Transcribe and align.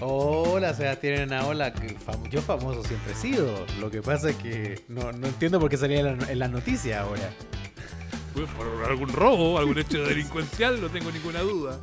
Hola 0.00 0.72
Sebastián 0.74 1.30
Hola, 1.44 1.72
que 1.74 1.96
fam- 1.98 2.28
yo 2.30 2.40
famoso 2.40 2.82
siempre 2.84 3.12
he 3.12 3.14
sido. 3.16 3.66
Lo 3.80 3.90
que 3.90 4.00
pasa 4.02 4.30
es 4.30 4.36
que 4.36 4.82
no, 4.88 5.12
no 5.12 5.26
entiendo 5.26 5.60
por 5.60 5.68
qué 5.70 5.76
salía 5.76 6.00
en 6.00 6.18
la, 6.18 6.30
en 6.32 6.38
la 6.38 6.48
noticia 6.48 7.02
ahora. 7.02 7.30
Pues 8.32 8.48
por 8.50 8.66
algún 8.88 9.08
robo, 9.12 9.58
algún 9.58 9.78
hecho 9.78 10.02
delincuencial, 10.04 10.80
no 10.80 10.88
tengo 10.88 11.10
ninguna 11.10 11.40
duda. 11.40 11.78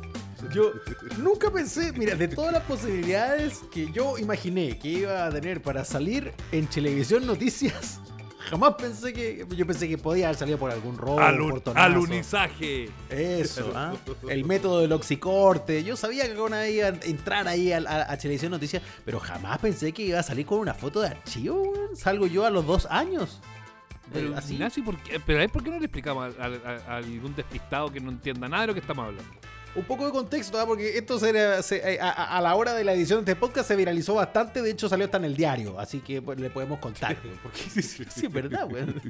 Yo 0.52 0.72
nunca 1.18 1.50
pensé, 1.50 1.92
mira, 1.92 2.14
de 2.14 2.28
todas 2.28 2.52
las 2.52 2.62
posibilidades 2.62 3.60
que 3.72 3.90
yo 3.92 4.18
imaginé 4.18 4.78
que 4.78 4.88
iba 4.88 5.26
a 5.26 5.30
tener 5.30 5.60
para 5.60 5.84
salir 5.84 6.32
en 6.52 6.66
televisión 6.68 7.26
noticias, 7.26 8.00
jamás 8.48 8.74
pensé 8.74 9.12
que. 9.12 9.46
Yo 9.56 9.66
pensé 9.66 9.88
que 9.88 9.98
podía 9.98 10.26
haber 10.26 10.36
salido 10.38 10.58
por 10.58 10.70
algún 10.70 10.96
robo, 10.96 11.20
Alun- 11.20 11.50
portonazo. 11.50 11.84
alunizaje. 11.86 12.90
Eso, 13.10 13.72
¿ah? 13.74 13.94
el 14.28 14.44
método 14.44 14.80
del 14.80 14.92
oxicorte. 14.92 15.84
Yo 15.84 15.96
sabía 15.96 16.32
que 16.32 16.40
una 16.40 16.60
vez 16.60 16.74
iba 16.74 16.86
a 16.88 17.08
entrar 17.08 17.46
ahí 17.48 17.72
a, 17.72 17.78
a, 17.78 18.12
a 18.12 18.16
Televisión 18.18 18.50
Noticias, 18.52 18.82
pero 19.04 19.20
jamás 19.20 19.58
pensé 19.58 19.92
que 19.92 20.02
iba 20.02 20.18
a 20.18 20.22
salir 20.22 20.46
con 20.46 20.58
una 20.58 20.74
foto 20.74 21.00
de 21.00 21.08
archivo, 21.08 21.62
weón. 21.62 21.96
Salgo 21.96 22.26
yo 22.26 22.44
a 22.46 22.50
los 22.50 22.66
dos 22.66 22.86
años. 22.90 23.40
Pero, 24.12 24.34
Así. 24.36 24.54
Ignacio, 24.54 24.82
¿por 24.84 24.96
qué? 25.02 25.20
Pero 25.20 25.46
¿por 25.52 25.62
qué 25.62 25.70
no 25.70 25.78
le 25.78 25.84
explicamos 25.84 26.34
a, 26.38 26.44
a- 26.46 26.92
a 26.94 26.96
algún 26.96 27.34
despistado 27.34 27.92
que 27.92 28.00
no 28.00 28.10
entienda 28.10 28.48
nada 28.48 28.62
de 28.62 28.66
lo 28.68 28.74
que 28.74 28.80
estamos 28.80 29.04
hablando? 29.04 29.30
Un 29.78 29.84
poco 29.84 30.06
de 30.06 30.12
contexto, 30.12 30.58
¿ah? 30.60 30.66
porque 30.66 30.98
esto 30.98 31.18
se, 31.18 31.62
se- 31.62 31.98
a, 32.00 32.40
la 32.40 32.54
hora 32.56 32.74
de 32.74 32.82
la 32.84 32.92
edición 32.94 33.24
de 33.24 33.32
este 33.32 33.40
podcast 33.40 33.68
se 33.68 33.76
viralizó 33.76 34.14
bastante. 34.14 34.60
De 34.60 34.70
hecho, 34.70 34.88
salió 34.88 35.04
hasta 35.04 35.18
en 35.18 35.24
el 35.24 35.36
diario, 35.36 35.78
así 35.78 36.00
que 36.00 36.20
pues, 36.20 36.38
le 36.40 36.50
podemos 36.50 36.78
contar. 36.80 37.16
Porque 37.42 37.58
sí, 37.70 37.80
sí, 37.82 38.04
sí, 38.08 38.26
es 38.26 38.32
verdad, 38.32 38.66
weón. 38.70 39.00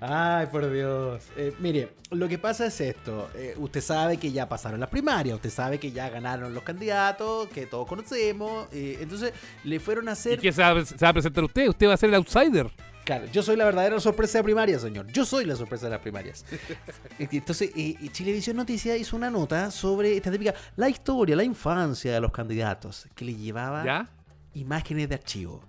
Ay, 0.00 0.46
por 0.46 0.70
Dios. 0.70 1.22
Eh, 1.36 1.54
mire, 1.60 1.92
lo 2.10 2.28
que 2.28 2.38
pasa 2.38 2.66
es 2.66 2.80
esto. 2.80 3.30
eh, 3.34 3.54
usted 3.58 3.80
sabe 3.80 4.16
que 4.16 4.32
ya 4.32 4.48
pasaron 4.48 4.80
las 4.80 4.88
primarias, 4.88 5.36
usted 5.36 5.50
sabe 5.50 5.78
que 5.78 5.92
ya 5.92 6.08
ganaron 6.10 6.52
los 6.54 6.62
candidatos, 6.64 7.48
que 7.48 7.66
todos 7.66 7.86
conocemos. 7.86 8.66
eh, 8.72 8.98
entonces, 9.00 9.32
le 9.64 9.78
fueron 9.80 10.08
a 10.08 10.10
¿Y 10.10 10.14
hacer. 10.14 10.40
qué 10.40 10.52
se 10.52 10.60
va, 10.62 10.70
a- 10.70 10.84
se 10.84 10.96
va 10.96 11.08
a 11.08 11.12
presentar 11.12 11.44
usted? 11.44 11.68
¿Usted 11.68 11.86
va 11.88 11.94
a 11.94 11.96
ser 11.96 12.08
el 12.08 12.16
outsider? 12.16 12.68
Claro, 13.10 13.26
yo 13.32 13.42
soy 13.42 13.56
la 13.56 13.64
verdadera 13.64 13.98
sorpresa 13.98 14.38
de 14.38 14.44
primarias, 14.44 14.82
señor. 14.82 15.04
Yo 15.08 15.24
soy 15.24 15.44
la 15.44 15.56
sorpresa 15.56 15.86
de 15.86 15.90
las 15.90 15.98
primarias. 16.00 16.44
Entonces, 17.18 17.72
eh, 17.74 17.96
Chilevisión 18.12 18.56
Noticias 18.56 18.96
hizo 19.00 19.16
una 19.16 19.28
nota 19.28 19.72
sobre 19.72 20.16
esta 20.16 20.30
típica, 20.30 20.54
la 20.76 20.88
historia, 20.88 21.34
la 21.34 21.42
infancia 21.42 22.12
de 22.12 22.20
los 22.20 22.30
candidatos, 22.30 23.08
que 23.16 23.24
le 23.24 23.34
llevaba 23.34 23.84
¿Ya? 23.84 24.08
imágenes 24.54 25.08
de 25.08 25.16
archivo. 25.16 25.60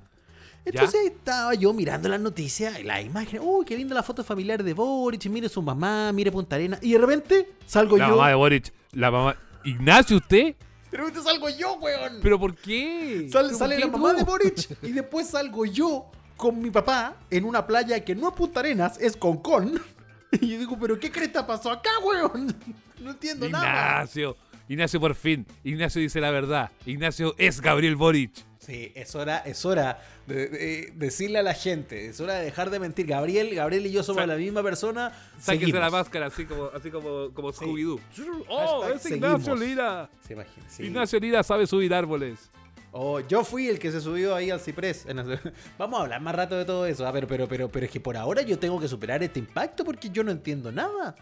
Entonces 0.65 1.07
estaba 1.07 1.55
yo 1.55 1.73
mirando 1.73 2.09
las 2.09 2.19
noticias 2.19 2.79
y 2.79 2.83
las 2.83 3.03
imágenes, 3.03 3.41
uy, 3.43 3.65
qué 3.65 3.75
linda 3.75 3.95
la 3.95 4.03
foto 4.03 4.23
familiar 4.23 4.63
de 4.63 4.75
Boric, 4.75 5.25
mire 5.25 5.49
su 5.49 5.63
mamá, 5.63 6.11
mire 6.13 6.31
Punta 6.31 6.57
Arena, 6.57 6.77
y 6.79 6.91
de 6.91 6.99
repente 6.99 7.53
salgo 7.65 7.97
La 7.97 8.07
yo. 8.07 8.17
mamá 8.17 8.29
de 8.29 8.35
Boric. 8.35 8.71
La 8.91 9.09
mamá. 9.09 9.35
¿Ignacio 9.63 10.17
usted? 10.17 10.53
De 10.91 10.97
repente 10.99 11.19
salgo 11.23 11.49
yo, 11.49 11.73
weón. 11.81 12.19
¿Pero 12.21 12.39
por 12.39 12.53
qué? 12.55 13.27
Sal- 13.31 13.47
¿Pero 13.47 13.57
sale 13.57 13.75
por 13.79 13.83
qué 13.83 13.91
la 13.91 13.97
mamá 13.97 14.11
tú? 14.11 14.17
de 14.19 14.23
Boric 14.25 14.77
y 14.83 14.91
después 14.91 15.27
salgo 15.27 15.65
yo 15.65 16.05
con 16.41 16.59
mi 16.59 16.71
papá 16.71 17.17
en 17.29 17.45
una 17.45 17.65
playa 17.67 18.03
que 18.03 18.15
no 18.15 18.29
es 18.29 18.33
Punta 18.33 18.59
Arenas, 18.61 18.99
es 18.99 19.15
Concón. 19.15 19.79
Y 20.33 20.47
yo 20.47 20.59
digo, 20.59 20.77
¿pero 20.79 20.97
qué 20.97 21.11
cresta 21.11 21.45
pasó 21.45 21.69
acá, 21.71 21.89
weón? 22.03 22.55
No 23.01 23.11
entiendo 23.11 23.47
nada. 23.49 23.65
Ignacio. 24.03 24.37
Ignacio 24.69 24.99
por 24.99 25.13
fin. 25.15 25.45
Ignacio 25.63 26.01
dice 26.01 26.21
la 26.21 26.31
verdad. 26.31 26.71
Ignacio 26.85 27.35
es 27.37 27.59
Gabriel 27.61 27.95
Boric. 27.95 28.31
Sí, 28.59 28.91
es 28.95 29.13
hora, 29.15 29.39
es 29.39 29.65
hora 29.65 29.99
de, 30.27 30.47
de 30.47 30.93
decirle 30.95 31.39
a 31.39 31.43
la 31.43 31.53
gente, 31.55 32.05
es 32.07 32.19
hora 32.21 32.35
de 32.35 32.45
dejar 32.45 32.69
de 32.69 32.79
mentir. 32.79 33.07
Gabriel, 33.07 33.53
Gabriel 33.55 33.87
y 33.87 33.91
yo 33.91 34.03
somos 34.03 34.21
Sa- 34.21 34.27
la 34.27 34.35
misma 34.35 34.61
persona. 34.63 35.11
Seguimos. 35.39 35.79
la 35.81 35.89
máscara 35.89 36.27
así 36.27 36.45
como, 36.45 36.65
así 36.73 36.89
como, 36.91 37.33
como 37.33 37.51
Sí. 37.51 37.65
Scooby-Doo. 37.65 37.99
¡Oh, 38.47 38.81
Hashtag 38.83 38.95
es 38.97 39.05
Ignacio 39.11 39.39
seguimos. 39.39 39.59
Lira! 39.59 40.09
Se 40.25 40.33
imagina, 40.33 40.65
sí. 40.69 40.83
Ignacio 40.83 41.19
Lira 41.19 41.43
sabe 41.43 41.65
subir 41.67 41.93
árboles. 41.93 42.49
Oh, 42.93 43.21
yo 43.21 43.45
fui 43.45 43.67
el 43.67 43.79
que 43.79 43.89
se 43.89 44.01
subió 44.01 44.35
ahí 44.35 44.49
al 44.49 44.59
ciprés. 44.59 45.05
Vamos 45.77 45.99
a 45.99 46.03
hablar 46.03 46.21
más 46.21 46.35
rato 46.35 46.57
de 46.57 46.65
todo 46.65 46.85
eso. 46.85 47.07
Ah, 47.07 47.13
pero, 47.13 47.25
pero, 47.25 47.47
pero, 47.47 47.69
pero 47.69 47.85
es 47.85 47.91
que 47.91 48.01
por 48.01 48.17
ahora 48.17 48.41
yo 48.41 48.59
tengo 48.59 48.79
que 48.81 48.87
superar 48.87 49.23
este 49.23 49.39
impacto 49.39 49.85
porque 49.85 50.09
yo 50.09 50.23
no 50.23 50.31
entiendo 50.31 50.71
nada. 50.71 51.15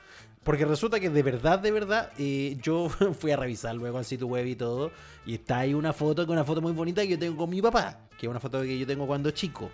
Porque 0.44 0.66
resulta 0.66 1.00
que 1.00 1.12
de 1.12 1.22
verdad, 1.22 1.60
de 1.60 1.72
verdad, 1.72 2.12
eh, 2.18 2.58
yo 2.62 2.90
fui 3.20 3.32
a 3.32 3.38
revisar 3.38 3.76
luego 3.76 4.00
al 4.00 4.06
sitio 4.06 4.26
web 4.26 4.48
y 4.48 4.56
todo. 4.56 4.92
Y 5.28 5.36
está 5.36 5.60
ahí 5.60 5.76
una 5.76 5.94
foto, 5.94 6.26
que 6.26 6.32
una 6.32 6.44
foto 6.44 6.60
muy 6.60 6.72
bonita 6.72 7.04
que 7.04 7.10
yo 7.10 7.20
tengo 7.20 7.38
con 7.38 7.52
mi 7.52 7.62
papá. 7.62 8.00
Que 8.18 8.26
es 8.26 8.30
una 8.30 8.40
foto 8.40 8.62
que 8.62 8.80
yo 8.80 8.88
tengo 8.88 9.06
cuando 9.06 9.30
chico. 9.30 9.70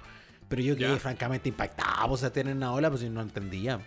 Pero 0.50 0.62
yo 0.62 0.76
quedé 0.76 1.00
francamente 1.00 1.48
impactado. 1.48 2.12
O 2.12 2.18
sea, 2.18 2.30
tener 2.30 2.56
una 2.56 2.74
ola, 2.74 2.90
pues 2.90 3.02
si 3.02 3.10
no 3.10 3.22
entendía. 3.22 3.80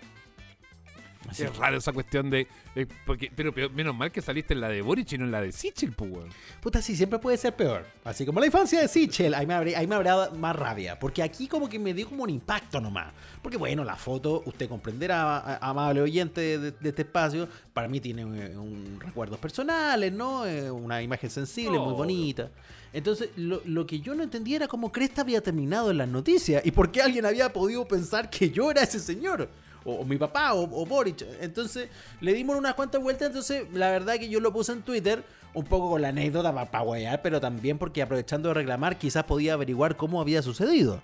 Es 1.31 1.57
raro 1.57 1.77
esa 1.77 1.93
cuestión 1.93 2.31
de. 2.31 2.47
de- 2.75 2.87
porque, 3.07 3.31
pero, 3.35 3.53
pero 3.53 3.71
menos 3.71 3.95
mal 3.95 4.11
que 4.13 4.23
saliste 4.23 4.55
en 4.55 4.61
la 4.61 4.69
de 4.69 4.83
Boric 4.83 5.13
y 5.13 5.19
no 5.19 5.25
en 5.25 5.31
la 5.33 5.41
de 5.41 5.53
Sichel, 5.53 5.93
pues, 5.93 6.11
weón. 6.11 6.29
Puta, 6.61 6.81
sí, 6.83 6.97
siempre 6.97 7.19
puede 7.19 7.37
ser 7.37 7.55
peor. 7.57 7.87
Así 8.05 8.25
como 8.25 8.41
la 8.41 8.47
infancia 8.47 8.81
de 8.81 8.89
Sichel, 8.89 9.35
ahí 9.35 9.47
me, 9.47 9.55
habría, 9.55 9.79
ahí 9.79 9.87
me 9.87 10.03
dado 10.03 10.35
más 10.35 10.55
rabia. 10.57 10.99
Porque 10.99 11.23
aquí 11.23 11.47
como 11.49 11.69
que 11.69 11.79
me 11.79 11.93
dio 11.95 12.09
como 12.09 12.25
un 12.25 12.31
impacto 12.31 12.81
nomás. 12.81 13.13
Porque 13.43 13.57
bueno, 13.57 13.85
la 13.85 13.97
foto, 13.97 14.43
usted 14.47 14.69
comprenderá, 14.69 15.57
amable 15.59 16.01
oyente 16.01 16.41
de, 16.59 16.71
de 16.73 16.89
este 16.89 17.03
espacio, 17.03 17.49
para 17.73 17.89
mí 17.89 18.01
tiene 18.01 18.23
eh, 18.23 18.57
un, 18.57 18.99
recuerdos 19.01 19.39
personales, 19.39 20.13
¿no? 20.13 20.47
Eh, 20.47 20.71
Una 20.71 21.03
imagen 21.03 21.31
sensible, 21.31 21.79
muy 21.79 21.95
bonita. 21.95 22.51
Entonces, 22.93 23.29
lo, 23.37 23.61
lo 23.67 23.87
que 23.87 24.01
yo 24.01 24.15
no 24.15 24.23
entendía 24.23 24.57
era 24.57 24.69
cómo 24.69 24.91
Cresta 24.91 25.21
había 25.21 25.43
terminado 25.43 25.91
en 25.91 25.99
las 25.99 26.09
noticias 26.09 26.65
y 26.65 26.71
por 26.71 26.91
qué 26.91 27.03
alguien 27.03 27.27
había 27.27 27.53
podido 27.53 27.87
pensar 27.87 28.31
que 28.31 28.51
yo 28.51 28.71
era 28.71 28.83
ese 28.83 28.99
señor. 28.99 29.49
O, 29.89 30.01
o 30.01 30.05
mi 30.05 30.17
papá, 30.17 30.53
o, 30.55 30.63
o 30.83 30.85
Boric. 30.87 31.25
Entonces, 31.41 31.89
le 32.21 32.35
dimos 32.35 32.57
unas 32.57 32.75
cuantas 32.75 33.03
vueltas. 33.03 33.29
Entonces, 33.29 33.65
la 33.73 33.91
verdad 33.91 34.17
que 34.19 34.29
yo 34.29 34.41
lo 34.41 34.53
puse 34.53 34.73
en 34.73 34.83
Twitter, 34.83 35.25
un 35.55 35.65
poco 35.65 35.91
con 35.91 36.03
la 36.03 36.09
anécdota 36.09 36.53
para 36.55 36.71
pa 36.71 36.83
pero 37.23 37.41
también 37.41 37.79
porque 37.79 38.03
aprovechando 38.03 38.49
de 38.49 38.55
reclamar, 38.55 38.99
quizás 38.99 39.25
podía 39.25 39.55
averiguar 39.55 39.97
cómo 39.97 40.21
había 40.21 40.43
sucedido. 40.43 41.03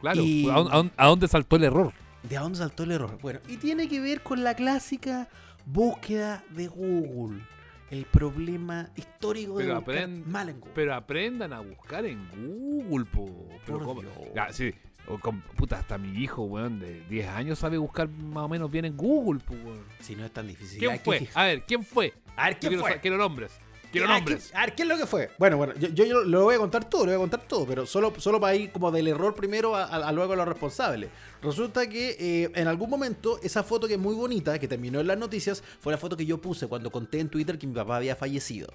Claro, 0.00 0.22
Y- 0.22 0.48
¿a, 0.48 0.54
dónde- 0.54 0.92
a 0.96 1.06
a 1.06 1.28
saltó 1.28 1.56
el 1.56 1.64
error? 1.64 1.92
¿De 2.22 2.36
dónde 2.36 2.58
saltó 2.58 2.84
el 2.84 2.92
error? 2.92 3.18
Bueno, 3.20 3.40
y 3.48 3.56
tiene 3.56 3.88
que 3.88 4.00
ver 4.00 4.22
con 4.22 4.44
la 4.44 4.54
clásica 4.54 5.28
búsqueda 5.66 6.44
de 6.50 6.68
Google. 6.68 7.42
El 7.90 8.04
problema 8.04 8.88
histórico 8.94 9.58
de 9.58 9.64
Pero, 9.64 9.76
buscar 9.80 9.96
aprend- 9.96 10.24
mal 10.24 10.48
en 10.48 10.60
Google. 10.60 10.72
pero 10.76 10.94
aprendan 10.94 11.52
a 11.52 11.60
buscar 11.60 12.04
en 12.06 12.28
Google, 12.30 13.04
po. 13.06 13.48
Pero 13.66 13.80
Por. 13.80 14.00
Dios. 14.02 14.12
Ya, 14.34 14.52
sí, 14.52 14.72
o 15.08 15.18
con- 15.18 15.40
puta, 15.40 15.78
hasta 15.78 15.98
mi 15.98 16.22
hijo, 16.22 16.42
weón, 16.42 16.78
de 16.80 17.00
10 17.08 17.28
años 17.28 17.58
sabe 17.58 17.78
buscar 17.78 18.08
más 18.08 18.44
o 18.44 18.48
menos 18.48 18.70
bien 18.70 18.84
en 18.84 18.96
Google, 18.96 19.40
weón. 19.50 19.82
Si 20.00 20.14
no 20.16 20.24
es 20.24 20.32
tan 20.32 20.46
difícil. 20.46 20.78
¿Quién 20.78 20.92
que 20.98 20.98
fue? 21.04 21.28
A 21.34 21.44
ver, 21.44 21.62
¿quién 21.66 21.84
fue? 21.84 22.14
A 22.36 22.46
ver, 22.46 22.54
Yo 22.54 22.60
¿quién 22.60 22.70
quiero, 22.70 22.82
fue? 22.82 22.92
sa- 22.92 23.00
quiero 23.00 23.16
nombres. 23.18 23.52
Quiero 23.90 24.06
nombres. 24.06 24.44
¿quién- 24.50 24.56
A 24.56 24.66
ver, 24.66 24.74
¿qué 24.76 24.82
es 24.84 24.88
lo 24.88 24.96
que 24.96 25.06
fue? 25.06 25.30
Bueno, 25.36 25.56
bueno, 25.56 25.74
yo, 25.76 25.88
yo, 25.88 26.04
yo 26.04 26.20
lo 26.20 26.44
voy 26.44 26.54
a 26.54 26.58
contar 26.58 26.88
todo, 26.88 27.06
lo 27.06 27.10
voy 27.10 27.16
a 27.16 27.18
contar 27.18 27.40
todo, 27.48 27.66
pero 27.66 27.86
solo, 27.86 28.12
solo 28.18 28.38
para 28.40 28.54
ir 28.54 28.70
como 28.70 28.92
del 28.92 29.08
error 29.08 29.34
primero 29.34 29.74
a, 29.74 29.82
a- 29.84 30.08
a 30.08 30.12
luego 30.12 30.32
a 30.34 30.36
los 30.36 30.46
responsables. 30.46 31.10
Resulta 31.42 31.88
que 31.88 32.16
eh, 32.20 32.52
en 32.54 32.68
algún 32.68 32.88
momento 32.88 33.40
esa 33.42 33.64
foto 33.64 33.88
que 33.88 33.94
es 33.94 33.98
muy 34.00 34.14
bonita, 34.14 34.56
que 34.60 34.68
terminó 34.68 35.00
en 35.00 35.08
las 35.08 35.18
noticias, 35.18 35.64
fue 35.80 35.92
la 35.92 35.98
foto 35.98 36.16
que 36.16 36.24
yo 36.24 36.40
puse 36.40 36.68
cuando 36.68 36.92
conté 36.92 37.18
en 37.18 37.28
Twitter 37.28 37.58
que 37.58 37.66
mi 37.66 37.74
papá 37.74 37.96
había 37.96 38.14
fallecido. 38.14 38.72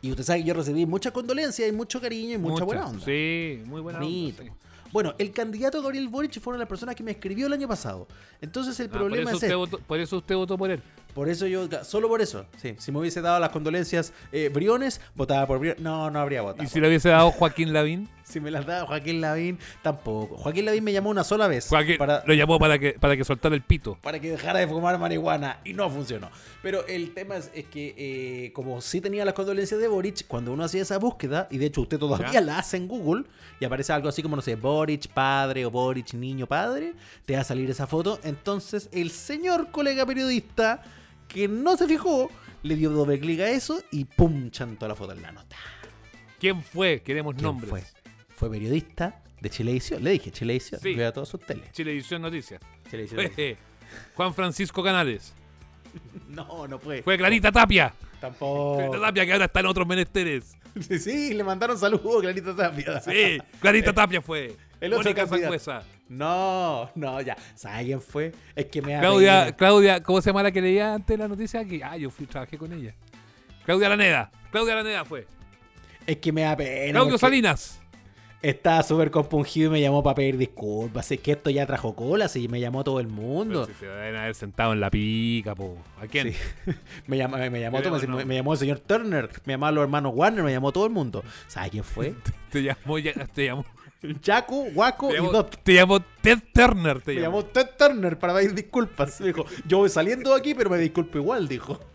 Y 0.00 0.10
usted 0.10 0.24
sabe 0.24 0.40
que 0.40 0.46
yo 0.48 0.54
recibí 0.54 0.86
muchas 0.86 1.12
condolencias 1.12 1.68
y 1.68 1.72
mucho 1.72 2.00
cariño 2.00 2.34
y 2.34 2.38
mucha, 2.38 2.64
buena 2.64 2.86
onda. 2.86 3.04
Sí, 3.04 3.60
muy 3.66 3.82
buena 3.82 3.98
Bonito. 3.98 4.42
onda. 4.42 4.54
sí. 4.54 4.63
Bueno, 4.94 5.12
el 5.18 5.32
candidato 5.32 5.82
Gabriel 5.82 6.06
Boric 6.06 6.38
fueron 6.40 6.60
las 6.60 6.68
personas 6.68 6.94
que 6.94 7.02
me 7.02 7.10
escribió 7.10 7.48
el 7.48 7.52
año 7.52 7.66
pasado. 7.66 8.06
Entonces 8.40 8.78
el 8.78 8.86
Ah, 8.86 8.92
problema 8.92 9.30
es 9.30 9.34
usted 9.34 9.48
este. 9.48 9.56
votó, 9.56 9.78
por 9.80 9.98
eso 9.98 10.18
usted 10.18 10.36
votó 10.36 10.56
por 10.56 10.70
él. 10.70 10.80
Por 11.14 11.28
eso 11.28 11.46
yo, 11.46 11.68
solo 11.84 12.08
por 12.08 12.20
eso, 12.20 12.44
sí. 12.60 12.74
Si 12.78 12.90
me 12.90 12.98
hubiese 12.98 13.20
dado 13.20 13.38
las 13.38 13.50
condolencias 13.50 14.12
eh, 14.32 14.50
Briones, 14.52 15.00
votaba 15.14 15.46
por 15.46 15.58
Briones. 15.60 15.80
No, 15.82 16.10
no 16.10 16.18
habría 16.18 16.42
votado. 16.42 16.64
¿Y 16.64 16.66
si 16.66 16.80
le 16.80 16.88
hubiese 16.88 17.08
dado 17.10 17.30
Joaquín 17.30 17.72
Lavín? 17.72 18.08
Si 18.24 18.40
me 18.40 18.50
las 18.50 18.64
da 18.64 18.86
Joaquín 18.86 19.20
Lavín, 19.20 19.58
tampoco. 19.82 20.38
Joaquín 20.38 20.64
Lavín 20.64 20.82
me 20.82 20.94
llamó 20.94 21.10
una 21.10 21.22
sola 21.24 21.46
vez 21.46 21.68
Joaquín 21.68 21.98
para, 21.98 22.24
lo 22.26 22.32
llamó 22.32 22.58
para 22.58 22.78
que, 22.78 22.94
para 22.94 23.18
que 23.18 23.22
soltara 23.22 23.54
el 23.54 23.60
pito. 23.60 23.98
para 24.00 24.18
que 24.18 24.30
dejara 24.30 24.60
de 24.60 24.66
fumar 24.66 24.98
marihuana 24.98 25.58
y 25.62 25.74
no 25.74 25.90
funcionó. 25.90 26.30
Pero 26.62 26.86
el 26.86 27.12
tema 27.12 27.36
es, 27.36 27.50
es 27.54 27.66
que, 27.66 27.94
eh, 27.98 28.52
como 28.54 28.80
sí 28.80 29.02
tenía 29.02 29.26
las 29.26 29.34
condolencias 29.34 29.78
de 29.78 29.88
Boric, 29.88 30.26
cuando 30.26 30.54
uno 30.54 30.64
hacía 30.64 30.80
esa 30.80 30.98
búsqueda, 30.98 31.48
y 31.50 31.58
de 31.58 31.66
hecho 31.66 31.82
usted 31.82 31.98
todavía 31.98 32.32
Ya. 32.32 32.40
la 32.40 32.58
hace 32.58 32.78
en 32.78 32.88
Google, 32.88 33.24
y 33.60 33.66
aparece 33.66 33.92
algo 33.92 34.08
así 34.08 34.22
como, 34.22 34.36
no 34.36 34.42
sé, 34.42 34.56
Boric 34.56 35.08
padre 35.08 35.66
o 35.66 35.70
Boric 35.70 36.14
niño 36.14 36.46
padre, 36.46 36.94
te 37.26 37.34
va 37.34 37.42
a 37.42 37.44
salir 37.44 37.68
esa 37.70 37.86
foto. 37.86 38.20
Entonces, 38.24 38.88
el 38.90 39.10
señor 39.10 39.70
colega 39.70 40.06
periodista 40.06 40.82
que 41.34 41.48
no 41.48 41.76
se 41.76 41.88
fijó, 41.88 42.30
le 42.62 42.76
dio 42.76 42.90
doble 42.90 43.18
clic 43.18 43.40
a 43.40 43.50
eso 43.50 43.82
y 43.90 44.04
pum, 44.04 44.50
chantó 44.50 44.86
la 44.86 44.94
foto 44.94 45.12
en 45.12 45.20
la 45.20 45.32
nota. 45.32 45.56
¿Quién 46.38 46.62
fue? 46.62 47.02
Queremos 47.02 47.34
¿Quién 47.34 47.44
nombres. 47.44 47.68
fue? 47.70 47.82
Fue 48.36 48.50
periodista 48.50 49.20
de 49.40 49.50
Chilevisión. 49.50 50.04
Le 50.04 50.10
dije 50.10 50.30
Chilevisión. 50.30 50.80
Sí. 50.80 50.94
Vea 50.94 51.12
todas 51.12 51.28
sus 51.28 51.40
teles. 51.40 51.72
Chilevisión 51.72 52.22
Noticias. 52.22 52.60
Chilevisión. 52.88 53.30
Fue 53.34 53.56
Juan 54.14 54.32
Francisco 54.32 54.82
Canales. 54.82 55.34
No, 56.28 56.66
no 56.66 56.80
fue. 56.80 57.00
Fue 57.02 57.16
Clarita 57.16 57.52
Tapia. 57.52 57.94
Tampoco. 58.20 58.78
Clarita 58.78 59.00
Tapia 59.00 59.26
que 59.26 59.32
ahora 59.32 59.44
está 59.44 59.60
en 59.60 59.66
otros 59.66 59.86
menesteres. 59.86 60.56
Sí, 60.80 60.98
sí, 60.98 61.34
le 61.34 61.44
mandaron 61.44 61.78
saludos 61.78 62.16
a 62.18 62.20
Clarita 62.22 62.56
Tapia. 62.56 63.00
Sí, 63.00 63.38
Clarita 63.60 63.92
Tapia 63.92 64.20
fue. 64.20 64.56
El 64.84 64.92
otro 64.92 65.04
Mónica. 65.04 65.26
Sangüesa. 65.26 65.82
No, 66.08 66.90
no, 66.94 67.20
ya. 67.20 67.36
¿Sabes 67.54 67.86
quién 67.86 68.00
fue? 68.00 68.32
Es 68.54 68.66
que 68.66 68.82
me 68.82 68.98
Claudia. 68.98 69.52
Claudia, 69.56 70.02
¿cómo 70.02 70.20
se 70.20 70.30
llama 70.30 70.42
la 70.42 70.52
que 70.52 70.60
leía 70.60 70.94
antes 70.94 71.18
la 71.18 71.28
noticia 71.28 71.60
aquí? 71.60 71.80
Ah, 71.82 71.96
yo 71.96 72.10
fui, 72.10 72.26
trabajé 72.26 72.58
con 72.58 72.72
ella. 72.72 72.94
Claudia 73.64 73.86
Araneda. 73.86 74.30
Claudia 74.50 74.74
Araneda 74.74 75.04
fue. 75.04 75.26
Es 76.06 76.18
que 76.18 76.32
me 76.32 76.42
da 76.42 76.56
pena. 76.56 76.92
Claudio 76.92 77.18
Salinas. 77.18 77.80
Estaba 78.42 78.82
súper 78.82 79.10
compungido 79.10 79.68
y 79.70 79.72
me 79.72 79.80
llamó 79.80 80.02
para 80.02 80.16
pedir 80.16 80.36
disculpas. 80.36 81.10
Es 81.10 81.18
que 81.20 81.32
esto 81.32 81.48
ya 81.48 81.64
trajo 81.64 81.96
cola, 81.96 82.28
sí, 82.28 82.46
me 82.46 82.60
llamó 82.60 82.84
todo 82.84 83.00
el 83.00 83.06
mundo. 83.08 83.62
Pero 83.64 83.72
si 83.74 83.80
se 83.80 83.86
deben 83.86 84.16
haber 84.16 84.34
sentado 84.34 84.74
en 84.74 84.80
la 84.80 84.90
pica, 84.90 85.54
po. 85.54 85.78
¿A 85.98 86.06
quién? 86.06 86.30
Sí. 86.34 86.38
Me 87.06 87.16
llamó, 87.16 87.38
me, 87.38 87.58
llamó 87.58 87.80
todo, 87.80 87.98
me, 87.98 88.06
no. 88.06 88.26
me 88.26 88.34
llamó 88.34 88.52
el 88.52 88.58
señor 88.58 88.80
Turner, 88.80 89.30
me 89.46 89.54
llamaron 89.54 89.76
los 89.76 89.82
hermanos 89.84 90.12
Warner, 90.14 90.44
me 90.44 90.52
llamó 90.52 90.72
todo 90.72 90.84
el 90.84 90.92
mundo. 90.92 91.24
¿Sabes 91.46 91.70
quién 91.70 91.84
fue? 91.84 92.14
Te 92.50 92.62
llamó, 92.62 92.98
ya- 92.98 93.14
te 93.14 93.46
llamó, 93.46 93.64
Jaco, 94.24 94.62
Waco 94.74 95.12
y 95.14 95.16
Dot. 95.16 95.58
te 95.62 95.74
llamó 95.74 96.00
Ted 96.00 96.38
Turner. 96.52 97.00
Te 97.00 97.14
Me 97.14 97.20
llamó. 97.22 97.40
llamó 97.40 97.50
Ted 97.50 97.68
Turner 97.78 98.18
para 98.18 98.34
pedir 98.34 98.54
disculpas. 98.54 99.18
Dijo, 99.22 99.44
yo 99.66 99.78
voy 99.78 99.88
saliendo 99.88 100.30
de 100.34 100.38
aquí, 100.40 100.54
pero 100.54 100.70
me 100.70 100.78
disculpo 100.78 101.18
igual, 101.18 101.48
dijo. 101.48 101.80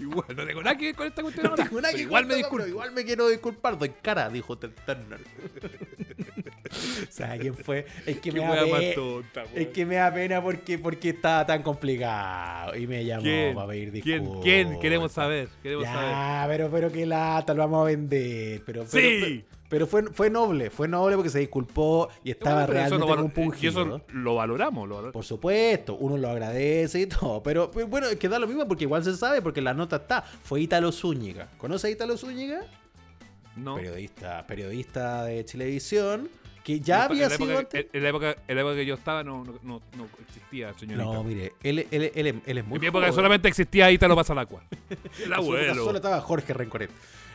Igual, 0.00 0.24
no 0.34 0.46
tengo 0.46 0.62
nada 0.62 0.78
que 0.78 0.86
ver 0.86 0.94
con 0.94 1.06
esta 1.08 1.20
cuestión 1.20 1.46
ahora. 1.48 1.62
Tengo 1.62 1.78
nada 1.78 1.92
pero 1.92 1.96
que 1.98 2.02
igual 2.04 2.24
me 2.24 2.34
disculpo. 2.36 2.66
Igual 2.66 2.90
me 2.92 3.04
quiero 3.04 3.28
disculpar, 3.28 3.76
doy 3.78 3.90
cara, 4.00 4.30
dijo 4.30 4.56
Ted 4.56 4.70
Turner. 4.86 5.20
¿Sabes 7.10 7.40
quién 7.40 7.54
fue? 7.54 7.84
Es 8.06 8.18
que 8.18 8.32
me 8.32 8.40
da 8.40 8.64
pena. 8.64 8.94
tonta, 8.94 9.44
Es 9.54 9.68
que 9.68 9.84
me 9.84 9.96
da 9.96 10.14
pena 10.14 10.42
porque, 10.42 10.78
porque 10.78 11.10
estaba 11.10 11.44
tan 11.44 11.62
complicado. 11.62 12.74
Y 12.76 12.86
me 12.86 13.04
llamó 13.04 13.22
¿Quién? 13.24 13.54
para 13.54 13.68
pedir 13.68 13.90
¿Quién? 14.02 14.20
disculpas. 14.20 14.44
¿Quién? 14.44 14.80
Queremos 14.80 15.12
saber. 15.12 15.48
Queremos 15.62 15.84
saber. 15.84 16.10
Ya, 16.10 16.44
pero, 16.48 16.70
pero 16.70 16.90
qué 16.92 17.04
lata, 17.04 17.52
lo 17.52 17.60
vamos 17.64 17.82
a 17.82 17.84
vender. 17.90 18.62
Pero, 18.64 18.86
pero, 18.90 19.08
Sí. 19.08 19.44
pero, 19.50 19.59
pero 19.70 19.86
fue, 19.86 20.02
fue 20.12 20.28
noble, 20.28 20.68
fue 20.68 20.86
noble 20.88 21.16
porque 21.16 21.30
se 21.30 21.38
disculpó 21.38 22.08
y 22.22 22.32
estaba 22.32 22.66
Bueno, 22.66 22.66
pero 22.66 22.78
eso 22.80 22.88
realmente 22.98 23.16
lo 23.16 23.22
compungido. 23.22 23.80
Y 23.82 23.86
eso 23.86 24.00
lo 24.12 24.34
valoramos. 24.34 24.86
Lo 24.88 24.94
valoramos. 24.96 25.12
Por 25.14 25.24
supuesto, 25.24 25.94
uno 25.94 26.18
lo 26.18 26.28
agradece 26.28 27.00
y 27.00 27.06
todo. 27.06 27.42
Pero, 27.42 27.70
pero 27.70 27.86
bueno, 27.86 28.08
es 28.08 28.16
que 28.16 28.28
da 28.28 28.38
lo 28.38 28.46
mismo 28.46 28.66
porque 28.68 28.84
igual 28.84 29.02
se 29.04 29.16
sabe, 29.16 29.40
porque 29.40 29.62
la 29.62 29.72
nota 29.72 29.96
está. 29.96 30.20
Fue 30.22 30.60
Ítalo 30.60 30.92
Zúñiga. 30.92 31.48
¿Conoce 31.56 31.86
a 31.86 31.90
Ítalo 31.90 32.16
Zúñiga? 32.18 32.60
No. 33.56 33.76
Periodista, 33.76 34.46
periodista 34.46 35.24
de 35.24 35.44
Televisión, 35.44 36.28
que 36.64 36.80
ya 36.80 37.04
En 37.06 37.10
había 37.12 37.28
la 37.28 37.36
sido 37.36 37.50
época, 37.50 37.58
antes. 37.78 37.86
en, 37.92 38.02
la 38.02 38.08
época, 38.08 38.36
en 38.48 38.54
la 38.54 38.60
época 38.60 38.74
que 38.76 38.86
yo 38.86 38.94
estaba 38.94 39.24
no, 39.24 39.44
no, 39.44 39.52
no, 39.62 39.80
no 39.96 40.08
existía, 40.26 40.72
señorita. 40.78 41.04
No, 41.04 41.24
mire, 41.24 41.52
él, 41.62 41.86
él, 41.90 42.10
él, 42.14 42.26
es- 42.26 42.34
él 42.46 42.58
es 42.58 42.64
muy 42.66 42.76
en 42.76 42.80
mi 42.80 42.86
época 42.88 43.06
joven. 43.06 43.14
solamente 43.14 43.48
existía 43.48 43.90
Ítalo 43.90 44.14
Pasalacua. 44.16 44.62
El 45.18 45.26
En 45.26 45.32
abuelo. 45.32 45.84
Solo 45.84 45.96
estaba 45.98 46.20
Jorge 46.20 46.54
Rencoret. 46.54 46.90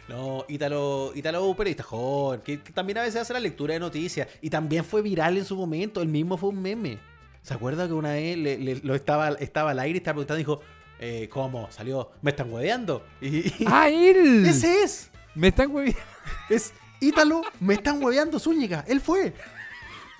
No, 0.07 0.45
Ítalo, 0.47 1.11
Ítalo 1.15 1.55
periodista 1.55 1.83
joven, 1.83 2.41
que, 2.41 2.61
que 2.61 2.71
también 2.71 2.97
a 2.99 3.01
veces 3.01 3.21
hace 3.21 3.33
la 3.33 3.39
lectura 3.39 3.73
de 3.73 3.79
noticias. 3.79 4.27
Y 4.41 4.49
también 4.49 4.85
fue 4.85 5.01
viral 5.01 5.37
en 5.37 5.45
su 5.45 5.55
momento, 5.55 6.01
él 6.01 6.07
mismo 6.09 6.37
fue 6.37 6.49
un 6.49 6.61
meme. 6.61 6.99
¿Se 7.41 7.53
acuerda 7.53 7.87
que 7.87 7.93
una 7.93 8.13
vez 8.13 8.37
le- 8.37 8.57
le- 8.57 8.81
lo 8.83 8.93
estaba, 8.95 9.29
estaba 9.29 9.71
al 9.71 9.79
aire 9.79 9.97
y 9.97 9.99
estaba 9.99 10.15
preguntando 10.15 10.39
y 10.39 10.43
dijo, 10.43 10.61
eh, 10.99 11.27
¿cómo? 11.31 11.69
Salió, 11.71 12.11
me 12.21 12.31
están 12.31 12.51
hueveando. 12.51 13.03
Y, 13.21 13.37
y- 13.47 13.53
¡Ah, 13.67 13.89
él! 13.89 14.45
ese 14.45 14.83
es, 14.83 15.09
Me 15.33 15.47
están 15.49 15.71
hueviando. 15.73 16.01
es 16.49 16.73
Ítalo, 17.01 17.41
me 17.59 17.73
están 17.75 18.01
hueveando 18.03 18.39
Zúñiga, 18.39 18.83
él 18.87 19.01
fue. 19.01 19.33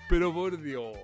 Pero 0.10 0.34
por 0.34 0.60
Dios. 0.62 0.96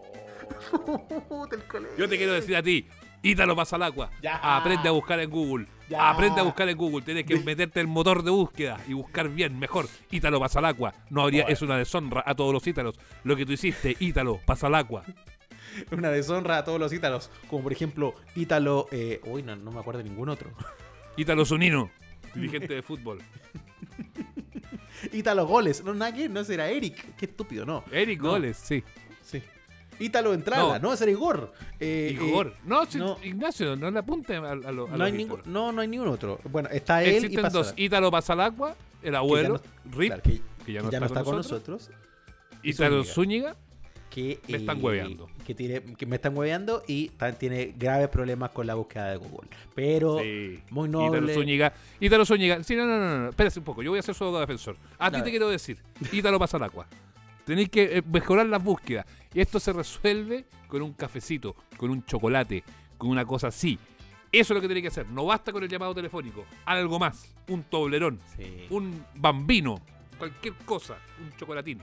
Yo 1.97 2.09
te 2.09 2.17
quiero 2.17 2.33
decir 2.33 2.55
a 2.55 2.63
ti, 2.63 2.87
Ítalo 3.23 3.55
Pasalacua, 3.55 4.09
Ya. 4.21 4.37
aprende 4.57 4.87
a 4.89 4.91
buscar 4.91 5.19
en 5.19 5.29
Google. 5.29 5.65
Ya. 5.91 6.09
Aprende 6.09 6.39
a 6.39 6.43
buscar 6.43 6.69
en 6.69 6.77
Google. 6.77 7.03
Tienes 7.03 7.25
que 7.25 7.37
meterte 7.41 7.81
el 7.81 7.87
motor 7.87 8.23
de 8.23 8.31
búsqueda 8.31 8.79
y 8.87 8.93
buscar 8.93 9.27
bien, 9.27 9.59
mejor. 9.59 9.87
Ítalo 10.09 10.39
Pasalacua. 10.39 10.93
No 11.09 11.21
habría, 11.21 11.43
es 11.43 11.61
una 11.61 11.77
deshonra 11.77 12.23
a 12.25 12.33
todos 12.33 12.53
los 12.53 12.65
ítalos. 12.65 12.97
Lo 13.25 13.35
que 13.35 13.45
tú 13.45 13.51
hiciste, 13.51 13.97
Ítalo 13.99 14.39
Pasalacua. 14.45 15.03
Una 15.91 16.09
deshonra 16.09 16.59
a 16.59 16.63
todos 16.63 16.79
los 16.79 16.93
Ítalos, 16.93 17.29
como 17.49 17.63
por 17.63 17.71
ejemplo 17.71 18.13
Ítalo, 18.35 18.87
eh, 18.91 19.21
uy, 19.25 19.43
no, 19.43 19.55
no 19.55 19.71
me 19.71 19.79
acuerdo 19.79 20.01
de 20.03 20.09
ningún 20.09 20.29
otro. 20.29 20.51
Ítalo 21.17 21.45
Zunino, 21.45 21.89
dirigente 22.35 22.73
de 22.73 22.81
fútbol. 22.81 23.19
Ítalo 25.11 25.45
Goles, 25.45 25.83
no, 25.83 25.93
nada 25.93 26.13
que, 26.13 26.29
no 26.29 26.41
ese 26.41 26.53
era 26.53 26.69
Eric, 26.69 27.15
qué 27.15 27.25
estúpido, 27.25 27.65
no. 27.65 27.83
Eric 27.91 28.21
No. 28.21 28.31
Goles, 28.31 28.57
sí. 28.57 28.83
Sí. 29.23 29.41
Ítalo 30.01 30.33
Entrada, 30.33 30.79
no, 30.79 30.87
No. 30.89 30.93
ese 30.93 31.03
era 31.05 31.11
Igor. 31.11 31.53
Eh, 31.79 32.11
Igor. 32.19 32.47
eh, 32.47 32.59
no, 32.65 32.83
no. 32.95 33.17
Ignacio, 33.23 33.75
no 33.75 33.89
le 33.91 33.99
apunte 33.99 34.35
a, 34.35 34.39
a, 34.51 34.55
lo- 34.55 34.87
a 34.87 34.91
no, 34.91 34.97
los 34.97 35.01
hay 35.07 35.27
no, 35.45 35.71
no 35.71 35.81
hay 35.81 35.87
ningún 35.87 36.07
otro. 36.07 36.39
Bueno, 36.49 36.69
está 36.71 37.03
él 37.03 37.23
Existen 37.25 37.49
dos. 37.51 37.73
Ítalo 37.77 38.11
Pasalacua, 38.11 38.75
el 39.03 39.15
abuelo, 39.15 39.61
Rip, 39.91 40.07
claro, 40.07 40.21
que, 40.23 40.41
que 40.65 40.73
ya 40.73 40.79
que 40.79 40.85
no, 40.85 40.91
ya 40.91 40.99
no 40.99 41.05
está, 41.05 41.19
está 41.19 41.23
con 41.23 41.35
nosotros. 41.37 41.89
nosotros. 41.89 42.01
Ítalo 42.63 43.03
Zúñiga. 43.03 43.55
Que, 44.09 44.41
Me 44.49 44.57
están 44.57 44.79
eh, 44.79 44.81
hueveando. 44.83 45.29
Que, 45.45 45.55
tiene, 45.55 45.81
que 45.95 46.05
me 46.05 46.17
están 46.17 46.37
hueveando 46.37 46.83
y 46.85 47.11
tiene 47.39 47.73
graves 47.77 48.09
problemas 48.09 48.49
con 48.51 48.67
la 48.67 48.75
búsqueda 48.75 49.09
de 49.11 49.15
Google. 49.15 49.47
Pero 49.73 50.19
Sí. 50.19 50.59
muy 50.69 50.89
Ítalo 50.89 51.11
noble. 51.21 51.33
Zúñiga. 51.33 51.73
Ítalo 51.97 52.25
Zúñiga. 52.25 52.61
Sí, 52.61 52.75
no, 52.75 52.85
no, 52.85 52.99
no, 52.99 53.19
no. 53.19 53.29
Espérate 53.29 53.59
un 53.59 53.63
poco. 53.63 53.81
Yo 53.81 53.91
voy 53.91 53.99
a 53.99 54.01
ser 54.01 54.13
su 54.13 54.25
abogado 54.25 54.41
defensor. 54.41 54.75
A 54.99 55.09
ti 55.09 55.21
te 55.21 55.29
quiero 55.29 55.47
decir. 55.47 55.77
Ítalo 56.11 56.37
Pasalacua. 56.37 56.87
Tenéis 57.45 57.69
que 57.69 58.03
mejorar 58.11 58.47
las 58.47 58.61
búsquedas. 58.61 59.05
Y 59.33 59.41
esto 59.41 59.59
se 59.59 59.71
resuelve 59.73 60.45
con 60.67 60.81
un 60.81 60.93
cafecito, 60.93 61.55
con 61.77 61.89
un 61.89 62.03
chocolate, 62.05 62.63
con 62.97 63.09
una 63.09 63.25
cosa 63.25 63.47
así. 63.47 63.77
Eso 64.31 64.53
es 64.53 64.55
lo 64.55 64.61
que 64.61 64.67
tenéis 64.67 64.83
que 64.83 64.87
hacer. 64.89 65.09
No 65.09 65.25
basta 65.25 65.51
con 65.51 65.63
el 65.63 65.69
llamado 65.69 65.93
telefónico. 65.93 66.45
Algo 66.65 66.99
más. 66.99 67.33
Un 67.49 67.63
toblerón. 67.63 68.19
Sí. 68.37 68.67
Un 68.69 69.03
bambino. 69.15 69.81
Cualquier 70.17 70.53
cosa. 70.65 70.97
Un 71.21 71.35
chocolatín. 71.37 71.81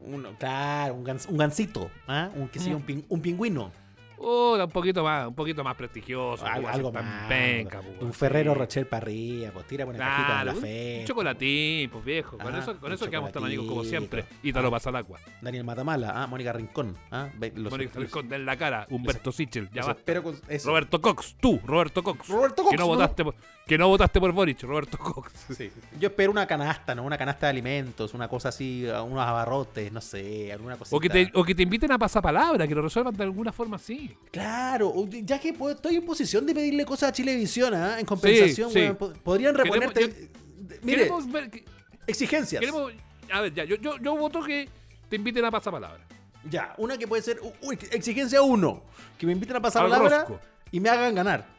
Uno, 0.00 0.30
claro, 0.38 0.94
un, 0.94 1.04
gans- 1.04 1.26
un 1.28 1.36
gansito. 1.36 1.90
¿ah? 2.08 2.30
Un, 2.34 2.48
que 2.48 2.58
sea, 2.58 2.72
Mm. 2.72 2.76
un, 2.76 2.82
pin- 2.86 3.04
un 3.08 3.20
pingüino. 3.20 3.72
Oh, 4.18 4.56
un 4.62 4.70
poquito 4.70 5.02
más, 5.04 5.28
un 5.28 5.34
poquito 5.34 5.62
más 5.64 5.74
prestigioso. 5.74 6.44
Algo, 6.46 6.54
¿cómo 6.54 6.62
va 6.66 6.70
a 6.70 6.74
algo 6.74 6.88
ser 6.92 7.00
tan 7.00 7.04
más. 7.04 7.28
penca, 7.28 7.80
un 8.00 8.08
así? 8.08 8.18
Ferrero 8.18 8.54
Rocher 8.54 8.88
para 8.88 9.02
arriba, 9.04 9.50
pues 9.52 9.66
tira 9.66 9.84
una 9.84 9.98
cajita 9.98 10.20
en 10.20 10.26
Claro, 10.26 10.44
la 10.52 10.54
fe. 10.54 10.96
un 11.00 11.06
chocolatín, 11.06 11.90
pues 11.90 12.04
viejo. 12.04 12.38
Con 12.38 12.54
Ah, 12.54 12.58
eso, 12.58 12.78
con 12.78 12.92
eso 12.92 13.10
quedamos 13.10 13.32
tan 13.32 13.44
amigos 13.44 13.66
como 13.66 13.84
siempre. 13.84 14.24
Y 14.42 14.52
te 14.52 14.62
lo 14.62 14.70
pasa 14.70 14.90
al 14.90 14.96
agua. 14.96 15.18
Daniel 15.42 15.64
Matamala, 15.64 16.12
ah, 16.22 16.26
Mónica 16.26 16.52
Rincón. 16.52 16.96
Ah, 17.10 17.28
los- 17.54 17.70
Mónica 17.72 17.92
los- 17.94 18.04
Rincón, 18.04 18.32
en 18.32 18.46
la 18.46 18.56
cara. 18.56 18.86
Humberto 18.90 19.32
Sichel, 19.32 19.68
ya 19.72 19.82
va. 19.84 19.94
con. 20.22 20.40
Roberto 20.64 21.00
Cox, 21.00 21.36
tú, 21.40 21.60
Roberto 21.64 22.02
Cox. 22.02 22.28
Roberto 22.28 22.62
que 22.62 22.76
Cox, 22.76 22.78
no 22.78 22.84
¿no? 22.84 22.86
votaste 22.86 23.24
por, 23.24 23.34
que 23.66 23.78
no 23.78 23.88
votaste 23.88 24.20
por 24.20 24.30
Boric, 24.32 24.62
Roberto 24.62 24.98
Cox. 24.98 25.32
Sí. 25.56 25.70
Yo 25.98 26.08
espero 26.08 26.30
una 26.30 26.46
canasta, 26.46 26.94
¿no? 26.94 27.02
Una 27.04 27.16
canasta 27.16 27.46
de 27.46 27.50
alimentos, 27.50 28.12
una 28.14 28.28
cosa 28.28 28.50
así, 28.50 28.84
unos 28.84 29.20
abarrotes, 29.26 29.90
no 29.90 30.00
sé, 30.00 30.52
alguna 30.52 30.76
cosita. 30.76 30.96
O 30.96 31.00
que, 31.00 31.08
te, 31.08 31.30
o 31.34 31.44
que 31.44 31.54
te 31.54 31.62
inviten 31.62 31.90
a 31.92 31.98
pasar 31.98 32.22
palabra, 32.22 32.66
que 32.68 32.74
lo 32.74 32.82
resuelvan 32.82 33.14
de 33.16 33.24
alguna 33.24 33.52
forma 33.52 33.76
así. 33.76 34.14
Claro, 34.30 34.92
ya 35.22 35.38
que 35.40 35.52
puedo- 35.54 35.74
estoy 35.76 35.96
en 35.96 36.04
posición 36.06 36.44
de 36.46 36.54
pedirle 36.54 36.84
cosas 36.84 37.08
a 37.08 37.12
Chilevisión, 37.12 37.72
¿ah? 37.74 37.98
En 37.98 38.06
compensación, 38.06 38.70
sí. 38.70 38.90
podrían 39.22 39.54
Queremos- 39.54 39.78
reponerte. 39.78 40.00
yo- 40.30 40.78
Mire, 40.82 40.98
Queremos 40.98 41.30
ver. 41.32 41.50
que- 41.50 41.64
exigencias. 42.06 42.60
Queremos, 42.60 42.92
a 43.32 43.40
ver, 43.40 43.54
ya, 43.54 43.64
yo, 43.64 43.76
yo, 43.76 43.96
yo 43.98 44.16
voto 44.16 44.42
que 44.42 44.68
te 45.08 45.16
inviten 45.16 45.44
a 45.44 45.50
pasar 45.50 45.72
palabra. 45.72 46.04
Ya, 46.50 46.74
una 46.76 46.98
que 46.98 47.08
puede 47.08 47.22
ser. 47.22 47.38
u- 47.40 47.52
uy, 47.62 47.78
exigencia 47.90 48.42
uno, 48.42 48.82
que 49.16 49.24
me 49.26 49.32
inviten 49.32 49.56
a 49.56 49.60
pasar 49.60 49.84
Al 49.84 49.90
palabra 49.90 50.18
rosco. 50.26 50.38
y 50.70 50.80
me 50.80 50.90
hagan 50.90 51.14
ganar. 51.14 51.53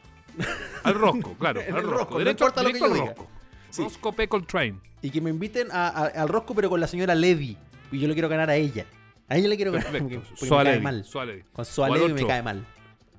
Al 0.82 0.94
rosco, 0.94 1.34
claro. 1.38 1.60
Al 1.66 1.72
rosco. 1.82 1.90
rosco, 1.90 2.12
no 2.14 2.18
Derecho, 2.18 2.44
importa 2.44 2.62
lo 2.62 2.72
que 2.72 2.78
yo 2.80 2.88
diga. 2.94 3.06
rosco. 3.06 3.26
Sí. 3.70 3.82
Rosco 3.82 4.12
Peckle 4.12 4.42
Train. 4.42 4.80
Y 5.02 5.10
que 5.10 5.20
me 5.20 5.30
inviten 5.30 5.68
a- 5.70 5.88
a- 5.88 6.06
al 6.06 6.28
rosco, 6.28 6.54
pero 6.54 6.70
con 6.70 6.80
la 6.80 6.86
señora 6.86 7.14
Levy. 7.14 7.56
Y 7.92 7.98
yo 7.98 8.08
le 8.08 8.14
quiero 8.14 8.28
ganar 8.28 8.48
a 8.50 8.56
ella. 8.56 8.86
A 9.28 9.36
ella 9.36 9.48
le 9.48 9.56
quiero 9.56 9.72
ganar. 9.72 9.90
Porque, 9.98 10.20
porque 10.20 10.44
me 10.44 10.64
cae 10.64 10.80
mal. 10.80 11.04
Con 11.52 12.14
me 12.14 12.26
cae 12.26 12.42
mal. 12.42 12.66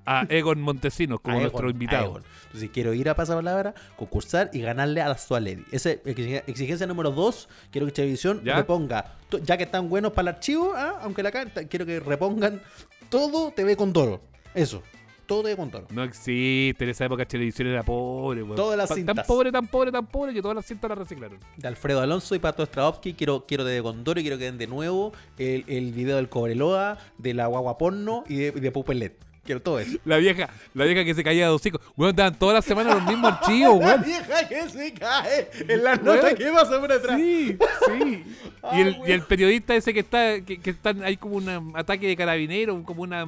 A 0.10 0.26
Egon 0.30 0.62
Montesinos 0.62 1.20
como 1.20 1.38
A 1.38 1.42
nuestro 1.42 1.60
Egon, 1.68 1.72
invitado. 1.72 2.22
Entonces 2.46 2.70
quiero 2.74 2.94
ir 2.94 3.10
a 3.10 3.16
Pasapalabra, 3.16 3.74
concursar 3.98 4.50
y 4.54 4.62
ganarle 4.62 5.02
a 5.02 5.10
la 5.10 5.18
Sualedi. 5.18 5.66
Esa 5.72 5.92
es 5.92 6.04
exig- 6.06 6.44
exigencia 6.48 6.88
número 6.88 7.12
dos. 7.12 7.50
Quiero 7.72 7.86
que 7.88 7.92
Televisión 7.92 8.42
reponga, 8.46 9.18
ya 9.44 9.58
que 9.58 9.64
están 9.64 9.90
buenos 9.90 10.14
para 10.14 10.30
el 10.30 10.36
archivo, 10.36 10.72
¿ah? 10.78 11.00
aunque 11.02 11.24
la 11.24 11.32
quiero 11.32 11.86
que 11.86 12.00
repongan 12.00 12.62
todo 13.10 13.52
TV 13.52 13.76
con 13.76 13.92
Toro. 13.92 14.22
Eso, 14.56 14.82
todo 15.28 15.44
TV 15.44 15.56
con 15.58 15.70
Toro. 15.70 15.88
No 15.92 16.04
existe, 16.04 16.84
en 16.84 16.90
esa 16.90 17.06
época 17.06 17.26
televisión 17.26 17.68
era 17.68 17.84
pobre, 17.84 18.42
weón. 18.44 18.56
Todas 18.56 18.78
las 18.78 18.88
Pa- 18.90 18.96
Tan 18.96 19.06
cintas. 19.06 19.28
pobre, 19.28 19.52
tan 19.52 19.68
pobre, 19.68 19.92
tan 19.92 20.06
pobre 20.08 20.34
que 20.34 20.42
todas 20.42 20.56
las 20.56 20.66
cintas 20.66 20.90
las 20.90 20.98
reciclaron. 20.98 21.38
De 21.58 21.68
Alfredo 21.68 22.02
Alonso 22.02 22.34
y 22.34 22.40
Pato 22.40 22.66
Strahovski, 22.66 23.14
quiero, 23.14 23.46
quiero 23.48 23.64
de 23.66 23.82
Condoro 23.84 24.20
y 24.20 24.24
quiero 24.24 24.38
que 24.38 24.46
den 24.46 24.58
de 24.58 24.68
nuevo 24.68 25.14
el, 25.38 25.64
el 25.68 25.92
video 25.92 26.16
del 26.16 26.30
Cobreloa, 26.30 26.98
de 27.18 27.34
la 27.34 27.48
guagua 27.48 27.78
porno 27.78 28.24
y 28.28 28.38
de, 28.38 28.52
de 28.52 28.72
Pupelet. 28.72 29.14
Quiero 29.44 29.62
todo 29.62 29.80
eso. 29.80 29.98
La 30.04 30.18
vieja, 30.18 30.50
la 30.74 30.84
vieja 30.84 31.06
que 31.06 31.14
se 31.16 31.24
caía 31.24 31.46
de 31.46 31.52
hocico. 31.54 31.80
Weón, 31.96 32.14
daban 32.14 32.38
todas 32.38 32.56
las 32.56 32.66
semanas 32.66 32.96
los 32.96 33.04
mismos 33.06 33.32
archivos, 33.32 33.80
La 33.80 33.86
weón. 33.88 34.04
vieja 34.04 34.48
que 34.50 34.70
se 34.70 34.94
cae 34.94 35.50
en 35.70 35.84
la 35.86 35.96
nota 35.96 36.24
Weón. 36.24 36.36
que 36.36 36.46
pasa 36.52 36.80
por 36.82 36.92
atrás. 36.92 37.18
Sí, 37.18 37.58
sí. 37.88 38.24
Y 38.74 38.82
el, 38.82 38.98
y 39.08 39.12
el 39.14 39.22
periodista 39.22 39.74
ese 39.76 39.94
que 39.94 40.02
está, 40.02 40.42
que, 40.42 40.60
que 40.60 40.72
están, 40.72 41.02
hay 41.02 41.16
como 41.16 41.36
un 41.38 41.72
ataque 41.74 42.06
de 42.08 42.18
carabinero, 42.18 42.84
como 42.84 43.04
una... 43.04 43.26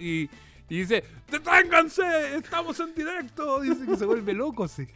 Y, 0.00 0.28
Y 0.68 0.80
dice, 0.80 1.02
¡deténganse! 1.30 2.36
¡Estamos 2.36 2.78
en 2.80 2.94
directo! 2.94 3.60
Dice 3.60 3.86
que 3.86 3.96
se 3.96 4.04
vuelve 4.04 4.34
loco, 4.34 4.68
sí. 4.68 4.86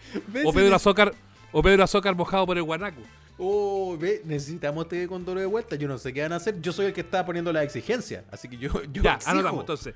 O 0.44 0.52
Pedro 0.52 0.74
Azócar, 0.76 1.14
o 1.50 1.62
Pedro 1.62 1.84
Azócar 1.84 2.14
mojado 2.14 2.46
por 2.46 2.56
el 2.56 2.62
guanaco. 2.62 3.00
Oh, 3.38 3.96
ve, 3.98 4.20
necesitamos 4.24 4.86
TV 4.88 5.08
Condoro 5.08 5.40
de 5.40 5.46
vuelta. 5.46 5.76
Yo 5.76 5.88
no 5.88 5.98
sé 5.98 6.12
qué 6.12 6.22
van 6.22 6.32
a 6.32 6.36
hacer. 6.36 6.60
Yo 6.60 6.72
soy 6.72 6.86
el 6.86 6.92
que 6.92 7.00
está 7.00 7.24
poniendo 7.24 7.52
la 7.52 7.62
exigencia. 7.62 8.24
Así 8.30 8.48
que 8.48 8.56
yo, 8.58 8.70
yo 8.92 9.02
Ya, 9.02 9.14
exijo 9.14 9.30
anotamos 9.32 9.60
entonces. 9.60 9.94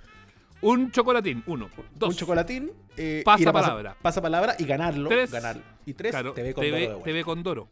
Un 0.63 0.91
chocolatín, 0.91 1.45
uno. 1.47 1.69
Dos. 1.95 2.09
un 2.11 2.17
chocolatín. 2.17 2.73
Eh, 2.97 3.23
Pasa 3.25 3.43
ir 3.43 3.49
a 3.49 3.53
palabra. 3.53 3.97
Pasa 4.01 4.23
palabra 4.23 4.57
y 4.59 4.65
ganarlo. 4.65 5.11
Tres. 5.11 5.31
ganarlo. 5.31 5.63
Y 5.85 5.93
tres, 5.93 6.13
Claro, 6.13 6.33
TV 6.33 6.49
de 6.49 6.55
TV. 6.55 6.97
TV 7.05 7.25
Condoro. 7.25 7.69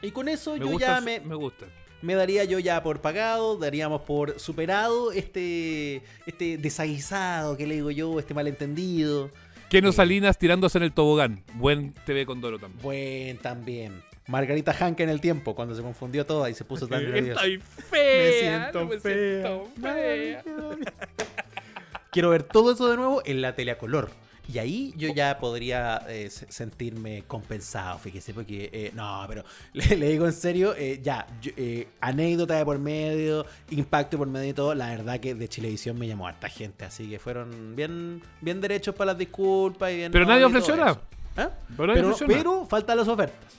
Y 0.00 0.10
con 0.10 0.28
eso 0.28 0.54
Me 0.54 0.60
yo 0.60 0.78
ya 0.78 1.00
me, 1.00 1.20
me 1.20 1.34
gusta. 1.34 1.66
Me 2.02 2.14
daría 2.14 2.44
yo 2.44 2.58
ya 2.58 2.82
por 2.82 3.00
pagado, 3.00 3.56
daríamos 3.56 4.02
por 4.02 4.38
superado 4.38 5.12
este, 5.12 6.02
este 6.26 6.58
desaguisado 6.58 7.56
que 7.56 7.66
le 7.66 7.76
digo 7.76 7.90
yo, 7.90 8.18
este 8.18 8.34
malentendido. 8.34 9.30
Keno 9.68 9.92
Salinas 9.92 10.38
tirándose 10.38 10.78
en 10.78 10.84
el 10.84 10.92
tobogán. 10.92 11.42
Buen 11.54 11.92
TV 12.06 12.24
Condoro 12.24 12.58
también. 12.58 12.82
Buen 12.82 13.38
también. 13.38 14.02
Margarita 14.26 14.72
Hanke 14.72 15.02
en 15.02 15.08
el 15.08 15.20
tiempo, 15.20 15.54
cuando 15.54 15.74
se 15.74 15.82
confundió 15.82 16.24
toda 16.24 16.50
y 16.50 16.54
se 16.54 16.64
puso 16.64 16.86
tan 16.86 17.02
nerviosa. 17.02 17.32
Estoy 17.32 17.58
fea. 17.58 18.22
Me 18.22 18.32
siento 18.32 18.86
me 18.86 19.00
fea. 19.00 19.42
siento 19.42 19.68
fea. 19.80 20.42
Quiero 22.10 22.30
ver 22.30 22.42
todo 22.42 22.72
eso 22.72 22.88
de 22.90 22.96
nuevo 22.96 23.22
en 23.24 23.42
la 23.42 23.54
tele 23.54 23.72
a 23.72 23.78
color. 23.78 24.10
Y 24.50 24.58
ahí 24.58 24.94
yo 24.96 25.12
ya 25.12 25.38
podría 25.38 26.02
eh, 26.08 26.30
se- 26.30 26.50
sentirme 26.50 27.22
compensado, 27.26 27.98
fíjese, 27.98 28.32
porque 28.32 28.70
eh, 28.72 28.92
no, 28.94 29.24
pero 29.28 29.44
le, 29.74 29.96
le 29.96 30.08
digo 30.08 30.24
en 30.26 30.32
serio, 30.32 30.74
eh, 30.76 31.00
ya, 31.02 31.26
yo- 31.42 31.52
eh, 31.56 31.86
anécdota 32.00 32.56
de 32.56 32.64
por 32.64 32.78
medio, 32.78 33.44
impacto 33.70 34.16
por 34.16 34.26
medio 34.26 34.48
y 34.48 34.54
todo, 34.54 34.74
la 34.74 34.88
verdad 34.88 35.20
que 35.20 35.34
de 35.34 35.48
Chilevisión 35.48 35.98
me 35.98 36.06
llamó 36.08 36.26
harta 36.26 36.48
gente, 36.48 36.86
así 36.86 37.08
que 37.10 37.18
fueron 37.18 37.76
bien, 37.76 38.22
bien 38.40 38.60
derechos 38.60 38.94
para 38.94 39.12
las 39.12 39.18
disculpas 39.18 39.92
y 39.92 39.96
bien... 39.96 40.12
Pero 40.12 40.24
no, 40.24 40.30
nadie 40.30 40.44
todo 40.44 40.48
ofreció 40.50 40.76
nada. 40.76 41.00
¿Ah? 41.36 41.50
Pero 41.76 42.16
Pero, 42.26 42.66
faltan 42.66 42.96
las 42.96 43.06
ofertas. 43.08 43.54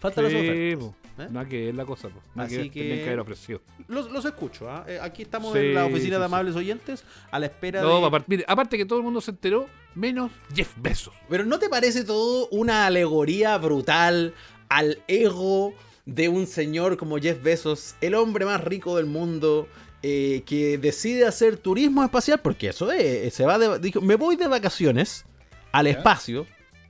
Faltan 0.00 0.24
las 0.24 0.32
ofertas. 0.32 1.01
¿Eh? 1.24 1.28
Nada 1.30 1.48
que 1.48 1.68
es 1.68 1.74
la 1.74 1.84
cosa, 1.84 2.08
po. 2.08 2.20
Nada 2.34 2.46
Así 2.46 2.70
que, 2.70 2.70
que- 2.70 2.88
que 3.00 3.04
haber 3.06 3.20
ofrecido. 3.20 3.60
Los, 3.88 4.10
los 4.10 4.24
escucho, 4.24 4.70
¿ah? 4.70 4.84
Eh, 4.88 4.98
aquí 5.00 5.22
estamos 5.22 5.52
Sí, 5.52 5.58
en 5.58 5.74
la 5.74 5.84
oficina 5.86 6.04
sí, 6.04 6.10
de 6.10 6.18
sí. 6.18 6.24
amables 6.24 6.56
oyentes 6.56 7.04
a 7.30 7.38
la 7.38 7.46
espera 7.46 7.82
No, 7.82 8.00
de... 8.00 8.06
aparte, 8.06 8.26
mire, 8.28 8.44
aparte 8.48 8.76
que 8.76 8.84
todo 8.84 8.98
el 8.98 9.04
mundo 9.04 9.20
se 9.20 9.30
enteró, 9.32 9.66
menos 9.94 10.30
Jeff 10.54 10.72
Bezos. 10.76 11.14
Pero 11.28 11.44
¿no 11.44 11.58
te 11.58 11.68
parece 11.68 12.04
todo 12.04 12.48
una 12.50 12.86
alegoría 12.86 13.58
brutal 13.58 14.34
al 14.68 14.98
ego 15.08 15.74
de 16.06 16.28
un 16.28 16.46
señor 16.46 16.96
como 16.96 17.18
Jeff 17.18 17.42
Bezos, 17.42 17.94
el 18.00 18.14
hombre 18.14 18.44
más 18.44 18.62
rico 18.62 18.96
del 18.96 19.06
mundo, 19.06 19.68
eh, 20.02 20.42
que 20.46 20.78
decide 20.78 21.26
hacer 21.26 21.56
turismo 21.58 22.02
espacial? 22.02 22.40
Porque 22.40 22.68
eso 22.70 22.90
es, 22.90 23.32
se 23.34 23.44
va 23.46 23.58
de, 23.58 23.78
dijo, 23.78 24.00
me 24.00 24.16
voy 24.16 24.36
de 24.36 24.48
vacaciones 24.48 25.24
al 25.70 25.86
espacio 25.86 26.46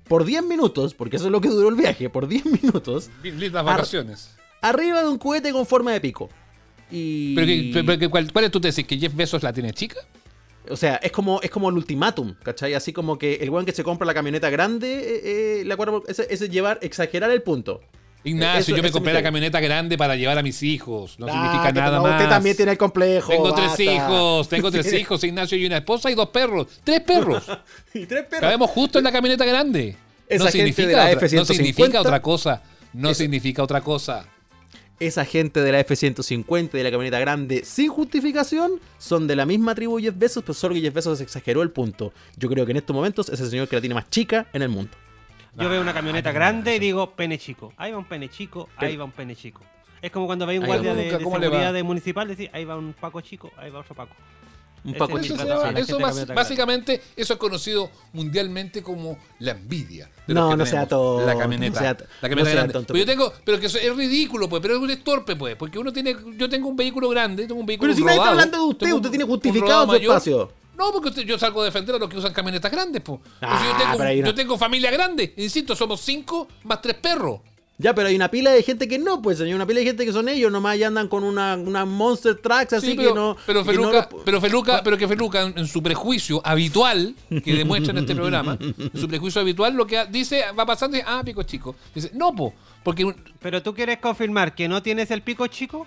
por 0.08 0.24
10 0.24 0.42
minutos, 0.44 0.94
porque 0.94 1.16
eso 1.16 1.26
es 1.26 1.32
lo 1.32 1.40
que 1.40 1.48
duró 1.48 1.68
el 1.68 1.74
viaje, 1.76 2.08
por 2.10 2.26
10 2.28 2.44
minutos, 2.62 3.10
Lindas 3.22 3.64
vacaciones. 3.64 4.36
arriba 4.60 5.02
de 5.02 5.08
un 5.08 5.18
cohete 5.18 5.52
con 5.52 5.66
forma 5.66 5.92
de 5.92 6.00
pico. 6.00 6.28
Y... 6.90 7.34
Pero, 7.34 7.46
que- 7.46 7.82
pero 7.86 7.98
que- 7.98 8.08
¿cuál, 8.08 8.32
¿cuál 8.32 8.44
es 8.46 8.50
tu 8.50 8.60
tesis? 8.60 8.86
¿Que 8.86 8.98
Jeff 8.98 9.14
Bezos 9.14 9.42
la 9.42 9.52
tiene 9.52 9.72
chica? 9.72 9.98
O 10.68 10.76
sea, 10.76 10.96
es 10.96 11.10
como, 11.10 11.40
es 11.40 11.50
como 11.50 11.70
el 11.70 11.76
ultimátum, 11.76 12.34
¿cachai? 12.42 12.74
Así 12.74 12.92
como 12.92 13.18
que 13.18 13.34
el 13.36 13.50
weón 13.50 13.64
que 13.66 13.72
se 13.72 13.82
compra 13.82 14.06
la 14.06 14.14
camioneta 14.14 14.48
grande, 14.50 14.92
eh, 14.92 15.60
eh, 15.60 15.64
la 15.64 15.76
cuadra- 15.76 16.02
ese, 16.06 16.26
ese 16.30 16.48
llevar, 16.48 16.78
exagerar 16.82 17.30
el 17.30 17.42
punto. 17.42 17.80
Ignacio, 18.24 18.60
Eso- 18.60 18.76
yo 18.76 18.82
me 18.82 18.92
compré 18.92 19.12
la 19.12 19.22
camioneta 19.22 19.58
grande 19.60 19.98
para 19.98 20.14
llevar 20.14 20.38
a 20.38 20.42
mis 20.42 20.62
hijos. 20.62 21.18
No 21.18 21.26
significa 21.26 21.72
nada 21.72 21.96
no, 21.96 22.02
más. 22.04 22.12
Usted 22.20 22.28
también 22.28 22.56
tiene 22.56 22.72
el 22.72 22.78
complejo. 22.78 23.30
Tengo 23.32 23.50
basta. 23.52 23.74
tres 23.74 23.88
hijos, 23.88 24.48
tengo 24.48 24.70
tres 24.70 24.92
hijos, 25.00 25.24
Ignacio, 25.24 25.58
y 25.58 25.66
una 25.66 25.78
esposa 25.78 26.10
y 26.10 26.14
dos 26.14 26.28
perros. 26.28 26.66
Tres 26.84 27.00
perros. 27.00 27.44
y 27.94 28.06
tres 28.06 28.22
perros. 28.24 28.40
Cabemos 28.40 28.70
justo 28.70 28.98
en 28.98 29.04
la 29.04 29.12
camioneta 29.12 29.44
grande. 29.44 29.96
Esa 30.28 30.44
no, 30.44 30.50
gente 30.50 30.58
significa 30.72 30.86
de 30.88 30.94
la 30.94 31.02
otra, 31.04 31.20
no 31.20 31.42
F-150. 31.42 31.44
significa 31.54 32.00
otra 32.00 32.22
cosa. 32.22 32.62
No 32.92 33.10
Esa- 33.10 33.18
significa 33.18 33.62
otra 33.62 33.80
cosa. 33.80 34.24
Esa 35.00 35.24
gente 35.24 35.60
de 35.60 35.72
la 35.72 35.80
F-150 35.80 36.74
y 36.74 36.76
de 36.78 36.84
la 36.84 36.90
camioneta 36.92 37.18
grande 37.18 37.64
sin 37.64 37.88
justificación 37.88 38.78
son 38.98 39.26
de 39.26 39.34
la 39.34 39.44
misma 39.46 39.74
tribu 39.74 39.98
Jeff 39.98 40.14
Bezos, 40.16 40.44
pero 40.44 40.54
solo 40.54 40.74
que 40.74 40.80
Jeff 40.80 40.94
Bezos 40.94 41.20
exageró 41.20 41.62
el 41.62 41.70
punto. 41.70 42.12
Yo 42.36 42.48
creo 42.48 42.64
que 42.64 42.70
en 42.70 42.76
estos 42.76 42.94
momentos 42.94 43.28
es 43.28 43.40
el 43.40 43.50
señor 43.50 43.66
que 43.66 43.74
la 43.74 43.80
tiene 43.82 43.96
más 43.96 44.08
chica 44.10 44.46
en 44.52 44.62
el 44.62 44.68
mundo. 44.68 44.92
Yo 45.56 45.68
veo 45.68 45.80
una 45.82 45.90
Ah, 45.90 45.94
camioneta 45.94 46.30
qué 46.30 46.34
grande 46.34 46.76
y 46.76 46.78
digo 46.78 47.10
pene 47.10 47.38
chico. 47.38 47.72
Ahí 47.76 47.92
va 47.92 47.98
un 47.98 48.04
pene 48.06 48.28
chico, 48.28 48.68
ahí 48.76 48.96
va 48.96 49.04
un 49.04 49.12
pene 49.12 49.36
chico. 49.36 49.60
Es 50.00 50.10
como 50.10 50.26
cuando 50.26 50.46
veis 50.46 50.58
un 50.60 50.66
guardia 50.66 50.94
de, 50.94 51.04
Nunca, 51.04 51.18
de 51.18 51.24
seguridad 51.24 51.72
de 51.72 51.82
municipal, 51.82 52.26
decís, 52.28 52.48
ahí 52.52 52.64
va 52.64 52.76
un 52.76 52.92
Paco 52.94 53.20
chico, 53.20 53.50
ahí 53.56 53.70
va 53.70 53.80
otro 53.80 53.94
Paco. 53.94 54.14
Un 54.84 54.94
Paco 54.94 55.16
Eso, 55.18 55.34
chico. 55.34 55.44
llama- 55.46 55.78
eso 55.78 55.96
camioneta 55.98 56.34
básicamente 56.34 57.00
eso 57.14 57.34
es 57.34 57.38
conocido 57.38 57.88
mundialmente 58.12 58.82
como 58.82 59.16
la 59.38 59.52
envidia. 59.52 60.10
de 60.26 60.34
No, 60.34 60.56
no 60.56 60.66
sea 60.66 60.88
tonto, 60.88 61.24
La 61.24 61.38
camioneta. 61.38 61.74
no 61.74 61.80
sea- 61.80 61.92
la 61.92 61.98
no 62.04 62.20
camioneta 62.20 62.44
sea 62.46 62.54
grande. 62.54 62.72
tonto. 62.72 62.92
Pero 62.94 63.04
yo 63.04 63.06
tengo, 63.06 63.32
pero 63.44 63.60
que 63.60 63.66
eso 63.66 63.78
es 63.78 63.94
ridículo, 63.96 64.48
pues, 64.48 64.60
pero 64.60 64.84
es 64.84 65.04
torpe, 65.04 65.36
pues, 65.36 65.54
porque 65.54 65.78
uno 65.78 65.92
tiene, 65.92 66.16
yo 66.36 66.48
tengo 66.48 66.66
un 66.68 66.74
vehículo 66.76 67.08
grande, 67.10 67.46
tengo 67.46 67.60
un 67.60 67.66
vehículo 67.66 67.90
Pero 67.92 67.96
si 67.98 68.02
nadie 68.04 68.16
está 68.18 68.30
hablando 68.30 68.58
de 68.58 68.64
usted, 68.64 68.92
usted 68.92 69.10
tiene 69.10 69.24
justificado 69.24 69.82
su 69.82 69.86
mayor. 69.92 70.02
espacio. 70.16 70.52
No, 70.76 70.90
porque 70.92 71.08
usted- 71.10 71.22
yo 71.24 71.38
salgo 71.38 71.62
a 71.62 71.64
defender 71.66 71.94
a 71.94 71.98
los 71.98 72.08
que 72.08 72.16
usan 72.16 72.32
camionetas 72.32 72.70
grandes, 72.72 73.02
pues. 73.02 73.20
Ah, 73.40 73.62
yo, 73.72 73.76
tengo, 73.84 73.98
pero 73.98 74.08
hay 74.10 74.22
yo 74.22 74.34
tengo 74.34 74.58
familia 74.58 74.90
grande, 74.90 75.34
insisto, 75.36 75.76
somos 75.76 76.00
cinco 76.00 76.48
más 76.64 76.80
tres 76.82 76.94
perros. 76.96 77.40
Ya, 77.78 77.94
pero 77.94 78.06
hay 78.08 78.14
una 78.14 78.30
pila 78.30 78.52
de 78.52 78.62
gente 78.62 78.86
que 78.86 78.96
no, 78.98 79.20
pues, 79.20 79.38
señor. 79.38 79.56
Una 79.56 79.66
pila 79.66 79.80
de 79.80 79.86
gente 79.86 80.04
que 80.04 80.12
son 80.12 80.28
ellos, 80.28 80.52
nomás 80.52 80.76
y 80.76 80.84
andan 80.84 81.08
con 81.08 81.24
una, 81.24 81.56
una 81.56 81.84
Monster 81.84 82.36
Trucks, 82.36 82.74
así 82.74 82.90
Sí, 82.90 82.94
pero, 82.96 83.08
que 83.08 83.14
no. 83.14 83.36
pero 83.44 83.64
que 83.64 83.72
no 83.72 83.72
Feluca, 83.72 84.08
lo- 84.12 84.24
pero 84.24 84.40
Feluca, 84.40 84.80
pero 84.84 84.96
que 84.98 85.08
Feluca 85.08 85.42
en, 85.42 85.58
en 85.58 85.66
su 85.66 85.82
prejuicio 85.82 86.40
habitual 86.44 87.16
que 87.44 87.54
demuestra 87.54 87.90
en 87.92 87.98
este 87.98 88.14
programa, 88.14 88.56
en 88.60 88.90
su 88.94 89.08
prejuicio 89.08 89.40
habitual 89.40 89.74
lo 89.74 89.86
que 89.86 89.98
ha- 89.98 90.06
dice 90.06 90.44
va 90.56 90.64
pasando 90.64 90.96
es 90.96 91.02
ah 91.06 91.22
pico 91.24 91.42
chico. 91.42 91.74
Dice 91.92 92.10
no 92.14 92.32
po, 92.36 92.54
porque 92.84 93.04
un- 93.04 93.16
Pero 93.40 93.62
tú 93.62 93.74
quieres 93.74 93.98
confirmar 93.98 94.54
que 94.54 94.68
no 94.68 94.80
tienes 94.82 95.10
el 95.10 95.22
pico 95.22 95.46
chico? 95.48 95.86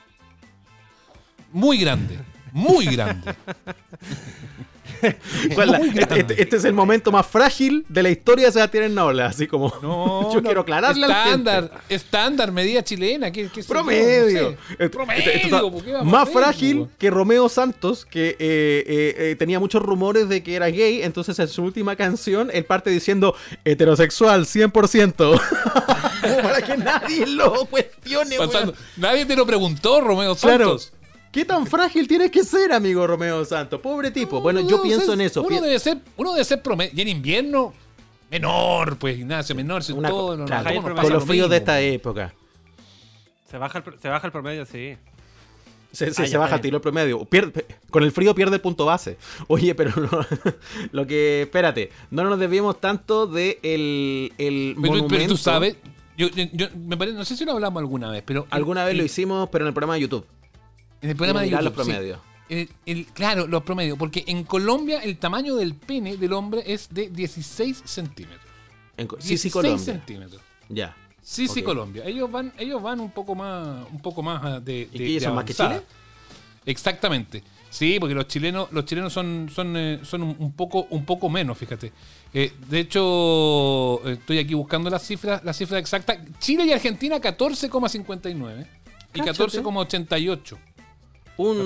muy 1.54 1.77
grande, 1.77 2.20
muy 2.51 2.86
grande. 2.88 3.34
¿Cuál 5.56 5.72
la- 5.72 5.80
Muy 5.80 5.90
este, 5.90 6.20
este- 6.20 6.42
este 6.42 6.56
es 6.58 6.66
el 6.66 6.74
momento 6.74 7.12
más 7.12 7.25
frágil 7.25 7.86
de 7.90 8.04
la 8.04 8.10
historia 8.10 8.46
de 8.48 8.52
Sebastián 8.52 8.84
Ennaola, 8.86 9.28
así 9.28 9.48
como. 9.48 9.74
No, 9.82 10.30
yo 10.34 10.42
no, 10.42 10.44
quiero 10.44 10.62
aclararle 10.62 11.06
a 11.06 11.08
la 11.08 11.16
gente. 11.16 11.30
estándar, 11.50 11.82
estándar, 11.90 12.52
medida 12.52 12.84
chilena, 12.84 13.32
¿qué, 13.32 13.50
qué? 13.54 13.64
Promedio. 13.64 14.50
Sé. 14.52 14.58
Este- 14.72 14.90
Promedio, 14.90 15.20
este- 15.20 15.36
esto 15.36 15.48
está 15.48 15.62
po, 15.62 15.84
¿qué 15.84 15.92
vamos 15.94 16.08
a 16.14 16.18
más 16.18 16.30
frágil 16.30 16.88
que 16.98 17.10
Romeo 17.10 17.50
Santos, 17.50 18.06
que 18.06 18.30
eh, 18.30 18.36
eh, 18.40 19.16
eh, 19.18 19.36
tenía 19.38 19.60
muchos 19.60 19.82
rumores 19.84 20.30
de 20.30 20.44
que 20.44 20.56
era 20.56 20.68
gay. 20.68 21.02
Entonces, 21.04 21.38
en 21.40 21.48
su 21.48 21.64
última 21.64 21.96
canción, 21.96 22.50
él 22.54 22.66
parte 22.66 22.90
diciendo 22.90 23.36
heterosexual, 23.64 24.46
100%. 24.46 25.16
Como 25.16 26.38
para 26.42 26.62
que 26.62 26.78
nadie 26.78 27.25
lo 27.28 27.66
cuestione, 27.66 28.38
Pasando-. 28.38 28.74
Nadie 28.98 29.25
te 29.25 29.36
lo 29.36 29.46
preguntó, 29.46 30.02
Romeo 30.02 30.36
Claro. 30.36 30.78
¿Qué 31.36 31.44
tan 31.44 31.68
frágil 31.68 32.08
tienes 32.08 32.32
que 32.32 32.46
ser, 32.46 32.72
amigo 32.72 33.06
Romeo 33.06 33.44
Santos? 33.44 33.82
Pobre 33.82 34.10
tipo. 34.10 34.39
Bueno, 34.39 34.62
No, 34.62 34.70
yo 34.70 34.82
pienso 34.82 35.12
en 35.12 35.20
eso. 35.20 35.44
Uno 35.44 35.60
debe 35.60 35.77
ser, 35.80 35.98
uno 36.15 36.32
debe 36.32 36.46
ser 36.46 36.62
promedio. 36.62 36.94
Y 36.96 37.01
en 37.01 37.10
invierno, 37.10 37.74
menor, 38.32 38.98
pues, 38.98 39.18
Ignacio, 39.20 39.54
menor, 39.54 39.84
si 39.84 39.92
una- 39.92 40.08
todo. 40.08 40.38
no, 40.38 40.46
claro, 40.46 40.82
con 40.82 41.12
los 41.12 41.25
fríos 41.25 41.50
de 41.50 41.58
esta 41.58 41.82
época. 41.82 42.34
Se 43.51 43.58
baja 43.58 43.80
el, 43.86 44.00
se 44.00 44.08
baja 44.08 44.27
el 44.27 44.32
promedio, 44.32 44.65
sí. 44.65 44.96
Se, 45.92 46.13
se- 46.13 46.24
Ah, 46.24 46.27
se 46.27 46.38
baja 46.38 46.56
el 46.56 46.62
tiro 46.62 46.77
el 46.77 46.82
promedio. 46.82 47.25
Pierde- 47.25 47.65
con 47.89 48.04
el 48.04 48.13
frío 48.13 48.34
pierde 48.34 48.56
el 48.56 48.62
punto 48.62 48.86
base. 48.86 49.18
Oye, 49.50 49.75
pero 49.75 49.92
no- 49.98 50.25
lo 50.94 51.06
que. 51.06 51.42
Espérate, 51.42 51.92
no 52.12 52.24
nos 52.24 52.39
desviemos 52.39 52.80
tanto 52.80 53.27
de 53.27 53.60
el, 53.62 54.32
el 54.38 54.75
Pero, 54.77 54.82
pero 54.82 54.94
monumento. 55.04 55.34
tú 55.34 55.38
sabes, 55.38 55.75
yo, 56.18 56.30
yo- 56.30 56.46
yo- 56.54 56.68
me 56.77 56.96
parece, 56.96 57.18
no 57.18 57.25
sé 57.25 57.36
si 57.36 57.44
lo 57.44 57.51
hablamos 57.51 57.82
alguna 57.82 58.10
vez, 58.10 58.24
pero. 58.25 58.48
Alguna 58.51 58.86
vez 58.86 58.96
lo 58.96 59.04
hicimos, 59.04 59.50
pero 59.51 59.65
en 59.65 59.68
el 59.68 59.74
programa 59.74 59.96
de 59.96 60.00
YouTube. 60.00 60.25
En 61.02 61.10
el 61.12 61.16
programa 61.16 61.42
de 61.42 61.50
YouTube. 61.50 61.64
los 61.66 61.74
sí. 61.74 61.92
promedios. 61.92 62.20
El- 62.48 62.70
el- 62.86 63.06
claro, 63.08 63.48
los 63.48 63.64
promedios. 63.64 63.98
Porque 63.98 64.24
en 64.28 64.44
Colombia 64.44 65.00
el 65.04 65.18
tamaño 65.18 65.56
del 65.56 65.74
pene 65.75 66.18
del 66.18 66.34
hombre 66.34 66.64
es 66.66 66.88
de 66.94 67.10
16 67.10 67.82
centímetros. 67.86 68.42
En 68.98 69.08
Co- 69.08 69.18
sí, 69.20 69.30
16 69.30 69.42
sí, 69.42 69.50
Colombia. 69.52 69.84
centímetros. 69.86 70.42
Ya. 70.70 70.96
Sí, 71.22 71.48
sí. 71.48 71.64
Colombia. 71.64 72.04
Ellos 72.06 72.32
van, 72.32 72.54
ellos 72.58 72.82
van 72.82 73.00
un 73.00 73.10
poco 73.12 73.34
más, 73.36 73.86
un 73.92 74.00
poco 74.00 74.22
más 74.22 74.42
ah, 74.44 74.60
de, 74.60 74.82
¿Y 74.82 74.86
de- 74.86 74.98
que 74.98 75.06
ellos 75.08 75.22
de 75.22 75.25
son 75.28 75.36
más 75.36 75.46
que. 75.46 75.54
Chile? 75.54 75.82
Exactamente. 76.66 77.44
Sí, 77.70 77.98
porque 78.00 78.16
los 78.16 78.28
chilenos, 78.28 78.72
los 78.72 78.86
chilenos 78.86 79.12
son, 79.12 79.50
son, 79.54 79.75
eh, 79.75 80.00
son 80.04 80.22
un, 80.24 80.54
poco, 80.54 80.88
un 80.92 81.04
poco 81.04 81.30
menos, 81.30 81.58
fíjate. 81.58 81.92
Eh, 82.34 82.54
de 82.70 82.80
hecho, 82.80 84.02
eh, 84.08 84.14
estoy 84.14 84.38
aquí 84.40 84.54
buscando 84.54 84.90
las 84.90 85.06
cifras, 85.06 85.44
la 85.44 85.52
cifra 85.52 85.78
exacta. 85.80 86.18
Chile 86.40 86.64
y 86.66 86.72
Argentina 86.72 87.20
14,59 87.20 88.66
y 89.14 89.20
Cáchate. 89.20 89.44
14,88. 89.60 90.58
Un, 91.38 91.58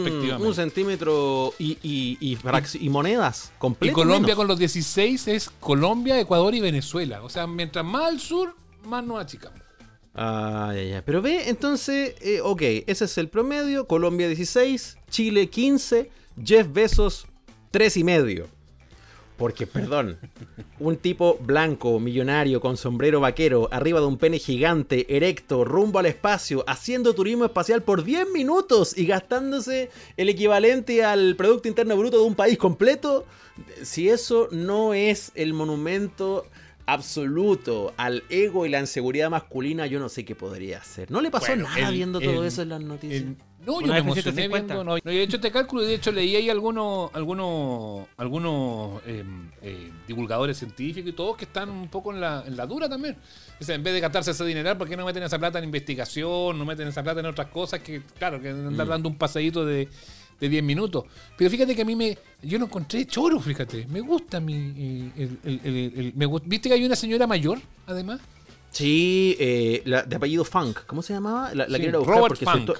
un 0.41 0.55
centímetro 0.55 1.53
y, 1.59 1.77
y, 1.83 2.17
y, 2.19 2.37
y 2.79 2.89
monedas 2.89 3.51
Y 3.55 3.59
completas. 3.59 3.95
Colombia 3.95 4.35
con 4.35 4.47
los 4.47 4.57
16 4.57 5.27
es 5.27 5.49
Colombia, 5.59 6.19
Ecuador 6.19 6.55
y 6.55 6.59
Venezuela. 6.59 7.21
O 7.23 7.29
sea, 7.29 7.45
mientras 7.45 7.85
más 7.85 8.05
al 8.05 8.19
sur, 8.19 8.55
más 8.85 9.03
nos 9.03 9.19
achicamos. 9.21 9.59
Ah, 10.15 10.71
ya, 10.75 10.83
ya. 10.83 11.05
Pero 11.05 11.21
ve, 11.21 11.49
entonces, 11.49 12.15
eh, 12.21 12.41
ok, 12.41 12.61
ese 12.87 13.05
es 13.05 13.17
el 13.17 13.29
promedio. 13.29 13.85
Colombia 13.87 14.27
16, 14.27 14.97
Chile 15.09 15.49
15, 15.49 16.09
Jeff 16.43 16.67
Bezos 16.71 17.27
3 17.71 17.97
y 17.97 18.03
medio. 18.03 18.47
Porque, 19.39 19.65
perdón, 19.65 20.17
un 20.79 20.97
tipo 20.97 21.37
blanco, 21.41 21.99
millonario, 21.99 22.59
con 22.61 22.75
sombrero 22.77 23.19
vaquero, 23.21 23.69
arriba 23.71 23.99
de 24.01 24.05
un 24.05 24.17
pene 24.17 24.37
gigante, 24.37 25.15
erecto, 25.15 25.63
rumbo 25.65 25.97
al 25.97 26.05
espacio, 26.07 26.63
haciendo 26.67 27.13
turismo 27.15 27.45
espacial 27.45 27.81
por 27.81 28.03
10 28.03 28.27
minutos 28.33 28.95
y 28.97 29.05
gastándose 29.05 29.89
el 30.17 30.29
equivalente 30.29 31.03
al 31.05 31.35
Producto 31.37 31.67
Interno 31.69 31.95
Bruto 31.97 32.17
de 32.17 32.23
un 32.23 32.35
país 32.35 32.57
completo, 32.57 33.25
si 33.81 34.09
eso 34.09 34.49
no 34.51 34.93
es 34.93 35.31
el 35.35 35.53
monumento 35.53 36.45
absoluto 36.85 37.93
al 37.97 38.23
ego 38.29 38.65
y 38.65 38.69
la 38.69 38.79
inseguridad 38.79 39.29
masculina, 39.29 39.87
yo 39.87 39.99
no 39.99 40.09
sé 40.09 40.25
qué 40.25 40.35
podría 40.35 40.79
hacer. 40.79 41.09
No 41.09 41.21
le 41.21 41.31
pasó 41.31 41.47
Bueno, 41.47 41.63
nada 41.63 41.87
el- 41.89 41.95
viendo 41.95 42.19
todo 42.19 42.43
eso 42.43 42.61
en 42.61 42.69
las 42.69 42.81
noticias. 42.81 43.21
El- 43.21 43.37
no, 43.65 43.81
yo 43.81 43.87
me 43.87 43.99
F-150. 43.99 44.11
emocioné 44.11 44.47
viendo. 44.47 44.73
No, 44.75 44.83
no, 44.83 44.97
yo 44.97 45.11
he 45.11 45.21
hecho 45.23 45.35
este 45.37 45.51
cálculo 45.51 45.83
y 45.83 45.87
de 45.87 45.95
hecho 45.95 46.11
leí 46.11 46.35
ahí 46.35 46.49
algunos 46.49 47.09
algunos 47.13 48.07
algunos 48.17 49.01
eh, 49.05 49.23
eh, 49.61 49.91
divulgadores 50.07 50.57
científicos 50.57 51.09
y 51.09 51.13
todos 51.13 51.35
que 51.37 51.45
están 51.45 51.69
un 51.69 51.87
poco 51.89 52.13
en 52.13 52.21
la, 52.21 52.43
en 52.45 52.55
la 52.57 52.65
dura 52.65 52.87
también. 52.89 53.17
O 53.59 53.63
sea, 53.63 53.75
en 53.75 53.83
vez 53.83 53.93
de 53.93 53.99
gastarse 53.99 54.31
ese 54.31 54.45
dineral, 54.45 54.77
¿por 54.77 54.87
qué 54.87 54.95
no 54.95 55.05
meten 55.05 55.23
esa 55.23 55.37
plata 55.37 55.57
en 55.59 55.65
investigación? 55.65 56.57
No 56.57 56.65
meten 56.65 56.87
esa 56.87 57.03
plata 57.03 57.19
en 57.19 57.25
otras 57.25 57.47
cosas 57.47 57.81
que, 57.81 58.01
claro, 58.17 58.41
que 58.41 58.49
andar 58.49 58.85
Mm. 58.87 58.89
dando 58.89 59.09
un 59.09 59.15
paseíto 59.17 59.65
de, 59.65 59.89
de 60.39 60.49
10 60.49 60.63
minutos. 60.63 61.03
Pero 61.37 61.49
fíjate 61.49 61.75
que 61.75 61.81
a 61.81 61.85
mí 61.85 61.95
me. 61.95 62.17
Yo 62.41 62.57
lo 62.59 62.65
encontré 62.65 63.05
choro, 63.05 63.39
fíjate. 63.41 63.85
Me 63.89 63.99
gusta 63.99 64.39
mi. 64.39 64.53
eh, 64.55 65.11
el- 65.17 65.39
el- 65.43 65.61
el- 65.65 65.93
el- 65.99 66.13
me 66.15 66.25
gust- 66.25 66.43
¿Viste 66.45 66.69
que 66.69 66.75
hay 66.75 66.85
una 66.85 66.95
señora 66.95 67.27
mayor, 67.27 67.59
además? 67.85 68.21
Sí, 68.71 69.35
eh, 69.39 69.81
la- 69.85 70.03
de 70.03 70.15
apellido 70.15 70.45
Funk. 70.45 70.85
¿Cómo 70.85 71.01
se 71.01 71.13
llamaba? 71.13 71.53
La, 71.53 71.67
la 71.67 71.75
Sí, 71.77 71.83
quiero 71.83 71.99
buscar 71.99 72.15
Robert 72.17 72.39
porque 72.39 72.45
Funk. 72.45 72.79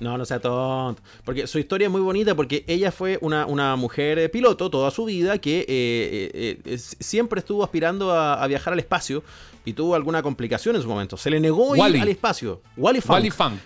No, 0.00 0.18
no 0.18 0.24
sea 0.24 0.40
tonto. 0.40 1.02
Porque 1.24 1.46
su 1.46 1.58
historia 1.58 1.86
es 1.86 1.90
muy 1.90 2.00
bonita 2.00 2.34
porque 2.34 2.64
ella 2.66 2.92
fue 2.92 3.18
una, 3.20 3.46
una 3.46 3.76
mujer 3.76 4.18
eh, 4.18 4.28
piloto 4.28 4.70
toda 4.70 4.90
su 4.90 5.04
vida 5.04 5.38
que 5.38 5.60
eh, 5.60 5.66
eh, 5.68 6.60
eh, 6.64 6.78
siempre 6.78 7.40
estuvo 7.40 7.62
aspirando 7.64 8.12
a, 8.12 8.42
a 8.42 8.46
viajar 8.46 8.72
al 8.72 8.78
espacio 8.78 9.22
y 9.64 9.72
tuvo 9.72 9.94
alguna 9.94 10.22
complicación 10.22 10.76
en 10.76 10.82
su 10.82 10.88
momento. 10.88 11.16
Se 11.16 11.30
le 11.30 11.40
negó 11.40 11.76
ir 11.76 11.82
al 11.82 12.08
espacio. 12.08 12.60
Wally 12.76 13.00
Funk. 13.00 13.12
Wally 13.12 13.30
Funk. 13.30 13.60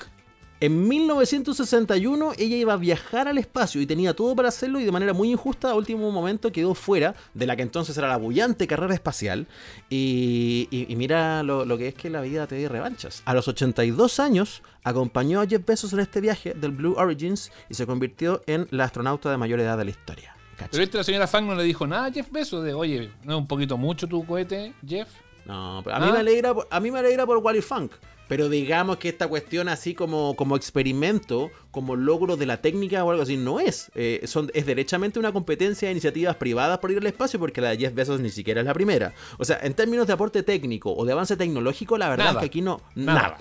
En 0.60 0.88
1961 0.88 2.32
ella 2.36 2.56
iba 2.56 2.72
a 2.72 2.76
viajar 2.76 3.28
al 3.28 3.38
espacio 3.38 3.80
y 3.80 3.86
tenía 3.86 4.14
todo 4.14 4.34
para 4.34 4.48
hacerlo 4.48 4.80
y 4.80 4.84
de 4.84 4.90
manera 4.92 5.12
muy 5.12 5.30
injusta 5.30 5.70
a 5.70 5.74
último 5.74 6.10
momento 6.10 6.50
quedó 6.50 6.74
fuera 6.74 7.14
de 7.34 7.46
la 7.46 7.54
que 7.54 7.62
entonces 7.62 7.96
era 7.96 8.08
la 8.08 8.16
bullante 8.16 8.66
carrera 8.66 8.92
espacial 8.94 9.46
y, 9.88 10.66
y- 10.70 10.86
y 10.92 10.96
mira 10.96 11.42
lo, 11.42 11.64
lo 11.64 11.78
que 11.78 11.88
es 11.88 11.94
que 11.94 12.10
la 12.10 12.20
vida 12.22 12.46
te 12.46 12.56
dé 12.56 12.68
revanchas. 12.68 13.22
A 13.24 13.34
los 13.34 13.46
82 13.48 14.18
años 14.20 14.62
acompañó 14.82 15.40
a 15.40 15.46
Jeff 15.46 15.64
Bezos 15.64 15.92
en 15.92 16.00
este 16.00 16.20
viaje 16.20 16.54
del 16.54 16.72
Blue 16.72 16.94
Origins 16.96 17.52
y 17.68 17.74
se 17.74 17.86
convirtió 17.86 18.42
en 18.46 18.66
la 18.70 18.84
astronauta 18.84 19.30
de 19.30 19.36
mayor 19.36 19.60
edad 19.60 19.78
de 19.78 19.84
la 19.84 19.90
historia. 19.90 20.34
¿Cacha? 20.56 20.70
Pero 20.72 20.82
este 20.82 20.98
la 20.98 21.04
señora 21.04 21.26
Funk 21.28 21.44
no 21.44 21.54
le 21.54 21.62
dijo 21.62 21.86
nada 21.86 22.06
a 22.06 22.12
Jeff 22.12 22.30
Bezos 22.32 22.64
de, 22.64 22.74
oye, 22.74 23.10
¿no 23.22 23.34
es 23.34 23.38
un 23.38 23.46
poquito 23.46 23.76
mucho 23.76 24.08
tu 24.08 24.26
cohete, 24.26 24.72
Jeff? 24.86 25.08
No, 25.46 25.80
pero 25.84 25.96
a 25.96 26.00
mí 26.00 26.06
¿Ah? 26.08 26.12
me 26.14 26.18
alegra, 26.18 26.52
a 26.68 26.80
mí 26.80 26.90
me 26.90 26.98
alegra 26.98 27.24
por 27.26 27.38
Wally 27.38 27.62
Funk. 27.62 27.92
Pero 28.28 28.48
digamos 28.48 28.98
que 28.98 29.08
esta 29.08 29.26
cuestión 29.26 29.68
así 29.68 29.94
como, 29.94 30.36
como 30.36 30.54
experimento, 30.54 31.50
como 31.70 31.96
logro 31.96 32.36
de 32.36 32.46
la 32.46 32.60
técnica 32.60 33.02
o 33.02 33.10
algo 33.10 33.22
así, 33.22 33.36
no 33.36 33.58
es. 33.58 33.90
Eh, 33.94 34.22
son, 34.26 34.50
es 34.54 34.66
derechamente 34.66 35.18
una 35.18 35.32
competencia 35.32 35.88
de 35.88 35.92
iniciativas 35.92 36.36
privadas 36.36 36.78
por 36.78 36.90
ir 36.90 36.98
al 36.98 37.06
espacio 37.06 37.40
porque 37.40 37.60
la 37.60 37.70
de 37.70 37.78
Jeff 37.78 37.94
Bezos 37.94 38.20
ni 38.20 38.30
siquiera 38.30 38.60
es 38.60 38.66
la 38.66 38.74
primera. 38.74 39.14
O 39.38 39.44
sea, 39.44 39.58
en 39.62 39.74
términos 39.74 40.06
de 40.06 40.12
aporte 40.12 40.42
técnico 40.42 40.94
o 40.94 41.04
de 41.06 41.12
avance 41.12 41.36
tecnológico, 41.36 41.96
la 41.96 42.10
verdad 42.10 42.26
Nada. 42.26 42.38
es 42.38 42.40
que 42.40 42.46
aquí 42.46 42.60
no, 42.60 42.82
Nada. 42.94 43.22
nada. 43.22 43.38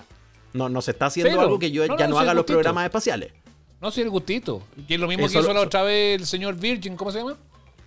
No, 0.54 0.68
no 0.70 0.80
se 0.80 0.92
está 0.92 1.06
haciendo 1.06 1.38
algo 1.40 1.58
que 1.58 1.70
yo 1.70 1.86
No, 1.86 1.98
ya 1.98 2.06
no, 2.06 2.14
no, 2.14 2.20
haga 2.20 2.32
los 2.34 2.44
programas 2.46 2.84
espaciales. 2.84 3.32
No, 3.80 3.90
sí, 3.90 4.00
el 4.00 4.10
gustito. 4.10 4.62
Que 4.88 4.94
es 4.94 5.00
lo 5.00 5.06
mismo 5.06 5.26
Eso 5.26 5.34
que 5.34 5.44
hizo 5.44 5.52
la 5.52 5.60
otra 5.60 5.82
vez 5.82 6.18
el 6.20 6.26
señor 6.26 6.56
Virgin, 6.56 6.96
¿cómo 6.96 7.12
se 7.12 7.18
llama? 7.18 7.36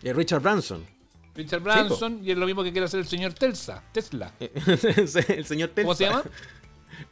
Eh, 0.03 0.13
Richard 0.13 0.41
Branson. 0.41 0.85
Richard 1.35 1.61
Branson, 1.61 2.19
y 2.23 2.31
es 2.31 2.37
lo 2.37 2.45
mismo 2.45 2.63
que 2.63 2.71
quiere 2.71 2.85
hacer 2.85 2.99
el 2.99 3.07
señor 3.07 3.33
Telsa, 3.33 3.83
Tesla. 3.91 4.31
el 4.39 5.45
señor 5.45 5.71
¿Cómo 5.75 5.95
se 5.95 6.05
Tesla. 6.05 6.19
llama? 6.23 6.31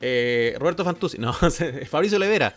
Eh, 0.01 0.55
Roberto 0.59 0.83
Fantuzzi. 0.83 1.17
No, 1.17 1.33
Fabricio 1.89 2.17
Olivera. 2.17 2.55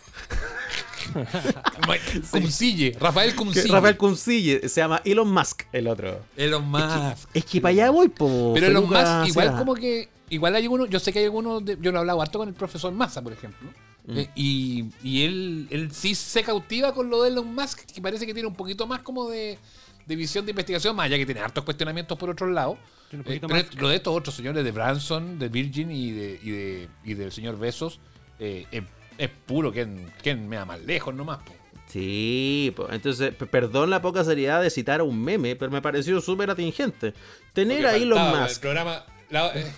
Cumcille, 2.31 2.95
Rafael 2.99 3.31
Que 3.31 3.35
Cumcille. 3.35 3.71
Rafael 3.71 3.97
Cuncille, 3.97 4.69
se 4.69 4.81
llama 4.81 5.01
Elon 5.05 5.31
Musk, 5.31 5.63
el 5.71 5.87
otro. 5.87 6.19
Elon 6.37 6.67
Musk. 6.69 7.27
Es 7.33 7.45
que 7.45 7.61
para 7.61 7.71
allá 7.71 7.89
voy, 7.89 8.09
po. 8.09 8.51
Pero 8.53 8.67
Elon 8.67 8.87
Musk, 8.89 9.27
igual 9.27 9.57
como 9.57 9.75
que. 9.75 10.09
Igual 10.29 10.55
hay 10.55 10.63
algunos. 10.63 10.89
Yo 10.89 10.99
sé 10.99 11.11
que 11.13 11.19
hay 11.19 11.25
algunos. 11.25 11.63
de- 11.63 11.77
yo 11.79 11.91
lo 11.91 11.97
he 11.97 11.99
hablado 11.99 12.21
harto 12.21 12.39
con 12.39 12.47
el 12.47 12.55
profesor 12.55 12.91
Massa, 12.93 13.21
por 13.21 13.33
ejemplo. 13.33 13.69
Mm. 14.05 14.17
eh, 14.17 14.29
y 14.35 14.85
y 15.03 15.23
él, 15.25 15.67
él 15.69 15.91
sí 15.93 16.15
se 16.15 16.43
cautiva 16.43 16.93
con 16.93 17.09
lo 17.09 17.23
de 17.23 17.29
Elon 17.29 17.53
Musk, 17.53 17.85
que 17.85 18.01
parece 18.01 18.25
que 18.25 18.33
tiene 18.33 18.47
un 18.47 18.55
poquito 18.55 18.87
más 18.87 19.01
como 19.01 19.29
de, 19.29 19.57
de 20.05 20.15
visión 20.15 20.45
de 20.45 20.51
investigación, 20.51 20.95
más 20.95 21.05
allá 21.05 21.17
que 21.17 21.25
tiene 21.25 21.41
hartos 21.41 21.63
cuestionamientos 21.63 22.17
por 22.17 22.29
otros 22.29 22.49
lados. 22.49 22.77
Tiene 23.13 23.21
un 23.27 23.31
Eh, 23.33 23.39
poquito 23.39 23.47
pero 23.47 23.63
más. 23.63 23.75
lo 23.81 23.89
de 23.89 23.95
estos 23.95 24.15
otros 24.15 24.35
señores 24.35 24.63
de 24.63 24.71
Branson, 24.71 25.37
de 25.39 25.49
Virgin 25.49 25.91
y, 25.91 26.11
de, 26.11 26.39
y, 26.41 26.49
de, 26.49 26.87
y 27.03 27.13
del 27.13 27.31
señor 27.31 27.59
Besos, 27.59 27.99
eh, 28.39 28.65
es, 28.71 28.83
es 29.17 29.29
puro 29.45 29.71
que 29.71 29.85
me 29.85 30.55
da 30.55 30.65
más 30.65 30.81
lejos 30.81 31.13
nomás. 31.13 31.37
po. 31.43 31.53
Sí, 31.87 32.73
po. 32.75 32.87
entonces, 32.91 33.33
perdón 33.35 33.91
la 33.91 34.01
poca 34.01 34.23
seriedad 34.23 34.61
de 34.63 34.71
citar 34.71 34.99
a 35.01 35.03
un 35.03 35.21
meme, 35.23 35.55
pero 35.55 35.69
me 35.71 35.81
pareció 35.81 36.19
súper 36.21 36.49
atingente. 36.49 37.13
Tener 37.53 37.81
Porque 37.83 37.95
a 37.95 37.97
Elon 37.97 38.17
faltaba, 38.17 38.47
El 38.47 38.59
programa, 38.59 39.05
la- 39.29 39.51
eh, 39.53 39.71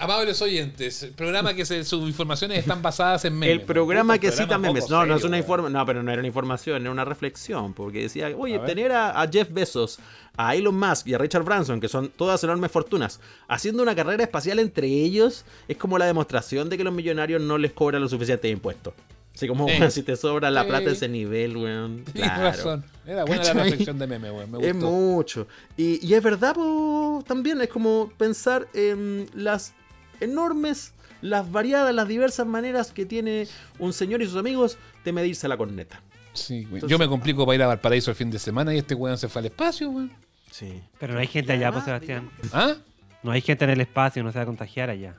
amables 0.00 0.40
oyentes, 0.42 1.02
el 1.02 1.12
programa 1.12 1.54
que 1.54 1.64
se- 1.66 1.84
sus 1.84 2.06
informaciones 2.08 2.58
están 2.58 2.82
basadas 2.82 3.24
en 3.24 3.38
memes. 3.38 3.50
El 3.60 3.62
programa 3.62 4.14
Puta, 4.14 4.20
que 4.20 4.26
el 4.28 4.32
cita 4.32 4.46
programa 4.46 4.68
memes. 4.74 4.90
No, 4.90 5.06
no 5.06 5.16
es 5.16 5.24
una 5.24 5.38
información. 5.38 5.72
No, 5.72 5.86
pero 5.86 6.02
no 6.02 6.10
era 6.10 6.20
una 6.20 6.26
información, 6.28 6.82
era 6.82 6.90
una 6.90 7.04
reflexión. 7.04 7.72
Porque 7.74 8.02
decía, 8.02 8.30
oye, 8.36 8.56
A 8.56 8.64
tener 8.64 8.92
a, 8.92 9.20
a 9.20 9.28
Jeff 9.28 9.48
Bezos, 9.50 9.98
a 10.36 10.54
Elon 10.54 10.78
Musk 10.78 11.06
y 11.06 11.14
a 11.14 11.18
Richard 11.18 11.42
Branson, 11.44 11.80
que 11.80 11.88
son 11.88 12.08
todas 12.08 12.42
enormes 12.44 12.70
fortunas, 12.70 13.20
haciendo 13.48 13.82
una 13.82 13.94
carrera 13.94 14.22
espacial 14.24 14.58
entre 14.58 14.86
ellos, 14.86 15.44
es 15.68 15.76
como 15.76 15.98
la 15.98 16.06
demostración 16.06 16.68
de 16.68 16.76
que 16.76 16.84
los 16.84 16.92
millonarios 16.92 17.40
no 17.42 17.58
les 17.58 17.72
cobran 17.72 18.02
lo 18.02 18.08
suficiente 18.08 18.48
de 18.48 18.52
impuestos. 18.52 18.94
Así 19.34 19.46
como, 19.48 19.68
Eh. 19.68 19.90
si 19.90 20.02
te 20.02 20.16
sobra 20.16 20.50
la 20.50 20.66
plata 20.66 20.90
ese 20.90 21.08
nivel, 21.10 21.58
weón. 21.58 22.04
Tienes 22.12 22.30
Claro. 22.32 22.42
razón. 22.44 22.84
Era 23.06 23.24
buena 23.26 23.44
la 23.44 23.52
reflexión 23.52 23.98
de 23.98 24.06
meme, 24.06 24.30
weón. 24.30 24.50
Me 24.50 24.66
Es 24.66 24.72
gustó. 24.72 24.90
mucho. 24.90 25.46
Y, 25.76 26.04
y 26.06 26.14
es 26.14 26.22
verdad, 26.22 26.54
po, 26.54 27.22
también 27.26 27.60
es 27.60 27.68
como 27.68 28.10
pensar 28.16 28.66
en 28.72 29.28
las 29.34 29.74
enormes, 30.20 30.92
las 31.22 31.50
variadas, 31.50 31.94
las 31.94 32.08
diversas 32.08 32.46
maneras 32.46 32.92
que 32.92 33.06
tiene 33.06 33.48
un 33.78 33.92
señor 33.92 34.22
y 34.22 34.26
sus 34.26 34.36
amigos 34.36 34.78
de 35.04 35.12
medirse 35.12 35.48
la 35.48 35.56
corneta. 35.56 36.00
Sí, 36.34 36.62
güey. 36.64 36.74
Entonces- 36.76 36.90
Yo 36.90 36.98
me 36.98 37.08
complico 37.08 37.46
para 37.46 37.56
ir 37.56 37.62
a 37.62 37.66
Valparaíso 37.68 38.10
el 38.10 38.16
fin 38.16 38.30
de 38.30 38.38
semana 38.38 38.74
y 38.74 38.78
este 38.78 38.94
weón 38.94 39.16
se 39.18 39.28
fue 39.28 39.40
al 39.40 39.46
espacio, 39.46 39.90
weón. 39.90 40.12
Sí. 40.50 40.82
Pero 40.98 41.14
no 41.14 41.20
hay 41.20 41.26
gente 41.26 41.52
allá, 41.52 41.72
pues 41.72 41.84
Sebastián. 41.84 42.30
¿Ah? 42.52 42.74
No 43.22 43.32
hay 43.32 43.40
gente 43.40 43.64
en 43.64 43.70
el 43.70 43.80
espacio, 43.80 44.22
no 44.22 44.30
se 44.32 44.38
va 44.38 44.42
a 44.42 44.46
contagiar 44.46 44.90
allá. 44.90 45.14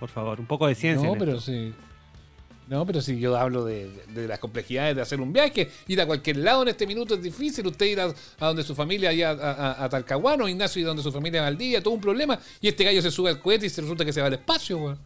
Por 0.00 0.08
favor, 0.08 0.40
un 0.40 0.46
poco 0.46 0.66
de 0.66 0.74
ciencia. 0.74 1.06
No, 1.08 1.14
pero 1.16 1.32
esto. 1.32 1.42
sí. 1.52 1.72
No, 2.66 2.86
pero 2.86 3.00
si 3.02 3.18
yo 3.20 3.36
hablo 3.36 3.64
de, 3.64 3.90
de 4.14 4.26
las 4.26 4.38
complejidades 4.38 4.96
de 4.96 5.02
hacer 5.02 5.20
un 5.20 5.32
viaje, 5.34 5.70
ir 5.86 6.00
a 6.00 6.06
cualquier 6.06 6.38
lado 6.38 6.62
en 6.62 6.68
este 6.68 6.86
minuto 6.86 7.14
es 7.14 7.22
difícil. 7.22 7.66
Usted 7.66 7.84
ir 7.86 8.00
a, 8.00 8.04
a 8.40 8.46
donde 8.46 8.62
su 8.62 8.74
familia, 8.74 9.10
allá 9.10 9.30
a, 9.32 9.52
a, 9.52 9.84
a 9.84 9.88
Talcahuano, 9.90 10.48
Ignacio, 10.48 10.80
y 10.80 10.84
donde 10.84 11.02
su 11.02 11.12
familia 11.12 11.40
a 11.42 11.44
Valdivia, 11.44 11.82
todo 11.82 11.92
un 11.92 12.00
problema. 12.00 12.38
Y 12.62 12.68
este 12.68 12.84
gallo 12.84 13.02
se 13.02 13.10
sube 13.10 13.28
al 13.30 13.40
cohete 13.40 13.66
y 13.66 13.68
se 13.70 13.82
resulta 13.82 14.04
que 14.04 14.12
se 14.14 14.20
va 14.22 14.28
al 14.28 14.34
espacio, 14.34 14.78
weón. 14.78 14.98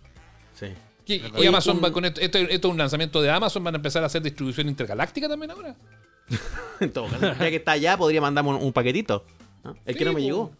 Sí. 0.54 0.66
Y, 1.06 1.46
Amazon 1.46 1.78
un- 1.78 1.84
va 1.84 1.90
con 1.90 2.04
esto, 2.04 2.20
esto, 2.20 2.38
esto 2.38 2.68
es 2.68 2.72
un 2.72 2.78
lanzamiento 2.78 3.20
de 3.22 3.30
Amazon, 3.30 3.64
van 3.64 3.74
a 3.74 3.78
empezar 3.78 4.02
a 4.02 4.06
hacer 4.06 4.22
distribución 4.22 4.68
intergaláctica 4.68 5.28
también 5.28 5.50
ahora. 5.50 5.74
En 6.80 6.92
todo 6.92 7.08
caso, 7.08 7.26
ya 7.40 7.50
que 7.50 7.56
está 7.56 7.72
allá, 7.72 7.96
podría 7.96 8.20
mandarme 8.20 8.50
un, 8.50 8.56
un 8.62 8.72
paquetito. 8.72 9.24
¿no? 9.64 9.74
El 9.84 9.96
que 9.96 10.04
no 10.04 10.12
me 10.12 10.22
llegó. 10.22 10.52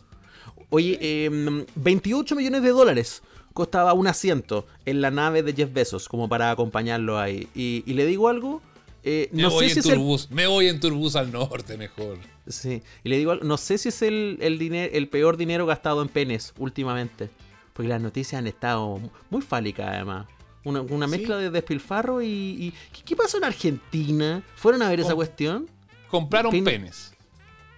Oye, 0.71 0.99
eh, 1.01 1.65
28 1.77 2.35
millones 2.35 2.63
de 2.63 2.71
dólares 2.71 3.23
costaba 3.59 3.93
un 3.93 4.07
asiento 4.07 4.67
en 4.87 5.01
la 5.01 5.11
nave 5.11 5.43
de 5.43 5.53
Jeff 5.53 5.73
Bezos, 5.73 6.09
como 6.09 6.29
para 6.29 6.51
acompañarlo 6.51 7.19
ahí. 7.19 7.49
Y, 7.55 7.83
y 7.87 7.93
le 7.95 8.07
digo 8.07 8.29
algo. 8.29 8.63
eh, 9.05 9.29
Me 9.33 9.43
no 9.43 9.51
voy 9.51 9.69
sé 9.69 9.75
si 9.75 9.79
en 9.81 9.85
es 9.85 9.87
el 9.87 9.95
turbus, 9.99 10.31
me 10.31 10.47
voy 10.47 10.69
en 10.69 10.79
turbus 10.81 11.17
al 11.17 11.31
norte 11.33 11.77
mejor. 11.77 12.19
Sí, 12.47 12.83
y 13.05 13.09
le 13.09 13.19
digo, 13.19 13.33
algo, 13.33 13.45
no 13.45 13.57
sé 13.59 13.77
si 13.79 13.89
es 13.91 14.01
el, 14.03 14.39
el, 14.41 14.59
diner- 14.59 14.91
el 14.93 15.09
peor 15.09 15.37
dinero 15.37 15.67
gastado 15.67 16.01
en 16.03 16.09
penes 16.09 16.55
últimamente. 16.59 17.29
Porque 17.73 17.89
las 17.89 18.01
noticias 18.01 18.39
han 18.39 18.47
estado 18.47 18.99
muy 19.31 19.43
fálicas, 19.43 19.89
además. 19.89 20.27
Una, 20.65 20.81
una 20.83 21.07
Sí. 21.07 21.11
mezcla 21.19 21.37
de 21.37 21.51
despilfarro 21.51 22.23
y. 22.23 22.27
y- 22.27 22.75
¿qué, 22.93 23.03
qué 23.05 23.17
pasó 23.17 23.39
en 23.39 23.45
Argentina? 23.45 24.43
¿Fueron 24.57 24.83
a 24.83 24.89
ver 24.89 25.01
esa 25.01 25.15
cuestión? 25.15 25.69
Compraron 26.11 26.65
penes. 26.65 27.13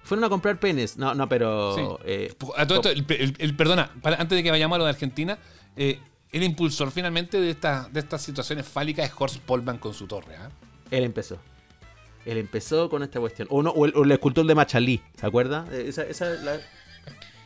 ¿Fueron 0.03 0.25
a 0.25 0.29
comprar 0.29 0.59
penes? 0.59 0.97
No, 0.97 1.14
no, 1.14 1.29
pero. 1.29 1.77
Sí. 1.77 1.83
eh, 2.07 2.35
A 2.57 2.66
todo 2.66 2.79
esto, 2.79 2.90
el, 2.90 3.05
el- 3.09 3.35
el- 3.38 3.55
perdona, 3.57 3.93
para- 4.03 4.16
antes 4.16 4.35
de 4.37 4.43
que 4.43 4.51
vayamos 4.51 4.75
a 4.77 4.79
lo 4.79 4.85
de 4.85 4.90
Argentina, 4.90 5.38
eh, 5.76 5.98
el 6.33 6.42
impulsor 6.42 6.90
finalmente 6.90 7.40
de, 7.40 7.50
esta- 7.50 7.88
de 7.90 8.00
estas 8.00 8.22
situaciones 8.22 8.66
fálicas 8.66 9.09
es 9.09 9.14
Horst 9.18 9.38
Polman 9.38 9.78
con 9.78 9.94
su 9.94 10.06
torre. 10.06 10.37
¿ah? 10.37 10.50
él 10.90 11.04
empezó. 11.04 11.38
Él 12.26 12.37
empezó 12.38 12.88
con 12.90 13.02
esta 13.02 13.18
cuestión. 13.18 13.48
O, 13.50 13.62
no, 13.62 13.70
o, 13.70 13.87
el, 13.87 13.92
o 13.96 14.04
el 14.04 14.12
escultor 14.12 14.46
de 14.46 14.54
Machalí, 14.54 15.00
¿se 15.18 15.26
acuerda? 15.26 15.66
Eh, 15.72 15.87
Esa, 15.88 16.02
esa, 16.02 16.26
la- 16.28 16.61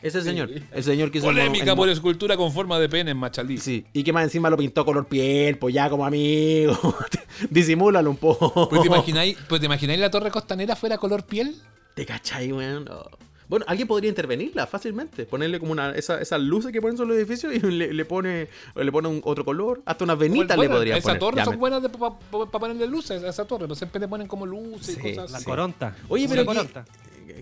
ese 0.01 0.21
señor. 0.21 0.49
El 0.71 0.83
señor 0.83 1.09
que 1.09 1.17
hizo. 1.19 1.25
Polémica 1.27 1.71
el 1.71 1.77
por 1.77 1.89
escultura 1.89 2.37
con 2.37 2.51
forma 2.51 2.77
de 2.77 2.87
pene 2.89 3.11
en 3.11 3.17
Machalí. 3.17 3.57
Sí, 3.57 3.85
y 3.93 4.03
que 4.03 4.13
más 4.13 4.23
encima 4.25 4.49
lo 4.51 4.57
pintó 4.57 4.85
color 4.85 5.07
piel, 5.07 5.57
pues 5.57 5.73
ya 5.73 5.89
como 5.89 6.05
amigo. 6.05 6.77
Disimúlalo 7.49 8.09
un 8.11 8.17
poco. 8.17 8.69
Pues 8.69 8.81
te 8.81 8.87
imagináis, 8.87 9.37
pues 9.49 9.61
te 9.61 9.65
imagináis 9.65 9.99
la 9.99 10.11
torre 10.11 10.29
costanera 10.29 10.75
fuera 10.75 10.97
color 10.99 11.25
piel. 11.25 11.55
¿Te 11.95 12.05
cachai, 12.05 12.51
weón? 12.51 12.85
No. 12.85 13.05
Bueno, 13.47 13.65
alguien 13.67 13.87
podría 13.87 14.09
intervenirla 14.09 14.65
fácilmente. 14.67 15.25
Ponerle 15.25 15.59
como 15.59 15.71
una. 15.71 15.91
Esa- 15.91 16.19
esas 16.21 16.41
luces 16.41 16.71
que 16.71 16.81
ponen 16.81 16.97
sobre 16.97 17.09
los 17.09 17.17
edificios 17.17 17.53
y 17.53 17.59
le, 17.59 17.93
le 17.93 18.05
pone. 18.05 18.47
Le 18.75 18.91
pone 18.91 19.07
un 19.07 19.21
otro 19.23 19.45
color. 19.45 19.81
Hasta 19.85 20.03
unas 20.03 20.17
venitas 20.17 20.57
Bueno, 20.57 20.73
le 20.73 20.77
podría 20.77 20.97
Esa 20.97 21.07
poner. 21.09 21.19
torre 21.19 21.37
Ya 21.37 21.45
son 21.45 21.59
buenas 21.59 21.81
para 21.81 22.51
ponerle 22.59 22.87
luces 22.87 23.23
a 23.23 23.29
esa 23.29 23.45
torre, 23.45 23.65
pero 23.65 23.75
siempre 23.75 23.99
le 23.99 24.07
ponen 24.07 24.27
como 24.27 24.45
luces 24.45 24.95
Sí, 25.01 25.09
y 25.09 25.15
cosas 25.15 25.31
La 25.31 25.43
coronta. 25.43 25.95
Oye, 26.09 26.25
Una 26.25 26.33
pero. 26.33 26.45
coronta. 26.45 26.85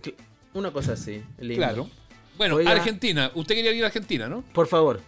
que- 0.02 0.16
Una 0.54 0.72
cosa 0.72 0.94
así. 0.94 1.22
lindo. 1.39 1.56
Claro. 1.56 1.89
Bueno, 2.38 2.56
Oiga. 2.56 2.72
Argentina. 2.72 3.32
Usted 3.36 3.56
quería 3.56 3.72
ir 3.72 3.84
a 3.84 3.88
Argentina, 3.88 4.28
¿no? 4.28 4.42
Por 4.54 4.68
favor. 4.68 5.00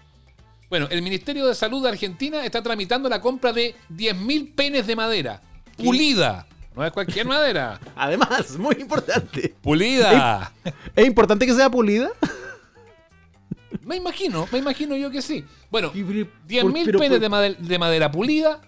Bueno, 0.69 0.88
el 0.89 1.01
Ministerio 1.01 1.45
de 1.45 1.55
Salud 1.55 1.84
de 1.84 1.89
Argentina 1.89 2.43
está 2.45 2.62
tramitando 2.63 3.08
la 3.10 3.21
compra 3.21 3.51
de 3.53 3.75
10.000 3.89 4.53
penes 4.55 4.88
de 4.88 4.95
madera. 4.95 5.41
Pulida. 5.77 6.47
No 6.75 6.85
es 6.85 6.91
cualquier 6.91 7.25
madera. 7.25 7.79
Además, 7.95 8.57
muy 8.57 8.75
importante. 8.79 9.55
Pulida. 9.61 10.51
¿Es 10.95 11.05
importante 11.05 11.45
que 11.45 11.53
sea 11.53 11.69
pulida? 11.69 12.09
Me 13.83 13.95
imagino, 13.97 14.47
me 14.51 14.59
imagino 14.59 14.95
yo 14.95 15.11
que 15.11 15.21
sí. 15.21 15.45
Bueno, 15.69 15.91
Y, 15.93 16.03
pero- 16.03 16.29
10.000 16.47 16.85
pero- 16.85 16.99
penes 16.99 17.21
de, 17.21 17.29
made- 17.29 17.57
de 17.57 17.79
madera 17.79 18.11
pulida, 18.11 18.61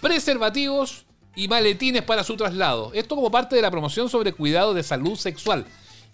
preservativos 0.00 1.04
y 1.36 1.48
maletines 1.48 2.02
para 2.02 2.24
su 2.24 2.36
traslado. 2.36 2.90
Esto 2.94 3.14
como 3.16 3.30
parte 3.30 3.56
de 3.56 3.62
la 3.62 3.70
promoción 3.70 4.08
sobre 4.08 4.32
cuidado 4.32 4.72
de 4.72 4.82
salud 4.82 5.16
sexual. 5.16 5.66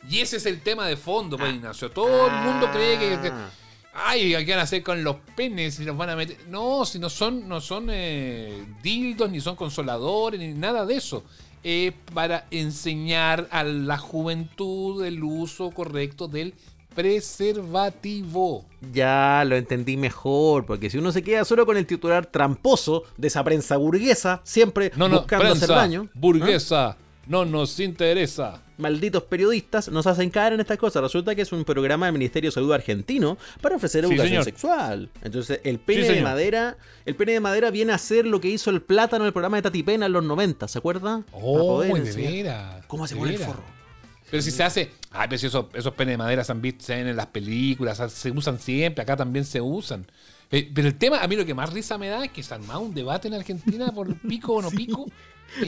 Y 0.09 0.21
ese 0.21 0.39
es 0.39 0.47
el 0.47 0.63
tema 0.63 0.87
de 0.87 0.97
fondo, 0.97 1.37
pues, 1.37 1.53
Ignacio. 1.55 1.91
Todo 1.91 2.27
el 2.27 2.33
mundo 2.43 2.71
cree 2.73 2.99
que... 2.99 3.21
que- 3.21 3.29
Ah. 3.29 3.51
Ay, 3.93 4.35
¿qué 4.45 4.53
van 4.53 4.61
a 4.61 4.63
hacer 4.63 4.83
con 4.83 5.03
los 5.03 5.17
penes? 5.37 5.75
Si 5.75 5.85
los 5.85 5.97
van 5.97 6.11
a 6.11 6.17
meter. 6.17 6.37
No, 6.49 6.85
si 6.85 6.99
no 6.99 7.11
son, 7.11 7.49
no 7.49 7.61
son 7.61 7.89
eh, 7.91 8.65
dildos, 8.83 9.31
ni 9.31 9.41
son 9.41 9.57
consoladores, 9.57 10.39
ni 10.39 10.53
nada 10.53 10.87
de 10.87 10.95
eso. 10.95 11.25
Es 11.63 11.93
para 12.15 12.47
enseñar 12.51 13.49
a 13.51 13.65
la 13.65 13.99
juventud 13.99 15.05
el 15.05 15.23
uso 15.23 15.71
correcto 15.71 16.29
del 16.29 16.55
preservativo. 16.95 18.65
Ya 18.93 19.45
lo 19.47 19.57
entendí 19.57 19.97
mejor, 19.97 20.67
porque 20.67 20.91
si 20.91 20.99
uno 20.99 21.13
se 21.13 21.23
queda 21.23 21.45
solo 21.45 21.67
con 21.67 21.77
el 21.77 21.87
titular 21.87 22.27
tramposo 22.27 23.05
de 23.17 23.29
esa 23.29 23.45
prensa 23.45 23.77
burguesa, 23.77 24.41
siempre 24.45 24.93
No, 24.97 25.09
no, 25.09 25.19
buscando 25.19 25.47
hacer 25.47 25.59
prensa, 25.59 25.75
daño, 25.75 26.07
¿ah? 26.09 26.13
burguesa, 26.15 26.97
no 27.31 27.45
nos 27.45 27.79
interesa. 27.81 28.61
malditos 28.77 29.23
periodistas 29.23 29.89
nos 29.89 30.07
hacen 30.07 30.31
caer 30.31 30.55
en 30.55 30.61
estas 30.61 30.79
cosas. 30.79 31.01
Resulta 31.03 31.35
que 31.35 31.43
es 31.43 31.53
un 31.53 31.65
programa 31.65 32.07
del 32.07 32.13
Ministerio 32.15 32.49
de 32.51 32.53
Salud 32.55 32.73
argentino 32.73 33.39
para 33.61 33.77
ofrecer 33.77 34.05
Sí, 34.05 34.11
educación 34.11 34.29
señor. 34.29 34.45
sexual. 34.45 35.11
Entonces, 35.23 35.61
el 35.65 35.79
pene 35.79 36.03
Sí, 36.03 36.09
de 36.09 36.15
señor. 36.15 36.31
madera, 36.31 36.77
el 37.07 37.15
pene 37.15 37.33
de 37.33 37.41
madera 37.41 37.71
viene 37.71 37.93
a 37.93 37.99
ser 37.99 38.27
lo 38.27 38.41
que 38.41 38.49
hizo 38.49 38.71
el 38.71 38.83
plátano 38.83 39.25
en 39.25 39.29
el 39.29 39.33
programa 39.33 39.57
de 39.59 39.63
Tati 39.63 39.83
Pena 39.83 40.07
en 40.07 40.13
los 40.13 40.25
90, 40.25 40.67
¿se 40.67 40.79
acuerda? 40.79 41.23
Oh, 41.33 41.59
poder 41.79 42.03
de 42.03 42.13
veras. 42.13 42.85
¿Cómo 42.87 43.07
se 43.07 43.15
pone 43.17 43.33
el 43.35 43.39
forro? 43.39 43.63
Pero 44.31 44.43
si 44.43 44.51
se 44.51 44.63
hace. 44.63 44.91
Ay, 45.11 45.27
pero 45.29 45.39
si 45.39 45.47
esos, 45.47 45.67
esos 45.75 45.93
penes 45.95 46.13
de 46.15 46.19
madera 46.19 46.43
se 46.45 46.53
han 46.53 46.61
visto 46.63 46.93
en 46.93 47.15
las 47.17 47.27
películas, 47.27 48.01
se 48.13 48.31
usan 48.31 48.59
siempre, 48.59 49.03
acá 49.03 49.17
también 49.17 49.45
se 49.45 49.61
usan. 49.61 50.07
Eh, 50.53 50.69
Pero 50.75 50.89
el 50.89 50.97
tema, 50.97 51.21
a 51.21 51.29
mí 51.29 51.37
lo 51.37 51.45
que 51.47 51.55
más 51.55 51.73
risa 51.73 51.97
me 51.97 52.09
da 52.09 52.25
es 52.25 52.33
que 52.33 52.43
se 52.43 52.53
ha 52.53 52.57
armado 52.57 52.81
un 52.81 52.93
debate 52.93 53.29
en 53.29 53.35
Argentina 53.35 53.93
por 53.93 54.13
pico 54.21 54.55
o 54.55 54.63
no 54.63 54.71
pico. 54.71 55.07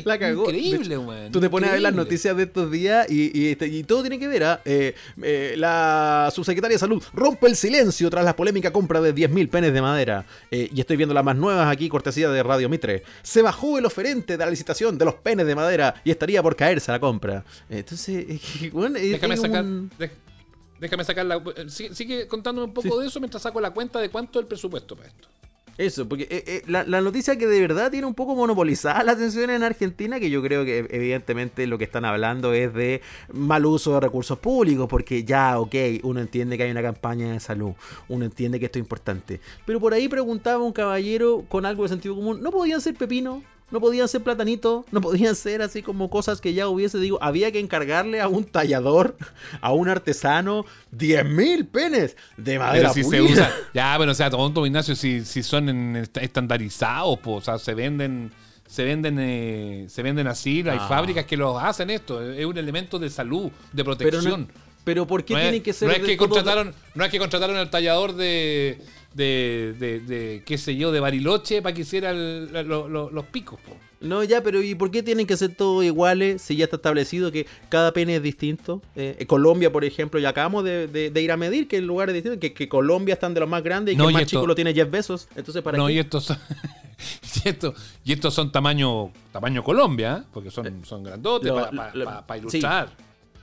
La 0.04 0.18
cagó. 0.18 0.44
Increíble, 0.44 0.96
weón. 0.98 1.32
Tú 1.32 1.40
te 1.40 1.50
pones 1.50 1.70
a 1.70 1.72
ver 1.72 1.82
las 1.82 1.94
noticias 1.94 2.36
de 2.36 2.44
estos 2.44 2.70
días 2.70 3.10
y, 3.10 3.36
y, 3.38 3.48
este- 3.52 3.66
y 3.68 3.82
todo 3.84 4.02
tiene 4.02 4.18
que 4.18 4.28
ver. 4.28 4.44
¿ah? 4.44 4.60
Eh, 4.64 4.94
eh, 5.22 5.54
la 5.56 6.30
subsecretaria 6.34 6.74
de 6.76 6.78
Salud 6.78 7.02
rompe 7.12 7.46
el 7.46 7.56
silencio 7.56 8.08
tras 8.10 8.24
la 8.24 8.36
polémica 8.36 8.72
compra 8.72 9.00
de 9.00 9.14
10.000 9.14 9.48
penes 9.48 9.72
de 9.72 9.82
madera. 9.82 10.24
Eh, 10.50 10.68
y 10.74 10.80
estoy 10.80 10.96
viendo 10.96 11.14
las 11.14 11.24
más 11.24 11.36
nuevas 11.36 11.70
aquí, 11.70 11.88
cortesía 11.88 12.28
de 12.30 12.42
Radio 12.42 12.68
Mitre. 12.68 13.02
Se 13.22 13.42
bajó 13.42 13.78
el 13.78 13.86
oferente 13.86 14.36
de 14.36 14.44
la 14.44 14.50
licitación 14.50 14.98
de 14.98 15.04
los 15.04 15.14
penes 15.14 15.46
de 15.46 15.54
madera 15.54 15.94
y 16.04 16.10
estaría 16.10 16.42
por 16.42 16.56
caerse 16.56 16.92
la 16.92 17.00
compra. 17.00 17.44
Entonces, 17.68 18.24
bueno, 18.72 18.98
Déjame 18.98 19.36
sacar. 19.36 19.64
un- 19.64 19.90
Déjame 20.80 21.04
sacar 21.04 21.24
la. 21.26 21.40
Sigue, 21.68 21.94
sigue 21.94 22.26
contándome 22.26 22.66
un 22.66 22.74
poco 22.74 22.98
de 22.98 23.06
eso 23.06 23.20
mientras 23.20 23.40
saco 23.42 23.60
la 23.60 23.70
cuenta 23.70 24.00
de 24.00 24.08
cuánto 24.10 24.40
es 24.40 24.42
el 24.42 24.48
presupuesto 24.48 24.96
para 24.96 25.08
esto. 25.08 25.28
Eso, 25.78 26.08
porque 26.08 26.24
eh, 26.30 26.44
eh, 26.46 26.62
la, 26.66 26.84
la 26.84 27.00
noticia 27.00 27.36
que 27.36 27.46
de 27.46 27.60
verdad 27.60 27.90
tiene 27.90 28.06
un 28.06 28.14
poco 28.14 28.34
monopolizada 28.34 29.02
la 29.02 29.12
atención 29.12 29.50
en 29.50 29.62
Argentina, 29.62 30.20
que 30.20 30.28
yo 30.28 30.42
creo 30.42 30.64
que 30.64 30.86
evidentemente 30.90 31.66
lo 31.66 31.78
que 31.78 31.84
están 31.84 32.04
hablando 32.04 32.52
es 32.52 32.74
de 32.74 33.00
mal 33.32 33.64
uso 33.64 33.94
de 33.94 34.00
recursos 34.00 34.38
públicos, 34.38 34.86
porque 34.88 35.24
ya, 35.24 35.58
ok, 35.58 35.74
uno 36.02 36.20
entiende 36.20 36.56
que 36.56 36.64
hay 36.64 36.70
una 36.70 36.82
campaña 36.82 37.32
de 37.32 37.40
salud, 37.40 37.72
uno 38.08 38.24
entiende 38.24 38.60
que 38.60 38.66
esto 38.66 38.78
es 38.78 38.82
importante. 38.82 39.40
Pero 39.64 39.80
por 39.80 39.94
ahí 39.94 40.08
preguntaba 40.08 40.62
un 40.62 40.72
caballero 40.72 41.44
con 41.48 41.64
algo 41.64 41.84
de 41.84 41.88
sentido 41.88 42.14
común, 42.14 42.42
¿no 42.42 42.50
podían 42.50 42.80
ser 42.80 42.94
pepino? 42.94 43.42
No 43.72 43.80
podían 43.80 44.06
ser 44.06 44.22
platanito, 44.22 44.84
no 44.92 45.00
podían 45.00 45.34
ser 45.34 45.62
así 45.62 45.82
como 45.82 46.10
cosas 46.10 46.40
que 46.40 46.52
ya 46.54 46.68
hubiese, 46.68 46.98
digo, 46.98 47.18
había 47.22 47.50
que 47.50 47.58
encargarle 47.58 48.20
a 48.20 48.28
un 48.28 48.44
tallador, 48.44 49.16
a 49.60 49.72
un 49.72 49.88
artesano, 49.88 50.64
10.000 50.96 51.66
penes 51.68 52.16
de 52.36 52.58
madera 52.58 52.92
Pero 52.92 53.08
si 53.08 53.10
se 53.10 53.22
usa. 53.22 53.50
Ya, 53.74 53.96
pero 53.98 54.12
o 54.12 54.14
sea, 54.14 54.28
tonto, 54.30 54.64
Ignacio, 54.66 54.94
si, 54.94 55.24
si 55.24 55.42
son 55.42 55.68
en- 55.68 55.96
estandarizados, 56.20 57.18
po, 57.20 57.34
o 57.36 57.40
sea, 57.40 57.58
se 57.58 57.74
venden. 57.74 58.30
Se 58.68 58.84
venden, 58.84 59.18
eh, 59.20 59.84
se 59.90 60.02
venden 60.02 60.26
así, 60.28 60.60
hay 60.66 60.78
Ah. 60.80 60.86
fábricas 60.88 61.26
que 61.26 61.36
los 61.36 61.62
hacen 61.62 61.90
esto, 61.90 62.22
es 62.32 62.46
un 62.46 62.56
elemento 62.56 62.98
de 62.98 63.10
salud, 63.10 63.44
de 63.44 63.50
Pero, 63.72 63.84
protección. 63.84 64.40
no- 64.42 64.48
pero 64.84 65.06
¿por 65.06 65.24
qué 65.26 65.34
no, 65.34 65.40
tienen 65.40 65.56
es, 65.56 65.62
que 65.62 65.72
ser 65.74 65.88
no 65.88 65.94
es 65.94 66.00
que 66.02 66.16
contrataron, 66.16 66.74
no 66.94 67.04
es 67.04 67.10
que 67.10 67.18
contrataron 67.18 67.56
al 67.56 67.68
tallador 67.68 68.14
de, 68.14 68.80
de, 69.14 69.74
de, 69.78 70.00
de, 70.00 70.42
qué 70.44 70.58
sé 70.58 70.76
yo, 70.76 70.92
de 70.92 71.00
Bariloche 71.00 71.62
para 71.62 71.74
que 71.74 71.82
hiciera 71.82 72.10
el- 72.10 72.52
la- 72.52 72.62
lo- 72.62 72.88
lo- 72.88 73.10
los 73.10 73.24
picos. 73.26 73.60
po. 73.60 73.76
No, 74.00 74.24
ya, 74.24 74.42
pero 74.42 74.60
¿y 74.62 74.74
por 74.74 74.90
qué 74.90 75.02
tienen 75.04 75.26
que 75.28 75.36
ser 75.36 75.54
todos 75.54 75.84
iguales 75.84 76.42
si 76.42 76.56
ya 76.56 76.64
está 76.64 76.74
establecido 76.76 77.30
que 77.30 77.46
cada 77.68 77.92
pene 77.92 78.16
es 78.16 78.22
distinto? 78.22 78.82
Eh, 78.96 79.14
en 79.20 79.26
Colombia, 79.28 79.70
por 79.70 79.84
ejemplo, 79.84 80.18
ya 80.18 80.30
acabamos 80.30 80.64
de, 80.64 81.12
ir 81.14 81.30
a 81.30 81.36
medir 81.36 81.68
que 81.68 81.76
el 81.76 81.86
lugar 81.86 82.08
es 82.08 82.14
distinto, 82.14 82.40
que, 82.40 82.52
que 82.52 82.68
Colombia 82.68 83.12
están 83.14 83.32
de 83.32 83.40
los 83.40 83.48
más 83.48 83.62
grandes 83.62 83.94
y 83.94 83.96
No, 83.96 84.04
que 84.04 84.08
el 84.08 84.12
más 84.14 84.22
esto- 84.22 84.30
chico 84.38 84.46
lo 84.48 84.54
tiene 84.56 84.74
Jeff 84.74 84.90
Bezos. 84.90 85.28
Entonces, 85.36 85.62
¿para 85.62 85.78
No, 85.78 85.86
qué? 85.86 85.92
y 85.92 85.98
estos 86.00 86.24
son, 86.24 86.36
y 87.44 87.48
estos, 87.48 87.74
y 88.04 88.12
estos 88.12 88.34
son 88.34 88.50
tamaño, 88.50 89.12
tamaño 89.30 89.62
Colombia, 89.62 90.22
¿eh? 90.24 90.28
porque 90.32 90.50
son, 90.50 90.84
son 90.84 91.04
grandotes 91.04 91.52
para 91.52 91.94
lo- 91.94 92.06
sí. 92.08 92.38
ilustrar. 92.38 92.88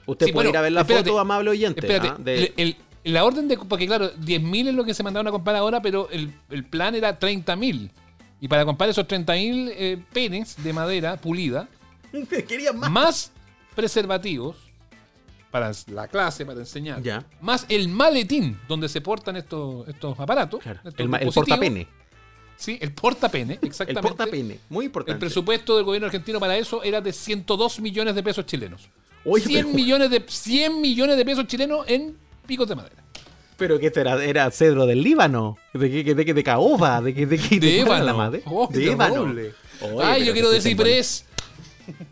Usted 0.08 0.26
Sí, 0.26 0.32
puede 0.34 0.48
bueno, 0.48 0.50
ir 0.50 0.58
a 0.58 0.62
ver 0.62 0.72
la 0.74 0.82
espérate, 0.82 1.10
foto, 1.10 1.20
amable 1.22 1.52
oyente. 1.52 1.80
Espérate, 1.82 2.08
¿ah? 2.10 2.18
de- 2.20 2.36
el- 2.46 2.54
el- 2.58 2.76
la 3.04 3.24
orden 3.26 3.48
de. 3.48 3.58
Porque 3.58 3.88
claro, 3.88 4.12
10.000 4.16 4.70
es 4.70 4.74
lo 4.76 4.84
que 4.84 4.94
se 4.94 5.04
mandaron 5.04 5.28
a 5.28 5.32
comprar 5.32 5.56
ahora, 5.56 5.82
pero 5.82 6.10
el, 6.12 6.34
el 6.50 6.64
plan 6.66 6.96
era 6.96 7.20
30.000. 7.20 7.90
Y 8.42 8.48
para 8.48 8.66
comprar 8.66 8.90
esos 8.90 9.06
30.000 9.08 9.72
eh, 9.74 10.04
penes 10.14 10.62
de 10.64 10.74
madera 10.74 11.18
pulida, 11.18 11.68
Querían 12.48 12.78
más. 12.80 12.90
más 12.92 13.32
preservativos 13.76 14.56
para 15.52 15.72
la 15.88 16.08
clase, 16.08 16.46
para 16.46 16.60
enseñar, 16.60 17.02
Ya. 17.02 17.26
más 17.42 17.66
el 17.70 17.88
maletín 17.90 18.60
donde 18.68 18.88
se 18.88 19.02
portan 19.02 19.36
estos, 19.36 19.88
estos 19.88 20.20
aparatos. 20.20 20.62
Claro, 20.62 20.80
estos 20.84 21.00
el, 21.06 21.14
el 21.16 21.34
portapene. 21.34 21.88
Sí, 22.56 22.78
el 22.82 22.92
portapene, 22.94 23.54
El 23.62 23.68
exactamente. 23.68 24.08
portapene. 24.10 24.60
Muy 24.70 24.86
importante. 24.86 25.14
El 25.14 25.20
presupuesto 25.20 25.76
del 25.76 25.86
gobierno 25.86 26.06
argentino 26.08 26.40
para 26.40 26.56
eso 26.58 26.84
era 26.84 27.02
de 27.02 27.12
102 27.14 27.80
millones 27.80 28.14
de 28.16 28.22
pesos 28.22 28.46
chilenos. 28.46 28.90
Oye, 29.26 29.44
100, 29.46 29.66
pero- 29.66 29.76
millones 29.76 30.10
de, 30.12 30.24
100 30.28 30.80
millones 30.82 31.18
de 31.18 31.26
pesos 31.26 31.48
chilenos 31.48 31.86
en 31.88 32.16
picos 32.50 32.68
de 32.68 32.76
madera. 32.76 33.02
Pero 33.58 33.78
que 33.80 33.88
esto 33.88 34.00
era, 34.02 34.22
era 34.24 34.50
cedro 34.52 34.86
del 34.86 35.02
Líbano. 35.04 35.58
¿De 35.74 35.90
qué? 36.04 36.16
De, 36.16 36.26
qué- 36.26 36.34
de 36.34 36.44
caoba? 36.44 37.02
¿De 37.02 37.14
qué? 37.14 37.26
¿De, 37.26 37.38
De 37.38 37.76
era 37.80 37.86
ébano. 37.88 38.06
la 38.06 38.14
madre? 38.14 38.42
Oh, 38.46 38.68
de 38.72 38.86
ébano. 38.92 39.22
Oye, 39.24 39.54
Ay, 40.04 40.26
yo 40.26 40.34
quiero 40.34 40.50
que 40.50 40.56
de 40.56 40.62
ciprés. 40.62 41.26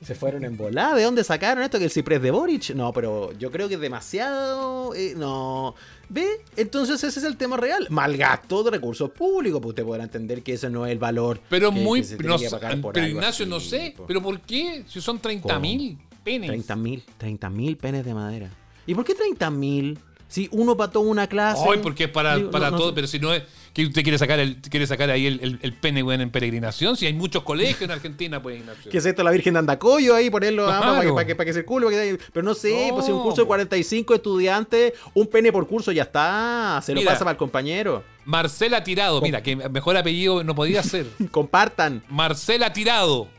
Se 0.01 0.15
fueron 0.15 0.43
en 0.43 0.57
volada. 0.57 0.95
¿De 0.95 1.03
dónde 1.03 1.23
sacaron 1.23 1.63
esto? 1.63 1.77
¿Que 1.77 1.85
el 1.85 1.91
ciprés 1.91 2.21
de 2.21 2.31
Boric? 2.31 2.71
No, 2.75 2.91
pero 2.93 3.31
yo 3.37 3.51
creo 3.51 3.67
que 3.69 3.75
es 3.75 3.79
demasiado. 3.79 4.93
eh, 4.95 5.13
no. 5.15 5.75
¿Ve? 6.09 6.25
Entonces 6.55 7.03
ese 7.03 7.19
es 7.19 7.25
el 7.25 7.37
tema 7.37 7.57
real. 7.57 7.85
Malgasto 7.91 8.63
de 8.63 8.71
recursos 8.71 9.09
públicos. 9.11 9.59
Pues 9.61 9.69
usted 9.69 9.83
podrá 9.85 10.03
entender 10.03 10.41
que 10.43 10.53
ese 10.53 10.69
no 10.69 10.85
es 10.85 10.91
el 10.91 10.97
valor. 10.99 11.39
Pero 11.49 11.71
que- 11.71 11.79
muy. 11.79 11.99
que 12.01 12.07
se 12.07 12.17
no 12.17 12.37
que 12.39 12.49
pagar 12.49 12.81
por 12.81 12.93
pero 12.93 13.07
Ignacio, 13.07 13.43
así, 13.45 13.49
no 13.49 13.59
sé. 13.59 13.93
po. 13.95 14.05
¿Pero 14.07 14.21
por 14.21 14.39
qué? 14.41 14.83
Si 14.87 14.99
son 14.99 15.19
30 15.19 15.59
mil 15.59 15.97
penes. 16.23 16.47
30 16.49 16.75
mil. 16.75 17.03
30 17.17 17.49
mil 17.51 17.77
penes 17.77 18.03
de 18.03 18.13
madera. 18.13 18.49
¿Y 18.87 18.95
por 18.95 19.05
qué 19.05 19.13
30 19.13 19.49
mil? 19.51 19.99
Si 20.27 20.49
uno 20.51 20.75
para 20.75 20.91
toda 20.91 21.05
una 21.09 21.27
clase. 21.27 21.63
Ay, 21.71 21.79
porque 21.81 22.05
es 22.05 22.09
para, 22.09 22.35
Digo, 22.35 22.51
para 22.51 22.65
no- 22.65 22.71
no 22.71 22.77
todo, 22.77 22.89
sé. 22.89 22.95
pero 22.95 23.07
si 23.07 23.19
no 23.19 23.33
es. 23.33 23.43
que 23.73 23.85
usted 23.85 24.01
quiere 24.03 24.17
sacar 24.17 24.39
el 24.39 24.57
quiere 24.59 24.87
sacar 24.87 25.09
ahí 25.11 25.27
el, 25.27 25.39
el, 25.41 25.59
el 25.61 25.73
pene, 25.73 26.01
weón, 26.03 26.19
en 26.21 26.31
peregrinación? 26.31 26.97
Si 26.97 27.05
hay 27.05 27.13
muchos 27.13 27.43
colegios 27.43 27.81
en 27.83 27.91
Argentina, 27.91 28.41
pues, 28.41 28.59
Ignacio. 28.59 28.91
¿Qué 28.91 28.97
es 28.97 29.05
esto? 29.05 29.23
La 29.23 29.31
Virgen 29.31 29.53
de 29.53 29.59
Andacoyo 29.59 30.15
ahí, 30.15 30.29
ponerlo 30.29 30.67
ah, 30.69 30.79
Claro. 30.79 30.93
para, 30.95 31.01
que, 31.05 31.13
para, 31.13 31.25
que, 31.27 31.35
para 31.35 31.45
que 31.45 31.53
circule. 31.53 31.85
para 31.85 31.97
que- 31.97 32.19
Pero 32.33 32.43
no 32.43 32.53
sé, 32.55 32.87
No, 32.89 32.95
pues 32.95 33.05
si 33.05 33.11
un 33.11 33.21
curso 33.21 33.37
de 33.41 33.43
po. 33.43 33.47
45 33.49 34.15
estudiantes, 34.15 34.93
un 35.13 35.27
pene 35.27 35.51
por 35.51 35.65
curso 35.67 35.91
ya 35.91 36.03
está. 36.03 36.81
Se 36.83 36.93
lo 36.93 36.99
Mira. 37.01 37.11
pasa 37.13 37.23
para 37.23 37.31
el 37.33 37.37
compañero. 37.37 38.03
Marcela 38.25 38.83
Tirado, 38.83 39.21
mira, 39.21 39.41
que 39.41 39.55
mejor 39.55 39.95
apellido 39.95 40.43
no 40.43 40.53
podía 40.55 40.83
ser. 40.83 41.05
Compartan. 41.31 42.03
Marcela 42.09 42.73
Tirado, 42.73 43.29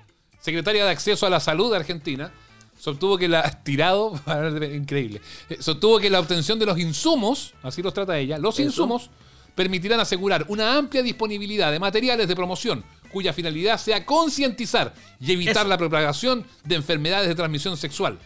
secretaria 0.40 0.84
de 0.84 0.90
Acceso 0.90 1.26
a 1.26 1.30
la 1.30 1.40
Salud 1.40 1.70
de 1.70 1.76
Argentina, 1.76 2.32
sostuvo 2.78 3.18
que 3.18 3.28
la 3.28 3.50
tirado, 3.64 4.18
increíble, 4.74 5.20
eh, 5.50 5.58
sostuvo 5.60 5.98
que 5.98 6.08
la 6.08 6.20
obtención 6.20 6.58
de 6.58 6.66
los 6.66 6.78
insumos, 6.78 7.54
así 7.62 7.82
los 7.82 7.92
trata 7.92 8.18
ella, 8.18 8.38
los 8.38 8.58
insumos 8.60 9.10
permitirán 9.54 9.98
asegurar 9.98 10.44
una 10.48 10.76
amplia 10.76 11.02
disponibilidad 11.02 11.72
de 11.72 11.80
materiales 11.80 12.28
de 12.28 12.36
promoción 12.36 12.84
cuya 13.10 13.32
finalidad 13.32 13.78
sea 13.78 14.04
concientizar 14.04 14.94
y 15.20 15.32
evitar 15.32 15.56
Eso. 15.56 15.68
la 15.68 15.78
propagación 15.78 16.44
de 16.64 16.76
enfermedades 16.76 17.28
de 17.28 17.34
transmisión 17.34 17.76
sexual. 17.76 18.18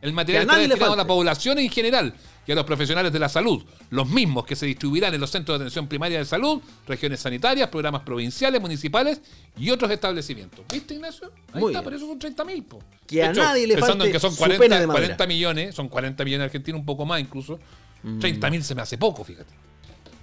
El 0.00 0.12
material 0.12 0.46
Que 0.46 0.52
está 0.52 0.60
destinado 0.60 0.92
a 0.92 0.96
la 0.96 1.06
población 1.06 1.58
en 1.58 1.70
general 1.70 2.14
y 2.46 2.52
a 2.52 2.54
los 2.54 2.64
profesionales 2.64 3.12
de 3.12 3.18
la 3.18 3.28
salud, 3.28 3.64
los 3.90 4.08
mismos 4.08 4.44
que 4.44 4.56
se 4.56 4.66
distribuirán 4.66 5.14
en 5.14 5.20
los 5.20 5.30
centros 5.30 5.58
de 5.58 5.64
atención 5.64 5.86
primaria 5.86 6.18
de 6.18 6.24
salud, 6.24 6.60
regiones 6.86 7.20
sanitarias, 7.20 7.68
programas 7.68 8.02
provinciales, 8.02 8.60
municipales 8.60 9.20
y 9.56 9.70
otros 9.70 9.90
establecimientos. 9.90 10.64
¿Viste, 10.72 10.94
Ignacio? 10.94 11.30
Ahí 11.52 11.60
Muy 11.60 11.72
está, 11.72 11.80
bien. 11.80 11.84
por 11.84 11.94
eso 11.94 12.06
son 12.06 12.18
30 12.18 12.44
mil. 12.44 12.66
Que 13.06 13.22
a 13.22 13.32
nadie 13.32 13.66
le 13.66 13.74
pensando 13.74 14.04
en 14.04 14.12
que 14.12 14.18
son 14.20 14.32
su 14.32 14.38
40, 14.38 14.60
pene 14.62 14.80
de 14.80 14.86
madera. 14.86 15.16
40 15.16 15.26
millones, 15.26 15.74
son 15.74 15.88
40 15.88 16.24
millones 16.24 16.40
de 16.40 16.44
argentinos, 16.46 16.80
un 16.80 16.86
poco 16.86 17.04
más 17.06 17.20
incluso. 17.20 17.58
Mm. 18.02 18.18
30 18.18 18.50
mil 18.50 18.64
se 18.64 18.74
me 18.74 18.82
hace 18.82 18.98
poco, 18.98 19.22
fíjate. 19.22 19.52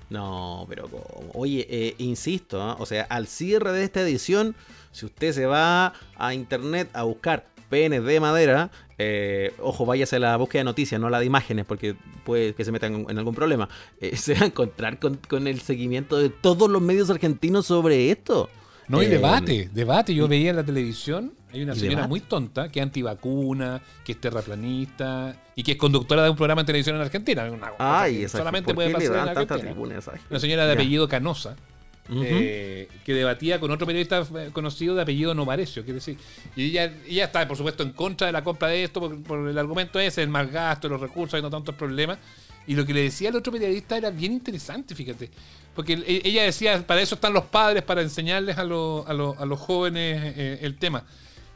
No, 0.10 0.66
pero 0.68 0.88
¿cómo? 0.90 1.06
Oye, 1.34 1.68
eh, 1.70 1.96
insisto, 2.00 2.62
¿ah? 2.62 2.76
o 2.80 2.86
sea, 2.86 3.04
al 3.04 3.28
cierre 3.28 3.72
de 3.72 3.84
esta 3.84 4.02
edición, 4.02 4.56
si 4.92 5.06
usted 5.06 5.32
se 5.34 5.46
va 5.46 5.94
a 6.18 6.34
internet 6.34 6.90
a 6.94 7.04
buscar 7.04 7.46
penes 7.70 8.04
de 8.04 8.20
madera, 8.20 8.72
eh, 8.98 9.54
ojo, 9.60 9.86
váyase 9.86 10.18
a 10.18 10.20
la 10.20 10.36
búsqueda 10.38 10.62
de 10.62 10.66
noticias, 10.66 11.00
no 11.00 11.08
a 11.08 11.10
la 11.10 11.20
de 11.20 11.26
imágenes, 11.26 11.66
porque 11.66 11.96
puede 12.26 12.54
que 12.54 12.66
se 12.66 12.72
metan 12.72 13.06
en, 13.10 13.18
algún 13.18 13.36
problema. 13.36 13.70
Eh, 14.02 14.16
se 14.16 14.34
va 14.34 14.42
a 14.42 14.46
encontrar 14.46 15.00
con, 15.00 15.16
con 15.28 15.48
el 15.48 15.60
seguimiento 15.62 16.18
de 16.18 16.30
todos 16.30 16.70
los 16.70 16.82
medios 16.82 17.10
argentinos 17.10 17.66
sobre 17.66 18.12
esto. 18.12 18.50
No, 18.88 19.02
y 19.04 19.06
Eh, 19.06 19.10
debate, 19.10 19.70
debate. 19.74 20.16
Yo 20.16 20.28
veía 20.28 20.50
en 20.50 20.56
la 20.56 20.64
televisión, 20.64 21.34
hay 21.54 21.62
una 21.62 21.76
señora 21.76 21.90
debate. 21.98 22.08
muy 22.10 22.20
tonta 22.22 22.70
que 22.70 22.80
es 22.80 22.84
antivacuna, 22.84 23.82
que 24.04 24.14
es 24.14 24.20
terraplanista 24.22 25.36
y 25.56 25.64
que 25.64 25.74
es 25.74 25.78
conductora 25.78 26.24
de 26.24 26.30
un 26.32 26.36
programa 26.36 26.64
de 26.64 26.68
televisión 26.68 26.96
en 26.96 27.04
Argentina. 27.04 27.50
Una 27.52 27.72
Ay, 27.78 28.28
solamente 28.28 28.68
¿por 28.74 28.76
puede 28.76 28.90
pasar 28.92 29.30
en 29.30 29.38
Argentina. 29.38 29.76
Una 30.30 30.40
señora 30.40 30.64
de 30.66 30.70
Ya. 30.70 30.74
apellido 30.74 31.08
Canosa, 31.08 31.56
Ujú. 32.10 32.22
eh, 32.26 32.88
que 33.06 33.14
debatía 33.14 33.60
con 33.60 33.70
otro 33.72 33.86
periodista 33.86 34.26
eh, 34.38 34.50
conocido 34.52 34.96
de 34.96 35.04
apellido 35.04 35.34
Novarecio, 35.36 35.84
quiere 35.84 35.96
decir. 35.96 36.18
Y 36.56 36.66
ella, 36.72 36.92
ella 37.08 37.26
está, 37.26 37.48
por 37.48 37.56
supuesto, 37.58 37.84
en 37.84 37.92
contra 37.92 38.28
de 38.28 38.34
la 38.34 38.44
compra 38.44 38.68
de 38.70 38.84
esto, 38.84 39.00
por, 39.00 39.22
por 39.24 39.48
el 39.48 39.58
argumento 39.58 40.00
ese, 40.00 40.24
el 40.24 40.30
mal 40.30 40.48
gasto, 40.48 40.90
los 40.90 41.00
recursos, 41.00 41.36
hay 41.36 41.42
no 41.42 41.50
tantos 41.50 41.76
problemas. 41.76 42.18
Y 42.68 42.76
lo 42.76 42.86
que 42.86 42.94
le 42.94 43.02
decía 43.04 43.30
el 43.30 43.36
otro 43.36 43.52
periodista 43.52 43.98
era 43.98 44.10
bien 44.12 44.32
interesante, 44.34 44.94
fíjate. 44.96 45.30
Porque 45.76 45.94
e- 45.94 46.22
ella 46.28 46.44
decía, 46.44 46.86
para 46.86 47.02
eso 47.02 47.16
están 47.16 47.34
los 47.34 47.46
padres, 47.46 47.84
para 47.84 48.02
enseñarles 48.02 48.58
a, 48.58 48.64
los- 48.64 49.08
a, 49.08 49.14
los- 49.14 49.38
a 49.38 49.46
los 49.46 49.60
jóvenes 49.60 50.34
eh, 50.38 50.60
el 50.62 50.78
tema. 50.78 51.04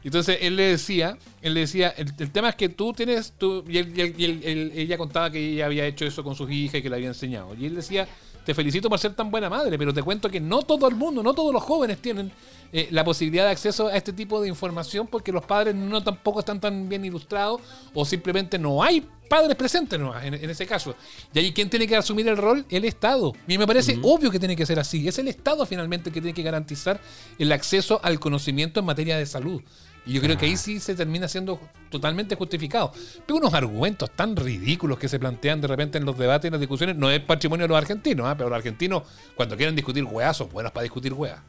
Entonces 0.02 0.38
él 0.42 0.56
le 0.56 0.64
decía, 0.64 1.16
él 1.40 1.54
le 1.54 1.60
decía, 1.60 1.88
el, 1.96 2.12
el 2.18 2.30
tema 2.30 2.50
es 2.50 2.54
que 2.56 2.68
tú 2.68 2.92
tienes, 2.92 3.32
tú, 3.38 3.64
y, 3.68 3.78
él- 3.78 3.92
y 3.96 4.00
él- 4.02 4.14
y 4.18 4.24
él- 4.50 4.72
ella 4.74 4.98
contaba 4.98 5.30
que 5.30 5.38
ella 5.54 5.66
había 5.66 5.86
hecho 5.86 6.04
eso 6.04 6.22
con 6.22 6.34
sus 6.34 6.50
hijas 6.50 6.76
y 6.76 6.82
que 6.82 6.90
le 6.90 6.96
había 6.96 7.08
enseñado. 7.08 7.54
Y 7.58 7.66
él 7.66 7.74
decía, 7.74 8.06
te 8.44 8.54
felicito 8.54 8.88
por 8.88 8.98
ser 8.98 9.14
tan 9.14 9.30
buena 9.30 9.48
madre, 9.48 9.78
pero 9.78 9.92
te 9.92 10.02
cuento 10.02 10.30
que 10.30 10.40
no 10.40 10.62
todo 10.62 10.88
el 10.88 10.94
mundo, 10.94 11.22
no 11.22 11.34
todos 11.34 11.52
los 11.52 11.62
jóvenes 11.62 11.98
tienen 11.98 12.32
eh, 12.72 12.88
la 12.90 13.04
posibilidad 13.04 13.44
de 13.44 13.50
acceso 13.52 13.88
a 13.88 13.96
este 13.96 14.12
tipo 14.12 14.40
de 14.40 14.48
información 14.48 15.06
porque 15.06 15.32
los 15.32 15.44
padres 15.44 15.74
no 15.74 16.02
tampoco 16.02 16.40
están 16.40 16.60
tan 16.60 16.88
bien 16.88 17.04
ilustrados 17.04 17.60
o 17.94 18.04
simplemente 18.04 18.58
no 18.58 18.82
hay 18.82 19.06
padres 19.28 19.56
presentes 19.56 19.98
no, 19.98 20.18
en, 20.20 20.34
en 20.34 20.50
ese 20.50 20.66
caso. 20.66 20.94
Y 21.32 21.38
ahí, 21.38 21.52
¿quién 21.52 21.70
tiene 21.70 21.86
que 21.86 21.96
asumir 21.96 22.28
el 22.28 22.36
rol? 22.36 22.66
El 22.68 22.84
Estado. 22.84 23.32
Y 23.48 23.58
me 23.58 23.66
parece 23.66 23.98
obvio 24.02 24.30
que 24.30 24.38
tiene 24.38 24.56
que 24.56 24.66
ser 24.66 24.78
así. 24.78 25.06
Es 25.08 25.18
el 25.18 25.28
Estado 25.28 25.64
finalmente 25.66 26.10
que 26.10 26.20
tiene 26.20 26.34
que 26.34 26.42
garantizar 26.42 27.00
el 27.38 27.52
acceso 27.52 28.00
al 28.02 28.20
conocimiento 28.20 28.80
en 28.80 28.86
materia 28.86 29.16
de 29.16 29.26
salud. 29.26 29.62
Y 30.06 30.12
yo 30.12 30.20
creo 30.20 30.36
que 30.36 30.46
ahí 30.46 30.56
sí 30.56 30.80
se 30.80 30.94
termina 30.94 31.28
siendo 31.28 31.60
totalmente 31.90 32.34
justificado. 32.34 32.92
Pero 33.26 33.38
unos 33.38 33.54
argumentos 33.54 34.10
tan 34.10 34.36
ridículos 34.36 34.98
que 34.98 35.08
se 35.08 35.18
plantean 35.18 35.60
de 35.60 35.68
repente 35.68 35.98
en 35.98 36.04
los 36.04 36.18
debates 36.18 36.44
y 36.44 36.48
en 36.48 36.52
las 36.52 36.60
discusiones 36.60 36.96
no 36.96 37.10
es 37.10 37.20
patrimonio 37.20 37.64
de 37.64 37.68
los 37.68 37.78
argentinos, 37.78 38.26
¿ah? 38.26 38.36
pero 38.36 38.50
los 38.50 38.56
argentinos 38.56 39.04
cuando 39.34 39.56
quieren 39.56 39.74
discutir 39.74 40.04
weas 40.04 40.36
son 40.36 40.48
buenos 40.50 40.72
para 40.72 40.82
discutir 40.82 41.12
weas. 41.12 41.40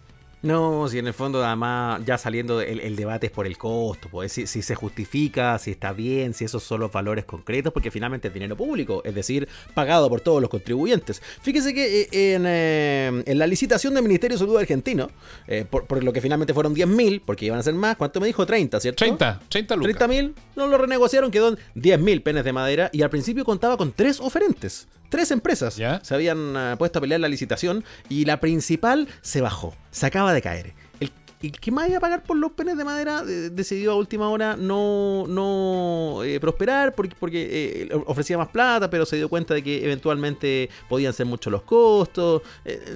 No, 0.45 0.87
si 0.87 0.99
en 0.99 1.07
el 1.07 1.13
fondo 1.15 1.43
además 1.43 2.01
ya 2.05 2.19
saliendo 2.19 2.61
el, 2.61 2.79
el 2.79 2.95
debate 2.95 3.25
es 3.25 3.31
por 3.31 3.47
el 3.47 3.57
costo, 3.57 4.09
pues 4.11 4.31
si, 4.31 4.45
si 4.45 4.61
se 4.61 4.75
justifica, 4.75 5.57
si 5.57 5.71
está 5.71 5.91
bien, 5.91 6.35
si 6.35 6.45
esos 6.45 6.61
son 6.61 6.81
los 6.81 6.91
valores 6.91 7.25
concretos, 7.25 7.73
porque 7.73 7.89
finalmente 7.89 8.27
es 8.27 8.33
dinero 8.33 8.55
público, 8.55 9.01
es 9.05 9.15
decir, 9.15 9.47
pagado 9.73 10.07
por 10.07 10.21
todos 10.21 10.41
los 10.41 10.51
contribuyentes. 10.51 11.19
Fíjese 11.41 11.73
que 11.73 12.01
eh, 12.01 12.35
en, 12.35 12.43
eh, 12.45 13.23
en 13.25 13.39
la 13.39 13.47
licitación 13.47 13.95
del 13.95 14.03
Ministerio 14.03 14.37
de 14.37 14.39
Salud 14.39 14.55
argentino, 14.57 15.09
eh, 15.47 15.65
por, 15.67 15.87
por 15.87 16.03
lo 16.03 16.13
que 16.13 16.21
finalmente 16.21 16.53
fueron 16.53 16.75
10.000, 16.75 17.23
porque 17.25 17.47
iban 17.47 17.57
a 17.57 17.63
ser 17.63 17.73
más, 17.73 17.95
¿cuánto 17.95 18.19
me 18.19 18.27
dijo? 18.27 18.45
30, 18.45 18.79
¿cierto? 18.79 18.99
30, 18.99 19.39
30 19.49 19.75
lucas. 19.77 19.95
30.000, 19.95 20.33
no 20.55 20.67
lo 20.67 20.77
renegociaron, 20.77 21.31
quedó 21.31 21.49
en 21.49 21.57
10.000 21.73 22.21
penes 22.21 22.43
de 22.43 22.53
madera 22.53 22.91
y 22.93 23.01
al 23.01 23.09
principio 23.09 23.43
contaba 23.45 23.77
con 23.77 23.93
tres 23.93 24.19
oferentes. 24.19 24.87
Tres 25.09 25.31
empresas 25.31 25.75
¿Ya? 25.77 25.99
se 26.03 26.13
habían 26.13 26.55
eh, 26.55 26.75
puesto 26.77 26.99
a 26.99 27.01
pelear 27.01 27.21
la 27.21 27.27
licitación 27.27 27.83
y 28.09 28.25
la 28.25 28.39
principal 28.39 29.07
se 29.21 29.41
bajó, 29.41 29.75
se 29.91 30.05
acaba 30.05 30.33
de 30.33 30.41
caer. 30.41 30.73
El, 30.99 31.11
el 31.41 31.59
que 31.59 31.71
más 31.71 31.87
iba 31.87 31.97
a 31.97 32.01
pagar 32.01 32.23
por 32.23 32.37
los 32.37 32.51
penes 32.53 32.77
de 32.77 32.83
madera 32.83 33.23
eh, 33.27 33.49
decidió 33.51 33.91
a 33.91 33.95
última 33.95 34.29
hora 34.29 34.55
no, 34.55 35.25
no 35.27 36.23
eh, 36.23 36.39
prosperar 36.39 36.95
porque, 36.95 37.15
porque 37.19 37.83
eh, 37.83 37.89
ofrecía 38.05 38.37
más 38.37 38.49
plata, 38.49 38.89
pero 38.89 39.05
se 39.05 39.17
dio 39.17 39.29
cuenta 39.29 39.53
de 39.53 39.63
que 39.63 39.83
eventualmente 39.83 40.69
podían 40.89 41.13
ser 41.13 41.25
muchos 41.25 41.51
los 41.51 41.63
costos. 41.63 42.41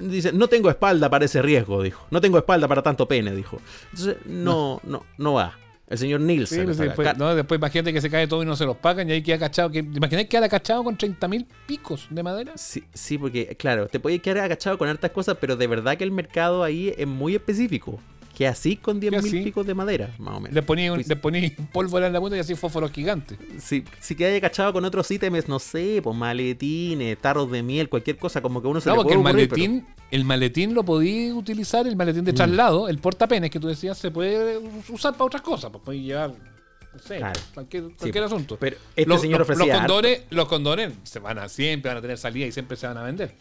Dice, 0.02 0.32
no 0.32 0.48
tengo 0.48 0.70
espalda 0.70 1.08
para 1.08 1.24
ese 1.24 1.42
riesgo, 1.42 1.82
dijo. 1.82 2.06
No 2.10 2.20
tengo 2.20 2.38
espalda 2.38 2.66
para 2.66 2.82
tanto 2.82 3.06
pene, 3.06 3.34
dijo. 3.34 3.60
Entonces, 3.90 4.16
no, 4.26 4.80
no, 4.84 5.04
no 5.18 5.34
va. 5.34 5.59
El 5.90 5.98
señor 5.98 6.20
Sí, 6.20 6.26
Nielsen. 6.26 6.64
pues, 6.66 6.78
acá. 6.78 6.86
después, 6.86 7.18
no, 7.18 7.34
después 7.34 7.58
imagínate 7.58 7.92
que 7.92 8.00
se 8.00 8.08
cae 8.08 8.28
todo 8.28 8.42
y 8.44 8.46
no 8.46 8.54
se 8.54 8.64
los 8.64 8.76
pagan 8.76 9.08
y 9.10 9.12
ahí 9.12 9.22
queda 9.22 9.38
cachado. 9.40 9.70
Que, 9.70 9.80
imagínate 9.80 10.28
quedar 10.28 10.48
cachado 10.48 10.84
con 10.84 10.96
30 10.96 11.26
mil 11.26 11.46
picos 11.66 12.06
de 12.10 12.22
madera. 12.22 12.52
Sí, 12.56 12.84
sí, 12.94 13.18
porque, 13.18 13.56
claro, 13.58 13.88
te 13.88 13.98
puedes 13.98 14.22
quedar 14.22 14.38
agachado 14.44 14.78
con 14.78 14.88
hartas 14.88 15.10
cosas, 15.10 15.36
pero 15.40 15.56
de 15.56 15.66
verdad 15.66 15.96
que 15.98 16.04
el 16.04 16.12
mercado 16.12 16.62
ahí 16.62 16.94
es 16.96 17.06
muy 17.08 17.34
específico. 17.34 17.98
Que 18.40 18.46
así 18.46 18.76
con 18.76 18.98
10.000 19.02 19.18
así? 19.18 19.42
picos 19.42 19.66
de 19.66 19.74
madera, 19.74 20.14
más 20.18 20.36
o 20.38 20.40
menos. 20.40 20.54
Le 20.54 20.62
ponía, 20.62 20.90
un, 20.94 21.02
le 21.06 21.14
ponía 21.16 21.52
pólvora 21.74 22.06
en 22.06 22.14
la 22.14 22.20
punta 22.20 22.38
y 22.38 22.40
así 22.40 22.54
fósforos 22.54 22.90
gigantes. 22.90 23.36
Si, 23.58 23.84
si 24.00 24.14
quedas 24.14 24.34
agachado 24.34 24.72
con 24.72 24.82
otros 24.86 25.10
ítems, 25.10 25.46
no 25.46 25.58
sé, 25.58 26.00
pues 26.02 26.16
maletines, 26.16 27.18
tarros 27.18 27.50
de 27.50 27.62
miel, 27.62 27.90
cualquier 27.90 28.16
cosa, 28.16 28.40
como 28.40 28.62
que 28.62 28.68
uno 28.68 28.80
se 28.80 28.88
No, 28.88 28.94
le 28.94 29.02
porque 29.02 29.18
puede 29.18 29.30
el 29.30 29.36
ocurrir, 29.50 29.68
maletín, 29.68 29.86
el 30.10 30.24
maletín 30.24 30.72
lo 30.72 30.82
podí 30.86 31.30
utilizar, 31.32 31.86
el 31.86 31.96
maletín 31.96 32.22
Mm. 32.22 32.24
de 32.24 32.32
traslado, 32.32 32.88
el 32.88 32.96
portapenes 32.98 33.50
que 33.50 33.60
tú 33.60 33.68
decías, 33.68 33.98
se 33.98 34.10
puede 34.10 34.56
usar 34.88 35.12
para 35.12 35.24
otras 35.26 35.42
cosas. 35.42 35.70
Pues 35.70 35.84
puede 35.84 36.00
llevar, 36.00 36.30
no 36.30 36.98
sé, 36.98 37.18
Claro. 37.18 37.38
cualquier, 37.52 37.82
pues, 37.94 38.16
asunto. 38.16 38.56
pero 38.58 38.76
este 38.96 39.04
los, 39.06 39.20
señor 39.20 39.46
los- 39.46 39.58
los 39.58 39.68
condones, 39.68 40.22
los 40.30 40.48
condones 40.48 40.94
se 41.02 41.18
van 41.18 41.38
a 41.40 41.48
siempre 41.50 41.90
van 41.90 41.98
a 41.98 42.00
tener 42.00 42.16
salida 42.16 42.46
y 42.46 42.52
siempre 42.52 42.78
se 42.78 42.86
van 42.86 42.96
a 42.96 43.02
vender. 43.02 43.34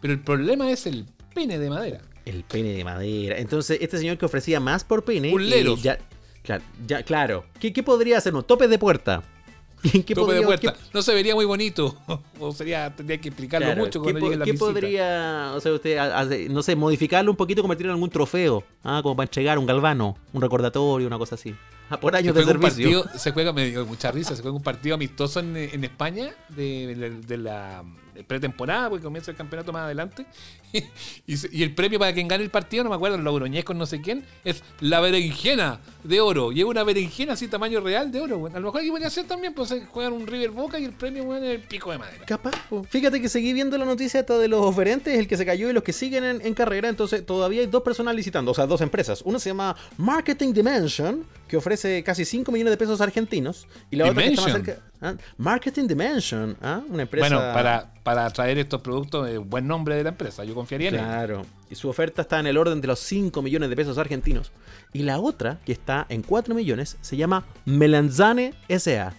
Pero 0.00 0.12
el 0.12 0.18
problema 0.20 0.68
es 0.72 0.86
el 0.86 1.06
pene 1.32 1.56
de 1.56 1.70
madera. 1.70 2.00
El 2.24 2.44
pene 2.44 2.72
de 2.72 2.84
madera. 2.84 3.38
Entonces, 3.38 3.78
este 3.80 3.98
señor 3.98 4.18
que 4.18 4.26
ofrecía 4.26 4.60
más 4.60 4.84
por 4.84 5.04
pene. 5.04 5.30
Pulleros. 5.30 5.78
eh, 5.80 5.82
ya, 5.82 5.98
claro, 6.42 6.64
ya, 6.86 7.02
claro. 7.02 7.44
¿Qué, 7.58 7.72
qué 7.72 7.82
podría 7.82 8.18
hacer? 8.18 8.34
¿Un 8.34 8.42
tope 8.44 8.68
de 8.68 8.78
puerta? 8.78 9.22
¿Qué 9.82 10.14
Tope 10.14 10.34
de 10.34 10.42
podría- 10.42 10.46
puerta. 10.46 10.72
qué- 10.74 10.78
No 10.92 11.00
se 11.00 11.14
vería 11.14 11.34
muy 11.34 11.46
bonito. 11.46 11.96
o 12.38 12.52
sería, 12.52 12.94
tendría 12.94 13.18
que 13.18 13.28
explicarlo 13.28 13.66
Claro, 13.68 13.80
mucho 13.82 14.00
¿Qué, 14.00 14.10
cuando 14.12 14.20
llegue 14.20 14.36
la 14.36 14.44
qué 14.44 14.52
visita. 14.52 14.66
podría, 14.70 15.52
o 15.54 15.60
sea, 15.60 15.72
usted, 15.72 15.96
hace- 15.96 16.48
no 16.50 16.62
sé, 16.62 16.76
modificarlo 16.76 17.30
un 17.30 17.36
poquito, 17.38 17.62
convertirlo 17.62 17.92
en 17.92 17.96
algún 17.96 18.10
trofeo? 18.10 18.62
Ah, 18.84 19.00
como 19.02 19.16
para 19.16 19.24
entregar 19.24 19.58
un 19.58 19.64
galvano, 19.66 20.16
un 20.34 20.42
recordatorio, 20.42 21.06
una 21.06 21.16
cosa 21.18 21.36
así. 21.36 21.54
Ah, 21.88 21.98
por 21.98 22.12
Se 22.12 22.18
años 22.18 22.34
de 22.36 22.42
juega, 22.44 22.58
un 22.58 22.62
servicio. 22.70 23.00
partido, 23.02 23.18
se 23.18 23.30
juega, 23.32 23.52
me 23.54 23.66
dio 23.70 23.84
mucha 23.86 24.12
risa, 24.12 24.36
se 24.36 24.42
juega 24.42 24.56
un 24.56 24.62
partido 24.62 24.94
amistoso 24.94 25.40
en, 25.40 25.56
en 25.56 25.82
España 25.82 26.32
de, 26.50 26.94
de- 26.94 27.10
de 27.26 27.36
la 27.38 27.82
pretemporada, 28.28 28.90
porque 28.90 29.02
comienza 29.04 29.30
el 29.30 29.36
campeonato 29.36 29.72
más 29.72 29.82
adelante. 29.84 30.26
y, 31.26 31.62
el 31.62 31.74
premio 31.74 31.98
para 31.98 32.12
quien 32.12 32.28
gane 32.28 32.44
el 32.44 32.50
partido, 32.50 32.84
no 32.84 32.90
me 32.90 32.96
acuerdo, 32.96 33.18
los 33.18 33.34
Oroñez 33.34 33.64
con 33.64 33.78
no 33.78 33.86
sé 33.86 34.00
quién, 34.00 34.24
es 34.44 34.62
la 34.80 35.00
berenjena 35.00 35.80
de 36.04 36.20
oro. 36.20 36.52
Y 36.52 36.60
es 36.60 36.64
una 36.64 36.84
berenjena 36.84 37.34
así, 37.34 37.48
tamaño 37.48 37.80
real 37.80 38.10
de 38.10 38.20
oro. 38.20 38.38
bueno. 38.38 38.56
A 38.56 38.60
lo 38.60 38.66
mejor 38.66 38.80
aquí 38.80 38.90
podría 38.90 39.10
ser 39.10 39.26
también, 39.26 39.54
pues 39.54 39.68
se 39.68 39.84
juegan 39.86 40.12
un 40.12 40.26
River 40.26 40.50
Boca 40.50 40.78
y 40.78 40.84
el 40.84 40.92
premio 40.92 41.24
bueno, 41.24 41.46
es 41.46 41.56
el 41.56 41.60
pico 41.60 41.90
de 41.90 41.98
madera. 41.98 42.24
Capaz, 42.26 42.68
po. 42.68 42.82
Fíjate 42.84 43.20
que 43.20 43.28
seguí 43.28 43.52
viendo 43.52 43.76
la 43.78 43.84
noticia 43.84 44.20
hasta 44.20 44.38
de 44.38 44.48
los 44.48 44.60
oferentes, 44.60 45.18
el 45.18 45.26
que 45.26 45.36
se 45.36 45.46
cayó 45.46 45.70
y 45.70 45.72
los 45.72 45.82
que 45.82 45.92
siguen 45.92 46.24
en, 46.24 46.40
en 46.44 46.54
carrera. 46.54 46.88
Entonces, 46.88 47.24
todavía 47.24 47.60
hay 47.60 47.66
dos 47.66 47.82
personas 47.82 48.14
licitando, 48.14 48.50
o 48.50 48.54
sea, 48.54 48.66
dos 48.66 48.80
empresas. 48.80 49.22
Una 49.24 49.38
se 49.38 49.50
llama 49.50 49.76
Marketing 49.96 50.52
Dimension, 50.52 51.24
que 51.48 51.56
ofrece 51.56 52.02
casi 52.04 52.24
5 52.24 52.50
millones 52.52 52.72
de 52.72 52.76
pesos 52.76 53.00
argentinos. 53.00 53.66
Y 53.90 53.96
la 53.96 54.04
otra 54.10 54.22
que 54.22 54.28
está 54.30 54.42
más 54.42 54.46
Dimension. 54.52 54.76
cerca. 54.76 54.90
¿ah? 55.00 55.14
Marketing 55.36 55.86
Dimension, 55.86 56.56
¿ah? 56.62 56.82
una 56.88 57.02
empresa. 57.02 57.28
Bueno, 57.28 57.52
para, 57.52 57.92
para 58.02 58.30
traer 58.30 58.58
estos 58.58 58.80
productos, 58.80 59.28
es 59.28 59.38
buen 59.38 59.66
nombre 59.66 59.96
de 59.96 60.04
la 60.04 60.10
empresa, 60.10 60.44
yo 60.44 60.54
confiaría 60.60 60.88
en 60.88 60.94
ella. 60.94 61.04
Claro. 61.04 61.46
Y 61.70 61.74
su 61.74 61.88
oferta 61.88 62.22
está 62.22 62.40
en 62.40 62.46
el 62.46 62.56
orden 62.56 62.80
de 62.80 62.88
los 62.88 63.00
5 63.00 63.42
millones 63.42 63.68
de 63.70 63.76
pesos 63.76 63.98
argentinos. 63.98 64.52
Y 64.92 65.02
la 65.02 65.18
otra, 65.18 65.58
que 65.64 65.72
está 65.72 66.06
en 66.08 66.22
4 66.22 66.54
millones, 66.54 66.96
se 67.00 67.16
llama 67.16 67.44
Melanzane 67.64 68.54
SA. 68.68 69.14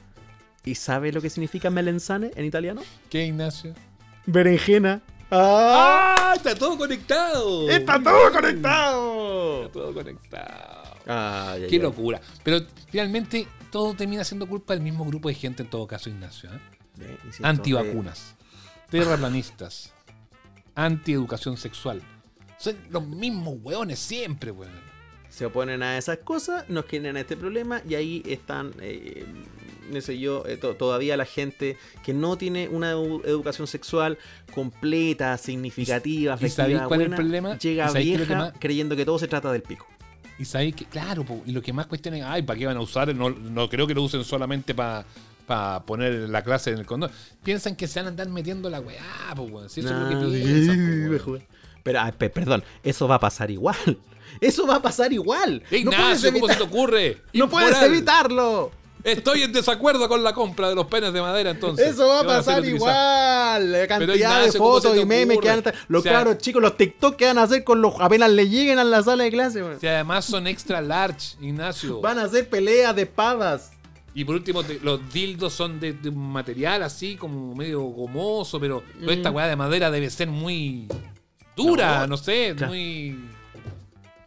¿Y 0.63 0.75
sabe 0.75 1.11
lo 1.11 1.21
que 1.21 1.29
significa 1.29 1.69
melanzane 1.69 2.31
en 2.35 2.45
italiano? 2.45 2.81
¿Qué, 3.09 3.25
Ignacio? 3.25 3.73
Berenjena. 4.25 5.01
¡Ah! 5.31 6.31
¡Ah! 6.31 6.33
Está 6.35 6.55
todo 6.55 6.77
conectado. 6.77 7.69
¡Está 7.69 8.01
todo 8.01 8.31
conectado! 8.31 9.65
Está 9.65 9.73
todo 9.73 9.93
conectado. 9.93 10.95
Ay, 11.07 11.67
Qué 11.69 11.79
locura. 11.79 12.21
Pero 12.43 12.59
finalmente 12.89 13.47
todo 13.71 13.93
termina 13.93 14.23
siendo 14.23 14.47
culpa 14.47 14.73
del 14.73 14.83
mismo 14.83 15.05
grupo 15.05 15.29
de 15.29 15.35
gente 15.35 15.63
en 15.63 15.69
todo 15.69 15.87
caso, 15.87 16.09
Ignacio. 16.09 16.49
¿eh? 16.49 16.59
Eh, 17.01 17.17
insisto, 17.25 17.47
Antivacunas, 17.47 18.35
terraplanistas, 18.89 19.93
antieducación 20.75 21.57
sexual. 21.57 22.01
Son 22.57 22.75
los 22.89 23.05
mismos 23.07 23.55
hueones 23.61 23.99
siempre, 23.99 24.51
weón. 24.51 24.91
se 25.29 25.45
oponen 25.45 25.81
a 25.81 25.97
esas 25.97 26.17
cosas, 26.17 26.67
nos 26.69 26.85
generan 26.85 27.15
este 27.15 27.37
problema 27.37 27.81
y 27.87 27.95
ahí 27.95 28.21
están, 28.25 28.73
eh, 28.81 29.25
no 29.89 30.01
sé 30.01 30.19
yo, 30.19 30.45
eh, 30.45 30.57
to- 30.57 30.75
todavía 30.75 31.15
la 31.15 31.23
gente 31.25 31.77
que 32.03 32.13
no 32.13 32.37
tiene 32.37 32.67
una 32.67 32.93
edu- 32.95 33.23
educación 33.25 33.65
sexual 33.65 34.17
completa, 34.53 35.37
significativa, 35.37 36.35
¿Y 36.35 36.49
sabéis 36.49 36.59
afectiva, 36.79 36.87
cuál 36.87 37.01
es 37.01 37.07
el 37.07 37.15
problema? 37.15 37.57
llega 37.57 37.89
¿Y 37.89 37.93
que 37.93 37.99
vieja 37.99 38.35
más- 38.35 38.53
creyendo 38.59 38.95
que 38.97 39.05
todo 39.05 39.17
se 39.19 39.29
trata 39.29 39.51
del 39.53 39.61
pico. 39.61 39.87
Y 40.37 40.43
sabéis 40.43 40.75
que, 40.75 40.83
claro, 40.85 41.23
po, 41.23 41.41
y 41.45 41.51
lo 41.53 41.61
que 41.61 41.71
más 41.71 41.87
cuestionan, 41.87 42.23
ay, 42.25 42.41
¿para 42.41 42.59
qué 42.59 42.65
van 42.65 42.75
a 42.77 42.81
usar? 42.81 43.15
No, 43.15 43.29
no 43.29 43.69
creo 43.69 43.87
que 43.87 43.93
lo 43.93 44.03
usen 44.03 44.23
solamente 44.25 44.75
para 44.75 45.05
poner 45.85 46.29
la 46.29 46.43
clase 46.43 46.71
en 46.71 46.79
el 46.79 46.85
condón. 46.85 47.11
Piensan 47.43 47.75
que 47.75 47.87
se 47.87 47.99
van 47.99 48.07
a 48.07 48.09
andar 48.09 48.29
metiendo 48.29 48.69
la 48.69 48.79
weá, 48.79 49.01
pues, 49.35 49.51
weón. 49.51 49.69
Si 49.69 49.79
eso 49.81 49.89
es 49.89 49.95
lo 49.95 50.09
que 50.09 50.15
No, 50.15 50.29
piensan, 50.31 51.19
po, 51.23 51.31
weón. 51.31 51.43
Pero, 51.83 51.99
ah, 51.99 52.11
pe- 52.15 52.29
perdón, 52.29 52.63
eso 52.83 53.07
va 53.07 53.15
a 53.15 53.19
pasar 53.19 53.49
igual. 53.51 53.75
Eso 54.39 54.65
va 54.65 54.75
a 54.77 54.81
pasar 54.81 55.11
igual. 55.11 55.61
Ignacio, 55.69 56.31
no 56.31 56.39
¿cómo 56.39 56.53
se 56.53 56.57
te 56.57 56.63
ocurre? 56.63 57.21
no 57.33 57.49
puedes 57.49 57.81
evitarlo. 57.81 58.71
Estoy 59.03 59.41
en 59.43 59.51
desacuerdo 59.51 60.07
con 60.07 60.23
la 60.23 60.31
compra 60.33 60.69
de 60.69 60.75
los 60.75 60.85
penes 60.85 61.11
de 61.11 61.19
madera, 61.21 61.49
entonces. 61.49 61.85
Eso 61.89 62.07
va 62.07 62.21
a 62.21 62.23
pasar 62.25 62.63
igual. 62.63 63.71
La 63.73 63.87
cantidad 63.87 64.15
Ignacio, 64.15 64.51
de 64.53 64.57
¿cómo 64.59 64.79
se 64.79 64.87
fotos 64.87 65.01
y 65.03 65.05
memes 65.05 65.37
que 65.39 65.47
van 65.49 65.55
a 65.55 65.57
estar. 65.57 65.75
Los 65.89 65.99
O 65.99 66.03
sea- 66.03 66.13
cabros 66.13 66.37
chicos, 66.37 66.61
los 66.61 66.77
TikTok 66.77 67.17
que 67.17 67.25
van 67.25 67.39
a 67.39 67.43
hacer 67.43 67.65
con 67.65 67.81
los. 67.81 67.93
apenas 67.99 68.29
le 68.31 68.47
lleguen 68.47 68.79
a 68.79 68.85
la 68.85 69.03
sala 69.03 69.23
de 69.25 69.31
clase, 69.31 69.61
weón. 69.61 69.79
Si 69.81 69.87
además 69.87 70.23
son 70.23 70.47
extra 70.47 70.79
large, 70.81 71.35
Ignacio. 71.41 71.99
Van 71.99 72.17
a 72.17 72.23
hacer 72.23 72.47
peleas 72.47 72.95
de 72.95 73.01
espadas. 73.01 73.71
Y 74.13 74.25
por 74.25 74.35
último, 74.35 74.63
te- 74.63 74.79
los 74.81 75.11
dildos 75.13 75.53
son 75.53 75.79
de, 75.79 75.93
de 75.93 76.09
un 76.09 76.31
material 76.31 76.83
así 76.83 77.15
como 77.15 77.55
medio 77.55 77.81
gomoso, 77.81 78.59
pero, 78.59 78.83
pero 78.99 79.11
esta 79.11 79.31
weá 79.31 79.47
de 79.47 79.55
madera 79.55 79.89
debe 79.89 80.09
ser 80.09 80.27
muy 80.27 80.87
dura, 81.55 82.01
no, 82.01 82.07
No, 82.07 82.17
sé, 82.17 82.53
claro. 82.55 82.73
muy... 82.73 83.19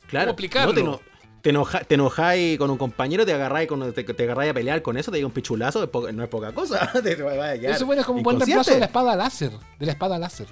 Claro. 0.07 0.31
explicarlo? 0.31 0.73
No, 0.73 0.75
te, 0.75 0.81
eno- 0.81 1.01
te, 1.43 1.51
enoja- 1.51 1.85
te 1.85 1.95
enojáis 1.97 2.57
con 2.59 2.71
un 2.71 2.79
compañero, 2.79 3.27
te 3.27 3.35
agarráis, 3.35 3.69
con, 3.69 3.93
te, 3.93 4.05
te 4.05 4.23
agarráis 4.25 4.51
a 4.53 4.55
pelear 4.55 4.81
con 4.81 4.97
eso, 4.97 5.11
te 5.11 5.17
diga 5.19 5.27
un 5.27 5.33
pichulazo, 5.35 5.91
no 6.15 6.23
es 6.23 6.29
poca 6.31 6.53
cosa. 6.53 6.91
te, 7.03 7.17
te 7.17 7.71
Eso 7.71 7.85
bueno, 7.85 8.01
es 8.01 8.07
como 8.07 8.19
un 8.19 8.23
buen 8.23 8.39
reemplazo 8.41 8.73
de 8.73 8.81
la 8.81 8.87
espada 8.87 9.15
láser. 9.17 9.51
De 9.79 9.87
la 9.87 9.93
espada 9.93 10.19
láser. 10.19 10.47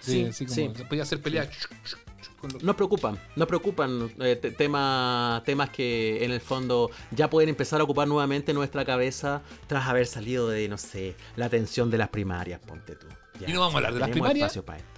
Sí, 0.00 0.24
así 0.30 0.44
como 0.46 0.54
sí. 0.56 0.82
podía 0.88 1.04
hacer 1.04 1.20
pelea. 1.20 1.48
Con 2.42 2.50
Nos 2.62 2.76
preocupan, 2.76 3.18
nos 3.36 3.48
preocupan 3.48 4.12
eh, 4.20 4.36
te- 4.36 4.50
tema- 4.50 5.42
temas 5.46 5.70
que 5.70 6.24
en 6.24 6.30
el 6.32 6.40
fondo 6.40 6.90
ya 7.10 7.30
pueden 7.30 7.48
empezar 7.48 7.80
a 7.80 7.84
ocupar 7.84 8.06
nuevamente 8.08 8.52
nuestra 8.52 8.84
cabeza 8.84 9.40
tras 9.66 9.86
haber 9.88 10.06
salido 10.06 10.48
de, 10.48 10.68
no 10.68 10.76
sé, 10.76 11.16
la 11.36 11.48
tensión 11.48 11.90
de 11.90 11.98
las 11.98 12.08
primarias, 12.10 12.60
ponte 12.60 12.96
tú. 12.96 13.06
Ya, 13.40 13.48
¿Y 13.48 13.52
no 13.54 13.60
vamos 13.60 13.74
a 13.74 13.78
hablar 13.78 13.94
de 13.94 14.00
las 14.00 14.10
primarias? 14.10 14.46
espacio 14.56 14.64
para 14.64 14.78
esto. 14.78 14.90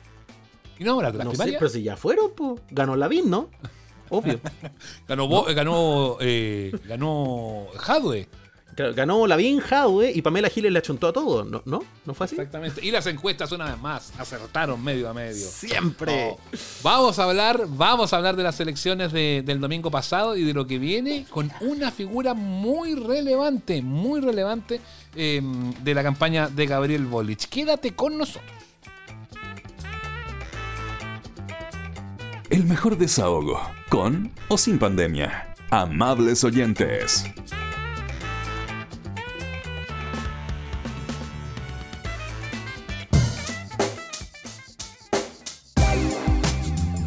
¿Y 0.78 0.84
no 0.84 0.90
vamos 0.96 1.04
a 1.04 1.06
hablar 1.06 1.12
de 1.12 1.18
las 1.18 1.24
No 1.26 1.30
sé, 1.30 1.36
primarias? 1.36 1.58
pero 1.60 1.68
si 1.68 1.82
ya 1.84 1.96
fueron, 1.96 2.32
pues, 2.34 2.60
ganó 2.70 2.96
Lavín, 2.96 3.30
¿no? 3.30 3.48
Obvio. 4.10 4.40
Ganó, 5.08 5.28
Bo- 5.28 5.44
ganó, 5.54 6.16
eh, 6.20 6.72
ganó 6.84 7.66
Hadwe. 7.86 8.28
Claro, 8.74 8.94
Ganó 8.94 9.26
Lavín, 9.26 9.60
Jadwe 9.60 10.10
y 10.14 10.20
Pamela 10.22 10.48
Giles 10.48 10.72
le 10.72 10.78
achuntó 10.80 11.08
a 11.08 11.12
todo, 11.12 11.44
¿no? 11.44 11.62
¿No? 11.64 11.82
¿No 12.04 12.14
fue 12.14 12.24
así? 12.26 12.34
Exactamente. 12.34 12.84
Y 12.84 12.90
las 12.90 13.06
encuestas, 13.06 13.52
una 13.52 13.66
vez 13.66 13.78
más, 13.80 14.12
acertaron 14.18 14.82
medio 14.82 15.08
a 15.08 15.14
medio. 15.14 15.46
Siempre. 15.46 16.36
Vamos 16.82 17.18
a 17.18 17.24
hablar, 17.24 17.64
vamos 17.68 18.12
a 18.12 18.16
hablar 18.16 18.36
de 18.36 18.42
las 18.42 18.58
elecciones 18.60 19.12
de- 19.12 19.42
del 19.44 19.60
domingo 19.60 19.90
pasado 19.90 20.36
y 20.36 20.44
de 20.44 20.52
lo 20.54 20.66
que 20.66 20.78
viene 20.78 21.24
con 21.30 21.50
una 21.60 21.90
figura 21.90 22.34
muy 22.34 22.94
relevante, 22.94 23.80
muy 23.82 24.20
relevante 24.20 24.80
eh, 25.14 25.40
de 25.82 25.94
la 25.94 26.02
campaña 26.02 26.48
de 26.48 26.66
Gabriel 26.66 27.06
Boric. 27.06 27.48
Quédate 27.48 27.94
con 27.94 28.18
nosotros. 28.18 28.50
El 32.50 32.64
mejor 32.64 32.96
desahogo, 32.98 33.60
con 33.88 34.30
o 34.48 34.58
sin 34.58 34.78
pandemia. 34.78 35.54
Amables 35.70 36.44
oyentes. 36.44 37.24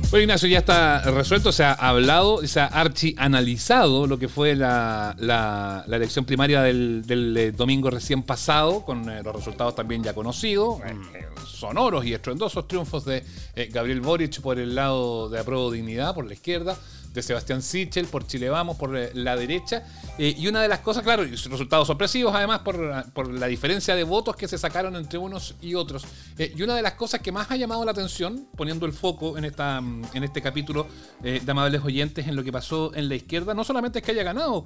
Bueno, 0.09 0.23
Ignacio, 0.23 0.47
ya 0.47 0.59
está 0.59 1.01
resuelto, 1.11 1.51
se 1.51 1.65
ha 1.65 1.73
hablado, 1.73 2.45
se 2.47 2.61
ha 2.61 2.65
archianalizado 2.67 4.07
lo 4.07 4.17
que 4.17 4.29
fue 4.29 4.55
la, 4.55 5.13
la- 5.19 5.83
la 5.85 5.95
elección 5.97 6.23
primaria 6.23 6.61
del, 6.61 7.05
del, 7.05 7.35
eh, 7.35 7.51
domingo 7.51 7.89
recién 7.89 8.23
pasado, 8.23 8.85
con 8.85 9.09
eh, 9.09 9.21
los 9.21 9.35
resultados 9.35 9.75
también 9.75 10.01
ya 10.03 10.13
conocidos, 10.13 10.79
eh, 10.85 10.95
eh, 11.13 11.25
sonoros 11.45 12.05
y 12.05 12.13
estruendosos 12.13 12.69
triunfos 12.69 13.03
de 13.03 13.21
Gabriel 13.69 13.99
Boric 13.99 14.39
por 14.39 14.57
el 14.59 14.75
lado 14.75 15.27
de 15.27 15.39
Apruebo 15.39 15.71
Dignidad, 15.71 16.15
por 16.15 16.25
la 16.25 16.33
izquierda, 16.33 16.77
de 17.17 17.23
Sebastián 17.23 17.63
Sichel, 17.63 18.05
por 18.05 18.27
Chile 18.27 18.47
Vamos, 18.47 18.77
por 18.77 18.95
eh, 18.95 19.09
la 19.15 19.35
derecha. 19.35 19.83
Eh, 20.19 20.35
y 20.37 20.47
una 20.47 20.61
de 20.61 20.67
las 20.67 20.79
cosas, 20.81 21.01
claro, 21.01 21.23
y 21.25 21.35
resultados 21.35 21.87
sorpresivos 21.87 22.33
además 22.35 22.59
por, 22.59 22.77
por 23.11 23.27
la 23.33 23.47
diferencia 23.47 23.95
de 23.95 24.03
votos 24.03 24.35
que 24.35 24.47
se 24.47 24.57
sacaron 24.59 24.95
entre 24.95 25.17
unos 25.17 25.55
y 25.59 25.73
otros. 25.73 26.05
Eh, 26.37 26.53
y 26.55 26.61
una 26.61 26.75
de 26.75 26.83
las 26.83 26.93
cosas 26.93 27.19
que 27.21 27.31
más 27.31 27.49
ha 27.49 27.55
llamado 27.55 27.83
la 27.83 27.89
atención, 27.91 28.47
poniendo 28.55 28.85
el 28.85 28.93
foco 28.93 29.35
en, 29.35 29.45
esta, 29.45 29.81
mm, 29.81 30.03
en 30.13 30.23
este 30.25 30.43
capítulo 30.43 30.85
eh, 31.23 31.41
de 31.43 31.51
amables 31.51 31.81
oyentes 31.83 32.27
en 32.27 32.35
lo 32.35 32.43
que 32.43 32.51
pasó 32.51 32.93
en 32.93 33.09
la 33.09 33.15
izquierda, 33.15 33.55
no 33.55 33.63
solamente 33.63 33.97
es 33.99 34.05
que 34.05 34.11
haya 34.11 34.23
ganado 34.23 34.65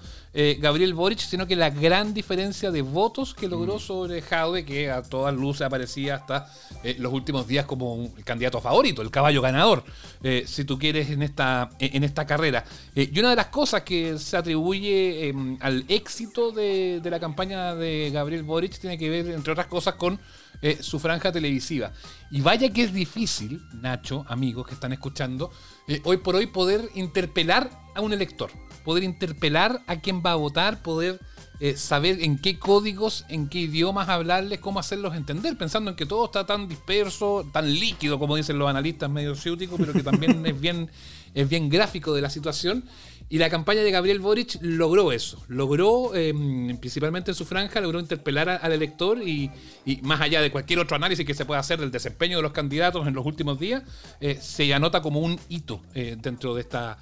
Gabriel 0.59 0.93
Boric, 0.93 1.19
sino 1.19 1.47
que 1.47 1.55
la 1.55 1.69
gran 1.69 2.13
diferencia 2.13 2.69
de 2.71 2.81
votos 2.81 3.33
que 3.33 3.47
logró 3.47 3.79
sobre 3.79 4.21
Jaude, 4.21 4.65
que 4.65 4.91
a 4.91 5.01
todas 5.03 5.33
luces 5.33 5.61
aparecía 5.61 6.15
hasta 6.15 6.51
los 6.97 7.13
últimos 7.13 7.47
días 7.47 7.65
como 7.65 7.93
un- 7.95 8.13
el 8.17 8.25
candidato 8.25 8.59
favorito, 8.59 9.01
el 9.01 9.09
caballo 9.11 9.41
ganador, 9.41 9.83
si 10.45 10.65
tú 10.65 10.77
quieres, 10.77 11.09
en 11.11 11.21
esta, 11.21 11.69
en 11.79 12.03
esta 12.03 12.25
carrera. 12.25 12.40
Eh, 12.43 13.09
y 13.13 13.19
una 13.19 13.31
de 13.31 13.35
las 13.35 13.47
cosas 13.47 13.83
que 13.83 14.17
se 14.17 14.37
atribuye 14.37 15.29
eh, 15.29 15.57
al 15.59 15.85
éxito 15.87 16.51
de, 16.51 16.99
de 17.01 17.09
la 17.09 17.19
campaña 17.19 17.75
de 17.75 18.09
Gabriel 18.11 18.43
Boric 18.43 18.79
tiene 18.79 18.97
que 18.97 19.09
ver, 19.09 19.27
entre 19.29 19.51
otras 19.51 19.67
cosas, 19.67 19.95
con 19.95 20.19
eh, 20.63 20.77
su 20.81 20.99
franja 20.99 21.31
televisiva. 21.31 21.91
Y 22.29 22.41
vaya 22.41 22.71
que 22.71 22.83
es 22.83 22.93
difícil, 22.93 23.63
Nacho, 23.73 24.25
amigos 24.27 24.67
que 24.67 24.75
están 24.75 24.93
escuchando, 24.93 25.51
eh, 25.87 26.01
hoy 26.03 26.17
por 26.17 26.35
hoy 26.35 26.45
poder 26.45 26.87
interpelar 26.93 27.71
a 27.95 28.01
un 28.01 28.13
elector, 28.13 28.51
poder 28.85 29.03
interpelar 29.03 29.81
a 29.87 30.01
quien 30.01 30.21
va 30.23 30.33
a 30.33 30.35
votar, 30.35 30.83
poder 30.83 31.19
eh, 31.59 31.75
saber 31.77 32.21
en 32.21 32.37
qué 32.37 32.59
códigos, 32.59 33.25
en 33.29 33.49
qué 33.49 33.57
idiomas 33.61 34.07
hablarles, 34.09 34.59
cómo 34.59 34.79
hacerlos 34.79 35.15
entender, 35.15 35.57
pensando 35.57 35.89
en 35.89 35.95
que 35.95 36.05
todo 36.05 36.25
está 36.25 36.45
tan 36.45 36.67
disperso, 36.67 37.43
tan 37.51 37.71
líquido, 37.73 38.19
como 38.19 38.35
dicen 38.35 38.59
los 38.59 38.69
analistas 38.69 39.09
medio 39.09 39.33
ciúticos, 39.33 39.79
pero 39.79 39.93
que 39.93 40.03
también 40.03 40.45
es 40.45 40.61
bien, 40.61 40.91
es 41.33 41.49
bien 41.49 41.69
gráfico 41.69 42.13
de 42.13 42.21
la 42.21 42.29
situación. 42.29 42.83
Y 43.29 43.37
la 43.37 43.49
campaña 43.49 43.81
de 43.81 43.91
Gabriel 43.91 44.19
Boric 44.19 44.57
logró 44.59 45.13
eso, 45.13 45.41
logró, 45.47 46.11
eh, 46.13 46.33
principalmente 46.81 47.31
en 47.31 47.35
su 47.35 47.45
franja, 47.45 47.79
logró 47.79 48.01
interpelar 48.01 48.49
al 48.61 48.73
elector 48.73 49.25
y, 49.25 49.49
más 50.01 50.19
allá 50.19 50.41
de 50.41 50.51
cualquier 50.51 50.79
otro 50.79 50.97
análisis 50.97 51.25
que 51.25 51.33
se 51.33 51.45
pueda 51.45 51.61
hacer 51.61 51.79
del 51.79 51.91
desempeño 51.91 52.35
de 52.35 52.43
los 52.43 52.51
candidatos 52.51 53.07
en 53.07 53.13
los 53.13 53.25
últimos 53.25 53.57
días, 53.57 53.83
eh, 54.19 54.37
se 54.41 54.73
anota 54.73 55.01
como 55.01 55.21
un 55.21 55.39
hito 55.47 55.81
eh, 55.93 56.17
dentro 56.19 56.53
de 56.55 56.59
esta 56.59 56.97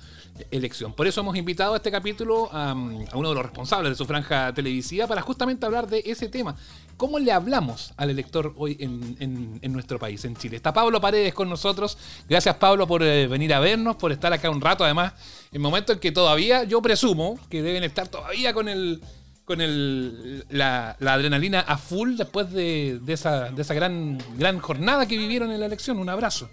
elección. 0.51 0.93
Por 0.93 1.07
eso 1.07 1.21
hemos 1.21 1.35
invitado 1.35 1.73
a 1.73 1.77
este 1.77 1.89
capítulo 1.89 2.47
a 2.53 2.73
uno 2.73 3.29
de 3.29 3.35
los 3.35 3.43
responsables 3.43 3.89
de 3.89 3.95
su 3.95 4.05
franja 4.05 4.53
televisiva 4.53 5.07
para 5.07 5.21
justamente 5.21 5.65
hablar 5.65 5.87
de 5.87 6.03
ese 6.05 6.29
tema. 6.29 6.55
¿Cómo 6.99 7.17
le 7.17 7.31
hablamos 7.31 7.93
al 7.95 8.09
elector 8.09 8.53
hoy 8.57 8.75
en, 8.77 9.71
nuestro 9.71 9.97
país, 9.97 10.25
en 10.25 10.35
Chile? 10.35 10.57
Está 10.57 10.73
Pablo 10.73 10.99
Paredes 10.99 11.33
con 11.33 11.49
nosotros. 11.49 11.97
Gracias 12.27 12.57
Pablo 12.57 12.87
por 12.87 13.03
eh, 13.03 13.25
venir 13.25 13.53
a 13.53 13.61
vernos, 13.61 13.95
por 13.95 14.11
estar 14.11 14.33
acá 14.33 14.49
un 14.49 14.59
rato. 14.59 14.83
Además, 14.83 15.13
en 15.53 15.61
momentos 15.61 15.95
en 15.95 16.01
que 16.01 16.11
todavía, 16.11 16.65
yo 16.65 16.81
presumo 16.81 17.39
que 17.49 17.61
deben 17.61 17.85
estar 17.85 18.09
todavía 18.09 18.53
con 18.53 18.67
el 18.67 19.01
con 19.45 19.61
el, 19.61 20.43
la, 20.49 20.97
adrenalina 20.99 21.61
a 21.61 21.77
full 21.77 22.17
después 22.17 22.51
de, 22.51 22.99
de 23.01 23.13
esa, 23.13 23.49
de 23.49 23.61
esa 23.61 23.73
gran, 23.73 24.17
gran 24.37 24.59
jornada 24.59 25.07
que 25.07 25.17
vivieron 25.17 25.51
en 25.51 25.61
la 25.61 25.67
elección. 25.67 25.99
Un 25.99 26.09
abrazo. 26.09 26.49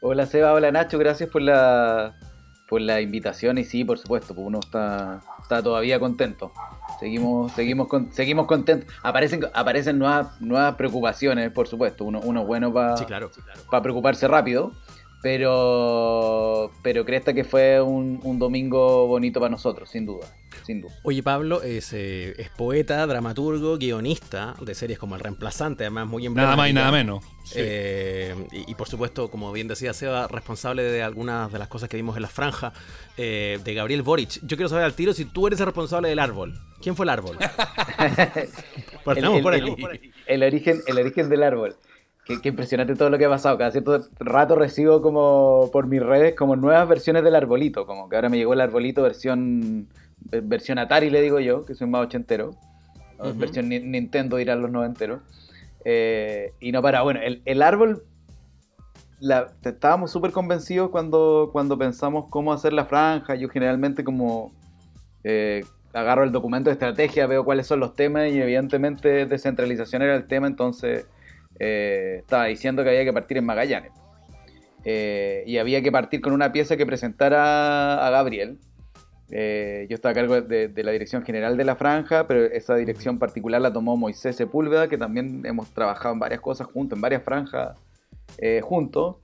Hola 0.00 0.24
Seba, 0.24 0.54
hola 0.54 0.72
Nacho, 0.72 0.98
gracias 0.98 1.28
por 1.28 1.42
la 1.42 2.16
por 2.72 2.80
la 2.80 3.02
invitación 3.02 3.58
y 3.58 3.64
sí, 3.64 3.84
por 3.84 3.98
supuesto, 3.98 4.34
pues 4.34 4.46
uno 4.46 4.60
está, 4.60 5.20
está 5.42 5.62
todavía 5.62 6.00
contento. 6.00 6.54
Seguimos, 7.02 7.50
seguimos, 7.52 7.88
con- 7.88 8.12
seguimos 8.12 8.46
contentos. 8.46 8.88
Aparecen, 9.02 9.40
aparecen 9.52 9.98
nuevas, 9.98 10.40
nuevas 10.40 10.76
preocupaciones, 10.76 11.50
por 11.50 11.66
supuesto. 11.66 12.04
Uno, 12.04 12.20
uno 12.22 12.46
bueno 12.46 12.72
para 12.72 12.96
Sí, 12.96 13.04
claro. 13.06 13.30
preocuparse 13.82 14.28
rápido. 14.28 14.72
Pero, 15.22 16.70
pero 16.82 17.04
cresta 17.04 17.32
que 17.32 17.44
fue 17.44 17.80
un, 17.80 18.18
un 18.24 18.38
domingo 18.38 19.06
bonito 19.06 19.38
para 19.40 19.50
nosotros, 19.50 19.88
sin 19.88 20.04
duda, 20.04 20.26
sin 20.66 20.80
duda. 20.80 20.92
Oye, 21.04 21.22
Pablo 21.22 21.62
es, 21.62 21.92
eh, 21.92 22.34
es 22.38 22.48
poeta, 22.50 23.06
dramaturgo, 23.06 23.76
guionista 23.78 24.54
de 24.60 24.74
series 24.74 24.98
como 24.98 25.14
El 25.14 25.20
Reemplazante, 25.20 25.84
además 25.84 26.08
muy 26.08 26.28
Nada 26.28 26.56
más 26.56 26.70
y 26.70 26.72
nada 26.72 26.90
menos. 26.90 27.24
Sí. 27.44 27.54
Eh, 27.56 28.34
y, 28.50 28.72
y 28.72 28.74
por 28.74 28.88
supuesto, 28.88 29.30
como 29.30 29.52
bien 29.52 29.68
decía 29.68 29.92
Seba, 29.92 30.26
responsable 30.28 30.82
de 30.82 31.02
algunas 31.02 31.52
de 31.52 31.58
las 31.60 31.68
cosas 31.68 31.88
que 31.88 31.96
vimos 31.96 32.16
en 32.16 32.22
la 32.22 32.28
franja 32.28 32.72
eh, 33.16 33.60
de 33.62 33.74
Gabriel 33.74 34.02
Boric. 34.02 34.40
Yo 34.42 34.56
quiero 34.56 34.68
saber 34.68 34.84
al 34.84 34.94
tiro 34.94 35.12
si 35.12 35.24
tú 35.24 35.46
eres 35.46 35.60
el 35.60 35.66
responsable 35.66 36.08
del 36.08 36.18
árbol. 36.18 36.58
¿Quién 36.82 36.96
fue 36.96 37.04
el 37.06 37.10
árbol? 37.10 37.36
El, 39.16 39.42
por 39.42 39.54
el- 39.54 39.64
ahí. 39.64 40.10
el- 40.26 40.42
origen, 40.42 40.80
el 40.86 40.98
origen 40.98 41.28
del 41.28 41.42
árbol. 41.42 41.74
Qué, 42.24 42.40
qué 42.40 42.50
impresionante 42.50 42.94
todo 42.94 43.10
lo 43.10 43.18
que 43.18 43.24
ha 43.24 43.28
pasado. 43.28 43.58
Cada 43.58 43.70
cierto 43.72 44.00
rato 44.20 44.54
recibo 44.54 45.02
como 45.02 45.70
por 45.72 45.86
mis 45.88 46.00
redes 46.02 46.34
como 46.36 46.54
nuevas 46.54 46.88
versiones 46.88 47.24
del 47.24 47.34
arbolito. 47.34 47.84
Como 47.86 48.08
que 48.08 48.16
ahora 48.16 48.28
me 48.28 48.36
llegó 48.36 48.52
el 48.52 48.60
arbolito 48.60 49.02
versión 49.02 49.88
versión 50.30 50.78
Atari, 50.78 51.10
le 51.10 51.20
digo 51.20 51.40
yo, 51.40 51.64
que 51.64 51.74
soy 51.74 51.88
más 51.88 52.06
ochentero. 52.06 52.52
Versión 53.34 53.68
Ni- 53.68 53.80
Nintendo 53.80 54.38
irán 54.38 54.62
los 54.62 54.70
noventeros. 54.70 55.20
Eh, 55.84 56.52
y 56.60 56.70
no 56.70 56.80
para. 56.80 57.02
Bueno, 57.02 57.20
el, 57.22 57.42
el 57.44 57.60
árbol. 57.62 58.04
la- 59.18 59.52
estábamos 59.64 60.12
súper 60.12 60.30
convencidos 60.30 60.90
cuando, 60.90 61.50
cuando 61.52 61.76
pensamos 61.76 62.26
cómo 62.30 62.52
hacer 62.52 62.72
la 62.72 62.84
franja. 62.86 63.34
Yo 63.34 63.48
generalmente 63.48 64.04
como 64.04 64.52
eh, 65.24 65.64
agarro 65.92 66.24
el 66.24 66.32
documento 66.32 66.70
de 66.70 66.74
estrategia, 66.74 67.26
veo 67.26 67.44
cuáles 67.44 67.66
son 67.66 67.80
los 67.80 67.94
temas 67.94 68.30
y 68.30 68.40
evidentemente 68.40 69.26
descentralización 69.26 70.02
era 70.02 70.14
el 70.14 70.26
tema, 70.26 70.46
entonces 70.46 71.06
eh, 71.58 72.16
estaba 72.20 72.46
diciendo 72.46 72.82
que 72.82 72.90
había 72.90 73.04
que 73.04 73.12
partir 73.12 73.36
en 73.36 73.44
Magallanes. 73.44 73.92
Eh, 74.84 75.44
y 75.46 75.58
había 75.58 75.80
que 75.82 75.92
partir 75.92 76.20
con 76.20 76.32
una 76.32 76.52
pieza 76.52 76.76
que 76.76 76.86
presentara 76.86 78.04
a 78.04 78.10
Gabriel. 78.10 78.58
Eh, 79.30 79.86
yo 79.88 79.94
estaba 79.94 80.10
a 80.10 80.14
cargo 80.14 80.40
de, 80.40 80.72
la 80.82 80.90
dirección 80.90 81.22
general 81.22 81.56
de 81.56 81.64
la 81.64 81.76
franja, 81.76 82.26
pero 82.26 82.44
esa 82.44 82.74
dirección 82.74 83.18
particular 83.18 83.60
la 83.60 83.72
tomó 83.72 83.96
Moisés 83.96 84.36
Sepúlveda, 84.36 84.88
que 84.88 84.98
también 84.98 85.42
hemos 85.46 85.72
trabajado 85.72 86.14
en 86.14 86.18
varias 86.18 86.40
cosas 86.40 86.66
juntos, 86.66 86.96
en 86.96 87.00
varias 87.00 87.22
franjas 87.22 87.78
juntos. 88.62 89.16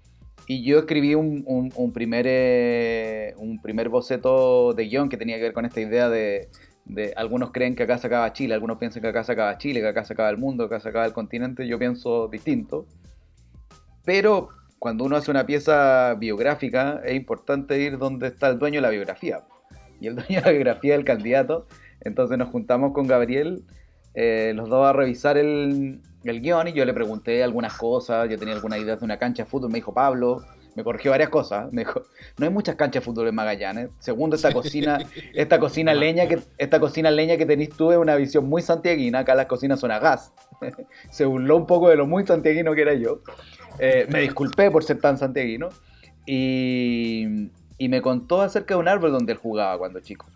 Y 0.49 0.64
yo 0.64 0.78
escribí 0.78 1.14
un, 1.14 1.42
un- 1.46 1.72
un 1.76 1.92
primer, 1.92 2.24
eh, 2.26 3.34
un 3.36 3.61
primer 3.61 3.90
boceto 3.90 4.72
de 4.72 4.86
guion 4.88 5.09
que 5.11 5.18
tenía 5.18 5.36
que 5.36 5.42
ver 5.42 5.53
con 5.53 5.66
esta 5.66 5.80
idea 5.80 6.09
de, 6.09 6.49
de 6.86 7.12
algunos 7.16 7.51
creen 7.53 7.76
que 7.76 7.82
acá 7.82 7.99
se 7.99 8.07
acaba 8.07 8.32
Chile, 8.32 8.55
algunos 8.55 8.78
piensan 8.78 9.03
que 9.03 9.09
acá 9.09 9.22
se 9.24 9.32
acaba 9.32 9.59
Chile, 9.59 9.80
que 9.80 9.88
acá 9.88 10.05
se 10.07 10.14
acaba 10.14 10.30
el 10.30 10.38
mundo, 10.38 10.66
que 10.68 10.74
acá 10.76 10.82
se 10.82 10.88
acaba 10.88 11.05
el 11.05 11.12
continente. 11.12 11.68
Yo 11.68 11.78
pienso 11.78 12.28
distinto. 12.28 12.86
Pero 14.05 14.49
cuando 14.78 15.05
uno 15.05 15.16
hace 15.16 15.30
una 15.30 15.44
pieza 15.44 16.14
biográfica, 16.14 17.03
es 17.05 17.14
importante 17.14 17.78
ir 17.80 17.99
donde 17.99 18.28
está 18.28 18.49
el 18.49 18.59
dueño 18.59 18.76
de 18.78 18.82
la 18.82 18.90
biografía. 18.90 19.42
Y 20.01 20.07
el 20.07 20.14
dueño 20.16 20.40
de 20.40 20.40
la 20.46 20.51
biografía 20.53 20.94
es 20.94 20.99
el 21.01 21.05
candidato. 21.05 21.66
Entonces 22.01 22.38
nos 22.38 22.49
juntamos 22.49 22.92
con 22.94 23.07
Gabriel, 23.07 23.64
eh, 24.14 24.53
los 24.55 24.68
dos 24.70 24.86
a 24.86 24.92
revisar 24.92 25.36
el, 25.36 26.01
el 26.24 26.40
guion 26.40 26.68
y 26.68 26.72
yo 26.72 26.84
le 26.84 26.92
pregunté 26.92 27.42
algunas 27.42 27.74
cosas. 27.74 28.28
Yo 28.28 28.38
tenía 28.38 28.54
algunas 28.54 28.78
ideas 28.80 28.98
de 28.98 29.04
una 29.04 29.18
cancha 29.18 29.44
de 29.44 29.50
fútbol. 29.50 29.70
Me 29.70 29.78
dijo 29.78 29.92
Pablo, 29.92 30.42
me 30.74 30.84
corrigió 30.84 31.10
varias 31.10 31.28
cosas. 31.28 31.72
Me 31.72 31.82
dijo, 31.82 32.02
no 32.38 32.46
hay 32.46 32.52
muchas 32.52 32.76
canchas 32.76 33.02
de 33.02 33.04
fútbol 33.04 33.28
en 33.28 33.34
Magallanes. 33.34 33.90
Segundo, 33.98 34.36
esta 34.36 34.52
cocina, 34.52 34.98
esta 35.34 35.58
cocina 35.58 35.94
leña 35.94 36.28
que 36.28 36.40
esta 36.56 36.80
cocina 36.80 37.10
leña 37.10 37.36
que 37.36 37.46
tenéis 37.46 37.70
tú 37.70 37.90
es 37.92 37.98
una 37.98 38.16
visión 38.16 38.48
muy 38.48 38.62
santiaguina. 38.62 39.20
Acá 39.20 39.34
las 39.34 39.46
cocinas 39.46 39.80
son 39.80 39.90
a 39.90 39.98
gas. 39.98 40.32
Se 41.10 41.24
burló 41.24 41.56
un 41.56 41.66
poco 41.66 41.88
de 41.88 41.96
lo 41.96 42.06
muy 42.06 42.26
santiaguino 42.26 42.74
que 42.74 42.82
era 42.82 42.94
yo. 42.94 43.22
Eh, 43.78 44.06
me 44.10 44.20
disculpé 44.20 44.70
por 44.70 44.84
ser 44.84 45.00
tan 45.00 45.18
santiaguino. 45.18 45.68
Y, 46.26 47.50
y 47.78 47.88
me 47.88 48.02
contó 48.02 48.42
acerca 48.42 48.74
de 48.74 48.80
un 48.80 48.88
árbol 48.88 49.12
donde 49.12 49.32
él 49.32 49.38
jugaba 49.38 49.78
cuando 49.78 50.00
chico. 50.00 50.26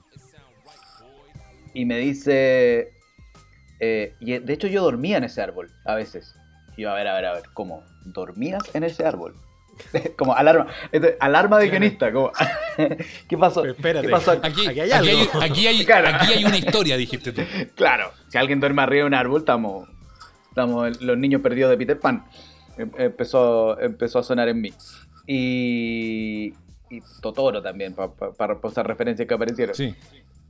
Y 1.74 1.84
me 1.84 1.98
dice. 1.98 2.91
Eh, 3.82 4.14
y 4.20 4.38
de 4.38 4.52
hecho, 4.52 4.68
yo 4.68 4.82
dormía 4.82 5.16
en 5.18 5.24
ese 5.24 5.42
árbol 5.42 5.70
a 5.84 5.94
veces. 5.96 6.34
Y 6.76 6.82
yo, 6.82 6.90
a 6.90 6.94
ver, 6.94 7.08
a 7.08 7.14
ver, 7.14 7.26
a 7.26 7.32
ver, 7.34 7.42
¿cómo? 7.52 7.82
¿Dormías 8.04 8.62
en 8.74 8.84
ese 8.84 9.04
árbol? 9.04 9.34
como 10.18 10.34
alarma, 10.36 10.66
alarma 11.18 11.58
de 11.58 11.68
guionista. 11.68 12.12
Como, 12.12 12.30
¿Qué 13.28 13.36
pasó? 13.38 13.64
Espérate. 13.64 14.06
¿Qué 14.06 14.12
pasó? 14.12 14.32
Aquí, 14.32 14.46
Aquí 14.46 14.80
hay 14.80 14.92
aquí 14.92 15.08
hay, 15.08 15.20
algo. 15.20 15.42
aquí 15.42 15.66
hay- 15.66 15.84
Claro. 15.86 16.08
aquí 16.08 16.32
hay 16.32 16.44
una 16.44 16.56
historia, 16.58 16.96
dijiste 16.96 17.32
tú. 17.32 17.42
Claro, 17.74 18.12
si 18.28 18.38
alguien 18.38 18.60
duerme 18.60 18.82
arriba 18.82 19.02
de 19.02 19.06
un 19.08 19.14
árbol, 19.14 19.40
estamos, 19.40 19.88
estamos 20.48 21.00
los 21.02 21.18
niños 21.18 21.40
perdidos 21.42 21.70
de 21.70 21.76
Peter 21.76 21.98
Pan. 21.98 22.24
Em- 22.78 22.90
Empezó, 22.96 23.78
empezó 23.80 24.18
a 24.20 24.22
sonar 24.22 24.48
en 24.48 24.60
mí. 24.60 24.72
Y, 25.26 26.54
y 26.90 27.00
Totoro 27.20 27.62
también, 27.62 27.94
para 27.94 28.58
esas 28.64 28.86
referencias 28.86 29.26
que 29.26 29.34
aparecieron. 29.34 29.74
Sí. 29.74 29.94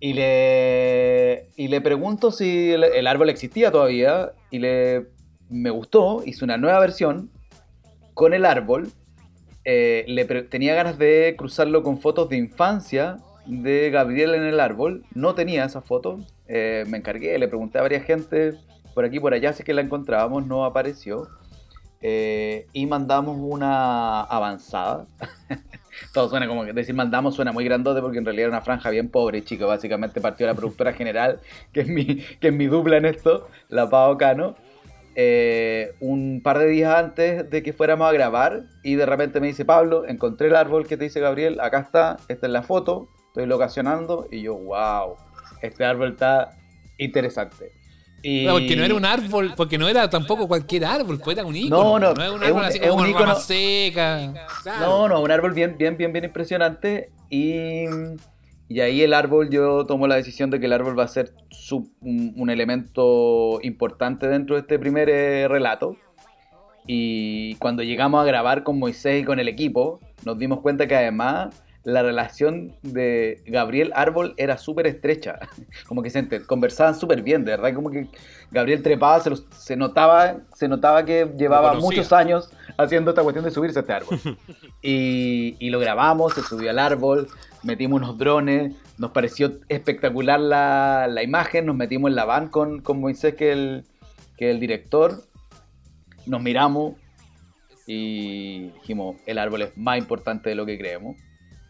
Y 0.05 0.15
le, 0.15 1.51
y 1.55 1.69
le 1.69 1.81
pregunto 1.81 2.33
si 2.33 2.73
el, 2.73 3.07
árbol 3.07 3.31
existía 3.31 3.71
todavía. 3.71 4.33
Y 4.51 4.59
le 4.59 5.07
me 5.49 5.71
gustó, 5.71 6.25
hice 6.27 6.45
una 6.45 6.57
nueva 6.57 6.81
versión 6.81 7.31
con 8.13 8.35
el 8.35 8.45
árbol. 8.45 8.91
Eh, 9.65 10.05
le 10.09 10.25
tenía 10.25 10.75
ganas 10.75 10.99
de 10.99 11.37
cruzarlo 11.39 11.85
con 11.85 12.01
fotos 12.01 12.29
de 12.29 12.37
infancia 12.37 13.19
de 13.47 13.91
Gabriel 13.91 14.35
en 14.35 14.43
el 14.43 14.59
árbol. 14.59 15.05
No 15.15 15.37
tenía 15.37 15.65
esa 15.67 15.83
foto. 15.83 16.19
Eh, 16.49 16.85
me 16.89 16.99
encargué, 16.99 17.39
le 17.39 17.47
pregunté 17.47 17.79
a 17.79 17.83
varias 17.83 18.05
gente 18.05 18.59
por 18.95 19.05
aquí 19.05 19.21
por 19.21 19.35
allá 19.35 19.53
si 19.53 19.63
que 19.63 19.73
la 19.73 19.83
encontrábamos, 19.83 20.45
no 20.45 20.65
apareció. 20.65 21.29
Eh, 22.01 22.67
y 22.73 22.87
mandamos 22.87 23.37
una 23.39 24.23
avanzada. 24.23 25.07
Todo 26.13 26.29
suena 26.29 26.47
como 26.47 26.65
que 26.65 26.73
decir 26.73 26.95
mandamos 26.95 27.35
suena 27.35 27.53
muy 27.53 27.65
grandote 27.65 28.01
porque 28.01 28.19
en 28.19 28.25
realidad 28.25 28.49
era 28.49 28.57
una 28.57 28.65
franja 28.65 28.91
bien 28.91 29.09
pobre, 29.09 29.45
chico. 29.45 29.67
Básicamente 29.67 30.21
partió 30.21 30.47
la 30.47 30.55
productora 30.55 30.93
general, 31.01 31.41
que 31.73 31.81
es 31.83 31.89
mi, 31.89 32.17
que 32.41 32.49
es 32.49 32.55
mi 32.55 32.67
dupla 32.67 32.97
en 32.97 33.07
esto, 33.07 33.49
la 33.69 33.89
Pau 33.89 34.17
Cano. 34.17 34.57
eh, 35.15 35.95
un 36.01 36.41
par 36.43 36.59
de 36.59 36.67
días 36.69 36.95
antes 36.97 37.51
de 37.51 37.63
que 37.63 37.73
fuéramos 37.73 38.09
a 38.09 38.13
grabar 38.13 38.63
y 38.83 38.95
de 38.95 39.05
repente 39.05 39.41
me 39.41 39.49
dice 39.49 39.65
Pablo, 39.65 40.07
encontré 40.09 40.49
el 40.49 40.57
árbol 40.57 40.87
que 40.87 40.97
te 40.97 41.05
dice 41.05 41.21
Gabriel, 41.21 41.61
acá 41.61 41.81
está, 41.81 42.17
esta 42.29 42.47
es 42.47 42.53
la 42.53 42.63
foto, 42.63 43.09
estoy 43.27 43.47
locacionando 43.47 44.27
y 44.31 44.43
yo, 44.43 44.55
wow, 44.57 45.17
este 45.61 45.85
árbol 45.85 46.13
está 46.13 46.57
interesante. 46.97 47.82
Y... 48.23 48.45
No, 48.45 48.53
porque 48.53 48.77
no 48.77 48.85
era 48.85 48.95
un 48.95 49.05
árbol, 49.05 49.53
porque 49.57 49.79
no 49.79 49.89
era 49.89 50.09
tampoco 50.09 50.47
cualquier 50.47 50.85
árbol, 50.85 51.19
pues 51.23 51.37
era 51.37 51.45
un 51.47 51.53
No, 51.55 51.59
ícono. 51.59 51.99
no, 51.99 52.15
no 52.15 52.23
es 52.25 52.31
un 52.31 52.43
es 52.43 52.49
árbol 52.49 52.61
un- 52.61 52.67
así 52.67 52.79
es 52.79 52.89
como 52.89 52.95
un 52.95 53.01
con 53.01 53.11
ícono- 53.11 53.27
ramas 53.27 53.45
secas. 53.45 54.31
No, 54.81 55.09
no, 55.09 55.21
un 55.21 55.31
árbol 55.31 55.53
bien, 55.53 55.77
bien, 55.77 55.97
bien, 55.97 56.13
bien 56.13 56.25
impresionante. 56.25 57.11
Y, 57.31 57.85
y 58.69 58.81
ahí 58.81 59.03
el 59.03 59.13
árbol, 59.15 59.51
yo 59.51 59.85
tomo 59.87 60.07
la 60.07 60.15
decisión 60.17 60.51
de 60.51 60.61
que 60.61 60.67
el 60.67 60.73
árbol 60.73 60.97
va 60.99 61.05
a 61.05 61.09
ser 61.09 61.33
un 62.03 62.49
elemento 62.51 63.59
importante 63.63 64.29
dentro 64.29 64.55
de 64.57 64.61
este 64.61 64.79
primer 64.79 65.09
eh, 65.11 65.49
relato. 65.49 65.97
Y 66.87 67.55
cuando 67.57 67.83
llegamos 67.83 68.21
a 68.23 68.25
grabar 68.25 68.65
con 68.65 68.79
Moisés 68.79 69.23
y 69.23 69.25
con 69.25 69.39
el 69.39 69.49
equipo, 69.49 70.01
nos 70.25 70.37
dimos 70.39 70.61
cuenta 70.61 70.87
que 70.89 70.97
además 70.97 71.62
la 71.85 72.03
relación 72.03 72.75
de 72.83 73.43
Gabriel 73.47 73.93
Árbol 73.97 74.35
era 74.37 74.57
súper 74.57 74.87
estrecha. 74.87 75.39
Como 75.89 76.03
que 76.03 76.11
se 76.11 76.27
conversaban 76.47 76.95
súper 76.95 77.23
bien, 77.23 77.45
de 77.45 77.53
verdad. 77.53 77.75
Como 77.75 77.91
que 77.91 78.07
Gabriel 78.53 78.83
trepaba, 78.83 79.19
se, 79.21 79.31
los- 79.31 79.47
se 79.57 79.77
notaba, 79.77 80.37
se 80.55 80.69
notaba 80.69 81.05
que 81.05 81.29
llevaba 81.37 81.71
muchos 81.81 82.13
años 82.13 82.51
haciendo 82.79 83.11
esta 83.11 83.23
cuestión 83.23 83.45
de 83.45 83.51
subirse 83.51 83.79
a 83.79 83.83
este 83.83 83.93
árbol. 83.93 84.19
Y, 84.85 85.55
y 85.61 85.71
lo 85.71 85.79
grabamos, 85.79 86.35
se 86.35 86.43
subió 86.43 86.71
al 86.71 86.79
árbol, 86.81 87.29
metimos 87.63 88.01
unos 88.01 88.19
drones, 88.19 88.75
nos 88.99 89.13
pareció 89.13 89.61
espectacular 89.69 90.41
la, 90.41 91.07
la 91.09 91.23
imagen, 91.23 91.67
nos 91.67 91.77
metimos 91.77 92.09
en 92.11 92.17
la 92.17 92.25
van 92.25 92.49
con, 92.49 92.81
con 92.81 92.99
Moisés, 93.01 93.37
que 93.37 93.53
el, 93.53 93.85
que 94.37 94.51
el 94.51 94.59
director, 94.59 95.23
nos 96.27 96.43
miramos 96.43 96.95
y 97.87 98.71
dijimos, 98.71 99.17
el 99.27 99.39
árbol 99.39 99.63
es 99.63 99.77
más 99.77 99.99
importante 99.99 100.49
de 100.51 100.57
lo 100.57 100.67
que 100.67 100.79
creemos. 100.79 101.17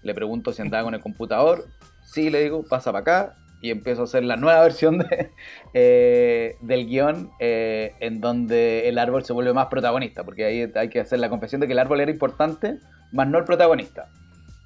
Le 0.03 0.15
pregunto 0.15 0.53
si 0.53 0.63
andaba 0.63 0.85
con 0.85 0.95
el 0.95 1.01
computador, 1.01 1.67
sí, 2.05 2.31
le 2.31 2.43
digo, 2.43 2.65
pasa 2.65 2.93
para 2.93 3.03
acá. 3.03 3.37
Y 3.61 3.71
empiezo 3.71 4.01
a 4.01 4.05
hacer 4.05 4.25
la 4.25 4.37
nueva 4.37 4.61
versión 4.63 4.99
de, 4.99 5.31
eh, 5.73 6.57
del 6.61 6.87
guion 6.87 7.31
eh, 7.39 7.95
en 8.01 8.21
donde 8.21 8.89
el 8.89 8.99
árbol 8.99 9.25
se 9.25 9.33
vuelve 9.33 9.53
más 9.53 9.67
protagonista, 9.67 10.25
porque 10.25 10.45
ahí 10.45 10.73
hay 10.75 10.89
que 10.89 11.01
hacer 11.01 11.21
la 11.21 11.29
confesión 11.29 11.61
de 11.61 11.69
que 11.69 11.73
el 11.73 11.79
árbol 11.79 12.01
era 12.01 12.11
importante, 12.11 12.79
más 13.13 13.29
no 13.29 13.39
el 13.39 13.45
protagonista. 13.45 14.09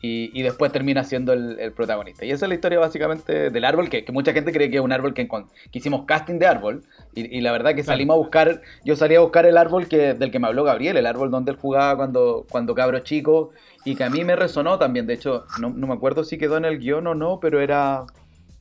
Y, 0.01 0.30
y 0.39 0.43
después 0.43 0.72
termina 0.72 1.05
siendo 1.05 1.32
el, 1.32 1.72
protagonista. 1.72 2.24
Y 2.24 2.30
esa 2.30 2.45
es 2.47 2.49
la 2.49 2.55
historia 2.55 2.78
básicamente 2.78 3.51
del 3.51 3.64
árbol, 3.64 3.91
que, 3.91 4.05
que 4.05 4.12
mucha 4.12 4.32
gente 4.32 4.53
cree 4.53 4.70
que 4.70 4.76
es 4.76 4.82
un 4.82 4.93
árbol 4.93 5.14
que, 5.14 5.26
que 5.26 5.78
hicimos 5.78 6.05
casting 6.07 6.39
de 6.39 6.47
árbol. 6.47 6.84
Y, 7.17 7.39
y 7.39 7.41
la 7.41 7.51
verdad 7.51 7.75
que 7.75 7.83
salimos 7.83 8.14
a 8.14 8.19
buscar, 8.19 8.61
yo 8.85 8.95
salí 8.95 9.14
a 9.17 9.21
buscar 9.21 9.47
el 9.47 9.57
árbol 9.57 9.89
que, 9.89 10.14
del 10.14 10.31
que 10.31 10.39
me 10.39 10.47
habló 10.49 10.64
Gabriel, 10.64 10.99
el 10.99 11.07
árbol 11.07 11.31
donde 11.31 11.51
él 11.53 11.59
jugaba 11.59 11.97
cuando, 11.97 12.47
cuando 12.51 12.75
cabro 12.75 12.99
chico, 13.01 13.51
y 13.87 13.97
que 13.97 14.05
a 14.05 14.11
mí 14.11 14.23
me 14.23 14.37
resonó 14.37 14.79
también. 14.79 15.07
De 15.07 15.14
hecho, 15.14 15.47
no, 15.61 15.71
no 15.71 15.87
me 15.87 15.95
acuerdo 15.95 16.25
si 16.25 16.37
quedó 16.39 16.59
en 16.59 16.67
el 16.67 16.79
guion 16.79 17.07
o 17.07 17.14
no, 17.14 17.41
pero 17.41 17.61
era 17.61 18.05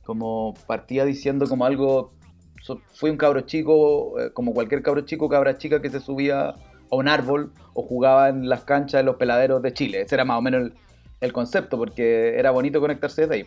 como 0.04 0.54
partía 0.66 1.04
diciendo 1.04 1.46
como 1.48 1.66
algo, 1.66 2.12
so- 2.62 2.80
fui 2.94 3.10
un 3.10 3.18
cabro 3.18 3.42
chico, 3.42 4.18
eh, 4.20 4.30
como 4.32 4.54
cualquier 4.54 4.82
cabro 4.82 5.02
chico, 5.02 5.28
cabra 5.28 5.58
chica 5.58 5.82
que 5.82 5.90
se 5.90 6.00
subía 6.00 6.48
a 6.50 6.56
un 6.96 7.08
árbol 7.08 7.52
o 7.74 7.82
jugaba 7.82 8.28
en 8.30 8.48
las 8.48 8.64
canchas 8.64 9.00
de 9.00 9.04
los 9.04 9.16
peladeros 9.16 9.60
de 9.62 9.74
Chile. 9.74 10.00
Ese 10.02 10.14
era 10.14 10.24
más 10.24 10.38
o 10.38 10.42
menos 10.42 10.62
el, 10.62 10.74
el 11.20 11.32
concepto, 11.32 11.76
porque 11.76 12.38
era 12.38 12.52
bonito 12.52 12.80
conectarse 12.80 13.22
desde 13.22 13.34
ahí. 13.34 13.46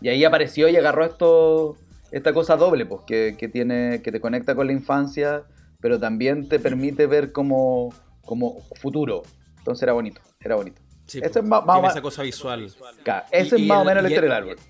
Y 0.00 0.08
ahí 0.08 0.24
apareció 0.24 0.68
y 0.68 0.76
agarró 0.76 1.04
esto, 1.04 1.76
esta 2.10 2.32
cosa 2.32 2.56
doble, 2.56 2.86
pues, 2.86 3.02
que, 3.06 3.36
que 3.38 3.48
tiene, 3.48 4.00
que 4.02 4.10
te 4.12 4.20
conecta 4.20 4.54
con 4.54 4.66
la 4.66 4.72
infancia, 4.72 5.44
pero 5.80 5.98
también 5.98 6.48
te 6.48 6.58
permite 6.58 7.06
ver 7.06 7.32
como, 7.32 7.92
como 8.24 8.60
futuro. 8.80 9.22
Entonces 9.58 9.82
era 9.82 9.92
bonito, 9.92 10.20
era 10.40 10.56
bonito. 10.56 10.80
Sí, 11.06 11.18
Ese 11.22 11.30
po. 11.30 11.38
es 11.40 11.44
más- 11.46 11.64
más 11.64 11.90
esa 11.92 12.02
cosa 12.02 12.22
visual. 12.22 12.70
Claro, 13.02 13.24
ese 13.30 13.56
Y- 13.56 13.60
es 13.60 13.64
y 13.64 13.68
más 13.68 13.78
o 13.78 13.80
el- 13.82 13.86
menos 13.88 14.02
la 14.02 14.08
y 14.08 14.12
historia 14.12 14.36
el- 14.38 14.44
del 14.44 14.50
árbol. 14.54 14.64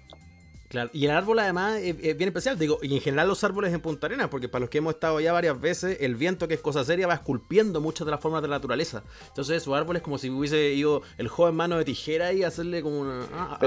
Claro, 0.68 0.90
y 0.92 1.06
el 1.06 1.12
árbol 1.12 1.38
además 1.38 1.78
es, 1.78 1.96
es 2.02 2.16
bien 2.16 2.28
especial, 2.28 2.58
digo, 2.58 2.78
y 2.82 2.94
en 2.94 3.00
general 3.00 3.26
los 3.28 3.42
árboles 3.42 3.72
en 3.72 3.80
Punta 3.80 4.06
Arenas, 4.06 4.28
porque 4.28 4.48
para 4.50 4.60
los 4.60 4.68
que 4.70 4.78
hemos 4.78 4.94
estado 4.94 5.18
ya 5.18 5.32
varias 5.32 5.58
veces, 5.58 5.96
el 6.00 6.14
viento, 6.14 6.46
que 6.46 6.54
es 6.54 6.60
cosa 6.60 6.84
seria, 6.84 7.06
va 7.06 7.14
esculpiendo 7.14 7.80
muchas 7.80 8.04
de 8.04 8.10
las 8.10 8.20
formas 8.20 8.42
de 8.42 8.48
la 8.48 8.56
naturaleza. 8.56 9.02
Entonces, 9.28 9.62
su 9.62 9.74
árbol 9.74 9.96
es 9.96 10.02
como 10.02 10.18
si 10.18 10.28
hubiese 10.28 10.74
ido 10.74 11.00
el 11.16 11.28
joven 11.28 11.54
mano 11.54 11.78
de 11.78 11.84
tijera 11.86 12.32
y 12.34 12.42
hacerle 12.42 12.82
como 12.82 13.00
una. 13.00 13.20
a- 13.32 13.58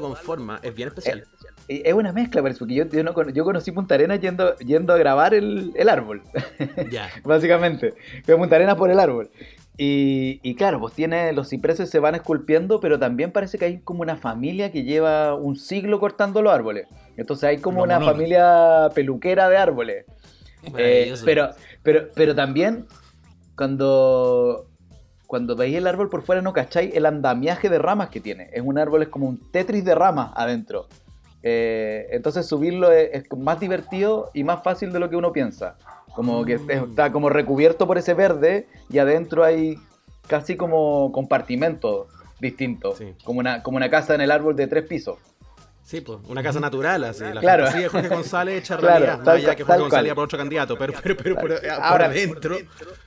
con 0.00 0.14
forma. 0.16 0.60
Es 0.62 0.74
bien 0.74 0.88
especial. 0.88 1.26
Eh, 1.66 1.82
Es 1.84 1.92
una 1.94 2.12
mezcla, 2.12 2.40
porque 2.40 2.56
yo, 2.74 2.84
yo, 2.86 3.02
no 3.02 3.28
yo 3.30 3.44
conocí 3.44 3.72
Punta 3.72 3.96
Arenas 3.96 4.20
yendo, 4.20 4.56
yendo 4.58 4.92
a 4.92 4.96
grabar 4.96 5.34
el, 5.34 5.72
el 5.74 5.88
árbol, 5.88 6.22
ya. 6.90 7.10
básicamente. 7.24 7.94
Fui 8.24 8.34
a 8.34 8.36
Punta 8.38 8.54
Arenas 8.56 8.76
por 8.76 8.90
el 8.90 9.00
árbol. 9.00 9.28
Y, 9.80 10.40
y 10.42 10.56
claro, 10.56 10.80
pues 10.80 10.92
tiene, 10.94 11.32
los 11.32 11.48
cipreses 11.48 11.88
se 11.88 12.00
van 12.00 12.16
esculpiendo, 12.16 12.80
pero 12.80 12.98
también 12.98 13.30
parece 13.30 13.58
que 13.58 13.64
hay 13.64 13.78
como 13.78 14.02
una 14.02 14.16
familia 14.16 14.72
que 14.72 14.82
lleva 14.82 15.36
un 15.36 15.54
siglo 15.54 16.00
cortando 16.00 16.42
los 16.42 16.52
árboles. 16.52 16.88
Entonces 17.16 17.44
hay 17.44 17.58
como 17.58 17.84
una 17.84 18.00
familia 18.00 18.90
peluquera 18.92 19.48
de 19.48 19.56
árboles. 19.56 20.04
Eh, 20.76 21.14
pero, 21.24 21.50
pero, 21.84 22.08
pero 22.12 22.34
también 22.34 22.86
cuando, 23.56 24.66
cuando 25.28 25.54
veis 25.54 25.76
el 25.76 25.86
árbol 25.86 26.10
por 26.10 26.22
fuera 26.22 26.42
no 26.42 26.52
cacháis 26.52 26.92
el 26.96 27.06
andamiaje 27.06 27.68
de 27.68 27.78
ramas 27.78 28.08
que 28.08 28.20
tiene. 28.20 28.50
Es 28.52 28.62
un 28.64 28.78
árbol, 28.78 29.02
es 29.02 29.08
como 29.08 29.28
un 29.28 29.38
tetris 29.52 29.84
de 29.84 29.94
ramas 29.94 30.32
adentro. 30.34 30.88
Eh, 31.44 32.08
entonces 32.10 32.46
subirlo 32.46 32.90
es, 32.90 33.10
es 33.12 33.38
más 33.38 33.60
divertido 33.60 34.32
y 34.34 34.42
más 34.42 34.60
fácil 34.64 34.92
de 34.92 34.98
lo 34.98 35.08
que 35.08 35.14
uno 35.14 35.32
piensa. 35.32 35.76
Como 36.14 36.44
que 36.44 36.54
es- 36.54 36.68
está 36.68 37.12
como 37.12 37.28
recubierto 37.28 37.86
por 37.86 37.98
ese 37.98 38.14
verde 38.14 38.66
y 38.90 38.98
adentro 38.98 39.44
hay 39.44 39.78
casi 40.26 40.56
como 40.56 41.10
compartimentos 41.12 42.08
distintos. 42.40 42.98
Sí. 42.98 43.14
Como, 43.24 43.40
una, 43.40 43.62
como 43.62 43.76
una 43.76 43.90
casa 43.90 44.14
en 44.14 44.20
el 44.20 44.30
árbol 44.30 44.56
de 44.56 44.66
tres 44.66 44.86
pisos. 44.86 45.18
Sí, 45.88 46.02
pues, 46.02 46.18
una 46.28 46.42
casa 46.42 46.60
natural, 46.60 47.02
así. 47.04 47.24
La 47.32 47.40
Claro. 47.40 47.64
de 47.70 47.88
Jorge 47.88 48.08
González 48.08 48.58
hecha 48.62 48.76
Claro, 48.76 49.06
realidad. 49.06 49.24
tal 49.24 49.42
cual, 49.42 49.56
que 49.56 49.64
Jorge 49.64 49.80
González 49.80 50.12
por 50.14 50.24
otro 50.24 50.36
candidato, 50.38 50.76
pero, 50.76 50.92
pero, 51.02 51.16
pero, 51.16 51.34
eh, 51.56 51.60
por 51.62 51.70
Ahora- 51.70 52.04
adentro. 52.04 52.58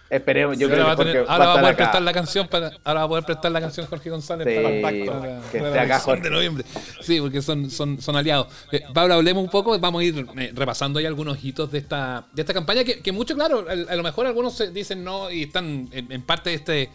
Esperemos, 0.10 0.58
yo 0.58 0.66
ahora 0.68 0.76
creo 0.76 0.86
va, 0.88 0.92
a 0.92 0.96
que 0.96 1.04
tener- 1.04 1.18
Jorge 1.20 1.32
ahora 1.32 1.46
va 1.46 1.52
a 1.52 1.56
poder 1.60 1.74
acá. 1.76 1.78
prestar 1.84 2.02
la 2.02 2.12
canción 2.14 2.48
para, 2.48 2.72
ahora 2.84 3.00
va 3.02 3.06
a 3.06 3.08
poder 3.08 3.24
prestar 3.26 3.52
la 3.52 3.62
canción 3.62 3.86
Jorge 3.86 4.10
González 4.10 4.48
Sí, 4.48 4.56
para, 4.56 4.82
para 4.82 4.92
la- 4.92 5.00
que 5.00 5.06
para 5.06 5.38
esté 5.42 5.60
la 5.62 5.68
acá, 5.70 5.82
elección 5.84 6.02
Jorge. 6.02 6.24
de 6.24 6.30
noviembre. 6.32 6.66
Sí, 7.02 7.22
porque 7.22 7.42
son, 7.44 7.70
son, 7.70 8.02
son 8.02 8.16
aliados. 8.16 8.48
Eh, 8.72 8.82
Pablo, 8.92 9.14
hablemos 9.14 9.44
un 9.44 9.50
poco, 9.52 9.78
vamos 9.78 10.02
a 10.02 10.04
ir 10.04 10.26
eh, 10.40 10.52
repasando 10.56 10.98
ahí 10.98 11.06
algunos 11.06 11.38
hitos 11.46 11.72
de 11.72 11.78
esta, 11.78 12.26
de 12.34 12.42
esta 12.42 12.54
campaña, 12.56 12.84
que, 12.84 13.00
que 13.00 13.12
mucho, 13.12 13.36
claro, 13.36 13.64
a, 13.70 13.92
a 13.94 13.96
lo 13.96 14.02
mejor 14.02 14.26
algunos 14.26 14.54
se 14.58 14.72
dicen 14.72 15.04
no 15.04 15.30
y 15.30 15.44
están 15.44 15.88
en, 15.92 16.12
en 16.12 16.22
parte 16.24 16.50
de 16.50 16.56
este 16.56 16.90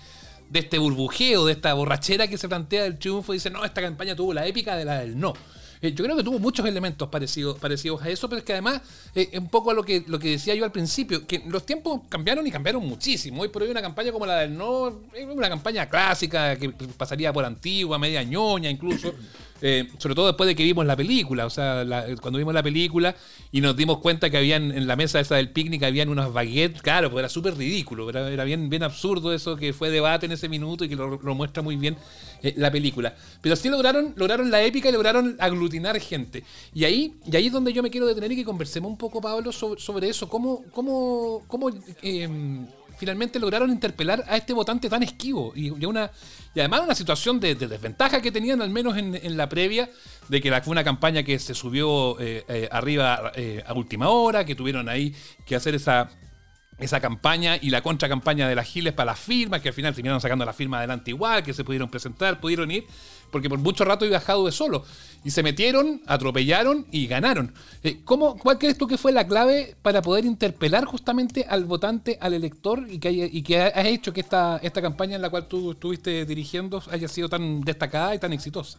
de 0.51 0.61
este 0.61 0.79
burbujeo, 0.79 1.45
de 1.47 1.53
esta 1.53 1.75
borrachera 1.75 2.29
que 2.29 2.39
se 2.39 2.49
plantea 2.49 2.83
del 2.85 2.99
triunfo, 2.99 3.33
dicen, 3.33 3.53
no, 3.53 3.65
esta 3.65 3.81
campaña 3.83 4.15
tuvo 4.17 4.33
la 4.35 4.47
épica 4.47 4.77
de 4.77 4.85
la 4.85 4.99
del 5.01 5.19
no. 5.19 5.33
Eh, 5.81 5.93
yo 5.93 6.05
creo 6.05 6.17
que 6.17 6.23
tuvo 6.23 6.39
muchos 6.39 6.67
elementos 6.67 7.09
parecidos, 7.09 7.59
parecidos 7.59 8.03
a 8.03 8.09
eso, 8.09 8.29
pero 8.29 8.39
es 8.39 8.45
que 8.45 8.53
además, 8.53 8.81
eh, 9.15 9.39
un 9.39 9.49
poco 9.49 9.71
a 9.71 9.75
lo 9.75 9.83
que, 9.83 10.05
lo 10.07 10.19
que 10.19 10.31
decía 10.31 10.55
yo 10.55 10.65
al 10.65 10.73
principio, 10.73 11.27
que 11.27 11.43
los 11.47 11.65
tiempos 11.67 12.03
cambiaron 12.09 12.47
y 12.47 12.51
cambiaron 12.51 12.87
muchísimo. 12.87 13.43
Hoy 13.43 13.49
por 13.49 13.63
hoy 13.63 13.71
una 13.71 13.83
campaña 13.83 14.13
como 14.13 14.27
la 14.27 14.41
del 14.41 14.57
no, 14.57 15.01
una 15.33 15.49
campaña 15.49 15.89
clásica 15.89 16.57
que 16.57 16.71
pasaría 16.71 17.33
por 17.33 17.45
antigua, 17.45 17.99
media 17.99 18.23
ñoña 18.23 18.71
incluso. 18.71 19.15
Eh, 19.63 19.89
sobre 19.99 20.15
todo 20.15 20.27
después 20.27 20.47
de 20.47 20.55
que 20.55 20.65
vimos 20.65 20.85
la 20.85 20.97
película, 20.97 21.47
o 21.47 21.51
sea, 21.51 21.85
cuando 22.21 22.39
vimos 22.39 22.53
la 22.53 22.63
película 22.63 23.15
y 23.53 23.61
nos 23.61 23.77
dimos 23.77 23.99
cuenta 23.99 24.29
que 24.29 24.37
habían 24.37 24.71
en 24.71 24.87
la 24.87 24.97
mesa 24.97 25.19
esa 25.21 25.37
del 25.37 25.51
picnic 25.51 25.83
habían 25.83 26.09
unos 26.09 26.33
baguettes, 26.33 26.83
claro, 26.83 27.11
pues 27.11 27.21
era 27.21 27.29
súper 27.29 27.57
ridículo, 27.57 28.09
era, 28.11 28.31
era 28.31 28.45
bien, 28.45 28.69
bien 28.69 28.83
absurdo 28.83 29.33
eso 29.33 29.57
que 29.57 29.73
fue 29.73 29.91
debate 29.91 30.27
en 30.27 30.33
ese 30.33 30.49
minuto 30.49 30.85
y 30.85 30.89
que 30.89 30.97
lo, 30.97 31.19
lo 31.23 31.35
muestra 31.35 31.63
muy 31.63 31.77
bien 31.77 31.97
eh, 32.43 32.55
la 32.57 32.71
película. 32.71 33.15
Pero 33.41 33.57
sí 33.57 33.69
lograron, 33.69 34.13
lograron 34.17 34.51
la 34.51 34.63
épica 34.63 34.89
y 34.89 34.93
lograron 34.93 35.37
aglutinar 35.39 35.99
gente. 36.01 36.45
Y 36.75 36.85
ahí, 36.85 37.15
y 37.31 37.37
ahí 37.37 37.47
es 37.47 37.53
donde 37.53 37.73
yo 37.73 37.83
me 37.83 37.91
quiero 37.91 38.07
detener 38.07 38.33
y 38.33 38.37
que 38.37 38.45
conversemos 38.45 38.91
un 38.91 38.99
poco, 38.99 39.21
Pablo, 39.21 39.53
sobre, 39.53 39.81
sobre 39.81 40.09
eso. 40.09 40.29
¿Cómo, 40.29 40.65
cómo, 40.73 41.43
cómo 41.49 41.71
eh, 42.03 42.29
finalmente 42.97 43.39
lograron 43.39 43.71
interpelar 43.71 44.25
a 44.29 44.37
este 44.37 44.53
votante 44.53 44.89
tan 44.89 45.03
esquivo? 45.03 45.53
Y, 45.55 45.67
y 45.67 45.85
una, 45.85 46.11
y 46.55 46.61
además 46.61 46.81
una 46.83 46.95
situación 46.95 47.41
de, 47.41 47.55
de 47.55 47.69
desventaja 47.69 48.21
que 48.21 48.33
tenían, 48.33 48.63
al 48.63 48.71
menos 48.71 48.97
en, 48.97 49.15
en 49.15 49.37
la 49.37 49.49
previa, 49.49 49.89
de 50.29 50.41
que 50.41 50.51
la, 50.51 50.63
fue 50.63 50.73
una 50.73 50.85
campaña 50.85 51.23
que 51.23 51.39
se 51.39 51.55
subió 51.55 52.19
eh, 52.21 52.45
eh, 52.49 52.69
arriba 52.71 53.33
eh, 53.35 53.63
a 53.67 53.75
última 53.75 54.09
hora, 54.09 54.45
que 54.45 54.55
tuvieron 54.55 54.89
ahí 54.89 55.15
que 55.45 55.57
hacer 55.57 55.75
esa 55.75 56.11
esa 56.79 57.01
campaña 57.01 57.57
y 57.61 57.71
la 57.71 57.81
contracampaña 57.83 58.49
de 58.49 58.55
las 58.55 58.67
Giles 58.67 58.93
para 58.93 59.13
las 59.13 59.19
firmas, 59.19 59.61
que 59.63 59.69
al 59.69 59.75
final 59.75 59.95
terminaron 59.95 60.21
sacando 60.21 60.45
la 60.45 60.53
firma 60.53 60.79
adelante 60.79 61.11
igual, 61.11 61.43
que 61.43 61.55
se 61.55 61.65
pudieron 61.65 61.89
presentar, 61.89 62.39
pudieron 62.41 62.71
ir, 62.71 62.87
porque 63.31 63.49
por 63.49 63.59
mucho 63.59 63.85
rato 63.85 64.05
iba 64.05 64.19
de 64.19 64.53
solo. 64.53 64.85
Y 65.25 65.31
se 65.31 65.43
metieron, 65.43 66.03
atropellaron 66.07 66.87
y 66.91 67.07
ganaron. 67.07 67.55
Eh, 67.83 68.01
¿cómo, 68.05 68.37
¿Cuál 68.39 68.59
crees 68.59 68.77
tú 68.79 68.87
que 68.87 68.99
fue 68.99 69.11
la 69.13 69.27
clave 69.27 69.75
para 69.83 70.03
poder 70.03 70.25
interpelar 70.25 70.85
justamente 70.85 71.47
al 71.49 71.65
votante, 71.65 72.19
al 72.21 72.35
elector, 72.35 72.87
y 72.89 72.99
que, 72.99 73.09
haya- 73.09 73.27
y 73.27 73.43
que 73.43 73.61
ha 73.61 73.67
ha 73.75 73.87
hecho 73.89 74.13
que 74.13 74.21
esta, 74.21 74.59
esta 74.63 74.81
campaña 74.83 75.17
en 75.17 75.23
la 75.23 75.31
cual 75.31 75.49
tú 75.49 75.73
estuviste 75.73 76.25
dirigiendo 76.27 76.83
haya 76.91 77.09
sido 77.09 77.29
tan 77.29 77.61
destacada 77.63 78.15
y 78.15 78.19
tan 78.19 78.33
exitosa? 78.33 78.79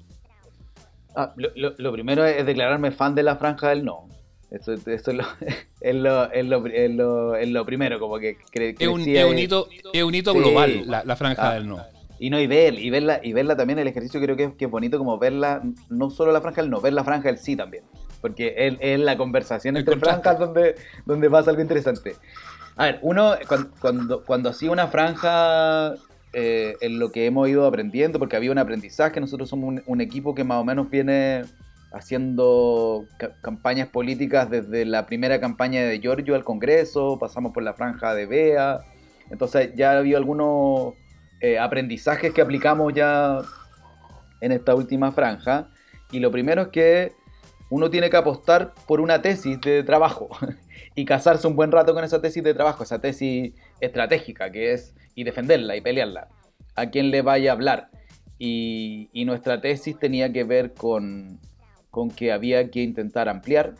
Ah, 1.15 1.33
lo 1.35 1.91
primero 1.91 2.25
es 2.25 2.45
declararme 2.45 2.91
fan 2.91 3.15
de 3.15 3.23
la 3.23 3.35
franja 3.37 3.69
del 3.69 3.83
no. 3.83 4.07
Eso, 4.49 4.73
eso 4.73 4.85
es, 4.87 5.07
lo, 5.07 5.23
es, 5.81 5.95
lo, 5.95 6.31
es, 6.31 6.45
lo, 6.45 6.65
es, 6.67 6.91
lo, 6.91 7.35
es 7.35 7.49
lo 7.49 7.65
primero, 7.65 7.99
como 7.99 8.17
que 8.19 8.37
cre- 8.53 8.75
Es 8.79 8.87
un, 8.87 9.01
es 9.01 9.25
un 9.25 9.37
hito, 9.37 9.67
es 9.93 10.03
un 10.03 10.15
hito 10.15 10.31
Sí. 10.33 10.39
global, 10.39 10.83
la, 10.85 11.03
la 11.03 11.15
franja 11.15 11.49
Ah. 11.49 11.53
del 11.55 11.67
no. 11.67 11.79
Y 12.19 12.31
no, 12.31 12.39
y 12.39 12.47
ver, 12.47 12.79
y 12.79 12.89
verla, 12.89 13.19
y 13.21 13.31
verla 13.33 13.55
también, 13.55 13.77
el 13.77 13.87
ejercicio 13.87 14.19
creo 14.19 14.35
que 14.35 14.45
es, 14.45 14.53
que 14.55 14.65
es 14.65 14.71
bonito 14.71 14.97
como 14.97 15.19
verla, 15.19 15.61
no 15.89 16.09
solo 16.09 16.31
la 16.31 16.41
franja 16.41 16.61
del 16.61 16.71
no, 16.71 16.81
ver 16.81 16.93
la 16.93 17.03
franja 17.03 17.27
del 17.29 17.37
sí 17.37 17.55
también. 17.55 17.83
Porque 18.21 18.55
es, 18.57 18.75
es 18.79 18.99
la 18.99 19.15
conversación 19.17 19.75
El 19.75 19.81
entre 19.81 19.93
contraste. 19.93 20.21
franjas 20.23 20.39
donde, 20.39 20.75
donde 21.05 21.29
pasa 21.29 21.51
algo 21.51 21.61
interesante. 21.61 22.15
A 22.75 22.85
ver, 22.85 22.99
uno, 23.03 23.35
cuando, 23.47 23.69
cuando, 23.79 24.23
cuando 24.25 24.49
hacía 24.49 24.71
una 24.71 24.87
franja, 24.87 25.93
eh, 26.33 26.75
en 26.81 26.97
lo 26.97 27.11
que 27.11 27.27
hemos 27.27 27.47
ido 27.49 27.67
aprendiendo, 27.67 28.17
porque 28.17 28.35
había 28.35 28.51
un 28.51 28.57
aprendizaje, 28.57 29.19
nosotros 29.19 29.47
somos 29.49 29.67
un, 29.69 29.83
un 29.85 30.01
equipo 30.01 30.33
que 30.33 30.43
más 30.43 30.57
o 30.59 30.63
menos 30.65 30.89
viene 30.89 31.43
haciendo 31.97 33.05
ca- 33.17 33.35
campañas 33.41 33.89
políticas 33.89 34.49
desde 34.49 34.85
la 34.85 35.05
primera 35.05 35.39
campaña 35.39 35.81
de 35.83 35.99
Giorgio 35.99 36.35
al 36.35 36.43
Congreso, 36.43 37.17
pasamos 37.19 37.53
por 37.53 37.63
la 37.63 37.73
franja 37.73 38.13
de 38.13 38.25
Bea, 38.25 38.79
entonces 39.29 39.71
ya 39.75 39.91
ha 39.91 39.97
habido 39.97 40.17
algunos 40.17 40.93
eh, 41.41 41.59
aprendizajes 41.59 42.33
que 42.33 42.41
aplicamos 42.41 42.93
ya 42.93 43.39
en 44.41 44.51
esta 44.51 44.75
última 44.75 45.11
franja. 45.11 45.69
Y 46.11 46.19
lo 46.19 46.31
primero 46.31 46.61
es 46.63 46.67
que 46.69 47.11
uno 47.69 47.89
tiene 47.89 48.09
que 48.09 48.17
apostar 48.17 48.73
por 48.87 49.01
una 49.01 49.21
tesis 49.21 49.59
de 49.61 49.83
trabajo 49.83 50.29
y 50.95 51.03
casarse 51.05 51.47
un 51.47 51.55
buen 51.55 51.71
rato 51.71 51.93
con 51.93 52.03
esa 52.03 52.21
tesis 52.21 52.43
de 52.43 52.53
trabajo, 52.53 52.83
esa 52.83 52.99
tesis 52.99 53.53
estratégica 53.81 54.51
que 54.51 54.71
es 54.71 54.95
y 55.15 55.23
defenderla 55.23 55.75
y 55.75 55.81
pelearla. 55.81 56.29
A 56.75 56.89
quién 56.89 57.11
le 57.11 57.21
vaya 57.21 57.51
a 57.51 57.53
hablar. 57.53 57.89
Y 58.39 59.23
nuestra 59.25 59.59
tesis 59.59 59.97
tenía 59.97 60.31
que 60.31 60.43
ver 60.43 60.75
con, 60.75 61.39
con 61.97 62.11
que 62.11 62.31
había 62.31 62.69
que 62.69 62.83
intentar 62.83 63.27
ampliar, 63.27 63.73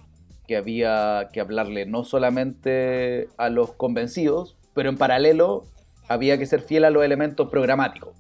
que 0.47 0.57
había 0.57 1.29
que 1.31 1.39
hablarle 1.39 1.85
no 1.85 2.03
solamente 2.03 3.29
a 3.37 3.51
los 3.51 3.73
convencidos, 3.73 4.55
pero 4.73 4.89
en 4.89 4.97
paralelo 4.97 5.65
había 6.07 6.39
que 6.39 6.47
ser 6.47 6.61
fiel 6.61 6.85
a 6.85 6.89
los 6.89 7.05
elementos 7.05 7.47
programáticos. 7.51 8.15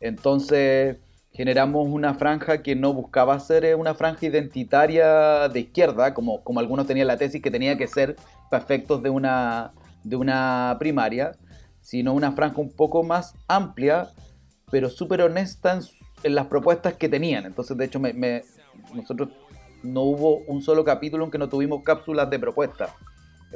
Entonces 0.00 0.96
generamos 1.32 1.86
una 1.88 2.14
franja 2.14 2.64
que 2.64 2.74
no 2.74 2.92
buscaba 2.92 3.38
ser 3.38 3.64
eh, 3.64 3.76
una 3.76 3.94
franja 3.94 4.26
identitaria 4.26 5.48
de 5.48 5.60
izquierda, 5.60 6.14
como, 6.14 6.42
como 6.42 6.58
algunos 6.58 6.88
tenían 6.88 7.06
la 7.06 7.16
tesis 7.16 7.40
que 7.40 7.52
tenía 7.52 7.78
que 7.78 7.86
ser 7.86 8.16
para 8.50 8.64
efectos 8.64 9.04
de 9.04 9.10
una, 9.10 9.70
de 10.02 10.16
una 10.16 10.74
primaria, 10.80 11.36
sino 11.80 12.12
una 12.12 12.32
franja 12.32 12.60
un 12.60 12.72
poco 12.72 13.04
más 13.04 13.36
amplia, 13.46 14.08
pero 14.68 14.90
súper 14.90 15.22
honesta 15.22 15.78
en, 16.24 16.34
las 16.34 16.48
propuestas 16.48 16.94
que 16.94 17.08
tenían. 17.08 17.46
Entonces, 17.46 17.76
de 17.76 17.84
hecho, 17.84 18.00
me- 18.00 18.42
nosotros 18.94 19.30
no 19.82 20.02
hubo 20.02 20.38
un 20.46 20.62
solo 20.62 20.84
capítulo 20.84 21.24
en 21.24 21.30
que 21.30 21.38
no 21.38 21.48
tuvimos 21.48 21.82
cápsulas 21.84 22.28
de 22.30 22.38
propuestas. 22.38 22.90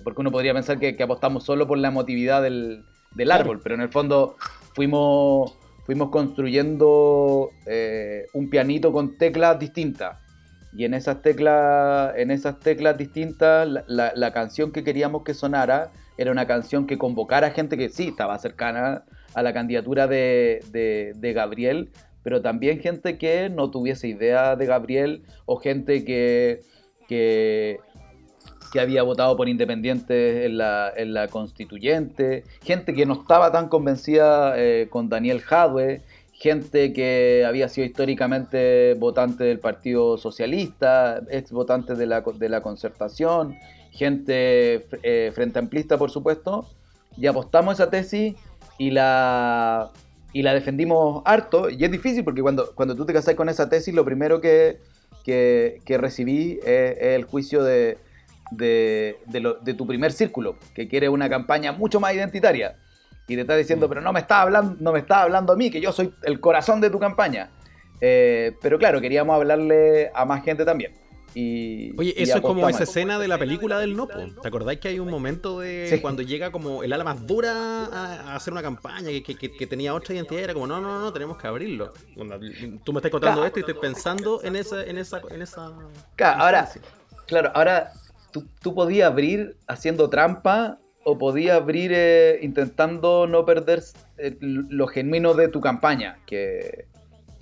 Porque 0.04 0.20
uno 0.20 0.30
podría 0.30 0.54
pensar 0.54 0.78
que, 0.78 0.96
que 0.96 1.02
apostamos 1.02 1.44
solo 1.44 1.66
por 1.66 1.76
la 1.78 1.88
emotividad 1.88 2.42
del, 2.42 2.84
del 3.14 3.30
árbol, 3.30 3.60
pero 3.62 3.74
en 3.74 3.82
el 3.82 3.90
fondo 3.90 4.36
fuimos, 4.74 5.58
fuimos 5.84 6.10
construyendo 6.10 7.50
eh, 7.66 8.26
un 8.32 8.48
pianito 8.48 8.92
con 8.92 9.18
teclas 9.18 9.58
distintas. 9.58 10.16
Y 10.74 10.84
en 10.86 10.94
esas 10.94 11.20
teclas, 11.20 12.14
en 12.16 12.30
esas 12.30 12.58
teclas 12.60 12.96
distintas, 12.96 13.68
la, 13.68 13.84
la- 13.86 14.12
la 14.14 14.32
canción 14.32 14.72
que 14.72 14.82
queríamos 14.82 15.22
que 15.24 15.34
sonara 15.34 15.92
era 16.16 16.30
una 16.30 16.46
canción 16.46 16.86
que 16.86 16.96
convocara 16.96 17.48
a 17.48 17.50
gente 17.50 17.76
que 17.76 17.90
sí 17.90 18.08
estaba 18.08 18.38
cercana 18.38 19.04
a 19.34 19.42
la 19.42 19.52
candidatura 19.52 20.06
de, 20.06 20.60
de- 20.70 21.12
de 21.16 21.32
Gabriel, 21.34 21.90
pero 22.22 22.40
también 22.40 22.80
gente 22.80 23.18
que 23.18 23.50
no 23.50 23.70
tuviese 23.70 24.08
idea 24.08 24.56
de 24.56 24.66
Gabriel 24.66 25.22
o 25.46 25.56
gente 25.56 26.04
que, 26.04 26.60
que, 27.08 27.78
había 28.80 29.02
votado 29.02 29.36
por 29.36 29.50
independientes 29.50 30.46
en 30.46 30.56
la, 30.56 30.90
en 30.96 31.12
la 31.12 31.28
constituyente, 31.28 32.44
gente 32.62 32.94
que 32.94 33.04
no 33.04 33.20
estaba 33.20 33.52
tan 33.52 33.68
convencida 33.68 34.54
eh, 34.56 34.88
con 34.88 35.10
Daniel 35.10 35.42
Jadwe, 35.42 36.00
gente 36.32 36.92
que 36.92 37.44
había 37.46 37.68
sido 37.68 37.86
históricamente 37.86 38.94
votante 38.94 39.44
del 39.44 39.58
Partido 39.58 40.16
Socialista, 40.16 41.22
ex 41.30 41.52
votante 41.52 41.94
de 41.94 42.06
la, 42.06 42.22
de 42.22 42.48
la 42.48 42.62
concertación, 42.62 43.56
gente 43.92 44.86
eh, 45.02 45.30
frente 45.34 45.58
amplista, 45.58 45.98
por 45.98 46.10
supuesto, 46.10 46.66
y 47.16 47.26
apostamos 47.26 47.74
esa 47.74 47.90
tesis 47.90 48.34
y 48.78 48.90
la, 48.90 49.92
y 50.32 50.42
la 50.42 50.54
defendimos 50.54 51.22
harto. 51.24 51.68
Y 51.70 51.84
es 51.84 51.90
difícil 51.90 52.24
porque 52.24 52.42
cuando, 52.42 52.74
cuando 52.74 52.94
tú 52.94 53.04
te 53.06 53.12
casas 53.12 53.34
con 53.34 53.48
esa 53.48 53.68
tesis, 53.68 53.94
lo 53.94 54.04
primero 54.04 54.40
que, 54.40 54.78
que, 55.24 55.80
que 55.84 55.98
recibí 55.98 56.58
es, 56.64 56.96
es 56.98 57.02
el 57.16 57.24
juicio 57.24 57.62
de, 57.62 57.98
de, 58.50 59.18
de, 59.26 59.40
lo- 59.40 59.54
de 59.54 59.74
tu 59.74 59.86
primer 59.86 60.12
círculo, 60.12 60.56
que 60.74 60.88
quiere 60.88 61.08
una 61.08 61.28
campaña 61.28 61.72
mucho 61.72 62.00
más 62.00 62.14
identitaria. 62.14 62.76
Y 63.28 63.34
te 63.36 63.42
está 63.42 63.56
diciendo, 63.56 63.88
pero 63.88 64.00
no 64.00 64.12
me 64.12 64.20
está 64.20 64.42
hablando, 64.42 64.76
no 64.80 64.92
me 64.92 64.98
está 64.98 65.22
hablando 65.22 65.52
a 65.52 65.56
mí, 65.56 65.70
que 65.70 65.80
yo 65.80 65.92
soy 65.92 66.12
el 66.24 66.40
corazón 66.40 66.80
de 66.80 66.90
tu 66.90 66.98
campaña. 66.98 67.50
Eh, 68.00 68.52
pero 68.60 68.78
claro, 68.78 69.00
queríamos 69.00 69.34
hablarle 69.36 70.10
a 70.12 70.24
más 70.24 70.42
gente 70.44 70.64
también. 70.64 70.92
Y, 71.34 71.98
Oye, 71.98 72.14
y 72.16 72.22
eso 72.22 72.36
es 72.36 72.42
como 72.42 72.68
esa 72.68 72.82
escena 72.82 73.18
de 73.18 73.26
la 73.28 73.38
película 73.38 73.78
del 73.78 73.96
Nopo. 73.96 74.18
¿Te 74.42 74.48
acordáis 74.48 74.80
que 74.80 74.88
hay 74.88 74.98
un 74.98 75.08
momento 75.08 75.60
de 75.60 75.86
Sí. 75.88 76.00
cuando 76.00 76.22
llega 76.22 76.52
como 76.52 76.82
el 76.82 76.92
ala 76.92 77.04
más 77.04 77.26
dura 77.26 77.86
a, 77.86 78.32
a 78.32 78.36
hacer 78.36 78.52
una 78.52 78.62
campaña 78.62 79.08
que, 79.08 79.22
que- 79.22 79.36
que- 79.36 79.50
que 79.52 79.66
tenía 79.66 79.94
otra 79.94 80.14
identidad? 80.14 80.42
Era 80.42 80.54
como, 80.54 80.66
no, 80.66 80.80
no, 80.80 81.00
no, 81.00 81.12
tenemos 81.12 81.38
que 81.38 81.46
abrirlo. 81.46 81.92
Tú 82.84 82.92
me 82.92 82.98
estás 82.98 83.10
contando 83.10 83.40
Claro. 83.40 83.46
esto 83.46 83.58
y 83.58 83.62
estoy 83.62 83.74
pensando 83.80 84.40
en 84.42 84.56
esa, 84.56 84.84
en 84.84 84.98
esa, 84.98 85.22
en 85.30 85.42
esa. 85.42 85.72
Claro, 86.16 86.42
ahora, 86.42 86.68
claro, 87.26 87.50
ahora 87.54 87.92
tú, 88.30 88.44
tú 88.60 88.74
podías 88.74 89.10
abrir 89.10 89.56
haciendo 89.66 90.10
trampa 90.10 90.78
o 91.04 91.18
podías 91.18 91.56
abrir 91.56 91.90
eh, 91.94 92.38
intentando 92.42 93.26
no 93.26 93.44
perder 93.44 93.82
eh, 94.18 94.36
lo 94.40 94.86
genuino 94.86 95.34
de 95.34 95.48
tu 95.48 95.60
campaña, 95.60 96.18
que, 96.26 96.86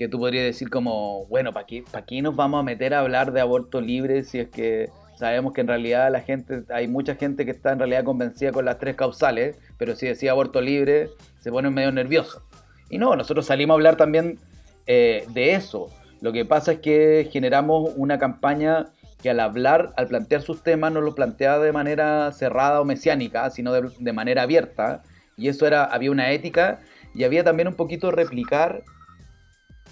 que 0.01 0.09
tú 0.09 0.19
podrías 0.19 0.47
decir 0.47 0.71
como, 0.71 1.27
bueno, 1.27 1.53
¿para 1.53 1.67
qué, 1.67 1.85
¿para 1.93 2.07
qué 2.07 2.23
nos 2.23 2.35
vamos 2.35 2.61
a 2.61 2.63
meter 2.63 2.95
a 2.95 3.01
hablar 3.01 3.33
de 3.33 3.43
aborto 3.43 3.83
libre 3.83 4.25
si 4.25 4.39
es 4.39 4.49
que 4.49 4.89
sabemos 5.15 5.53
que 5.53 5.61
en 5.61 5.69
realidad 5.69 6.11
la 6.11 6.23
gente, 6.23 6.63
hay 6.71 6.89
mucha 6.89 7.17
gente 7.17 7.45
que 7.45 7.51
está 7.51 7.73
en 7.73 7.81
realidad 7.81 8.03
convencida 8.03 8.51
con 8.51 8.65
las 8.65 8.79
tres 8.79 8.97
causales, 8.97 9.59
pero 9.77 9.95
si 9.95 10.07
decía 10.07 10.31
aborto 10.31 10.63
libre 10.63 11.11
se 11.41 11.51
ponen 11.51 11.75
medio 11.75 11.93
nerviosos. 11.93 12.43
Y 12.89 12.97
no, 12.97 13.15
nosotros 13.15 13.45
salimos 13.45 13.75
a 13.75 13.77
hablar 13.77 13.97
también 13.97 14.39
eh, 14.87 15.27
de 15.35 15.53
eso. 15.53 15.91
Lo 16.23 16.33
que 16.33 16.47
pasa 16.47 16.73
es 16.73 16.79
que 16.79 17.29
generamos 17.31 17.93
una 17.95 18.19
campaña 18.19 18.87
que 19.23 19.29
al 19.29 19.41
hablar, 19.41 19.93
al 19.99 20.07
plantear 20.07 20.41
sus 20.41 20.63
temas, 20.63 20.95
no 20.95 21.03
los 21.03 21.15
planteaba 21.15 21.63
de 21.63 21.73
manera 21.73 22.33
cerrada 22.33 22.81
o 22.81 22.87
mesiánica, 22.87 23.51
sino 23.51 23.75
de, 23.75 23.91
de 23.99 24.13
manera 24.15 24.45
abierta. 24.45 25.03
Y 25.37 25.49
eso 25.49 25.67
era, 25.67 25.85
había 25.85 26.11
una 26.11 26.31
ética 26.33 26.81
y 27.15 27.25
había 27.25 27.45
también 27.45 27.69
un 27.69 27.75
poquito 27.75 28.11
replicar 28.11 28.83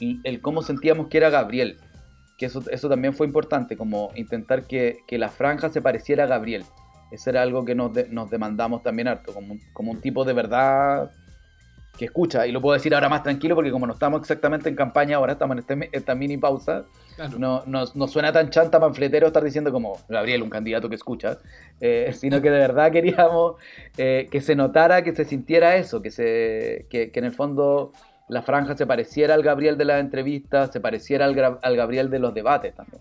el, 0.00 0.40
cómo 0.40 0.62
sentíamos 0.62 1.08
que 1.08 1.18
era 1.18 1.30
Gabriel. 1.30 1.78
Que 2.36 2.46
eso, 2.46 2.62
eso 2.70 2.88
también 2.88 3.14
fue 3.14 3.26
importante, 3.26 3.76
como 3.76 4.10
intentar 4.14 4.64
que, 4.66 5.02
que 5.06 5.18
la 5.18 5.28
franja 5.28 5.70
se 5.70 5.82
pareciera 5.82 6.24
a 6.24 6.26
Gabriel. 6.28 6.64
Eso 7.10 7.30
era 7.30 7.42
algo 7.42 7.64
que 7.64 7.74
nos, 7.74 7.92
de- 7.92 8.08
nos 8.08 8.30
demandamos 8.30 8.82
también 8.82 9.08
harto, 9.08 9.32
como, 9.34 9.54
un- 9.54 9.60
como 9.72 9.90
un 9.90 10.00
tipo 10.00 10.24
de 10.24 10.34
verdad 10.34 11.10
que 11.96 12.04
escucha. 12.04 12.46
Y 12.46 12.52
lo 12.52 12.60
puedo 12.60 12.74
decir 12.74 12.94
ahora 12.94 13.08
más 13.08 13.24
tranquilo 13.24 13.56
porque 13.56 13.72
como 13.72 13.84
no 13.88 13.94
estamos 13.94 14.20
exactamente 14.20 14.68
en 14.68 14.76
campaña 14.76 15.16
ahora, 15.16 15.32
estamos 15.32 15.54
en 15.56 15.58
este- 15.60 15.88
esta 15.96 16.14
mini 16.14 16.36
pausa, 16.36 16.84
Claro. 17.16 17.38
no, 17.40 17.64
no, 17.66 17.84
no 17.92 18.06
suena 18.06 18.32
tan 18.32 18.50
chanta 18.50 18.78
panfletero 18.78 19.26
estar 19.26 19.42
diciendo 19.42 19.72
como 19.72 19.98
Gabriel, 20.08 20.44
un 20.44 20.50
candidato 20.50 20.88
que 20.88 20.94
escucha, 20.94 21.38
eh, 21.80 22.12
sino 22.14 22.40
que 22.40 22.50
de 22.52 22.58
verdad 22.58 22.92
queríamos 22.92 23.56
eh, 23.96 24.28
que 24.30 24.40
se 24.40 24.54
notara, 24.54 25.02
que 25.02 25.12
se 25.12 25.24
sintiera 25.24 25.74
eso, 25.74 26.00
que, 26.00 26.12
se, 26.12 26.86
que, 26.88 27.10
que 27.10 27.18
en 27.18 27.24
el 27.24 27.32
fondo 27.32 27.90
la 28.28 28.42
franja 28.42 28.76
se 28.76 28.86
pareciera 28.86 29.34
al 29.34 29.42
Gabriel 29.42 29.76
de 29.78 29.84
las 29.84 30.00
entrevistas, 30.00 30.70
se 30.72 30.80
pareciera 30.80 31.24
al, 31.24 31.58
al 31.62 31.76
Gabriel 31.76 32.10
de 32.10 32.18
los 32.18 32.34
debates 32.34 32.74
también. 32.74 33.00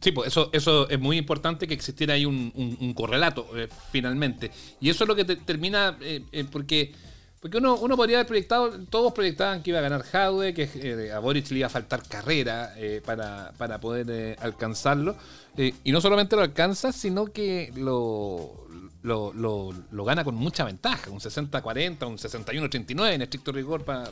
Sí, 0.00 0.12
pues 0.12 0.28
eso, 0.28 0.48
eso 0.52 0.88
es 0.88 1.00
muy 1.00 1.18
importante 1.18 1.66
que 1.66 1.74
existiera 1.74 2.14
ahí 2.14 2.24
un, 2.24 2.52
un- 2.80 2.94
correlato, 2.94 3.48
eh, 3.56 3.68
finalmente. 3.90 4.50
Y 4.80 4.90
eso 4.90 5.04
es 5.04 5.08
lo 5.08 5.16
que 5.16 5.24
te- 5.24 5.36
termina, 5.36 5.98
eh, 6.00 6.22
eh, 6.30 6.44
porque, 6.50 6.92
porque 7.40 7.58
uno, 7.58 7.74
uno 7.76 7.96
podría 7.96 8.18
haber 8.18 8.28
proyectado, 8.28 8.70
todos 8.90 9.12
proyectaban 9.12 9.60
que 9.60 9.70
iba 9.70 9.80
a 9.80 9.82
ganar 9.82 10.02
Jaude, 10.02 10.54
que 10.54 10.70
eh, 10.74 11.10
a 11.12 11.18
Boric 11.18 11.50
le 11.50 11.58
iba 11.58 11.66
a 11.66 11.70
faltar 11.70 12.04
carrera 12.08 12.72
para, 13.04 13.52
para 13.58 13.80
poder 13.80 14.36
alcanzarlo. 14.40 15.16
Y 15.56 15.90
no 15.90 16.00
solamente 16.00 16.36
lo 16.36 16.42
alcanza, 16.42 16.92
sino 16.92 17.26
que 17.26 17.72
lo, 17.74 18.67
lo, 19.02 19.32
lo- 19.32 19.72
lo 19.92 20.04
gana 20.04 20.24
con 20.24 20.34
mucha 20.34 20.64
ventaja, 20.64 21.10
un 21.10 21.20
60-40, 21.20 22.04
un 22.06 22.18
61-39 22.18 23.12
en 23.12 23.22
estricto 23.22 23.52
rigor, 23.52 23.84
para 23.84 24.10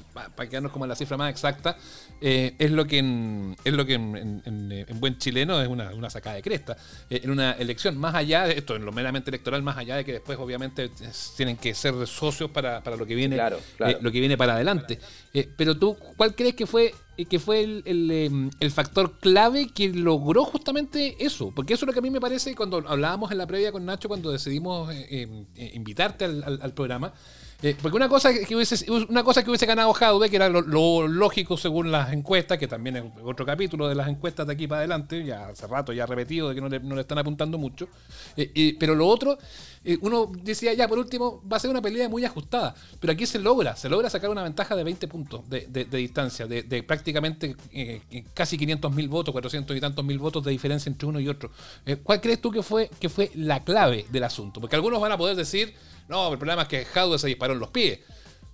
quedarnos 0.49 0.71
como 0.71 0.87
la 0.87 0.95
cifra 0.95 1.17
más 1.17 1.31
exacta, 1.31 1.77
eh, 2.21 2.55
es 2.59 2.71
lo 2.71 2.87
que 2.87 2.99
en, 2.99 3.57
es 3.65 3.73
lo 3.73 3.85
que 3.85 3.95
en, 3.95 4.17
en- 4.17 4.43
en, 4.45 4.73
eh, 4.73 4.87
en 4.89 5.01
buen 5.01 5.19
chileno 5.19 5.61
es 5.61 5.69
una, 5.69 5.93
una 5.93 6.09
sacada 6.09 6.37
de 6.37 6.43
cresta. 6.43 6.77
Eh, 7.11 7.21
en 7.25 7.31
una 7.31 7.53
elección, 7.53 7.99
más 7.99 8.15
allá 8.15 8.45
de 8.45 8.55
esto, 8.59 8.77
en 8.77 8.85
lo 8.85 8.93
meramente 8.93 9.31
electoral, 9.31 9.63
más 9.63 9.77
allá 9.77 9.97
de 9.97 10.05
que 10.05 10.13
después 10.13 10.39
obviamente 10.39 10.91
tienen 11.37 11.57
que 11.57 11.75
ser 11.75 11.95
socios 12.07 12.51
para, 12.53 12.81
para 12.83 12.97
lo 12.97 13.05
que 13.07 13.15
viene 13.17 13.35
Claro, 13.37 13.59
claro. 13.77 13.93
eh, 13.93 13.99
lo 14.01 14.13
que 14.13 14.21
viene 14.21 14.37
para 14.37 14.55
adelante. 14.55 15.01
Pero 15.57 15.77
tú, 15.77 15.97
¿cuál 16.17 16.35
crees 16.35 16.55
que 16.55 16.67
fue 16.67 16.95
que 17.25 17.39
fue 17.39 17.63
el, 17.63 17.83
el, 17.87 18.11
em, 18.11 18.51
el 18.61 18.71
factor 18.71 19.19
clave 19.19 19.69
que 19.69 19.89
logró 19.89 20.45
justamente 20.45 21.17
eso? 21.25 21.51
Porque 21.55 21.73
eso 21.73 21.85
es 21.85 21.87
lo 21.87 21.93
que 21.95 22.01
a 22.01 22.03
mí 22.03 22.11
me 22.11 22.21
parece 22.21 22.55
cuando 22.55 22.85
hablábamos 22.87 23.33
en 23.33 23.39
la 23.39 23.47
previa 23.47 23.73
con 23.73 23.87
Nacho, 23.87 24.09
cuando 24.09 24.31
decidimos 24.31 24.93
eh, 24.93 25.23
em, 25.23 25.47
eh, 25.57 25.71
invitarte 25.75 26.27
al, 26.27 26.45
al- 26.45 26.59
al 26.61 26.75
programa. 26.75 27.15
Eh, 27.63 27.75
porque 27.81 27.97
una 27.97 28.09
cosa 28.09 28.33
que 28.35 28.55
hubiese 28.55 28.91
una 28.91 29.25
cosa 29.25 29.43
que 29.43 29.49
hubiese 29.51 29.65
ganado 29.67 29.93
Jaude, 29.95 30.29
que 30.29 30.37
era 30.37 30.49
lo, 30.49 31.09
lógico 31.09 31.57
según 31.57 31.91
las 31.91 32.13
encuestas, 32.13 32.59
que 32.59 32.69
también 32.69 32.97
es 32.97 33.05
otro 33.25 33.47
capítulo 33.47 33.89
de 33.89 33.95
las 33.95 34.09
encuestas 34.09 34.47
de 34.47 34.53
aquí 34.53 34.67
para 34.67 34.81
adelante, 34.81 35.25
ya 35.25 35.49
hace 35.49 35.67
rato 35.67 35.93
ya 35.93 36.05
repetido 36.07 36.51
de 36.51 36.55
que 36.55 36.61
no 36.61 36.69
le, 36.69 36.81
no 36.81 36.95
le 36.95 37.01
están 37.01 37.19
apuntando 37.19 37.57
mucho. 37.57 37.89
Eh, 38.37 38.77
pero 38.79 38.95
lo 38.95 39.07
otro, 39.07 39.39
eh, 39.85 39.97
uno 40.03 40.31
decía 40.43 40.75
ya 40.75 40.87
por 40.87 40.99
último, 40.99 41.43
va 41.51 41.57
a 41.57 41.61
ser 41.61 41.71
una 41.71 41.81
pelea 41.81 42.09
muy 42.09 42.25
ajustada. 42.25 42.75
Pero 43.01 43.13
aquí 43.13 43.25
se 43.27 43.39
logra, 43.39 43.75
se 43.77 43.89
logra 43.89 44.11
sacar 44.11 44.29
una 44.31 44.43
ventaja 44.43 44.77
de 44.77 44.85
20 44.85 45.09
puntos 45.09 45.49
de, 45.49 45.67
de- 45.69 45.85
de 45.87 45.99
distancia, 45.99 46.47
de, 46.47 46.63
de 46.63 46.83
prácticamente 46.83 47.57
eh, 47.73 48.25
casi 48.35 48.59
500 48.59 48.93
mil 48.95 49.09
votos, 49.09 49.33
400 49.33 49.77
y 49.77 49.81
tantos 49.81 50.05
mil 50.05 50.19
votos 50.19 50.45
de 50.45 50.51
diferencia 50.51 50.91
entre 50.91 51.09
uno 51.09 51.21
y 51.21 51.29
otro. 51.29 51.51
¿Cuál 52.03 52.21
crees 52.21 52.41
tú 52.41 52.51
que 52.51 52.63
fue, 52.63 52.91
que 53.01 53.09
fue 53.09 53.31
la 53.35 53.65
clave 53.65 54.05
del 54.11 54.25
asunto? 54.25 54.61
Porque 54.61 54.77
algunos 54.77 55.01
van 55.01 55.13
a 55.13 55.19
poder 55.19 55.37
decir, 55.37 55.75
no, 56.09 56.33
el 56.33 56.39
problema 56.39 56.63
es 56.63 56.69
que 56.69 56.85
Jaude 56.85 57.19
se 57.19 57.27
disparó 57.29 57.53
en 57.55 57.61
los 57.61 57.71
pies. 57.71 58.01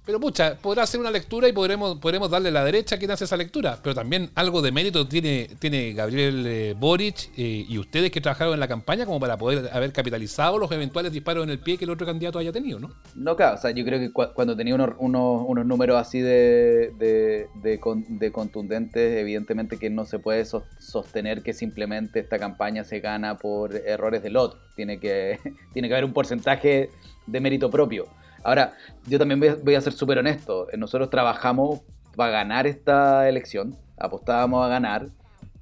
Pero 0.04 0.18
pucha, 0.18 0.56
podrá 0.60 0.82
hacer 0.82 0.98
una 0.98 1.12
lectura 1.12 1.46
y 1.46 1.52
podremos, 1.52 1.98
podremos 2.00 2.28
darle 2.28 2.50
la 2.50 2.64
derecha 2.64 2.96
a 2.96 2.98
quien 2.98 3.12
hace 3.12 3.22
esa 3.22 3.36
lectura. 3.36 3.78
Pero 3.80 3.94
también 3.94 4.30
algo 4.34 4.60
de 4.60 4.72
mérito 4.72 5.06
tiene, 5.06 5.48
tiene 5.60 5.92
Gabriel 5.92 6.44
eh, 6.44 6.74
Boric 6.76 7.30
eh, 7.36 7.64
y 7.68 7.78
ustedes 7.78 8.10
que 8.10 8.20
trabajaron 8.20 8.54
en 8.54 8.58
la 8.58 8.66
campaña 8.66 9.06
como 9.06 9.20
para 9.20 9.38
poder 9.38 9.70
haber 9.72 9.92
capitalizado 9.92 10.58
los 10.58 10.72
eventuales 10.72 11.12
disparos 11.12 11.44
en 11.44 11.50
el 11.50 11.60
pie 11.60 11.78
que 11.78 11.84
el 11.84 11.90
otro 11.92 12.04
candidato 12.04 12.40
haya 12.40 12.50
tenido, 12.50 12.80
¿no? 12.80 12.90
No, 13.14 13.36
claro, 13.36 13.54
o 13.54 13.60
sea, 13.60 13.70
yo 13.70 13.84
creo 13.84 14.00
que 14.00 14.12
cua- 14.12 14.32
cuando 14.34 14.56
tenía 14.56 14.74
unos, 14.74 14.90
unos, 14.98 15.44
unos 15.46 15.66
números 15.66 15.96
así 16.00 16.20
de, 16.20 16.90
de, 16.98 17.46
de 17.62 17.78
con- 17.78 18.18
de 18.18 18.32
contundentes, 18.32 19.20
evidentemente 19.20 19.76
que 19.78 19.88
no 19.88 20.04
se 20.04 20.18
puede 20.18 20.44
sos- 20.44 20.64
sostener 20.80 21.44
que 21.44 21.52
simplemente 21.52 22.18
esta 22.18 22.40
campaña 22.40 22.82
se 22.82 22.98
gana 22.98 23.38
por 23.38 23.76
errores 23.76 24.24
del 24.24 24.36
otro. 24.36 24.58
Tiene 24.74 24.98
que, 24.98 25.38
tiene 25.72 25.86
que 25.86 25.94
haber 25.94 26.06
un 26.06 26.12
porcentaje 26.12 26.90
de 27.26 27.40
mérito 27.40 27.70
propio. 27.70 28.06
Ahora, 28.44 28.74
yo 29.06 29.18
también 29.18 29.40
voy 29.62 29.74
a, 29.74 29.80
ser 29.80 29.92
súper 29.92 30.18
honesto. 30.18 30.66
Nosotros 30.76 31.10
trabajamos 31.10 31.80
para 32.16 32.30
ganar 32.30 32.66
esta 32.66 33.28
elección, 33.28 33.76
apostábamos 33.98 34.64
a 34.64 34.68
ganar, 34.68 35.08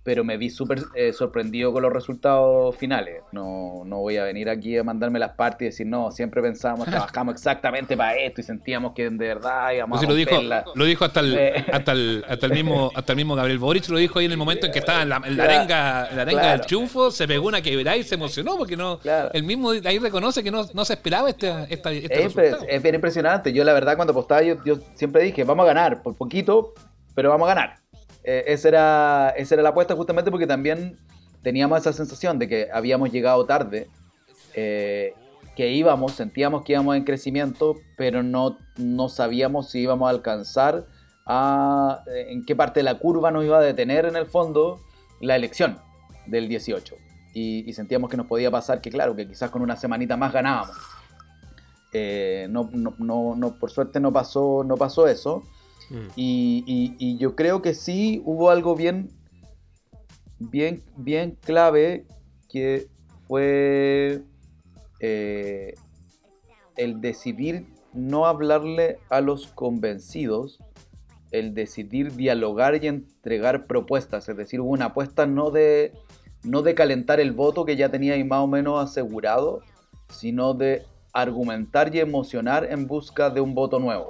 pero 0.03 0.25
me 0.25 0.39
vi 0.39 0.49
súper 0.49 0.81
eh, 0.95 1.13
sorprendido 1.13 1.73
con 1.75 1.83
los 1.83 1.93
resultados 1.93 2.75
finales. 2.77 3.23
No, 3.33 3.83
no 3.85 3.99
voy 3.99 4.17
a 4.17 4.25
venir 4.25 4.49
aquí 4.49 4.77
a 4.79 4.83
mandarme 4.83 5.19
las 5.19 5.33
partes 5.33 5.61
y 5.61 5.65
decir, 5.67 5.87
no, 5.87 6.11
siempre 6.11 6.41
pensábamos, 6.41 6.87
trabajamos 6.91 7.35
exactamente 7.35 7.97
para 7.99 8.17
esto 8.17 8.41
y 8.41 8.45
sentíamos 8.45 8.93
que 8.95 9.11
de 9.11 9.11
verdad 9.29 9.73
íbamos 9.73 9.99
Pues 9.99 10.01
si 10.01 10.07
a 10.07 10.09
lo 10.09 10.15
dijo, 10.15 10.73
lo 10.75 10.85
dijo 10.87 11.05
hasta 11.05 11.21
el, 11.21 11.39
hasta 11.73 11.93
el, 11.93 12.25
hasta 12.27 12.47
el 12.47 12.53
mismo, 12.53 12.91
hasta 12.95 13.13
el 13.13 13.17
mismo 13.17 13.35
Gabriel 13.35 13.59
Boric, 13.59 13.89
lo 13.91 13.99
dijo 13.99 14.19
ahí 14.19 14.25
en 14.25 14.33
el 14.33 14.39
momento 14.39 14.67
en 14.67 14.73
que 14.73 14.79
estaba 14.79 15.03
en 15.03 15.11
la, 15.11 15.17
en 15.17 15.37
la 15.37 15.45
Claro. 15.45 15.51
arenga, 15.59 16.09
en 16.11 16.17
la 16.17 16.23
arenga 16.23 16.41
Claro. 16.41 16.57
del 16.59 16.67
triunfo, 16.67 17.11
se 17.11 17.29
pegó 17.29 17.49
una 17.49 17.61
quebrada 17.61 17.97
y 17.99 18.03
se 18.03 18.15
emocionó 18.15 18.57
porque 18.57 18.77
no, 18.79 18.99
Claro. 19.01 19.31
el 19.35 19.43
mismo 19.43 19.71
ahí 19.73 19.99
reconoce 19.99 20.43
que 20.43 20.51
no, 20.51 20.65
no 20.73 20.85
se 20.87 20.95
esperaba 20.95 21.29
este, 21.29 21.49
esta, 21.69 21.93
este 21.93 22.25
Es, 22.25 22.35
resultado. 22.35 22.65
es 22.69 22.83
bien 22.83 22.95
impresionante. 22.95 23.53
Yo 23.53 23.65
la 23.65 23.75
verdad 23.75 23.97
cuando 23.97 24.13
apostaba 24.13 24.43
yo, 24.43 24.57
yo 24.65 24.77
siempre 24.95 25.23
dije, 25.25 25.45
vamos 25.45 25.65
a 25.65 25.67
ganar, 25.67 26.03
por 26.03 26.15
poquito, 26.17 26.73
pero 27.15 27.29
vamos 27.29 27.47
a 27.51 27.55
ganar. 27.55 27.80
Eh, 28.31 28.45
esa, 28.47 28.69
era, 28.69 29.31
esa 29.31 29.57
era 29.57 29.65
la 29.65 29.71
apuesta 29.71 29.97
justamente 29.97 30.31
porque 30.31 30.47
también 30.47 30.97
teníamos 31.43 31.81
esa 31.81 31.93
sensación 31.93 32.39
de 32.39 32.47
que 32.47 32.69
habíamos 32.73 33.11
llegado 33.11 33.45
tarde, 33.45 33.89
eh, 34.55 35.15
que 35.57 35.73
íbamos, 35.73 36.13
sentíamos 36.13 36.63
que 36.63 36.75
íbamos 36.75 36.95
en 36.97 37.03
crecimiento, 37.03 37.75
pero 37.97 38.23
no, 38.23 38.57
no 38.77 39.09
sabíamos 39.09 39.71
si 39.71 39.81
íbamos 39.81 40.07
a 40.07 40.11
alcanzar 40.11 40.87
a 41.27 42.05
en 42.29 42.45
qué 42.45 42.55
parte 42.55 42.79
de 42.79 42.85
la 42.85 42.99
curva 43.01 43.33
nos 43.33 43.45
iba 43.45 43.59
a 43.59 43.63
detener 43.63 44.05
en 44.05 44.15
el 44.15 44.27
fondo 44.27 44.79
la 45.21 45.35
elección 45.35 45.81
del 46.27 46.47
18. 46.47 46.95
Y, 47.35 47.69
y 47.69 47.73
sentíamos 47.73 48.11
que 48.11 48.17
nos 48.17 48.27
podía 48.27 48.49
pasar 48.49 48.81
que, 48.81 48.91
claro, 48.91 49.17
que 49.17 49.27
quizás 49.27 49.51
con 49.51 49.61
una 49.61 49.75
semanita 49.75 50.17
más 50.17 50.33
ganábamos. 50.33 50.77
Eh, 51.93 52.47
no, 52.49 52.71
no, 52.73 52.95
no, 52.99 53.35
no, 53.35 53.59
por 53.59 53.73
suerte 53.73 53.99
no 53.99 54.13
pasó, 54.13 54.63
no 54.65 54.77
pasó 54.77 55.09
eso. 55.09 55.43
Mm. 55.91 56.09
Y, 56.17 57.17
yo 57.19 57.35
creo 57.37 57.61
que 57.61 57.75
sí 57.75 58.23
hubo 58.25 58.51
algo 58.51 58.75
bien, 58.75 59.11
bien, 60.39 60.83
bien 60.97 61.37
clave 61.41 62.07
que 62.49 62.87
fue 63.27 64.23
eh, 65.01 65.75
el 66.77 67.01
decidir 67.01 67.67
no 67.93 68.27
hablarle 68.27 68.99
a 69.09 69.21
los 69.21 69.49
convencidos, 69.49 70.59
el 71.33 71.55
decidir 71.55 72.15
dialogar 72.15 72.83
y 72.83 72.87
entregar 72.87 73.67
propuestas. 73.67 74.29
Es 74.29 74.37
decir, 74.37 74.61
hubo 74.61 74.71
una 74.71 74.87
apuesta 74.87 75.27
no 75.27 75.51
de, 75.51 75.93
no 76.45 76.63
de 76.63 76.75
calentar 76.75 77.21
el 77.21 77.33
voto 77.33 77.65
que 77.65 77.77
ya 77.77 77.91
tenía 77.91 78.15
ahí 78.15 78.25
más 78.25 78.41
o 78.41 78.47
menos 78.47 78.83
asegurado, 78.83 79.61
sino 80.09 80.55
de 80.55 80.85
argumentar 81.13 81.95
y 81.95 82.01
emocionar 82.01 82.67
en 82.71 82.87
busca 82.87 83.31
de 83.31 83.41
un 83.41 83.55
voto 83.55 83.79
nuevo. 83.81 84.09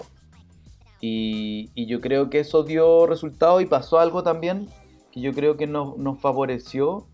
Y, 1.00 1.86
yo 1.86 2.00
creo 2.00 2.30
que 2.30 2.40
eso 2.40 2.62
dio 2.62 3.06
resultado 3.06 3.60
y 3.60 3.66
pasó 3.66 3.98
algo 3.98 4.22
también 4.22 4.68
que 5.10 5.20
yo 5.20 5.32
creo 5.32 5.56
que 5.56 5.66
nos, 5.66 5.96
nos 5.96 6.20
favoreció 6.20 7.08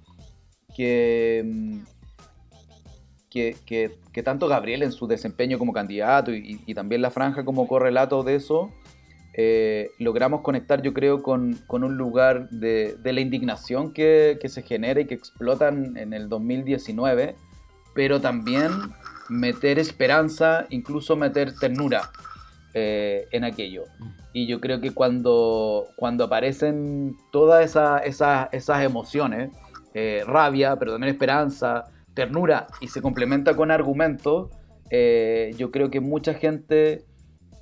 que, 0.74 1.42
mm, 1.44 1.78
que, 3.30 4.22
tanto 4.24 4.48
Gabriel 4.48 4.82
en 4.82 4.92
su 4.92 5.06
desempeño 5.06 5.58
como 5.58 5.72
candidato 5.72 6.34
y, 6.34 6.74
también 6.74 7.02
la 7.02 7.10
franja 7.10 7.44
como 7.44 7.68
correlato 7.68 8.22
de 8.22 8.34
eso, 8.34 8.70
eh, 9.34 9.90
logramos 9.98 10.40
conectar 10.40 10.82
yo 10.82 10.94
creo 10.94 11.22
con, 11.22 11.54
con 11.66 11.84
un 11.84 11.96
lugar 11.96 12.48
de, 12.50 12.96
de 12.96 13.12
la 13.12 13.20
indignación 13.20 13.92
que 13.92 14.38
se 14.42 14.62
genera 14.62 15.00
y 15.00 15.06
que 15.06 15.14
explotan 15.14 15.96
en 15.96 16.12
el 16.12 16.28
2019, 16.28 17.36
pero 17.94 18.20
también 18.20 18.72
meter 19.28 19.78
esperanza, 19.78 20.66
incluso 20.70 21.16
meter 21.16 21.54
ternura 21.58 22.10
eh, 22.78 23.26
en 23.32 23.42
aquello. 23.44 23.84
Y 24.34 24.46
yo 24.46 24.60
creo 24.60 24.82
que 24.82 24.90
cuando, 24.90 25.86
cuando 25.96 26.24
aparecen 26.24 27.16
todas 27.32 27.64
esa- 27.64 27.98
esa- 28.00 28.50
esas 28.52 28.84
emociones, 28.84 29.50
eh, 29.94 30.22
rabia, 30.26 30.76
pero 30.76 30.92
también 30.92 31.10
esperanza, 31.14 31.84
ternura, 32.12 32.66
y 32.82 32.88
se 32.88 33.00
complementa 33.00 33.56
con 33.56 33.70
argumentos, 33.70 34.50
eh, 34.90 35.54
yo 35.56 35.70
creo 35.70 35.90
que 35.90 36.00
mucha 36.00 36.34
gente 36.34 37.04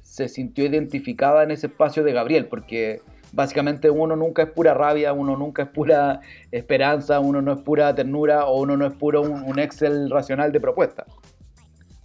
se 0.02 0.28
sintió 0.28 0.64
identificada 0.66 1.44
en 1.44 1.52
ese 1.52 1.68
espacio 1.68 2.02
de 2.02 2.12
Gabriel, 2.12 2.46
porque 2.46 3.00
básicamente 3.32 3.90
uno 3.90 4.16
nunca 4.16 4.42
es 4.42 4.50
pura 4.50 4.74
rabia, 4.74 5.12
uno 5.12 5.36
nunca 5.36 5.62
es 5.62 5.68
pura 5.68 6.20
esperanza, 6.50 7.20
uno 7.20 7.40
no 7.40 7.52
es 7.52 7.60
pura 7.60 7.94
ternura, 7.94 8.46
o 8.46 8.60
uno 8.60 8.76
no 8.76 8.84
es 8.84 8.94
puro 8.94 9.22
un, 9.22 9.44
un 9.44 9.58
Excel 9.60 10.10
racional 10.10 10.50
de 10.50 10.60
propuestas. 10.60 11.06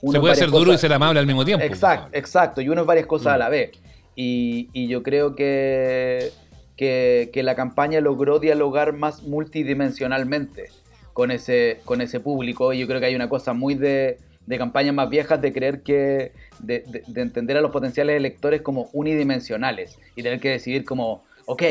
Uno 0.02 0.14
Se 0.14 0.20
puede 0.20 0.36
ser 0.36 0.50
duro 0.50 0.62
y 0.64 0.66
cosas- 0.66 0.82
ser 0.82 0.94
amable 0.94 1.20
al 1.20 1.26
mismo 1.28 1.44
tiempo. 1.44 1.66
Exacto, 1.66 2.10
exacto, 2.14 2.62
y 2.62 2.70
uno 2.70 2.82
es 2.82 2.88
varias 2.88 3.06
cosas 3.06 3.28
a 3.34 3.36
Mm. 3.36 3.40
la 3.40 3.50
vez. 3.50 3.72
Y, 4.16 4.70
y 4.74 4.88
yo 4.88 5.04
creo 5.04 5.36
que, 5.36 6.32
que, 6.78 7.30
que 7.34 7.44
la 7.44 7.56
campaña 7.56 8.00
logró 8.02 8.40
dialogar 8.40 8.94
más 8.94 9.24
multidimensionalmente 9.24 10.70
con 11.14 11.32
ese, 11.32 11.80
con 11.86 12.02
ese 12.02 12.20
público. 12.20 12.74
Y 12.74 12.80
yo 12.80 12.88
creo 12.88 13.00
que 13.00 13.08
hay 13.08 13.16
una 13.16 13.30
cosa 13.30 13.54
muy 13.54 13.76
de, 13.76 14.18
de 14.46 14.58
campañas 14.58 14.94
más 14.96 15.10
viejas 15.10 15.42
de 15.42 15.52
creer 15.54 15.82
que, 15.84 16.32
de, 16.60 16.84
de- 16.88 17.04
de 17.08 17.22
entender 17.22 17.58
a 17.58 17.62
los 17.62 17.72
potenciales 17.72 18.16
electores 18.16 18.62
como 18.62 18.90
unidimensionales 18.94 19.98
y 20.16 20.24
tener 20.24 20.40
que 20.40 20.50
decidir 20.50 20.86
como, 20.86 21.24
ok, 21.46 21.64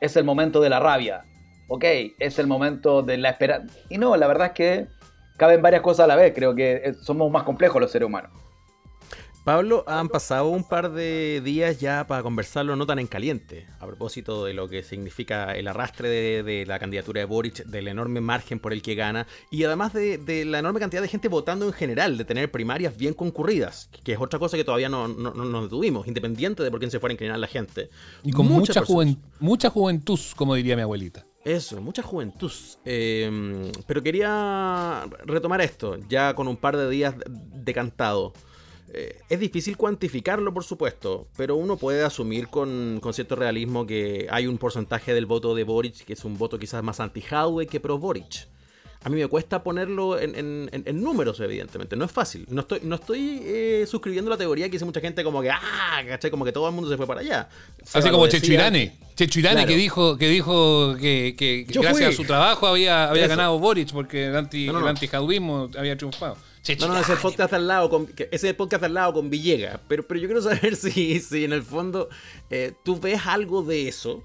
es 0.00 0.16
el 0.16 0.24
momento 0.24 0.60
de 0.60 0.70
la 0.70 0.80
rabia, 0.80 1.22
ok, 1.68 1.84
es 2.18 2.38
el 2.38 2.46
momento 2.46 3.02
de 3.02 3.18
la 3.18 3.30
esperanza. 3.30 3.76
Y 3.88 3.98
no, 3.98 4.16
la 4.16 4.26
verdad 4.26 4.48
es 4.48 4.52
que 4.54 4.86
caben 5.36 5.62
varias 5.62 5.82
cosas 5.82 6.04
a 6.04 6.06
la 6.06 6.16
vez. 6.16 6.32
Creo 6.34 6.54
que 6.54 6.82
eh, 6.84 6.94
somos 7.02 7.30
más 7.30 7.42
complejos 7.44 7.80
los 7.80 7.90
seres 7.90 8.06
humanos. 8.06 8.30
Pablo, 9.44 9.82
han 9.88 10.08
pasado 10.08 10.50
un 10.50 10.62
par 10.62 10.92
de 10.92 11.40
días 11.44 11.80
ya 11.80 12.06
para 12.06 12.22
conversarlo 12.22 12.76
no 12.76 12.86
tan 12.86 13.00
en 13.00 13.08
caliente, 13.08 13.66
a 13.80 13.86
propósito 13.88 14.44
de 14.44 14.54
lo 14.54 14.68
que 14.68 14.84
significa 14.84 15.56
el 15.56 15.66
arrastre 15.66 16.08
de, 16.08 16.42
de 16.44 16.64
la 16.64 16.78
candidatura 16.78 17.22
de 17.22 17.24
Boric, 17.24 17.64
del 17.64 17.88
enorme 17.88 18.20
margen 18.20 18.60
por 18.60 18.72
el 18.72 18.82
que 18.82 18.94
gana, 18.94 19.26
y 19.50 19.64
además 19.64 19.94
de, 19.94 20.18
de 20.18 20.44
la 20.44 20.60
enorme 20.60 20.78
cantidad 20.78 21.02
de 21.02 21.08
gente 21.08 21.26
votando 21.26 21.66
en 21.66 21.72
general, 21.72 22.16
de 22.18 22.24
tener 22.24 22.52
primarias 22.52 22.96
bien 22.96 23.14
concurridas, 23.14 23.90
que 24.04 24.12
es 24.12 24.20
otra 24.20 24.38
cosa 24.38 24.56
que 24.56 24.62
todavía 24.62 24.88
no, 24.88 25.08
no, 25.08 25.34
no 25.34 25.44
nos 25.44 25.64
detuvimos, 25.64 26.06
independiente 26.06 26.62
de 26.62 26.70
por 26.70 26.78
quién 26.78 26.92
se 26.92 27.00
fuera 27.00 27.10
a 27.10 27.14
inclinar 27.14 27.40
la 27.40 27.48
gente. 27.48 27.90
Y 28.22 28.30
con 28.30 28.46
mucha, 28.46 28.80
juven- 28.84 29.18
mucha 29.40 29.70
juventud, 29.70 30.20
como 30.36 30.54
diría 30.54 30.76
mi 30.76 30.82
abuelita. 30.82 31.26
Eso, 31.44 31.80
mucha 31.80 32.02
juventud. 32.02 32.52
Eh, 32.84 33.72
pero 33.86 34.02
quería 34.02 35.04
retomar 35.24 35.60
esto, 35.60 35.98
ya 36.08 36.34
con 36.34 36.48
un 36.48 36.56
par 36.56 36.76
de 36.76 36.88
días 36.88 37.14
decantado. 37.28 38.32
Eh, 38.94 39.20
es 39.28 39.40
difícil 39.40 39.76
cuantificarlo, 39.76 40.52
por 40.52 40.64
supuesto, 40.64 41.26
pero 41.36 41.56
uno 41.56 41.76
puede 41.78 42.04
asumir 42.04 42.48
con, 42.48 42.98
con 43.00 43.14
cierto 43.14 43.36
realismo 43.36 43.86
que 43.86 44.26
hay 44.30 44.46
un 44.46 44.58
porcentaje 44.58 45.14
del 45.14 45.24
voto 45.24 45.54
de 45.54 45.64
Boric 45.64 46.04
que 46.04 46.12
es 46.12 46.24
un 46.26 46.36
voto 46.36 46.58
quizás 46.58 46.82
más 46.84 47.00
anti-Jadwe 47.00 47.66
que 47.66 47.80
pro-Boric. 47.80 48.48
A 49.04 49.08
mí 49.08 49.16
me 49.20 49.26
cuesta 49.26 49.62
ponerlo 49.64 50.18
en, 50.18 50.36
en- 50.36 50.70
en- 50.72 51.02
números, 51.02 51.40
evidentemente. 51.40 51.96
No 51.96 52.04
es 52.04 52.12
fácil. 52.12 52.46
No 52.48 52.60
estoy, 52.60 52.80
no 52.84 52.94
estoy 52.94 53.40
eh, 53.44 53.84
suscribiendo 53.88 54.30
la 54.30 54.36
teoría 54.36 54.66
que 54.66 54.72
dice 54.72 54.84
mucha 54.84 55.00
gente 55.00 55.24
como 55.24 55.42
que, 55.42 55.50
ah, 55.50 56.02
¿cachai? 56.06 56.30
Como 56.30 56.44
que 56.44 56.52
todo 56.52 56.68
el 56.68 56.74
mundo 56.74 56.88
se 56.88 56.96
fue 56.96 57.06
para 57.06 57.20
allá. 57.20 57.48
Así 57.92 58.08
como 58.10 58.18
lo 58.18 58.24
decía. 58.26 58.40
Checho 58.40 58.52
Irane. 58.52 58.96
Checho 59.16 59.40
Irane 59.40 59.54
Claro. 59.56 59.68
que 59.68 59.76
dijo 59.76 60.16
que 60.16 60.28
dijo 60.28 60.94
que, 61.00 61.34
que 61.36 61.66
gracias 61.68 61.92
fui. 61.96 62.04
a 62.04 62.12
su 62.12 62.24
trabajo 62.24 62.66
había, 62.68 63.10
había 63.10 63.22
Eso. 63.24 63.30
ganado 63.30 63.58
Boric 63.58 63.92
porque 63.92 64.26
el 64.26 64.36
anti 64.36 64.66
No, 64.66 64.78
el 64.78 64.86
había 65.76 65.96
triunfado. 65.96 66.36
No, 66.78 66.86
no, 66.88 66.94
es 67.00 67.08
el 67.08 67.14
Irane. 67.14 67.22
podcast 67.22 67.52
al 67.54 67.66
lado 67.66 67.90
con, 67.90 68.06
ese 68.16 68.28
es 68.30 68.44
el 68.44 68.54
podcast 68.54 68.84
al 68.84 68.94
lado 68.94 69.12
con 69.14 69.28
Villegas. 69.30 69.80
Pero, 69.88 70.06
pero 70.06 70.20
yo 70.20 70.28
quiero 70.28 70.40
saber 70.42 70.76
si, 70.76 71.18
si 71.18 71.44
en 71.44 71.52
el 71.52 71.64
fondo 71.64 72.08
eh, 72.50 72.72
tú 72.84 73.00
ves 73.00 73.20
algo 73.26 73.64
de 73.64 73.88
eso. 73.88 74.22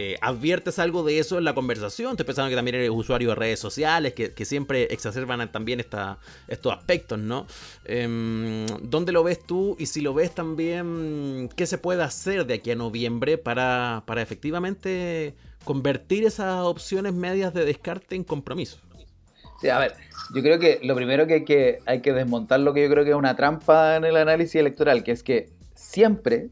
Eh, 0.00 0.16
adviertes 0.20 0.78
algo 0.78 1.02
de 1.02 1.18
eso 1.18 1.38
en 1.38 1.44
la 1.44 1.54
conversación. 1.54 2.12
Estoy 2.12 2.24
pensando 2.24 2.48
que 2.48 2.54
también 2.54 2.76
eres 2.76 2.88
usuario 2.88 3.30
de 3.30 3.34
redes 3.34 3.58
sociales, 3.58 4.14
que, 4.14 4.44
siempre 4.44 4.84
exacerban 4.92 5.50
también 5.50 5.80
estos 5.80 6.72
aspectos, 6.72 7.18
¿no? 7.18 7.48
Em, 7.84 8.64
¿Dónde 8.80 9.10
lo 9.10 9.24
ves 9.24 9.44
tú? 9.44 9.74
Y 9.76 9.86
si 9.86 10.00
lo 10.00 10.14
ves 10.14 10.32
también, 10.32 11.50
¿qué 11.56 11.66
se 11.66 11.78
puede 11.78 12.04
hacer 12.04 12.46
de 12.46 12.54
aquí 12.54 12.70
a 12.70 12.76
noviembre 12.76 13.38
para, 13.38 14.04
efectivamente 14.18 15.34
convertir 15.64 16.24
esas 16.24 16.60
opciones 16.62 17.12
medias 17.12 17.52
de 17.52 17.64
descarte 17.64 18.14
en 18.14 18.22
compromiso? 18.22 18.78
Sí, 19.60 19.68
a 19.68 19.80
ver, 19.80 19.94
yo 20.32 20.42
creo 20.42 20.60
que 20.60 20.78
lo 20.84 20.94
primero 20.94 21.26
que 21.26 21.80
hay 21.86 22.02
que 22.02 22.12
desmontar 22.12 22.60
lo 22.60 22.72
que 22.72 22.84
yo 22.84 22.88
creo 22.88 23.02
que 23.02 23.10
es 23.10 23.16
una 23.16 23.34
trampa 23.34 23.96
en 23.96 24.04
el 24.04 24.16
análisis 24.16 24.54
electoral, 24.54 25.02
que 25.02 25.10
es 25.10 25.24
que 25.24 25.48
siempre, 25.74 26.50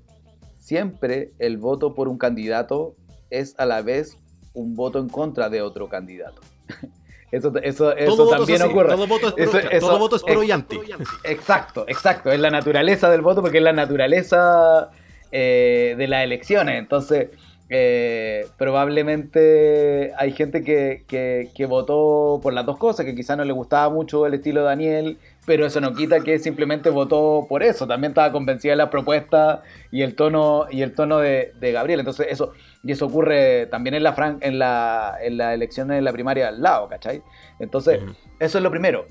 siempre 0.58 1.30
el 1.38 1.58
voto 1.58 1.94
por 1.94 2.08
un 2.08 2.18
candidato 2.18 2.96
es 3.30 3.54
a 3.58 3.66
la 3.66 3.82
vez 3.82 4.18
un 4.54 4.74
voto 4.74 4.98
en 4.98 5.08
contra 5.08 5.48
de 5.50 5.62
otro 5.62 5.88
candidato. 5.88 6.40
Eso, 7.32 7.52
eso, 7.60 7.94
eso 7.94 8.10
voto 8.16 8.32
es 8.32 8.38
también 8.38 8.62
así, 8.62 8.70
ocurre. 8.70 8.88
Todo 8.94 9.06
voto 9.08 9.26
es 9.28 9.34
pro, 9.34 9.44
Eso- 9.44 9.58
eso- 9.58 9.86
todo 9.88 9.98
voto 9.98 10.16
es 10.16 10.22
pro 10.22 10.42
y 10.44 10.46
ex- 10.46 10.54
anti. 10.54 10.78
Exacto, 11.24 11.84
exacto. 11.88 12.30
Es 12.30 12.38
la 12.38 12.50
naturaleza 12.50 13.10
del 13.10 13.20
voto 13.20 13.42
porque 13.42 13.58
es 13.58 13.64
la 13.64 13.72
naturaleza 13.72 14.90
eh, 15.32 15.96
de 15.98 16.06
las 16.06 16.22
elecciones. 16.22 16.78
Entonces, 16.78 17.30
eh, 17.68 18.46
probablemente 18.56 20.12
hay 20.16 20.32
gente 20.32 20.62
que, 20.62 21.04
que- 21.08 21.50
que 21.54 21.66
votó 21.66 22.38
por 22.42 22.52
las 22.52 22.64
dos 22.64 22.78
cosas, 22.78 23.04
que 23.04 23.14
quizás 23.14 23.36
no 23.36 23.44
le 23.44 23.52
gustaba 23.52 23.92
mucho 23.92 24.24
el 24.26 24.34
estilo 24.34 24.60
de 24.60 24.66
Daniel, 24.66 25.18
pero 25.46 25.64
eso 25.64 25.80
no 25.80 25.94
quita 25.94 26.20
que 26.20 26.38
simplemente 26.38 26.90
votó 26.90 27.46
por 27.48 27.62
eso. 27.62 27.86
También 27.86 28.10
estaba 28.10 28.32
convencida 28.32 28.72
de 28.72 28.76
la 28.76 28.90
propuesta 28.90 29.62
y 29.92 30.02
el 30.02 30.14
tono, 30.16 30.66
y 30.70 30.82
el 30.82 30.92
tono 30.92 31.18
de, 31.18 31.52
de 31.58 31.72
Gabriel. 31.72 32.00
Entonces, 32.00 32.26
eso, 32.28 32.52
y 32.82 32.92
eso 32.92 33.06
ocurre 33.06 33.66
también 33.66 33.94
en 33.94 34.02
la, 34.02 34.14
fran- 34.14 34.38
en 34.40 34.58
la, 34.58 35.16
en 35.22 35.38
la 35.38 35.54
elección 35.54 35.88
de 35.88 36.02
la 36.02 36.12
primaria 36.12 36.48
al 36.48 36.60
lado, 36.60 36.88
¿cachai? 36.88 37.22
Entonces, 37.60 38.00
eso 38.40 38.58
es 38.58 38.62
lo 38.62 38.70
primero. 38.70 39.06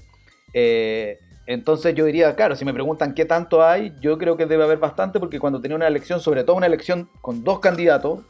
Eh, 0.53 1.19
entonces 1.47 1.95
yo 1.95 2.05
diría, 2.05 2.35
claro, 2.35 2.55
si 2.55 2.65
me 2.65 2.73
preguntan 2.73 3.13
qué 3.13 3.23
tanto 3.23 3.63
hay, 3.63 3.93
yo 4.01 4.17
creo 4.17 4.35
que 4.35 4.45
debe 4.45 4.63
haber 4.63 4.79
bastante 4.79 5.19
porque 5.19 5.39
cuando 5.39 5.61
tenía 5.61 5.77
una 5.77 5.87
elección, 5.87 6.19
sobre 6.19 6.43
todo 6.43 6.57
una 6.57 6.65
elección 6.65 7.09
con 7.21 7.43
dos 7.43 7.59
candidatos, 7.59 8.21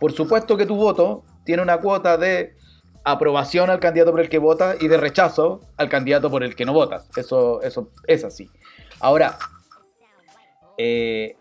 por 0.00 0.12
supuesto 0.12 0.56
que 0.56 0.66
tu 0.66 0.76
voto 0.76 1.22
tiene 1.44 1.62
una 1.62 1.78
cuota 1.78 2.16
de 2.16 2.54
aprobación 3.04 3.70
al 3.70 3.80
candidato 3.80 4.12
por 4.12 4.20
el 4.20 4.28
que 4.28 4.38
votas 4.38 4.80
y 4.80 4.88
de 4.88 4.96
rechazo 4.96 5.60
al 5.76 5.88
candidato 5.88 6.30
por 6.30 6.42
el 6.44 6.54
que 6.54 6.64
no 6.64 6.72
votas. 6.72 7.08
Eso, 7.16 7.60
eso 7.62 7.90
es 8.06 8.24
así. 8.24 8.48
Ahora, 9.00 9.38
eh, 10.78 11.36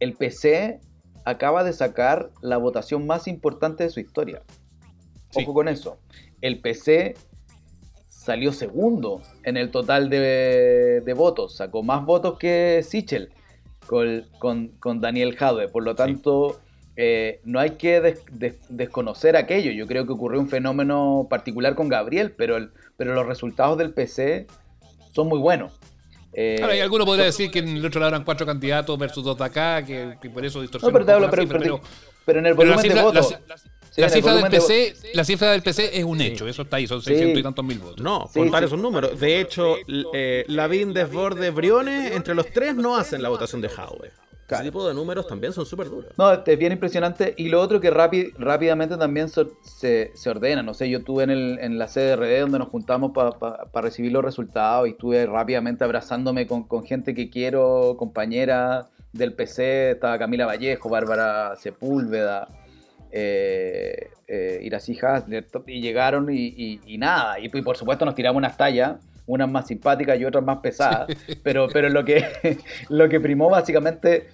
el 0.00 0.14
PC 0.14 0.80
acaba 1.24 1.64
de 1.64 1.72
sacar 1.72 2.30
la 2.40 2.56
votación 2.56 3.06
más 3.06 3.26
importante 3.28 3.84
de 3.84 3.90
su 3.90 4.00
historia. 4.00 4.42
Sí. 5.30 5.42
Ojo 5.42 5.54
con 5.54 5.68
eso. 5.68 5.98
El 6.40 6.60
PC 6.60 7.14
salió 8.08 8.52
segundo 8.52 9.20
en 9.44 9.56
el 9.56 9.70
total 9.70 10.08
de, 10.10 11.00
de 11.04 11.14
votos. 11.14 11.56
Sacó 11.56 11.82
más 11.82 12.04
votos 12.04 12.38
que 12.38 12.82
Sichel 12.86 13.32
con, 13.86 14.26
con- 14.38 14.68
con 14.78 15.00
Daniel 15.00 15.36
Jadwe. 15.36 15.68
Por 15.68 15.82
lo 15.84 15.94
tanto, 15.94 16.60
eh, 16.96 17.40
no 17.44 17.60
hay 17.60 17.70
que 17.72 18.00
des- 18.00 18.22
des- 18.32 18.56
desconocer 18.68 19.36
aquello. 19.36 19.70
Yo 19.72 19.86
creo 19.86 20.06
que 20.06 20.12
ocurrió 20.12 20.40
un 20.40 20.48
fenómeno 20.48 21.26
particular 21.28 21.74
con 21.74 21.88
Gabriel, 21.88 22.32
pero, 22.36 22.56
el- 22.56 22.70
pero 22.96 23.14
los 23.14 23.26
resultados 23.26 23.76
del 23.78 23.92
PC 23.92 24.46
son 25.12 25.28
muy 25.28 25.38
buenos. 25.38 25.72
Eh, 26.32 26.58
Ahora, 26.60 26.76
y 26.76 26.80
alguno 26.80 27.04
podría 27.06 27.24
decir 27.26 27.50
que 27.50 27.60
en 27.60 27.68
el 27.76 27.84
otro 27.86 27.98
lado 28.00 28.10
eran 28.10 28.24
cuatro 28.24 28.44
candidatos 28.46 28.98
versus 28.98 29.24
dos 29.24 29.38
de 29.38 29.44
acá, 29.44 29.84
que, 29.84 30.18
que 30.20 30.28
por 30.28 30.44
eso 30.44 30.58
no, 30.58 30.62
distorsiona 30.62 30.92
pero, 30.98 31.12
hablo, 31.14 31.30
pero, 31.30 31.42
cifra, 31.42 31.58
pero- 31.58 31.80
pero- 31.80 31.90
pero 32.26 32.38
en 32.40 32.46
el 32.46 32.56
pero 32.56 32.68
la 32.70 32.76
volumen 32.76 32.82
de 32.82 32.94
cifra- 32.94 33.02
votos. 33.04 33.38
la- 33.48 33.56
Sí, 33.96 34.02
la 34.02 34.10
cifra 34.10 34.32
del 34.34 34.42
volumen 34.42 34.50
de 34.60 34.66
PC, 34.66 34.94
la 35.14 35.24
cifra 35.24 35.50
del 35.52 35.62
PC 35.62 35.98
es 35.98 36.04
un 36.04 36.20
hecho, 36.20 36.46
eso 36.46 36.62
está 36.62 36.76
ahí, 36.76 36.86
son 36.86 37.00
Sí. 37.00 37.06
600 37.12 37.40
y 37.40 37.42
tantos 37.42 37.64
mil 37.64 37.78
votos. 37.78 38.02
No, 38.02 38.28
Sí, 38.30 38.40
contar 38.40 38.60
sí. 38.60 38.66
esos 38.66 38.78
números. 38.78 39.18
De 39.18 39.40
hecho, 39.40 39.76
eh, 40.12 40.44
Lavín, 40.48 40.92
Desborde, 40.92 41.48
Briones, 41.50 42.12
entre 42.14 42.34
los 42.34 42.46
tres 42.50 42.74
no 42.74 42.98
hacen 42.98 43.22
la 43.22 43.30
votación 43.30 43.62
de 43.62 43.68
Howe. 43.68 44.10
Claro. 44.46 44.62
Ese 44.62 44.70
tipo 44.70 44.86
de 44.86 44.94
números 44.94 45.26
también 45.26 45.52
son 45.52 45.66
súper 45.66 45.88
duros. 45.88 46.12
No, 46.16 46.32
es 46.32 46.58
bien 46.58 46.70
impresionante. 46.72 47.34
Y 47.36 47.48
lo 47.48 47.60
otro 47.60 47.80
que 47.80 47.90
rápi- 47.92 48.32
rápidamente 48.38 48.96
también 48.96 49.28
se, 49.28 50.12
se 50.14 50.30
ordena. 50.30 50.62
No 50.62 50.72
sé, 50.72 50.88
yo 50.88 50.98
estuve 50.98 51.24
en, 51.24 51.30
el, 51.30 51.58
en 51.60 51.78
la 51.78 51.86
CDRD 51.88 52.40
donde 52.42 52.60
nos 52.60 52.68
juntamos 52.68 53.10
para 53.12 53.82
recibir 53.82 54.12
los 54.12 54.24
resultados 54.24 54.86
y 54.86 54.90
estuve 54.92 55.26
rápidamente 55.26 55.82
abrazándome 55.82 56.46
con, 56.46 56.62
con 56.62 56.84
gente 56.84 57.12
que 57.12 57.28
quiero, 57.28 57.96
compañera 57.98 58.86
del 59.12 59.32
PC. 59.32 59.90
Estaba 59.92 60.16
Camila 60.18 60.46
Vallejo, 60.46 60.88
Bárbara 60.88 61.56
Sepúlveda, 61.56 62.46
eh, 63.10 64.10
eh, 64.28 64.70
Hasler, 65.02 65.46
to- 65.50 65.64
y 65.66 65.80
llegaron 65.80 66.30
y, 66.30 66.36
y- 66.56 66.80
y 66.86 66.98
nada. 66.98 67.38
Y, 67.40 67.46
y 67.52 67.62
por 67.62 67.76
supuesto 67.76 68.04
nos 68.04 68.14
tiramos 68.14 68.38
unas 68.38 68.56
tallas, 68.56 68.96
unas 69.26 69.48
más 69.50 69.66
simpáticas 69.66 70.18
y 70.18 70.24
otras 70.24 70.44
más 70.44 70.58
pesadas. 70.58 71.08
Pero, 71.42 71.68
pero 71.72 71.88
lo, 71.88 72.04
que, 72.04 72.24
lo 72.88 73.08
que 73.08 73.20
primó 73.20 73.50
básicamente 73.50 74.28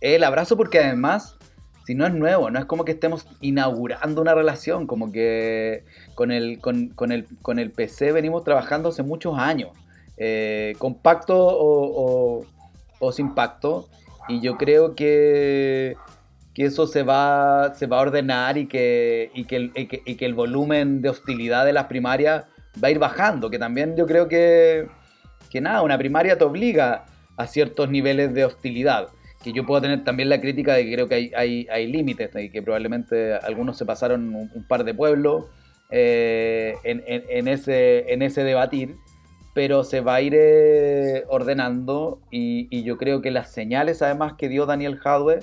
es 0.00 0.16
el 0.16 0.24
abrazo 0.24 0.56
porque 0.56 0.78
además, 0.80 1.36
si 1.84 1.94
no 1.94 2.06
es 2.06 2.12
nuevo, 2.14 2.50
no 2.50 2.58
es 2.58 2.64
como 2.66 2.84
que 2.84 2.92
estemos 2.92 3.26
inaugurando 3.40 4.20
una 4.20 4.34
relación, 4.34 4.86
como 4.86 5.10
que 5.12 5.84
con 6.14 6.30
el, 6.32 6.60
con, 6.60 6.88
con 6.90 7.12
el, 7.12 7.26
con 7.42 7.58
el 7.58 7.70
PC 7.70 8.12
venimos 8.12 8.44
trabajando 8.44 8.88
hace 8.90 9.02
muchos 9.02 9.38
años, 9.38 9.70
eh, 10.16 10.74
con 10.78 11.00
pacto 11.00 11.36
o, 11.36 12.40
o- 12.40 12.46
o 13.00 13.12
sin 13.12 13.34
pacto, 13.34 13.88
y 14.28 14.40
yo 14.40 14.56
creo 14.58 14.96
que, 14.96 15.96
que 16.52 16.64
eso 16.64 16.86
se 16.88 17.04
va, 17.04 17.72
se 17.76 17.86
va 17.86 17.98
a 17.98 18.02
ordenar 18.02 18.58
y 18.58 18.66
que, 18.66 19.30
y, 19.34 19.44
que 19.44 19.56
el, 19.56 19.72
y 19.76 19.86
que- 19.86 20.02
y 20.04 20.16
que 20.16 20.26
el 20.26 20.34
volumen 20.34 21.00
de 21.00 21.08
hostilidad 21.08 21.64
de 21.64 21.72
las 21.72 21.84
primarias 21.86 22.44
va 22.82 22.88
a 22.88 22.90
ir 22.90 22.98
bajando, 22.98 23.50
que 23.50 23.58
también 23.58 23.96
yo 23.96 24.06
creo 24.06 24.28
que, 24.28 24.86
que 25.50 25.60
nada, 25.60 25.82
una 25.82 25.98
primaria 25.98 26.36
te 26.38 26.44
obliga 26.44 27.06
a 27.36 27.46
ciertos 27.46 27.88
niveles 27.90 28.34
de 28.34 28.44
hostilidad. 28.44 29.08
Que 29.42 29.52
yo 29.52 29.64
puedo 29.64 29.80
tener 29.80 30.02
también 30.02 30.28
la 30.28 30.40
crítica 30.40 30.74
de 30.74 30.84
que 30.84 30.92
creo 30.92 31.08
que 31.08 31.14
hay, 31.14 31.32
hay, 31.36 31.66
hay 31.70 31.86
límites 31.86 32.30
y 32.34 32.50
que 32.50 32.60
probablemente 32.60 33.34
algunos 33.34 33.78
se 33.78 33.86
pasaron 33.86 34.34
un, 34.34 34.64
par 34.66 34.82
de 34.82 34.94
pueblos 34.94 35.44
eh, 35.90 36.74
en, 36.82 37.04
en- 37.06 37.46
ese, 37.46 38.12
en 38.12 38.22
ese 38.22 38.42
debatir, 38.42 38.96
pero 39.54 39.84
se 39.84 40.00
va 40.00 40.16
a 40.16 40.20
ir 40.20 40.34
eh, 40.36 41.24
ordenando 41.28 42.20
y, 42.30 42.82
yo 42.82 42.98
creo 42.98 43.22
que 43.22 43.30
las 43.30 43.50
señales 43.52 44.02
además 44.02 44.34
que 44.36 44.48
dio 44.48 44.66
Daniel 44.66 44.98
Jadwe 44.98 45.40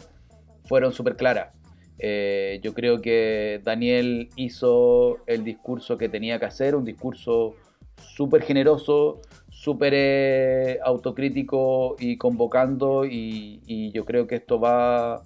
fueron 0.66 0.92
súper 0.92 1.16
claras. 1.16 1.50
Eh, 2.00 2.60
yo 2.62 2.74
creo 2.74 3.02
que 3.02 3.62
Daniel 3.64 4.30
hizo 4.36 5.20
el 5.28 5.44
discurso 5.44 5.98
que 5.98 6.10
tenía 6.10 6.40
que 6.40 6.46
hacer, 6.46 6.76
un 6.76 6.86
discurso 6.86 7.56
súper 7.98 8.44
generoso, 8.44 9.22
súper 9.50 9.94
eh, 9.96 10.80
autocrítico 10.84 11.96
y 12.00 12.18
convocando 12.18 13.06
y, 13.06 13.62
y 13.66 13.92
yo 13.92 14.06
creo 14.06 14.28
que 14.28 14.36
esto 14.36 14.60
va 14.60 15.24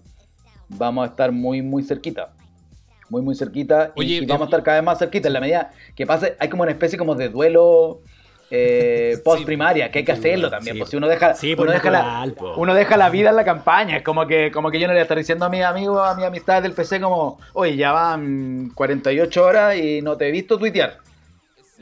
vamos 0.69 1.07
a 1.07 1.11
estar 1.11 1.31
muy 1.31 1.61
muy 1.61 1.83
cerquita 1.83 2.33
muy 3.09 3.21
muy 3.21 3.35
cerquita 3.35 3.91
Oye, 3.95 4.15
y, 4.15 4.25
vamos 4.25 4.41
a 4.41 4.45
eh, 4.45 4.49
estar 4.49 4.63
cada 4.63 4.77
vez 4.77 4.85
más 4.85 4.99
cerquita 4.99 5.27
en 5.27 5.33
la 5.33 5.41
medida 5.41 5.71
que 5.95 6.05
pase 6.05 6.35
hay 6.39 6.47
como 6.47 6.63
una 6.63 6.71
especie 6.71 6.97
como 6.97 7.15
de 7.15 7.29
duelo 7.29 8.01
eh, 8.51 9.17
post 9.23 9.45
primaria 9.45 9.91
que 9.91 9.99
hay 9.99 10.05
que 10.05 10.11
hacerlo 10.11 10.49
también 10.49 10.75
Sí. 10.75 10.79
pues 10.79 10.89
si 10.91 10.97
uno 10.97 11.07
deja 11.07 11.33
Sí, 11.35 11.53
uno 11.53 11.65
pues 11.65 11.73
deja 11.73 11.89
natural, 11.91 12.35
uno 12.57 12.73
deja 12.73 12.97
la 12.97 13.09
vida 13.09 13.29
en 13.29 13.35
la 13.35 13.45
campaña. 13.45 13.97
Es 13.97 14.03
como 14.03 14.25
que, 14.27 14.51
como 14.51 14.71
que 14.71 14.79
yo 14.79 14.87
no 14.87 14.93
le 14.93 14.97
voy 14.97 15.01
a 15.01 15.03
estar 15.03 15.17
diciendo 15.17 15.45
a 15.45 15.49
mis 15.49 15.63
amigos, 15.63 16.01
a 16.07 16.15
mis 16.15 16.25
amistades 16.25 16.63
del 16.63 16.73
PC, 16.73 16.99
como, 17.01 17.39
oye, 17.53 17.75
ya 17.75 17.91
van 17.91 18.71
48 18.75 19.43
horas 19.43 19.75
y 19.75 20.01
no 20.01 20.17
te 20.17 20.27
he 20.27 20.31
visto 20.31 20.57
tuitear. 20.57 20.97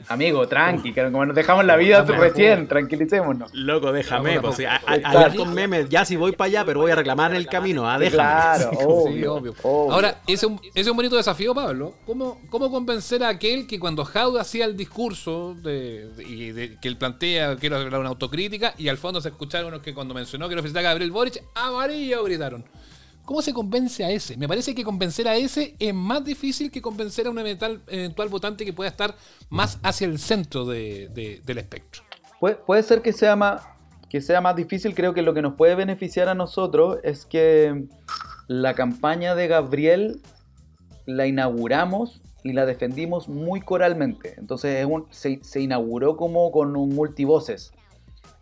Amigo, 0.06 0.46
tranqui, 0.46 0.92
que 0.92 1.02
como 1.10 1.26
nos 1.26 1.34
dejamos 1.34 1.64
la 1.64 1.76
vida 1.76 2.02
recién, 2.02 2.68
tranquilicémonos. 2.68 3.52
Loco, 3.52 3.90
déjame. 3.92 4.40
Pues, 4.40 4.60
a- 4.60 4.80
memes. 5.52 5.88
Ya 5.88 6.04
si 6.04 6.16
voy 6.16 6.32
para 6.32 6.46
allá, 6.46 6.64
pero 6.64 6.80
voy 6.80 6.90
a 6.92 6.94
reclamar 6.94 7.32
en 7.32 7.36
el 7.36 7.46
camino. 7.46 7.88
Ah, 7.90 7.98
déjame. 7.98 8.16
Claro, 8.16 8.70
Sí, 8.72 8.78
obvio, 8.86 9.34
obvio. 9.36 9.54
obvio. 9.62 9.92
Ahora, 9.92 10.20
ese 10.26 10.46
es, 10.74 10.86
un, 10.86 10.96
bonito 10.96 11.16
desafío, 11.16 11.54
Pablo. 11.54 11.94
¿Cómo, 12.06 12.40
cómo 12.48 12.70
convencer 12.70 13.22
a 13.24 13.28
aquel 13.28 13.66
que 13.66 13.78
cuando 13.80 14.04
Jaude 14.04 14.40
hacía 14.40 14.64
el 14.64 14.76
discurso 14.76 15.54
de, 15.60 16.08
de- 16.10 16.24
y 16.24 16.52
de- 16.52 16.76
que 16.80 16.88
él 16.88 16.96
plantea, 16.96 17.56
quiero 17.56 17.76
hacer 17.76 17.94
una 17.94 18.08
autocrítica, 18.08 18.74
y 18.78 18.88
al 18.88 18.98
fondo 18.98 19.20
se 19.20 19.28
escucharon 19.30 19.68
unos 19.68 19.82
que 19.82 19.94
cuando 19.94 20.14
mencionó 20.14 20.48
que 20.48 20.54
lo 20.54 20.62
a 20.62 20.82
Gabriel 20.82 21.10
Boric, 21.10 21.42
amarillo 21.54 22.22
gritaron. 22.24 22.64
¿Cómo 23.28 23.42
se 23.42 23.52
convence 23.52 24.02
a 24.06 24.10
ese? 24.10 24.38
Me 24.38 24.48
parece 24.48 24.74
que 24.74 24.82
convencer 24.82 25.28
a 25.28 25.36
ese 25.36 25.76
es 25.78 25.92
más 25.92 26.24
difícil 26.24 26.70
que 26.70 26.80
convencer 26.80 27.26
a 27.26 27.30
un 27.30 27.38
eventual, 27.38 27.82
eventual 27.86 28.30
votante 28.30 28.64
que 28.64 28.72
pueda 28.72 28.88
estar 28.88 29.14
más 29.50 29.78
hacia 29.82 30.06
el 30.06 30.18
centro 30.18 30.64
de- 30.64 31.10
de- 31.12 31.42
del 31.44 31.58
espectro. 31.58 32.00
Puede, 32.40 32.54
puede 32.54 32.82
ser 32.82 33.02
que 33.02 33.12
sea, 33.12 33.36
más, 33.36 33.66
que 34.08 34.22
sea 34.22 34.40
más 34.40 34.56
difícil, 34.56 34.94
creo 34.94 35.12
que 35.12 35.20
lo 35.20 35.34
que 35.34 35.42
nos 35.42 35.56
puede 35.56 35.74
beneficiar 35.74 36.30
a 36.30 36.34
nosotros 36.34 37.00
es 37.04 37.26
que 37.26 37.84
la 38.46 38.72
campaña 38.72 39.34
de 39.34 39.46
Gabriel 39.46 40.22
la 41.04 41.26
inauguramos 41.26 42.22
y 42.44 42.54
la 42.54 42.64
defendimos 42.64 43.28
muy 43.28 43.60
coralmente. 43.60 44.36
Entonces 44.38 44.76
es 44.80 44.86
un- 44.86 45.04
se, 45.10 45.38
se 45.42 45.60
inauguró 45.60 46.16
como 46.16 46.50
con 46.50 46.74
un 46.76 46.94
multivoces. 46.94 47.72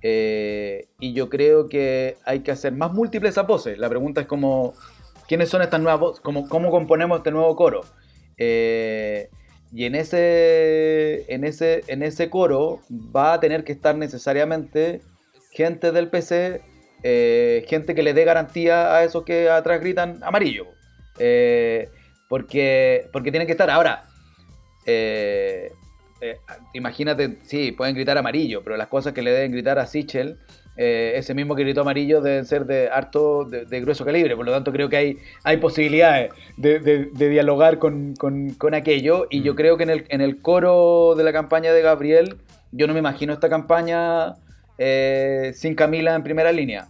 Eh, 0.02 0.88
y 1.00 1.12
yo 1.12 1.28
creo 1.28 1.68
que 1.68 2.16
hay 2.24 2.40
que 2.40 2.50
hacer 2.50 2.72
más 2.72 2.92
múltiples 2.92 3.34
voces. 3.46 3.78
La 3.78 3.88
pregunta 3.88 4.20
es 4.22 4.26
como, 4.26 4.74
¿quiénes 5.26 5.48
son 5.48 5.62
estas 5.62 5.80
nuevas 5.80 6.00
voces? 6.00 6.20
¿Cómo, 6.20 6.70
componemos 6.70 7.18
este 7.18 7.30
nuevo 7.30 7.54
coro? 7.56 7.82
Eh, 8.36 9.30
y 9.72 9.84
en 9.84 9.94
ese, 9.94 11.32
en, 11.32 11.44
ese, 11.44 11.82
en 11.88 12.02
ese 12.02 12.30
coro 12.30 12.80
va 12.90 13.34
a 13.34 13.40
tener 13.40 13.64
que 13.64 13.72
estar 13.72 13.96
necesariamente 13.96 15.00
gente 15.50 15.90
del 15.92 16.08
PC, 16.08 16.60
eh, 17.02 17.64
gente 17.68 17.94
que 17.94 18.02
le 18.02 18.14
dé 18.14 18.24
garantía 18.24 18.94
a 18.94 19.04
esos 19.04 19.24
que 19.24 19.50
atrás 19.50 19.80
gritan 19.80 20.22
amarillo. 20.22 20.66
Porque, 22.28 23.08
porque 23.12 23.30
tienen 23.30 23.46
que 23.46 23.52
estar. 23.52 23.70
Ahora, 23.70 24.04
eh, 26.20 26.38
imagínate, 26.72 27.38
sí, 27.42 27.72
pueden 27.72 27.94
gritar 27.94 28.16
amarillo, 28.18 28.62
pero 28.64 28.76
las 28.76 28.88
cosas 28.88 29.12
que 29.12 29.22
le 29.22 29.32
deben 29.32 29.52
gritar 29.52 29.78
a 29.78 29.86
Sichel, 29.86 30.38
eh, 30.78 31.12
ese 31.16 31.34
mismo 31.34 31.54
que 31.54 31.62
gritó 31.62 31.80
amarillo, 31.82 32.20
deben 32.20 32.44
ser 32.44 32.66
de 32.66 32.88
harto, 32.90 33.44
de, 33.44 33.64
de 33.64 33.80
grueso 33.80 34.04
calibre. 34.04 34.36
Por 34.36 34.44
lo 34.44 34.52
tanto, 34.52 34.72
creo 34.72 34.88
que 34.88 34.96
hay, 34.96 35.18
hay 35.44 35.56
posibilidades 35.56 36.32
de, 36.56 36.78
de- 36.80 37.04
de 37.06 37.28
dialogar 37.28 37.78
con, 37.78 38.14
con- 38.16 38.50
con 38.54 38.74
aquello. 38.74 39.26
Y 39.30 39.42
yo 39.42 39.52
Mm. 39.54 39.56
creo 39.56 39.76
que 39.76 39.82
en 39.84 39.90
el, 39.90 40.04
en 40.08 40.20
el 40.20 40.40
coro 40.42 41.14
de 41.16 41.24
la 41.24 41.32
campaña 41.32 41.72
de 41.72 41.80
Gabriel, 41.82 42.36
yo 42.72 42.86
no 42.86 42.92
me 42.92 42.98
imagino 42.98 43.32
esta 43.32 43.48
campaña 43.48 44.34
eh, 44.78 45.52
sin 45.54 45.74
Camila 45.74 46.14
en 46.14 46.22
primera 46.22 46.52
línea. 46.52 46.88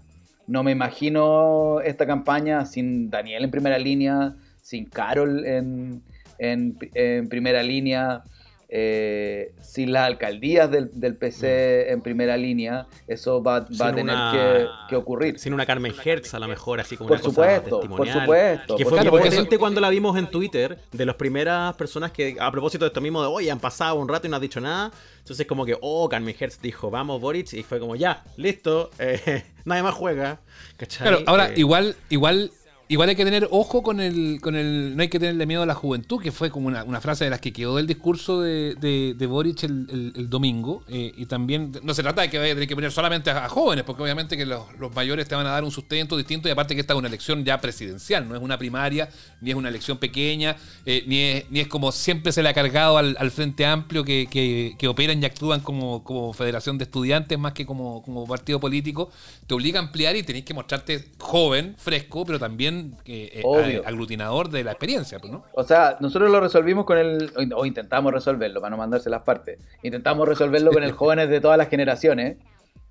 No 0.48 0.62
me 0.64 0.72
imagino 0.72 1.80
esta 1.80 2.06
campaña 2.06 2.66
sin 2.66 3.10
Daniel 3.10 3.44
en 3.44 3.50
primera 3.52 3.78
línea, 3.78 4.34
sin 4.62 4.86
Carol 4.86 5.44
en, 5.46 6.02
en- 6.38 6.76
en 6.94 7.28
primera 7.28 7.62
línea, 7.62 8.22
eh, 8.68 9.52
sin 9.60 9.92
las 9.92 10.06
alcaldías 10.06 10.70
del, 10.70 10.90
del 10.92 11.14
PC 11.16 11.90
en 11.92 12.00
primera 12.00 12.36
línea. 12.36 12.86
Eso 13.06 13.42
va, 13.42 13.60
va 13.80 13.88
a 13.88 13.94
tener 13.94 14.04
una- 14.14 14.32
que, 14.32 14.66
que 14.88 14.96
ocurrir. 14.96 15.38
Sin 15.38 15.54
una 15.54 15.64
Carmen 15.66 15.92
Hertz, 16.04 16.34
a 16.34 16.38
lo 16.38 16.48
mejor, 16.48 16.80
así 16.80 16.96
como 16.96 17.08
Por 17.08 17.16
una 17.18 17.22
cosa 17.24 17.34
supuesto, 17.34 17.70
por 17.70 17.80
testimonial. 17.80 18.20
supuesto. 18.20 18.76
Que 18.76 18.84
por 18.84 18.90
fue 18.90 18.98
Claro, 18.98 19.10
muy 19.12 19.18
porque 19.20 19.30
potente 19.36 19.54
eso- 19.54 19.60
cuando 19.60 19.80
la 19.80 19.88
vimos 19.90 20.16
en 20.18 20.26
Twitter, 20.28 20.78
de 20.92 21.06
las 21.06 21.14
primeras 21.16 21.74
personas 21.76 22.10
que, 22.12 22.36
a 22.40 22.50
propósito 22.50 22.84
de 22.84 22.88
esto 22.88 23.00
mismo, 23.00 23.20
de 23.22 23.28
oye, 23.28 23.50
han 23.50 23.60
pasado 23.60 23.94
un 23.96 24.08
rato 24.08 24.26
y 24.26 24.30
no 24.30 24.36
has 24.36 24.42
dicho 24.42 24.60
nada. 24.60 24.90
Entonces, 25.18 25.46
como 25.46 25.64
que, 25.64 25.76
oh, 25.80 26.08
Carmen 26.08 26.34
Hertz 26.38 26.60
dijo, 26.60 26.90
vamos, 26.90 27.20
Boric, 27.20 27.52
y 27.54 27.62
fue 27.62 27.78
como, 27.80 27.96
ya, 27.96 28.24
listo, 28.36 28.90
eh, 28.98 29.44
nadie 29.64 29.82
más 29.82 29.94
juega. 29.94 30.40
¿Cachai? 30.76 31.06
Claro, 31.08 31.22
ahora 31.26 31.48
Eh, 31.50 31.54
igual, 31.56 31.96
igual, 32.10 32.50
igual 32.88 33.08
hay 33.08 33.16
que 33.16 33.24
tener 33.24 33.48
ojo 33.50 33.82
con 33.82 34.00
el, 34.00 34.38
con 34.40 34.54
el, 34.54 34.96
no 34.96 35.02
hay 35.02 35.08
que 35.08 35.18
tenerle 35.18 35.46
miedo 35.46 35.62
a 35.62 35.66
la 35.66 35.74
juventud, 35.74 36.20
que 36.20 36.32
fue 36.32 36.50
como 36.50 36.68
una, 36.68 37.00
frase 37.00 37.24
de 37.24 37.30
las 37.30 37.40
que 37.40 37.52
quedó 37.52 37.76
del 37.76 37.86
discurso 37.86 38.40
de, 38.40 38.74
de, 38.76 39.14
de 39.16 39.26
Boric 39.26 39.64
el, 39.64 40.28
domingo. 40.30 40.84
eh, 40.88 41.12
y 41.16 41.26
también 41.26 41.72
no 41.82 41.94
se 41.94 42.02
trata 42.02 42.22
de 42.22 42.30
que 42.30 42.38
vaya 42.38 42.52
a 42.52 42.54
tener 42.54 42.68
que 42.68 42.74
poner 42.74 42.92
solamente 42.92 43.30
a, 43.30 43.48
jóvenes, 43.48 43.84
porque 43.84 44.02
obviamente 44.02 44.36
que 44.36 44.46
los, 44.46 44.62
los 44.78 44.94
mayores 44.94 45.26
te 45.28 45.34
van 45.34 45.46
a 45.46 45.50
dar 45.50 45.64
un 45.64 45.70
sustento 45.70 46.16
distinto 46.16 46.48
y 46.48 46.50
aparte 46.50 46.74
que 46.74 46.80
esta 46.80 46.94
es 46.94 46.98
una 46.98 47.08
elección 47.08 47.44
ya 47.44 47.60
presidencial, 47.60 48.28
no 48.28 48.36
es 48.36 48.42
una 48.42 48.58
primaria, 48.58 49.08
ni 49.40 49.50
es 49.50 49.56
una 49.56 49.68
elección 49.68 49.98
pequeña, 49.98 50.56
eh, 50.84 51.04
ni, 51.06 51.20
es, 51.20 51.50
ni 51.50 51.60
es 51.60 51.68
como 51.68 51.92
siempre 51.92 52.32
se 52.32 52.42
le 52.42 52.48
ha 52.48 52.54
cargado 52.54 52.98
al, 52.98 53.16
al 53.18 53.30
Frente 53.30 53.66
Amplio 53.66 54.04
que, 54.04 54.28
que, 54.30 54.74
que 54.78 54.88
operan 54.88 55.22
y 55.22 55.26
actúan 55.26 55.60
como, 55.60 56.04
como 56.04 56.32
federación 56.32 56.78
de 56.78 56.84
estudiantes 56.84 57.38
más 57.38 57.52
que 57.52 57.66
como, 57.66 58.02
como 58.02 58.26
partido 58.26 58.60
político. 58.60 59.10
Te 59.46 59.54
obliga 59.54 59.80
a 59.80 59.82
ampliar 59.82 60.16
y 60.16 60.22
tenés 60.22 60.44
que 60.44 60.54
mostrarte 60.54 61.06
joven, 61.18 61.74
fresco, 61.78 62.24
pero 62.24 62.38
también 62.38 62.75
eh, 63.04 63.42
eh, 63.42 63.82
aglutinador 63.84 64.48
de 64.50 64.64
la 64.64 64.72
experiencia, 64.72 65.18
pues, 65.18 65.32
¿no? 65.32 65.44
O 65.54 65.62
sea, 65.64 65.96
nosotros 66.00 66.30
lo 66.30 66.40
resolvimos 66.40 66.84
con 66.84 66.98
el. 66.98 67.30
O 67.54 67.66
intentamos 67.66 68.12
resolverlo, 68.12 68.60
para 68.60 68.70
no 68.70 68.76
mandarse 68.76 69.10
las 69.10 69.22
partes. 69.22 69.58
Intentamos 69.82 70.28
resolverlo 70.28 70.70
con 70.72 70.82
el 70.82 70.92
jóvenes 70.92 71.28
de 71.28 71.40
todas 71.40 71.58
las 71.58 71.68
generaciones. 71.68 72.36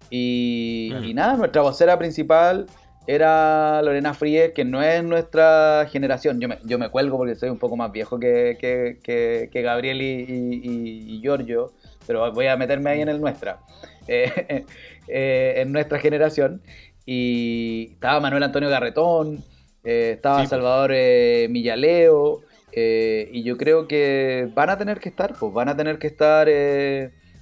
Y, 0.10 0.94
y 1.04 1.14
nada, 1.14 1.36
nuestra 1.36 1.62
vocera 1.62 1.98
principal 1.98 2.68
era 3.08 3.82
Lorena 3.82 4.14
Fríes, 4.14 4.52
que 4.54 4.66
no 4.66 4.82
es 4.82 5.04
nuestra 5.04 5.88
generación. 5.92 6.40
Yo 6.40 6.48
me, 6.48 6.60
yo 6.64 6.78
me 6.80 6.90
cuelgo 6.90 7.18
porque 7.18 7.36
soy 7.36 7.50
un 7.50 7.58
poco 7.58 7.76
más 7.76 7.92
viejo 7.92 8.20
que, 8.20 8.58
que, 8.60 9.00
que- 9.04 9.50
que 9.52 9.62
Gabriel 9.62 10.02
y, 10.02 10.26
y- 10.28 11.16
y 11.16 11.22
Giorgio, 11.22 11.72
pero 12.08 12.32
voy 12.32 12.48
a 12.48 12.58
meterme 12.58 12.90
ahí 12.92 13.02
en 13.02 13.10
el 13.10 13.20
nuestra. 13.22 13.60
Eh, 14.08 14.64
eh, 15.08 15.54
en 15.58 15.72
nuestra 15.72 15.98
generación. 15.98 16.62
Y 17.08 17.90
estaba 17.94 18.20
Manuel 18.20 18.44
Antonio 18.44 18.70
Garretón, 18.70 19.44
eh, 19.86 20.12
estaba 20.16 20.38
Sí, 20.38 20.42
pues. 20.42 20.50
Salvador 20.50 20.92
eh, 20.94 21.48
Millaleo, 21.50 22.42
eh, 22.72 23.30
y 23.32 23.44
yo 23.44 23.56
creo 23.58 23.88
que 23.88 24.50
van 24.54 24.70
a 24.70 24.78
tener 24.78 25.00
que 25.00 25.08
estar, 25.10 25.34
pues 25.40 25.54
van 25.54 25.70
a 25.70 25.78
tener 25.78 25.98
que 26.00 26.08
estar 26.08 26.48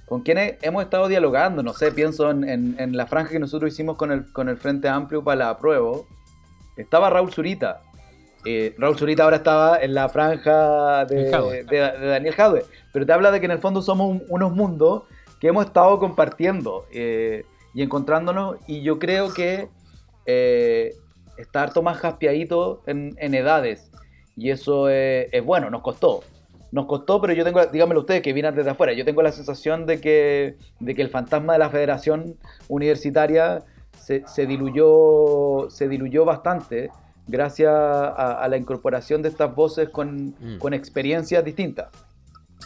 con 0.06 0.22
quienes 0.22 0.56
hemos 0.62 0.84
estado 0.84 1.08
dialogando. 1.08 1.62
No 1.62 1.72
sé, 1.72 1.90
pienso 1.90 2.30
en, 2.30 2.48
en- 2.48 2.76
en 2.78 2.96
la 2.96 3.06
franja 3.06 3.30
que 3.32 3.38
nosotros 3.38 3.72
hicimos 3.72 3.96
con 3.96 4.12
el, 4.12 4.30
con 4.32 4.48
el 4.48 4.56
Frente 4.58 4.88
Amplio 4.88 5.24
para 5.24 5.36
la 5.36 5.48
apruebo. 5.50 6.06
Estaba 6.76 7.10
Raúl 7.10 7.32
Zurita. 7.32 7.80
Raúl 8.78 8.98
Zurita 8.98 9.24
ahora 9.24 9.36
estaba 9.36 9.78
en 9.78 9.94
la 9.94 10.08
franja 10.10 11.06
de, 11.06 11.30
Daniel 12.10 12.34
Jadwe. 12.34 12.64
Pero 12.92 13.06
te 13.06 13.12
habla 13.12 13.30
de 13.30 13.40
que 13.40 13.46
en 13.46 13.52
el 13.52 13.58
fondo 13.60 13.80
somos 13.80 14.08
un- 14.10 14.22
unos 14.28 14.52
mundos 14.52 15.04
que 15.40 15.48
hemos 15.48 15.64
estado 15.66 15.98
compartiendo 15.98 16.84
y 16.92 17.82
encontrándonos. 17.82 18.56
Y 18.68 18.82
yo 18.82 18.98
creo 18.98 19.32
que 19.32 19.68
eh, 20.26 20.94
está 21.36 21.62
harto 21.62 21.82
más 21.82 21.98
jaspeadito 21.98 22.82
en, 22.86 23.14
en 23.18 23.34
edades. 23.34 23.90
Y 24.36 24.50
eso 24.50 24.88
es, 24.88 25.28
es 25.32 25.44
bueno, 25.44 25.70
nos 25.70 25.82
costó. 25.82 26.22
Nos 26.72 26.86
costó, 26.86 27.20
pero 27.20 27.32
yo 27.34 27.44
tengo, 27.44 27.64
díganmelo 27.66 28.00
ustedes 28.00 28.20
que 28.22 28.32
vienen 28.32 28.54
desde 28.54 28.70
afuera, 28.70 28.92
yo 28.92 29.04
tengo 29.04 29.22
la 29.22 29.30
sensación 29.30 29.86
de 29.86 30.00
que, 30.00 30.56
de 30.80 30.94
que 30.94 31.02
el 31.02 31.08
fantasma 31.08 31.52
de 31.52 31.60
la 31.60 31.70
federación 31.70 32.36
universitaria 32.68 33.62
se, 33.96 34.24
se 34.26 34.46
diluyó, 34.46 35.70
se 35.70 35.88
diluyó 35.88 36.24
bastante 36.24 36.90
gracias 37.28 37.70
a, 37.72 38.32
a 38.42 38.48
la 38.48 38.56
incorporación 38.56 39.22
de 39.22 39.28
estas 39.28 39.54
voces 39.54 39.88
con, 39.88 40.34
Mm. 40.40 40.58
con 40.58 40.74
experiencias 40.74 41.44
distintas. 41.44 41.88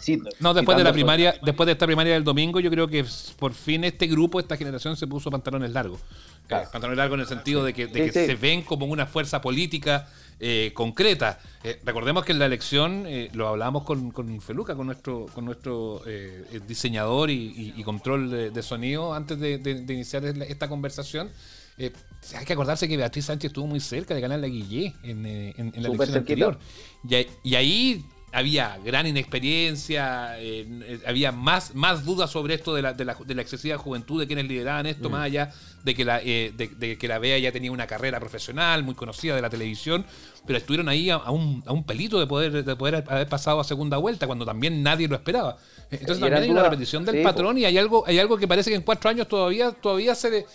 Sí, 0.00 0.20
No, 0.40 0.54
después 0.54 0.78
de 0.78 0.84
la 0.84 0.92
primaria, 0.92 1.34
después 1.42 1.66
de 1.66 1.72
esta 1.72 1.84
primaria 1.86 2.14
del 2.14 2.24
domingo, 2.24 2.60
yo 2.60 2.70
creo 2.70 2.86
que 2.88 3.04
por 3.38 3.52
fin 3.52 3.82
este 3.84 4.06
grupo, 4.06 4.38
esta 4.38 4.56
generación, 4.56 4.96
se 4.96 5.06
puso 5.06 5.30
pantalones 5.30 5.72
largos. 5.72 6.00
Claro. 6.48 6.64
Eh, 6.64 6.68
pantalones 6.72 6.96
largos 6.98 7.16
en 7.16 7.20
el 7.20 7.26
sentido 7.28 7.62
de 7.62 7.72
que, 7.74 7.86
de 7.86 7.92
Sí, 8.06 8.10
que 8.10 8.20
sí. 8.20 8.26
se 8.26 8.34
ven 8.34 8.62
como 8.62 8.86
una 8.86 9.06
fuerza 9.06 9.40
política 9.40 10.08
eh, 10.40 10.70
concreta. 10.74 11.38
Eh, 11.64 11.80
recordemos 11.84 12.24
que 12.24 12.32
en 12.32 12.38
la 12.38 12.46
elección, 12.46 13.04
eh, 13.06 13.28
lo 13.34 13.48
hablamos 13.48 13.82
con, 13.84 14.10
con 14.12 14.40
Feluca, 14.40 14.74
con 14.76 14.86
nuestro, 14.86 15.26
con 15.34 15.44
nuestro 15.44 16.00
eh, 16.06 16.44
eh, 16.52 16.60
diseñador 16.66 17.28
y, 17.30 17.34
y- 17.34 17.74
y 17.76 17.82
control 17.84 18.30
de, 18.30 18.50
de 18.50 18.62
sonido, 18.62 19.14
antes 19.14 19.38
de, 19.40 19.58
de- 19.58 19.82
de 19.82 19.94
iniciar 19.94 20.24
esta- 20.24 20.68
conversación. 20.68 21.28
Eh, 21.76 21.92
hay 22.36 22.44
que 22.44 22.52
acordarse 22.52 22.88
que 22.88 22.96
Beatriz 22.96 23.26
Sánchez 23.26 23.50
estuvo 23.50 23.66
muy 23.66 23.80
cerca 23.80 24.14
de 24.14 24.20
ganar 24.20 24.38
la 24.40 24.46
Guillé 24.48 24.94
en, 25.02 25.26
eh, 25.26 25.54
en- 25.58 25.72
en 25.74 25.82
la 25.82 25.88
elección 25.88 26.18
anterior. 26.18 26.58
Y 27.44 27.54
ahí 27.56 28.04
había 28.32 28.78
gran 28.84 29.06
inexperiencia, 29.06 30.38
eh, 30.38 30.66
eh, 30.82 31.00
había 31.06 31.32
más, 31.32 31.74
más 31.74 32.04
dudas 32.04 32.30
sobre 32.30 32.54
esto 32.54 32.74
de 32.74 32.82
la, 32.82 32.92
de, 32.92 33.04
la, 33.04 33.14
de 33.24 33.34
la 33.34 33.42
excesiva 33.42 33.78
juventud 33.78 34.20
de 34.20 34.26
quienes 34.26 34.46
lideraban 34.46 34.86
esto, 34.86 35.08
más 35.08 35.22
allá 35.24 35.50
de 35.82 35.94
que, 35.94 36.04
la, 36.04 36.20
eh, 36.22 36.52
de, 36.56 36.68
de 36.68 36.98
que 36.98 37.08
la 37.08 37.18
Bea 37.18 37.38
ya 37.38 37.52
tenía 37.52 37.72
una 37.72 37.86
carrera 37.86 38.20
profesional 38.20 38.82
muy 38.82 38.94
conocida 38.94 39.34
de 39.34 39.42
la 39.42 39.48
televisión, 39.48 40.04
pero 40.46 40.58
estuvieron 40.58 40.88
ahí 40.88 41.08
a, 41.10 41.16
a 41.16 41.30
un, 41.30 41.62
a 41.66 41.72
un 41.72 41.84
pelito 41.84 42.18
de 42.20 42.26
poder, 42.26 42.64
de 42.64 42.76
poder 42.76 43.04
haber 43.08 43.28
pasado 43.28 43.60
a 43.60 43.64
segunda 43.64 43.96
vuelta 43.96 44.26
cuando 44.26 44.44
también 44.44 44.82
nadie 44.82 45.08
lo 45.08 45.14
esperaba. 45.14 45.56
Entonces 45.90 46.20
también 46.20 46.42
hay 46.42 46.50
una 46.50 46.62
repetición 46.64 47.04
del 47.04 47.16
sí, 47.16 47.22
patrón 47.22 47.56
y 47.56 47.64
hay 47.64 47.78
algo, 47.78 48.04
hay 48.06 48.18
algo 48.18 48.36
que 48.36 48.46
parece 48.46 48.70
que 48.70 48.76
en 48.76 48.82
cuatro 48.82 49.08
años 49.08 49.26
todavía, 49.28 49.70
todavía 49.72 50.14
se... 50.14 50.30
le- 50.30 50.46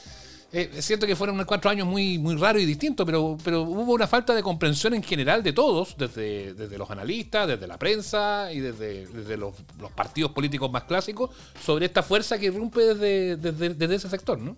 eh, 0.53 0.69
es 0.77 0.85
cierto 0.85 1.07
que 1.07 1.15
fueron 1.15 1.35
unos 1.35 1.47
cuatro 1.47 1.71
años 1.71 1.87
muy, 1.87 2.19
muy 2.19 2.35
raros 2.35 2.61
y 2.61 2.65
distintos, 2.65 3.07
pero, 3.07 3.37
pero 3.43 3.63
hubo 3.63 3.93
una 3.93 4.05
falta 4.05 4.35
de 4.35 4.43
comprensión 4.43 4.93
en 4.93 5.01
general 5.01 5.41
de 5.41 5.51
todos, 5.51 5.97
desde, 5.97 6.53
desde 6.53 6.77
los 6.77 6.91
analistas, 6.91 7.47
desde 7.47 7.65
la 7.65 7.79
prensa 7.79 8.51
y 8.51 8.59
desde, 8.59 9.07
desde 9.07 9.35
los, 9.35 9.55
partidos 9.95 10.31
políticos 10.31 10.71
más 10.71 10.83
clásicos, 10.83 11.31
sobre 11.59 11.87
esta 11.87 12.03
fuerza 12.03 12.37
que 12.37 12.45
irrumpe 12.45 12.81
desde, 12.81 13.35
desde, 13.37 13.73
desde 13.73 13.95
ese 13.95 14.09
sector, 14.09 14.37
¿no? 14.37 14.51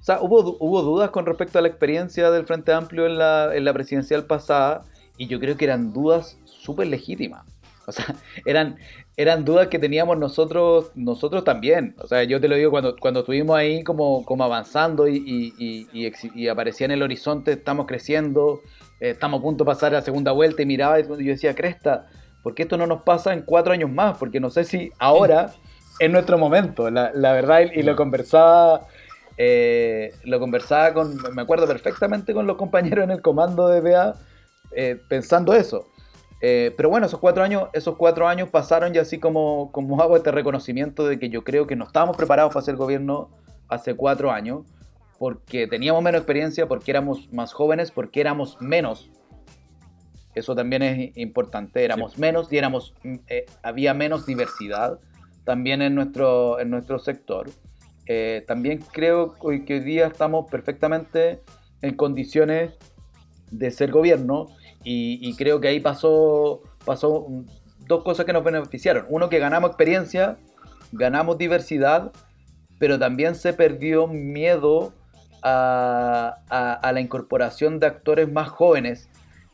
O 0.00 0.04
sea, 0.04 0.22
hubo, 0.22 0.56
hubo 0.60 0.80
dudas 0.80 1.10
con 1.10 1.26
respecto 1.26 1.58
a 1.58 1.62
la 1.62 1.68
experiencia 1.68 2.30
del 2.30 2.46
Frente 2.46 2.72
Amplio 2.72 3.04
en 3.04 3.18
la, 3.18 3.54
en 3.54 3.66
la 3.66 3.74
presidencial 3.74 4.24
pasada 4.24 4.84
y 5.18 5.26
yo 5.26 5.40
creo 5.40 5.58
que 5.58 5.66
eran 5.66 5.92
dudas 5.92 6.38
súper 6.46 6.86
legítimas. 6.86 7.44
O 7.86 7.92
sea, 7.92 8.14
eran, 8.46 8.78
eran 9.18 9.44
dudas 9.44 9.66
que 9.66 9.80
teníamos 9.80 10.16
nosotros 10.16 10.92
nosotros 10.94 11.42
también. 11.42 11.96
O 11.98 12.06
sea, 12.06 12.22
yo 12.22 12.40
te 12.40 12.46
lo 12.46 12.54
digo, 12.54 12.70
cuando, 12.70 12.96
cuando 12.96 13.20
estuvimos 13.20 13.56
ahí 13.56 13.82
como, 13.82 14.24
como 14.24 14.44
avanzando 14.44 15.08
y, 15.08 15.52
y, 15.58 16.48
aparecía 16.48 16.84
en 16.84 16.92
el 16.92 17.02
horizonte, 17.02 17.52
estamos 17.52 17.86
creciendo, 17.86 18.60
eh, 19.00 19.10
estamos 19.10 19.40
a 19.40 19.42
punto 19.42 19.64
de 19.64 19.66
pasar 19.66 19.92
a 19.92 19.98
la 19.98 20.02
segunda 20.02 20.30
vuelta 20.30 20.62
y 20.62 20.66
miraba 20.66 21.00
y 21.00 21.02
yo 21.02 21.16
decía, 21.16 21.54
Cresta, 21.56 22.06
¿por 22.44 22.54
qué 22.54 22.62
esto 22.62 22.78
no 22.78 22.86
nos 22.86 23.02
pasa 23.02 23.32
en 23.32 23.42
cuatro 23.42 23.72
años 23.72 23.90
más? 23.90 24.16
Porque 24.18 24.38
no 24.38 24.50
sé 24.50 24.62
si 24.64 24.92
ahora 25.00 25.52
es 25.98 26.10
nuestro 26.10 26.38
momento, 26.38 26.88
la, 26.88 27.10
la 27.12 27.32
verdad, 27.32 27.62
y, 27.74 27.80
y 27.80 27.82
lo 27.82 27.96
conversaba 27.96 28.86
eh, 29.40 30.14
lo 30.24 30.40
conversaba 30.40 30.92
con, 30.92 31.16
me 31.32 31.42
acuerdo 31.42 31.68
perfectamente 31.68 32.34
con 32.34 32.48
los 32.48 32.56
compañeros 32.56 33.04
en 33.04 33.12
el 33.12 33.22
comando 33.22 33.68
de 33.68 33.80
BA, 33.80 34.16
eh, 34.72 35.00
pensando 35.08 35.54
eso. 35.54 35.92
Eh, 36.40 36.72
pero 36.76 36.88
bueno, 36.88 37.06
esos 37.06 37.18
cuatro 37.18 37.42
años, 37.42 37.68
esos 37.72 37.96
cuatro 37.96 38.28
años 38.28 38.48
pasaron 38.48 38.94
y 38.94 38.98
así 38.98 39.18
como, 39.18 39.72
como 39.72 40.00
hago 40.00 40.16
este 40.16 40.30
reconocimiento 40.30 41.06
de 41.06 41.18
que 41.18 41.30
yo 41.30 41.42
creo 41.42 41.66
que 41.66 41.74
no 41.74 41.84
estábamos 41.84 42.16
preparados 42.16 42.52
para 42.52 42.62
hacer 42.62 42.76
gobierno 42.76 43.30
hace 43.68 43.94
cuatro 43.94 44.30
años, 44.30 44.64
porque 45.18 45.66
teníamos 45.66 46.02
menos 46.02 46.20
experiencia, 46.20 46.68
porque 46.68 46.92
éramos 46.92 47.32
más 47.32 47.52
jóvenes, 47.52 47.90
porque 47.90 48.20
éramos 48.20 48.56
menos. 48.60 49.10
Eso 50.34 50.54
también 50.54 50.82
es 50.82 51.16
importante, 51.16 51.84
éramos 51.84 52.16
menos 52.18 52.52
y 52.52 52.58
éramos, 52.58 52.94
mm, 53.02 53.14
eh, 53.26 53.46
había 53.62 53.92
menos 53.94 54.24
diversidad 54.24 55.00
también 55.44 55.82
en 55.82 55.96
nuestro, 55.96 56.60
en 56.60 56.70
nuestro 56.70 57.00
sector. 57.00 57.50
Eh, 58.06 58.44
también 58.46 58.78
creo 58.92 59.34
que 59.34 59.74
hoy 59.74 59.80
día 59.80 60.06
estamos 60.06 60.48
perfectamente 60.50 61.40
en 61.82 61.94
condiciones 61.96 62.74
de 63.50 63.70
ser 63.70 63.90
gobierno 63.90 64.46
y, 64.84 65.18
y 65.22 65.34
creo 65.36 65.60
que 65.60 65.68
ahí 65.68 65.80
pasó, 65.80 66.62
pasó 66.84 67.26
mm, 67.28 67.44
dos 67.86 68.02
cosas 68.04 68.24
que 68.26 68.32
nos 68.32 68.44
beneficiaron. 68.44 69.06
Uno, 69.08 69.28
que 69.28 69.38
ganamos 69.38 69.70
experiencia, 69.70 70.36
ganamos 70.92 71.38
diversidad, 71.38 72.12
pero 72.78 72.98
también 72.98 73.34
se 73.34 73.52
perdió 73.52 74.06
miedo 74.06 74.92
a, 75.42 76.38
a- 76.48 76.72
a 76.74 76.92
la 76.92 77.00
incorporación 77.00 77.80
de 77.80 77.86
actores 77.86 78.30
más 78.30 78.48
jóvenes 78.48 79.08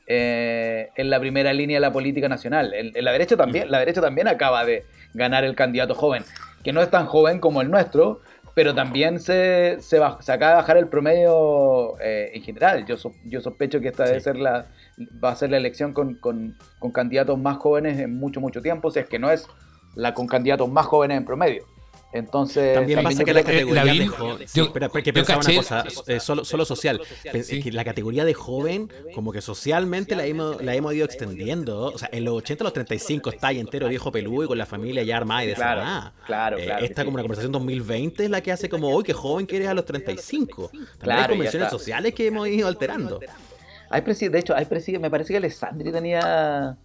eh, 0.06 0.90
en 0.96 1.08
la 1.10 1.18
primera 1.20 1.52
línea 1.52 1.76
de 1.76 1.80
la 1.80 1.92
política 1.92 2.28
nacional. 2.28 2.74
En, 2.74 2.92
en 2.94 3.04
la 3.04 3.12
derecha 3.12 3.36
también, 3.36 3.70
la 3.70 3.78
derecha 3.78 4.00
también 4.00 4.28
acaba 4.28 4.64
de 4.64 4.84
ganar 5.14 5.44
el 5.44 5.54
candidato 5.54 5.94
joven, 5.94 6.22
que 6.62 6.72
no 6.72 6.82
es 6.82 6.90
tan 6.90 7.06
joven 7.06 7.38
como 7.38 7.62
el 7.62 7.70
nuestro, 7.70 8.20
pero 8.54 8.74
también 8.74 9.18
se, 9.18 9.78
se, 9.80 9.98
baj- 10.00 10.20
se 10.20 10.30
acaba 10.32 10.52
de 10.52 10.56
bajar 10.58 10.76
el 10.76 10.88
promedio 10.88 11.98
eh, 12.00 12.30
en 12.34 12.42
general. 12.42 12.84
Yo, 12.86 12.96
so- 12.96 13.14
yo 13.24 13.40
sospecho 13.40 13.80
que 13.80 13.88
esta 13.88 14.04
debe 14.04 14.20
ser 14.20 14.36
la, 14.36 14.66
va 15.22 15.30
a 15.30 15.36
ser 15.36 15.50
la 15.50 15.56
elección 15.56 15.92
con, 15.92 16.14
con- 16.14 16.56
con 16.78 16.90
candidatos 16.92 17.38
más 17.38 17.56
jóvenes 17.58 17.98
en 17.98 18.16
mucho, 18.16 18.40
mucho 18.40 18.62
tiempo, 18.62 18.90
si 18.90 19.00
es 19.00 19.08
que 19.08 19.18
no 19.18 19.30
es 19.30 19.46
la 19.94 20.14
con 20.14 20.26
candidatos 20.26 20.68
más 20.68 20.86
jóvenes 20.86 21.18
en 21.18 21.24
promedio. 21.24 21.64
Entonces, 22.12 22.74
También 22.76 22.98
también 23.02 23.18
pasa 23.18 23.24
que 23.24 23.34
la 23.34 23.42
que 23.42 23.52
categoría 23.52 23.84
Lavín- 23.84 23.98
de 23.98 24.06
joven. 24.06 24.42
espera, 24.42 24.88
porque 24.88 25.12
pensaba 25.12 25.40
una 25.44 25.56
cosa, 25.56 25.84
eh, 26.06 26.20
solo, 26.20 26.44
solo 26.44 26.64
social. 26.64 27.00
Sí. 27.42 27.60
que 27.60 27.72
la 27.72 27.84
categoría 27.84 28.24
de 28.24 28.34
joven, 28.34 28.88
como 29.16 29.32
que 29.32 29.40
socialmente 29.40 30.14
la 30.14 30.24
hemos, 30.24 30.62
la 30.62 30.76
hemos 30.76 30.94
ido 30.94 31.04
extendiendo. 31.06 31.86
O 31.86 31.98
sea, 31.98 32.08
en 32.12 32.24
los 32.24 32.34
80, 32.34 32.62
los 32.62 32.72
35 32.72 33.30
está 33.30 33.48
ahí 33.48 33.58
entero 33.58 33.88
viejo 33.88 34.12
peludo 34.12 34.44
y 34.44 34.46
con 34.46 34.56
la 34.58 34.64
familia 34.66 35.02
ya 35.02 35.16
armada 35.16 35.44
y 35.44 35.54
Claro, 35.54 35.80
desarmada. 35.80 36.12
claro, 36.24 36.58
Eh, 36.58 36.64
claro 36.66 36.78
que 36.78 36.86
esta 36.86 37.02
sí. 37.02 37.04
como 37.04 37.14
una 37.16 37.22
conversación 37.24 37.50
2020 37.50 38.24
es 38.24 38.30
la 38.30 38.40
que 38.40 38.52
hace 38.52 38.68
como, 38.68 38.94
hoy 38.94 39.02
qué 39.02 39.12
joven 39.12 39.44
que 39.48 39.56
eres 39.56 39.66
a 39.68 39.74
los 39.74 39.84
35. 39.84 40.68
También 40.68 40.88
Claro, 41.00 41.22
hay 41.22 41.28
convenciones 41.30 41.68
sociales 41.70 42.14
que 42.14 42.28
hemos 42.28 42.46
ido 42.46 42.68
alterando. 42.68 43.18
Hay 43.90 44.02
presi- 44.02 44.28
de 44.30 44.38
hecho, 44.38 44.54
hay 44.56 44.64
presi- 44.64 44.98
me 44.98 45.10
parece 45.10 45.32
que 45.32 45.36
Alessandri 45.38 45.92
tenía 45.92 46.76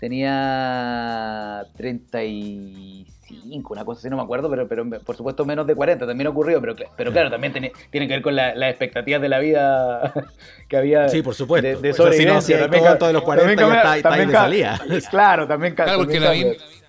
tenía 0.00 1.64
35, 1.76 3.72
una 3.72 3.84
cosa 3.84 4.00
así, 4.00 4.10
no 4.10 4.16
me 4.16 4.22
acuerdo, 4.22 4.50
pero, 4.50 4.66
pero 4.66 4.84
por 5.04 5.16
supuesto 5.16 5.44
menos 5.44 5.64
de 5.66 5.74
40, 5.76 6.06
también 6.06 6.26
ocurrió, 6.26 6.60
pero, 6.60 6.74
pero 6.96 7.12
claro, 7.12 7.30
también 7.30 7.52
tiene, 7.52 7.72
tiene 7.90 8.08
que 8.08 8.14
ver 8.14 8.22
con 8.22 8.34
la- 8.34 8.54
las 8.54 8.70
expectativas 8.70 9.22
de 9.22 9.28
la 9.28 9.38
vida 9.38 10.12
que 10.68 10.76
había 10.76 11.08
Sí, 11.08 11.22
por 11.22 11.34
supuesto. 11.36 11.68
de, 11.68 11.76
de 11.76 11.90
O 11.90 11.94
sea, 11.94 12.12
si 12.12 12.24
no, 12.24 12.40
sobrevivencia. 12.40 12.56
si 12.56 12.62
También 12.62 12.98
todo 12.98 13.06
de 13.06 13.12
los 13.12 13.22
40 13.22 13.48
también 13.54 13.68
ya 13.70 13.76
está- 13.76 13.78
está 13.78 13.92
ahí 13.92 14.02
también 14.02 14.28
de 14.28 14.34
salida. 14.34 14.80
Claro, 15.10 15.46
también 15.46 15.74
Claro, 15.74 15.98
porque 15.98 16.14
también 16.20 16.24
Lavín, 16.48 16.58
cambia. 16.58 16.81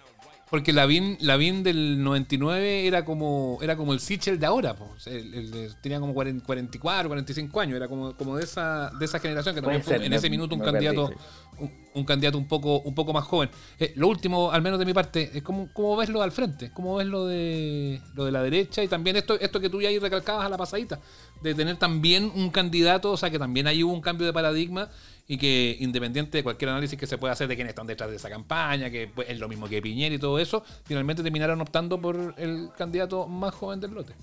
Porque 0.53 0.71
Lavín, 0.71 1.17
Lavín 1.19 1.63
del 1.63 2.03
99 2.03 2.85
era 2.85 3.03
como 3.03 3.57
era 3.63 3.75
como 3.75 3.91
el 3.91 3.99
Sichel 3.99 4.39
de 4.39 4.45
ahora, 4.45 4.75
sea, 4.99 5.11
el- 5.11 5.33
el 5.33 5.75
tenía 5.81 5.99
como 5.99 6.13
40 6.13 6.45
44, 6.45 7.09
45 7.09 7.59
años, 7.59 7.75
era 7.75 7.87
como, 7.87 8.15
como 8.15 8.37
de 8.37 8.43
esa 8.43 8.91
de 8.99 9.03
esa 9.05 9.17
generación 9.17 9.55
que 9.55 9.61
también 9.63 9.81
fue 9.81 9.93
ser, 9.95 10.03
en 10.03 10.11
me- 10.11 10.15
ese 10.17 10.29
minuto 10.29 10.53
un 10.53 10.61
candidato 10.61 11.09
un, 11.57 11.71
un 11.95 12.05
candidato 12.05 12.37
un 12.37 12.47
poco, 12.47 12.81
un 12.81 12.93
poco 12.93 13.13
más 13.13 13.23
joven. 13.25 13.49
Eh, 13.79 13.93
lo 13.95 14.07
último, 14.07 14.51
al 14.51 14.61
menos 14.61 14.77
de 14.77 14.85
mi 14.85 14.93
parte, 14.93 15.31
es 15.33 15.41
cómo, 15.41 15.69
cómo 15.73 15.95
ves 15.95 16.09
lo 16.09 16.21
al 16.21 16.31
frente, 16.31 16.69
cómo 16.71 16.95
ves 16.97 17.07
lo 17.07 17.25
de 17.25 17.99
lo 18.13 18.25
de 18.25 18.31
la 18.31 18.43
derecha 18.43 18.83
y 18.83 18.87
también 18.87 19.15
esto, 19.15 19.39
esto 19.39 19.59
que 19.59 19.69
tú 19.71 19.81
ya 19.81 19.89
ahí 19.89 19.97
recalcabas 19.97 20.45
a 20.45 20.49
la 20.49 20.57
pasadita, 20.57 20.99
de 21.41 21.55
tener 21.55 21.77
también 21.77 22.31
un 22.35 22.51
candidato, 22.51 23.11
o 23.11 23.17
sea 23.17 23.31
que 23.31 23.39
también 23.39 23.65
ahí 23.65 23.83
hubo 23.83 23.91
un 23.93 24.01
cambio 24.01 24.27
de 24.27 24.33
paradigma 24.33 24.89
y 25.27 25.37
que 25.37 25.77
independiente 25.79 26.37
de 26.37 26.43
cualquier 26.43 26.69
análisis 26.69 26.99
que 26.99 27.07
se 27.07 27.17
pueda 27.17 27.33
hacer 27.33 27.47
de 27.47 27.55
quiénes 27.55 27.71
están 27.71 27.87
detrás 27.87 28.09
de 28.09 28.17
esa 28.17 28.29
campaña, 28.29 28.89
que 28.89 29.09
pues, 29.13 29.29
es 29.29 29.39
lo 29.39 29.47
mismo 29.47 29.67
que 29.69 29.81
Piñera 29.81 30.15
y 30.15 30.19
todo 30.19 30.39
eso, 30.39 30.63
finalmente 30.85 31.23
terminaron 31.23 31.61
optando 31.61 31.99
por 31.99 32.35
el 32.37 32.69
candidato 32.77 33.27
más 33.27 33.53
joven 33.53 33.79
del 33.79 33.91
lote. 33.91 34.13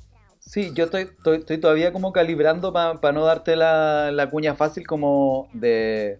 Sí, 0.41 0.73
yo 0.75 0.85
estoy, 0.85 1.03
estoy, 1.03 1.39
estoy 1.39 1.59
todavía 1.59 1.93
como 1.93 2.13
calibrando 2.13 2.73
para 2.73 3.13
no 3.13 3.25
darte 3.25 3.57
la, 3.57 4.11
la 4.11 4.31
cuña 4.31 4.55
fácil 4.55 4.87
como 4.87 5.49
de 5.53 6.19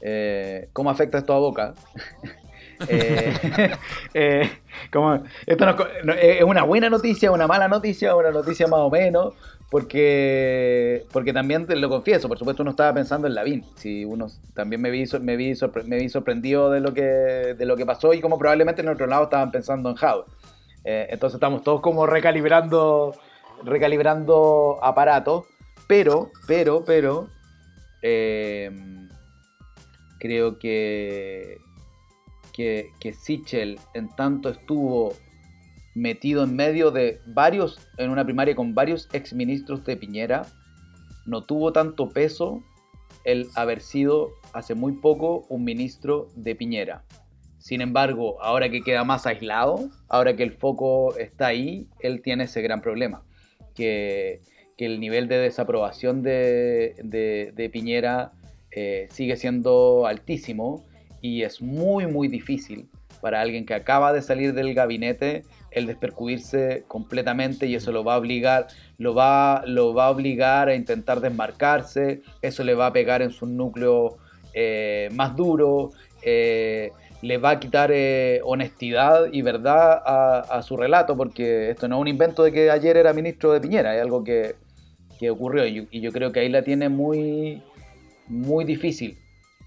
eh, 0.00 0.68
cómo 0.72 0.90
afecta 0.90 1.18
esto 1.18 1.32
a 1.32 1.38
Boca. 1.38 1.74
Eh, 2.88 3.32
eh, 4.14 4.50
es 5.46 6.42
una 6.42 6.62
buena 6.64 6.90
noticia, 6.90 7.30
una 7.30 7.46
mala 7.46 7.68
noticia, 7.68 8.16
una 8.16 8.32
noticia 8.32 8.66
más 8.66 8.80
o 8.80 8.90
menos, 8.90 9.34
porque 9.70 11.04
porque 11.12 11.32
también 11.32 11.66
te 11.66 11.76
lo 11.76 11.88
confieso, 11.88 12.28
por 12.28 12.38
supuesto 12.38 12.62
uno 12.62 12.70
estaba 12.70 12.94
pensando 12.94 13.26
en 13.26 13.34
Lavín, 13.34 13.64
si 13.76 14.04
uno 14.04 14.28
también 14.54 14.80
me 14.80 14.90
vi, 14.90 15.04
me 15.20 15.36
vi, 15.36 15.54
me 15.86 15.98
vi 15.98 16.08
sorprendido 16.08 16.70
de 16.70 16.80
lo 16.80 16.94
que 16.94 17.02
de 17.02 17.66
lo 17.66 17.76
que 17.76 17.86
pasó 17.86 18.14
y 18.14 18.20
como 18.20 18.38
probablemente 18.38 18.82
en 18.82 18.88
otro 18.88 19.06
lado 19.06 19.24
estaban 19.24 19.50
pensando 19.50 19.90
en 19.90 19.96
Jao. 19.96 20.26
Eh, 20.84 21.06
entonces 21.10 21.36
estamos 21.36 21.62
todos 21.62 21.80
como 21.80 22.06
recalibrando 22.06 23.14
recalibrando 23.64 24.78
aparatos, 24.82 25.46
pero 25.86 26.30
pero 26.46 26.84
pero 26.84 27.28
eh, 28.02 28.70
creo 30.24 30.58
que, 30.58 31.58
que, 32.54 32.92
que 32.98 33.12
Sichel 33.12 33.78
en 33.92 34.08
tanto 34.08 34.48
estuvo 34.48 35.12
metido 35.94 36.44
en 36.44 36.56
medio 36.56 36.90
de 36.90 37.20
varios, 37.26 37.78
en 37.98 38.10
una 38.10 38.24
primaria 38.24 38.54
con 38.54 38.74
varios 38.74 39.08
exministros 39.12 39.84
de 39.84 39.96
Piñera, 39.96 40.46
no 41.26 41.42
tuvo 41.42 41.72
tanto 41.72 42.08
peso 42.08 42.62
el 43.24 43.46
haber 43.54 43.80
sido 43.80 44.32
hace 44.52 44.74
muy 44.74 44.92
poco 44.92 45.46
un 45.48 45.64
ministro 45.64 46.28
de 46.36 46.54
Piñera. 46.54 47.04
Sin 47.58 47.80
embargo, 47.80 48.42
ahora 48.42 48.68
que 48.68 48.82
queda 48.82 49.04
más 49.04 49.26
aislado, 49.26 49.88
ahora 50.08 50.36
que 50.36 50.42
el 50.42 50.52
foco 50.52 51.16
está 51.16 51.46
ahí, 51.46 51.88
él 52.00 52.20
tiene 52.20 52.44
ese 52.44 52.60
gran 52.60 52.82
problema. 52.82 53.22
Que, 53.74 54.42
que 54.76 54.84
el 54.86 55.00
nivel 55.00 55.28
de 55.28 55.38
desaprobación 55.38 56.22
de, 56.22 56.94
de- 57.02 57.70
Piñera 57.70 58.32
eh, 58.70 59.08
sigue 59.10 59.36
siendo 59.36 60.06
altísimo 60.06 60.84
y 61.22 61.42
es 61.42 61.62
muy, 61.62 62.06
muy 62.06 62.28
difícil 62.28 62.88
para 63.22 63.40
alguien 63.40 63.64
que 63.64 63.72
acaba 63.72 64.12
de 64.12 64.20
salir 64.20 64.52
del 64.52 64.74
gabinete 64.74 65.44
el 65.74 65.86
despercudirse 65.86 66.84
completamente 66.88 67.66
y 67.66 67.74
eso 67.74 67.92
lo 67.92 68.04
va 68.04 68.14
a 68.14 68.18
obligar, 68.18 68.68
lo 68.98 69.14
va, 69.14 69.62
lo 69.66 69.94
va 69.94 70.06
a 70.06 70.10
obligar 70.10 70.68
a 70.68 70.74
intentar 70.74 71.20
desmarcarse, 71.20 72.22
eso 72.42 72.64
le 72.64 72.74
va 72.74 72.86
a 72.86 72.92
pegar 72.92 73.22
en 73.22 73.30
su 73.30 73.46
núcleo 73.46 74.16
eh, 74.54 75.08
más 75.12 75.36
duro, 75.36 75.90
eh, 76.22 76.90
le 77.22 77.38
va 77.38 77.50
a 77.50 77.60
quitar 77.60 77.90
eh, 77.92 78.40
honestidad 78.44 79.32
y 79.32 79.42
verdad 79.42 80.02
a, 80.04 80.40
a 80.40 80.62
su 80.62 80.76
relato, 80.76 81.16
porque 81.16 81.70
esto 81.70 81.88
no 81.88 81.96
es 81.96 82.02
un 82.02 82.08
invento 82.08 82.44
de 82.44 82.52
que 82.52 82.70
ayer 82.70 82.96
era 82.96 83.12
ministro 83.12 83.52
de 83.52 83.60
Piñera, 83.60 83.96
es 83.96 84.02
algo 84.02 84.22
que, 84.22 84.56
que 85.18 85.30
ocurrió 85.30 85.66
y, 85.66 85.88
y 85.90 86.00
yo 86.00 86.12
creo 86.12 86.32
que 86.32 86.40
ahí 86.40 86.48
la 86.48 86.62
tiene 86.62 86.88
muy, 86.88 87.62
muy 88.28 88.64
difícil, 88.64 89.18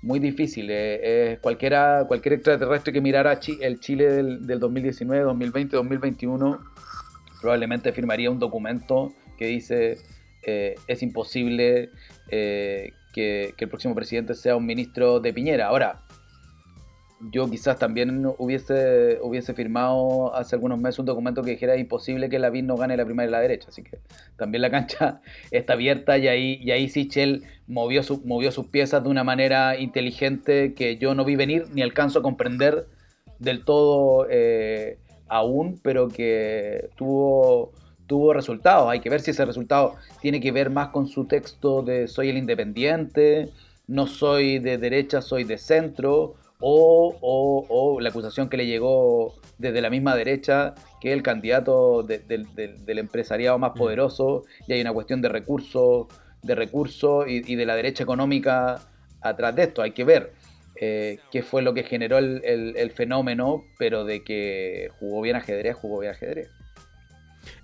muy 0.02 0.20
difícil. 0.20 0.70
eh, 0.70 1.00
eh, 1.04 1.38
cualquiera, 1.42 2.06
cualquier 2.08 2.34
extraterrestre 2.34 2.94
que 2.94 3.02
mirara 3.02 3.40
Chi- 3.40 3.60
el 3.62 3.80
Chile 3.80 4.12
del, 4.12 4.46
del 4.48 4.60
2019, 4.60 5.24
2020, 5.24 5.76
2021, 5.76 6.60
probablemente 7.42 7.92
firmaría 7.94 8.32
un 8.32 8.40
documento 8.40 9.14
que 9.38 9.46
dice 9.48 9.98
eh, 10.44 10.76
es 10.88 11.04
imposible 11.04 11.90
que 12.30 12.94
el 13.58 13.70
próximo 13.70 13.96
presidente 13.96 14.34
sea 14.36 14.56
un 14.56 14.66
ministro 14.66 15.20
de 15.20 15.34
Piñera. 15.34 15.68
Ahora, 15.68 16.02
yo 17.20 17.50
quizás 17.50 17.80
también 17.80 18.26
hubiese, 18.38 19.20
hubiese 19.24 19.54
firmado 19.56 20.36
hace 20.36 20.56
algunos 20.56 20.78
meses 20.80 21.00
un 21.00 21.08
documento 21.08 21.42
que 21.42 21.52
dijera 21.52 21.76
imposible 21.76 22.30
que 22.30 22.38
Lavín 22.38 22.68
no 22.68 22.76
gane 22.78 22.96
la 22.96 23.06
primaria 23.06 23.28
de 23.28 23.32
la 23.32 23.40
derecha. 23.42 23.70
Así 23.70 23.82
que 23.84 23.98
también 24.38 24.62
la 24.62 24.70
cancha 24.70 25.22
está 25.52 25.74
abierta 25.74 26.18
y 26.18 26.28
ahí, 26.28 26.60
y 26.62 26.72
ahí 26.72 26.90
Sichel 26.90 27.44
movió, 27.68 28.04
su- 28.04 28.22
movió 28.26 28.52
sus 28.52 28.68
piezas 28.68 29.04
de 29.04 29.10
una 29.10 29.24
manera 29.24 29.80
inteligente 29.80 30.74
que 30.76 30.98
yo 30.98 31.16
no 31.16 31.26
vi 31.26 31.36
venir 31.36 31.66
ni 31.74 31.82
alcanzo 31.82 32.20
a 32.20 32.22
comprender 32.22 32.86
del 33.40 33.64
todo 33.66 34.28
eh, 34.30 34.98
aún, 35.28 35.80
pero 35.82 36.10
que 36.10 36.90
tuvo, 36.96 37.72
tuvo 38.06 38.34
resultados. 38.34 38.90
Hay 38.90 39.00
que 39.00 39.10
ver 39.10 39.22
si 39.22 39.32
ese 39.32 39.44
resultado 39.46 39.96
tiene 40.22 40.40
que 40.40 40.52
ver 40.52 40.70
más 40.70 40.90
con 40.90 41.08
su 41.08 41.26
texto 41.26 41.82
de 41.82 42.08
soy 42.08 42.30
el 42.30 42.38
independiente, 42.38 43.50
no 43.88 44.06
soy 44.06 44.60
de 44.60 44.78
derecha, 44.78 45.22
soy 45.22 45.44
de 45.46 45.58
centro, 45.58 46.36
o, 46.60 47.16
o- 47.22 47.66
o 47.70 48.00
la 48.02 48.10
acusación 48.10 48.50
que 48.50 48.58
le 48.58 48.66
llegó 48.66 49.36
desde 49.58 49.82
la 49.82 49.90
misma 49.90 50.16
derecha, 50.16 50.74
que 51.02 51.10
es 51.10 51.14
el 51.16 51.24
candidato 51.24 52.04
de- 52.04 52.20
del- 52.20 52.98
empresariado 53.00 53.58
más 53.60 53.72
poderoso, 53.72 54.44
y 54.68 54.74
hay 54.74 54.82
una 54.82 54.94
cuestión 54.94 55.22
de 55.22 55.30
recursos 55.30 56.08
de 56.44 56.56
recursos 56.56 57.26
y, 57.28 57.42
y 57.52 57.56
de 57.56 57.66
la 57.66 57.76
derecha 57.76 58.04
económica 58.04 58.80
atrás 59.22 59.56
de 59.56 59.64
esto. 59.64 59.82
Hay 59.82 59.92
que 59.92 60.04
ver 60.04 60.34
eh, 60.80 61.20
qué 61.32 61.42
fue 61.42 61.64
lo 61.64 61.74
que 61.74 61.84
generó 61.84 62.20
el, 62.20 62.42
el- 62.46 62.76
el 62.78 62.92
fenómeno, 62.92 63.66
pero 63.80 64.06
de 64.06 64.24
que 64.24 64.90
jugó 65.00 65.22
bien 65.22 65.36
ajedrez, 65.36 65.76
jugó 65.76 66.00
bien 66.00 66.12
ajedrez. 66.14 66.50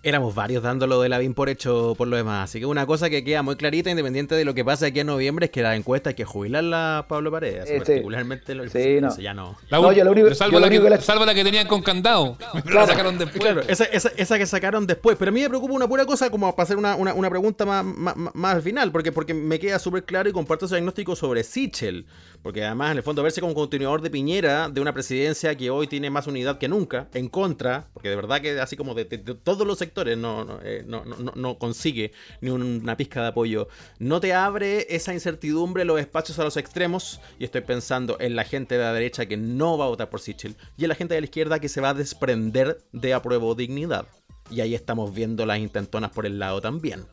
Éramos 0.06 0.36
varios 0.36 0.62
dándolo 0.62 0.99
de 1.01 1.08
Lavín 1.08 1.34
por 1.34 1.47
hecho 1.47 1.95
por 1.97 2.10
lo 2.10 2.18
demás. 2.18 2.49
Así 2.49 2.60
que 2.60 2.66
una 2.66 2.86
cosa 2.86 3.10
que 3.10 3.24
queda 3.24 3.41
muy 3.41 3.56
clarita, 3.56 3.89
independiente 3.89 4.36
de 4.36 4.43
lo 4.43 4.54
que 4.54 4.66
pase 4.66 4.88
aquí 4.88 4.99
en 4.99 5.08
noviembre, 5.08 5.45
es 5.45 5.51
que 5.51 5.62
la 5.62 5.78
encuesta 5.78 6.10
hay 6.10 6.16
que 6.16 6.26
jubilarla 6.26 6.97
a 6.97 7.08
Pablo 7.08 7.32
Paredes. 7.32 7.70
Eh, 7.70 7.74
sí. 7.80 7.86
particularmente 7.86 8.54
lo 8.54 8.68
Sí, 8.68 8.97
no. 8.99 9.18
ya 9.18 9.34
no. 9.34 9.56
La 9.70 9.78
No, 9.80 9.89
ul- 9.89 9.95
yo 9.95 10.04
lo 10.04 10.12
único- 10.12 10.34
salvo, 10.36 10.56
yo 10.56 10.60
la 10.60 10.68
único 10.68 10.84
que, 10.84 10.89
que 10.89 10.95
la- 10.97 11.01
salvo 11.01 11.26
la 11.26 11.34
que 11.34 11.45
tenían 11.45 11.68
con 11.68 11.82
candado. 11.82 12.38
Pero 12.66 12.76
la 12.82 12.86
sacaron 12.88 13.18
después. 13.18 13.41
Claro, 13.41 13.62
esa, 13.62 13.86
esa, 13.86 14.12
esa 14.18 14.38
que 14.38 14.45
sacaron 14.45 14.86
después. 14.86 15.16
Pero 15.18 15.30
a 15.30 15.32
mí 15.34 15.39
me 15.41 15.47
preocupa 15.47 15.74
una 15.74 15.88
pura 15.88 16.06
cosa, 16.06 16.30
como 16.30 16.54
para 16.54 16.64
hacer 16.66 16.76
una, 16.76 16.95
una, 16.97 17.14
una 17.14 17.30
pregunta 17.30 17.66
más, 17.66 17.86
más, 17.86 18.16
más 18.18 18.56
al 18.56 18.62
final, 18.62 18.91
porque, 18.91 19.14
porque 19.14 19.34
me 19.34 19.58
queda 19.58 19.80
súper 19.80 20.04
claro 20.04 20.28
y 20.28 20.34
comparto 20.34 20.66
ese 20.66 20.76
diagnóstico 20.76 21.16
sobre 21.16 21.45
Sichel. 21.45 22.06
Porque 22.43 22.63
además, 22.65 22.91
en 22.91 22.97
el 22.97 23.03
fondo, 23.03 23.23
verse 23.23 23.39
como 23.39 23.53
continuador 23.53 24.01
de 24.01 24.09
Piñera, 24.09 24.67
de 24.67 24.81
una 24.81 24.93
presidencia 24.93 25.55
que 25.55 25.69
hoy 25.69 25.87
tiene 25.87 26.09
más 26.09 26.27
unidad 26.27 26.57
que 26.57 26.67
nunca, 26.67 27.07
en 27.13 27.29
contra, 27.29 27.87
porque 27.93 28.09
de 28.09 28.17
verdad 28.17 28.41
que 28.41 28.59
así 28.59 28.75
como 28.75 28.93
de, 28.93 29.05
de- 29.05 29.17
de 29.17 29.33
todos 29.35 29.65
los 29.65 29.77
sectores 29.79 30.17
no, 30.17 30.43
no, 30.43 30.59
eh, 30.61 30.83
no, 30.85 31.05
no- 31.05 31.15
no- 31.15 31.31
no 31.35 31.57
consigue 31.57 32.11
ni 32.41 32.49
una 32.49 32.97
pizca 32.97 33.21
de 33.21 33.27
apoyo, 33.29 33.69
no 33.97 34.19
te 34.19 34.33
abre 34.33 34.85
esa 34.93 35.13
incertidumbre 35.13 35.85
los 35.85 35.99
espacios 36.01 36.37
a 36.37 36.43
los 36.43 36.57
extremos. 36.57 37.21
Y 37.39 37.45
estoy 37.45 37.61
pensando 37.61 38.17
en 38.19 38.35
la 38.35 38.43
gente 38.43 38.77
de 38.77 38.83
la 38.83 38.91
derecha 38.93 39.25
que 39.25 39.37
no 39.37 39.77
va 39.77 39.85
a 39.85 39.87
votar 39.87 40.09
por 40.09 40.19
Sichel 40.19 40.55
y 40.77 40.83
en 40.83 40.89
la 40.89 40.95
gente 40.95 41.13
de 41.15 41.21
la 41.21 41.25
izquierda 41.25 41.59
que 41.59 41.69
se 41.69 41.79
va 41.79 41.89
a 41.89 41.93
desprender 41.93 42.83
de 42.91 43.13
apruebo 43.13 43.55
dignidad. 43.55 44.05
Y 44.51 44.59
ahí 44.59 44.75
estamos 44.75 45.13
viendo 45.13 45.45
las 45.45 45.59
intentonas 45.59 46.11
por 46.11 46.25
el 46.25 46.39
lado 46.39 46.59
también. 46.59 47.05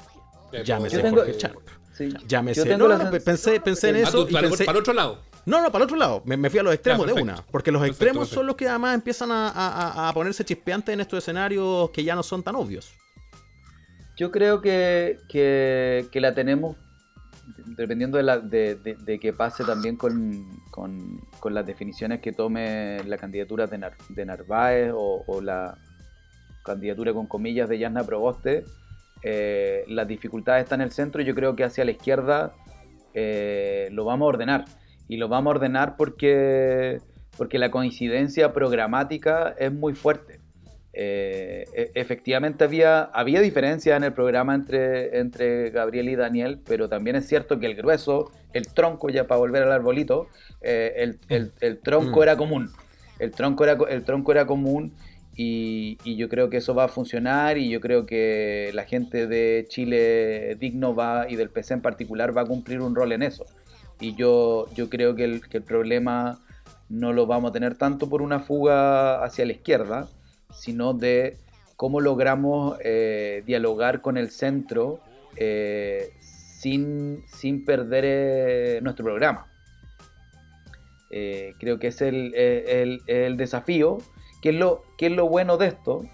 Llámese 0.65 0.97
Yo 0.97 1.03
tengo- 1.03 1.19
Jorge 1.19 1.39
Sharp. 1.39 1.61
Sí. 2.01 2.15
Llámese. 2.27 2.61
Yo 2.61 2.65
tengo 2.65 2.89
No, 2.89 2.97
la 2.97 3.05
no, 3.05 3.11
sens- 3.11 3.23
pensé, 3.25 3.61
pensé 3.61 3.91
en 3.91 3.97
eso 3.97 4.25
tú, 4.25 4.31
y 4.31 4.33
para, 4.33 4.49
pensé. 4.49 4.65
para 4.65 4.79
otro 4.79 4.95
lado. 4.95 5.19
No, 5.45 5.61
no, 5.61 5.67
para 5.71 5.83
el 5.83 5.85
otro 5.85 5.97
lado. 5.99 6.23
Me, 6.25 6.37
me 6.39 6.49
fui 6.49 6.59
a 6.59 6.63
los 6.63 6.73
extremos 6.73 7.07
Ya, 7.07 7.13
de 7.15 7.23
una. 7.23 7.37
Porque 7.51 7.71
los 7.71 7.81
Perfecto, 7.83 8.05
extremos 8.05 8.29
son 8.31 8.47
los 8.47 8.57
que 8.57 8.67
además 8.69 8.95
empiezan 8.95 9.31
a, 9.31 9.49
a- 9.51 9.91
a- 10.07 10.09
a 10.09 10.13
ponerse 10.15 10.43
chispeantes 10.45 10.95
en 10.95 11.01
estos 11.03 11.19
escenarios 11.19 11.91
que 11.91 12.03
ya 12.03 12.15
no 12.15 12.23
son 12.23 12.43
tan 12.43 12.55
obvios. 12.57 12.91
Yo 14.17 14.31
creo 14.31 14.61
que, 14.63 15.19
que- 15.29 16.07
que 16.11 16.21
la 16.21 16.35
tenemos, 16.35 16.77
dependiendo 17.77 18.17
de, 18.17 18.23
la, 18.23 18.39
de, 18.39 18.77
de- 18.77 18.95
de 18.97 19.19
que 19.19 19.33
pase 19.35 19.65
también 19.65 19.97
con, 19.97 20.47
con- 20.71 21.19
con 21.39 21.53
las 21.55 21.67
definiciones 21.67 22.21
que 22.21 22.33
tome 22.33 23.03
la 23.05 23.19
candidatura 23.19 23.67
de, 23.67 23.79
Nar- 23.79 23.97
de 24.09 24.25
Narváez 24.25 24.93
o, 24.95 25.23
o 25.27 25.41
la 25.43 25.77
candidatura 26.65 27.13
con 27.13 27.27
comillas 27.27 27.69
de 27.69 27.79
Yasna 27.79 28.05
Proboste, 28.05 28.65
eh, 29.23 29.85
las 29.89 30.07
dificultades 30.09 30.65
están 30.65 30.81
en 30.81 30.87
el 30.87 30.93
centro 30.93 31.21
y 31.23 31.25
yo 31.25 31.35
creo 31.35 31.55
que 31.57 31.65
hacia 31.65 31.85
la 31.85 31.91
izquierda 31.93 32.53
eh, 33.15 33.89
lo 33.93 34.05
vamos 34.05 34.27
a 34.27 34.29
ordenar. 34.29 34.65
Y 35.09 35.17
lo 35.17 35.29
vamos 35.29 35.53
a 35.53 35.57
ordenar 35.57 35.97
porque, 35.97 36.99
porque 37.37 37.59
la 37.59 37.71
coincidencia 37.71 38.53
programática 38.53 39.55
es 39.59 39.73
muy 39.73 39.95
fuerte. 39.95 40.39
Eh, 40.93 41.65
e- 41.75 41.91
efectivamente 41.95 42.65
había, 42.65 43.03
había 43.03 43.41
diferencias 43.41 43.97
en 43.97 44.05
el 44.05 44.13
programa 44.13 44.55
entre, 44.55 45.19
entre 45.19 45.71
Gabriel 45.71 46.09
y 46.09 46.17
Daniel, 46.17 46.61
pero 46.67 46.89
también 46.89 47.17
es 47.17 47.27
cierto 47.27 47.59
que 47.59 47.67
el 47.67 47.75
grueso, 47.75 48.31
el 48.53 48.69
tronco, 48.69 49.09
ya 49.09 49.27
para 49.27 49.39
volver 49.39 49.63
al 49.65 49.73
arbolito, 49.73 50.29
el, 50.61 51.19
el- 51.29 51.53
el 51.61 51.79
tronco 51.81 52.21
Mm. 52.21 52.23
era 52.23 52.37
común. 52.37 52.71
El 53.19 53.33
tronco 53.33 53.65
era, 53.65 53.77
el 53.91 54.05
tronco 54.05 54.33
era 54.33 54.47
común 54.47 54.95
y, 55.35 55.99
y 56.05 56.17
yo 56.17 56.29
creo 56.29 56.51
que 56.51 56.59
eso 56.59 56.75
va 56.75 56.85
a 56.85 56.89
funcionar 56.89 57.57
y 57.59 57.71
yo 57.71 57.81
creo 57.81 58.05
que 58.07 58.71
la 58.75 58.85
gente 58.85 59.27
de 59.27 59.65
Chile 59.69 60.57
Digno 60.57 60.95
va 60.95 61.27
y 61.31 61.37
del 61.37 61.51
PC 61.51 61.75
en 61.75 61.83
particular 61.83 62.37
va 62.37 62.43
a 62.43 62.47
cumplir 62.47 62.81
un 62.81 62.95
rol 62.95 63.13
en 63.13 63.23
eso. 63.23 63.47
y 64.01 64.15
yo, 64.15 64.67
yo 64.75 64.89
creo 64.89 65.15
que 65.15 65.25
el, 65.25 65.49
que 65.49 65.59
el 65.59 65.65
problema 65.65 66.41
no 66.89 67.13
lo 67.13 67.27
vamos 67.27 67.51
a 67.51 67.53
tener 67.53 67.77
tanto 67.77 68.09
por 68.09 68.23
una 68.23 68.41
fuga 68.41 69.23
hacia 69.23 69.45
la 69.47 69.53
izquierda, 69.53 70.09
sino 70.53 70.93
de 70.95 71.37
cómo 71.77 72.01
logramos 72.01 72.77
eh, 72.85 73.43
dialogar 73.47 74.01
con 74.03 74.17
el 74.17 74.31
centro 74.31 75.01
eh, 75.37 76.11
sin, 76.19 77.23
sin 77.27 77.65
perder 77.65 78.05
eh, 78.07 78.81
nuestro 78.83 79.05
programa. 79.05 79.47
Eh, 81.11 81.55
creo 81.59 81.79
que 81.79 81.89
es 81.89 82.01
el, 82.03 82.35
el- 82.35 83.03
el 83.07 83.37
desafío. 83.37 83.99
¿Qué 84.41 84.51
es, 84.51 84.55
lo, 84.55 84.83
¿Qué 84.97 85.07
es 85.07 85.13
lo 85.13 85.29
bueno 85.29 85.57
de 85.57 85.69
esto? 85.69 86.05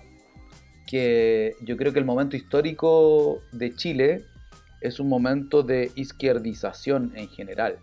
Que 0.87 1.55
yo 1.63 1.77
creo 1.77 1.93
que 1.93 1.99
el 1.99 2.05
momento 2.05 2.37
histórico 2.37 3.41
de 3.53 3.75
Chile 3.75 4.25
es 4.81 5.01
un 5.01 5.09
momento 5.09 5.63
de 5.63 5.91
izquierdización 5.95 7.13
en 7.17 7.29
general. 7.29 7.79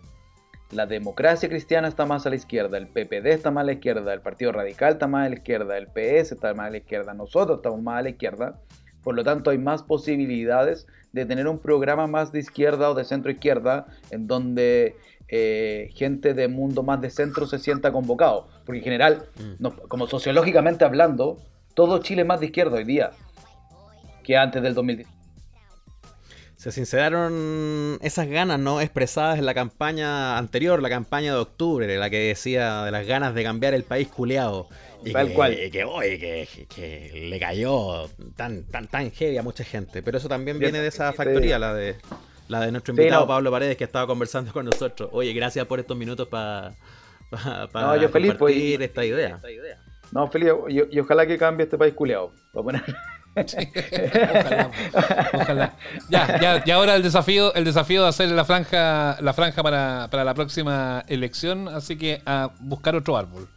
La 0.70 0.86
democracia 0.86 1.48
cristiana 1.48 1.88
está 1.88 2.06
más 2.06 2.26
a 2.26 2.30
la 2.30 2.36
izquierda, 2.36 2.78
el 2.78 2.88
PPD 2.88 3.26
está 3.26 3.50
más 3.50 3.62
a 3.62 3.66
la 3.66 3.72
izquierda, 3.74 4.12
el 4.12 4.20
Partido 4.20 4.52
Radical 4.52 4.94
está 4.94 5.06
más 5.06 5.26
a 5.26 5.28
la 5.28 5.36
izquierda, 5.36 5.78
el 5.78 5.86
PS 5.86 6.32
está 6.32 6.52
más 6.54 6.66
a 6.66 6.70
la 6.70 6.78
izquierda, 6.78 7.14
nosotros 7.14 7.58
estamos 7.58 7.80
más 7.82 8.00
a 8.00 8.02
la 8.02 8.08
izquierda. 8.08 8.60
Por 9.04 9.14
lo 9.14 9.22
tanto, 9.22 9.50
hay 9.50 9.58
más 9.58 9.82
posibilidades 9.82 10.86
de 11.12 11.26
tener 11.26 11.46
un 11.46 11.58
programa 11.58 12.06
más 12.06 12.32
de 12.32 12.40
izquierda 12.40 12.90
o 12.90 12.94
de 12.94 13.04
centro 13.04 13.30
izquierda 13.30 13.86
en 14.10 14.26
donde 14.26 14.96
eh, 15.28 15.90
gente 15.94 16.34
de 16.34 16.48
mundo 16.48 16.82
más 16.82 17.00
de 17.00 17.10
centro 17.10 17.46
se 17.46 17.58
sienta 17.58 17.92
convocado. 17.92 18.48
Porque 18.66 18.78
en 18.78 18.84
general, 18.84 19.26
no- 19.58 19.76
como 19.88 20.06
sociológicamente 20.06 20.84
hablando, 20.84 21.38
todo 21.74 21.98
Chile 21.98 22.22
es 22.22 22.28
más 22.28 22.40
de 22.40 22.46
izquierda 22.46 22.76
hoy 22.76 22.84
día 22.84 23.10
que 24.22 24.36
antes 24.36 24.62
del 24.62 24.74
2010. 24.74 25.06
Se 26.64 26.72
sinceraron 26.72 27.98
esas 28.00 28.26
ganas 28.26 28.58
no 28.58 28.80
expresadas 28.80 29.38
en 29.38 29.44
la 29.44 29.52
campaña 29.52 30.38
anterior, 30.38 30.80
la 30.80 30.88
campaña 30.88 31.34
de 31.34 31.38
octubre, 31.38 31.94
la 31.98 32.08
que 32.08 32.28
decía 32.28 32.84
de 32.84 32.90
las 32.90 33.06
ganas 33.06 33.34
de 33.34 33.42
cambiar 33.42 33.74
el 33.74 33.82
país 33.84 34.08
culeado. 34.08 34.68
Y 35.04 35.12
Tal 35.12 35.28
que, 35.28 35.34
cual. 35.34 35.62
y 35.62 35.70
que, 35.70 35.84
oye, 35.84 36.18
que, 36.18 36.66
que 36.74 37.10
le 37.28 37.38
cayó 37.38 38.08
tan, 38.34 38.64
tan, 38.64 38.86
tan 38.88 39.10
heavy 39.10 39.36
a 39.36 39.42
mucha 39.42 39.62
gente. 39.62 40.02
Pero 40.02 40.16
eso 40.16 40.26
también 40.26 40.58
viene 40.58 40.78
de 40.80 40.88
esa 40.88 41.12
factoría, 41.12 41.58
la 41.58 41.74
de 41.74 41.96
la 42.48 42.60
de 42.64 42.72
nuestro 42.72 42.94
Sí, 42.94 43.00
invitado 43.02 43.24
no. 43.24 43.28
Pablo 43.28 43.50
Paredes, 43.50 43.76
que 43.76 43.84
estaba 43.84 44.06
conversando 44.06 44.50
con 44.50 44.64
nosotros. 44.64 45.10
Oye, 45.12 45.34
gracias 45.34 45.66
por 45.66 45.80
estos 45.80 45.98
minutos 45.98 46.28
para 46.28 46.72
No, 47.74 47.96
yo 47.96 48.08
feliz, 48.08 48.32
pues, 48.38 48.54
compartir 48.54 48.80
y- 48.80 48.84
esta 48.84 49.04
idea. 49.04 49.38
No, 50.12 50.28
feliz, 50.30 50.50
y, 50.70 50.96
y 50.96 51.00
ojalá 51.00 51.26
que 51.26 51.36
cambie 51.36 51.64
este 51.64 51.76
país 51.76 51.92
culiado. 51.92 52.32
poner... 52.54 52.82
ojalá, 53.36 54.70
ojalá. 55.32 55.72
Ya, 56.08 56.40
ya, 56.40 56.62
y 56.64 56.70
ahora 56.70 56.94
el 56.94 57.02
desafío, 57.02 57.52
el 57.54 57.64
desafío 57.64 58.02
de 58.02 58.08
hacer 58.08 58.30
la 58.30 58.44
franja, 58.44 59.16
la 59.20 59.32
franja 59.32 59.62
para, 59.62 60.08
para 60.10 60.24
la 60.24 60.34
próxima 60.34 61.04
elección, 61.08 61.68
así 61.68 61.96
que 61.96 62.22
a 62.26 62.50
buscar 62.60 62.94
otro 62.96 63.16
árbol. 63.16 63.48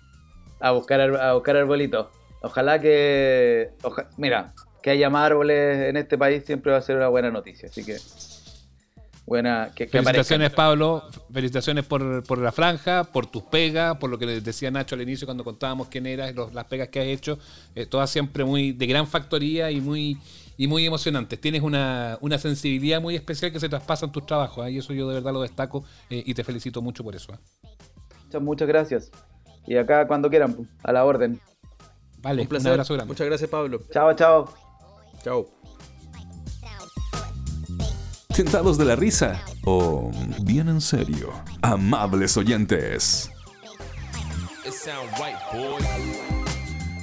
a 0.60 0.72
buscar 0.72 1.00
ar- 1.02 1.16
a 1.22 1.34
buscar 1.34 1.56
arbolitos. 1.58 2.08
Ojalá 2.42 2.80
que 2.82 3.70
oja- 3.84 4.08
mira, 4.18 4.54
que 4.82 4.90
haya 4.92 5.10
más 5.10 5.26
árboles 5.28 5.90
en 5.90 5.98
este 5.98 6.18
país 6.18 6.44
siempre 6.46 6.72
va 6.72 6.78
a 6.80 6.82
ser 6.82 6.96
una 6.98 7.08
buena 7.10 7.30
noticia, 7.32 7.70
así 7.70 7.84
que 7.86 7.98
buena 9.28 9.72
que, 9.76 9.86
que 9.86 9.92
Felicitaciones, 9.92 10.48
aparezcan. 10.54 10.56
Pablo. 10.56 11.04
Felicitaciones 11.32 11.86
por, 11.86 12.24
por 12.24 12.40
la 12.40 12.52
franja, 12.52 13.04
por 13.04 13.28
tus 13.28 13.44
pegas, 13.44 13.98
por 13.98 14.10
lo 14.10 14.18
que 14.18 14.26
les 14.26 14.44
decía 14.44 14.72
Nacho 14.72 14.96
al 14.96 15.02
inicio 15.02 15.28
cuando 15.28 15.44
contábamos 15.44 15.90
quién 15.90 16.08
eras, 16.08 16.34
los- 16.34 16.54
las 16.54 16.66
pegas 16.66 16.88
que 16.88 17.00
has 17.02 17.06
hecho. 17.08 17.38
eh, 17.76 17.86
todas 17.86 18.10
siempre 18.10 18.44
muy 18.46 18.72
de 18.72 18.88
gran 18.88 19.06
factoría 19.06 19.70
y 19.70 19.82
muy 19.82 20.18
y 20.60 20.66
muy 20.68 20.84
emocionantes. 20.88 21.40
Tienes 21.40 21.62
una, 21.62 22.18
una 22.22 22.40
sensibilidad 22.40 23.00
muy 23.00 23.14
especial 23.16 23.52
que 23.52 23.60
se 23.60 23.70
traspasa 23.70 24.08
en 24.08 24.12
tus 24.12 24.26
trabajos. 24.26 24.66
¿ah? 24.66 24.70
Y 24.72 24.80
eso 24.80 24.92
yo 24.92 25.08
de 25.08 25.14
verdad 25.16 25.32
lo 25.34 25.42
destaco 25.44 25.84
eh, 26.10 26.24
y 26.26 26.34
te 26.34 26.44
felicito 26.44 26.82
mucho 26.82 27.04
por 27.04 27.16
eso. 27.16 27.32
Muchas, 28.26 28.42
muchas 28.42 28.68
gracias. 28.68 29.12
Y 29.68 29.76
acá 29.78 30.08
cuando 30.08 30.30
quieran, 30.32 30.56
a 30.82 30.92
la 30.94 31.06
orden. 31.06 31.40
Vale, 32.24 32.42
Un 32.42 32.46
un, 32.46 32.50
placer. 32.50 32.72
abrazo 32.72 32.94
grande. 32.96 33.12
Muchas 33.14 33.28
gracias, 33.28 33.50
Pablo. 33.50 33.82
Chao, 33.92 34.14
chao. 34.14 34.52
Chao. 35.24 35.57
¿Tentados 38.38 38.78
de 38.78 38.86
la 38.86 38.96
risa? 38.96 39.42
¿O 39.66 40.12
bien 40.42 40.70
en 40.70 40.80
serio? 40.80 41.34
Amables 41.64 42.38
oyentes. 42.38 43.32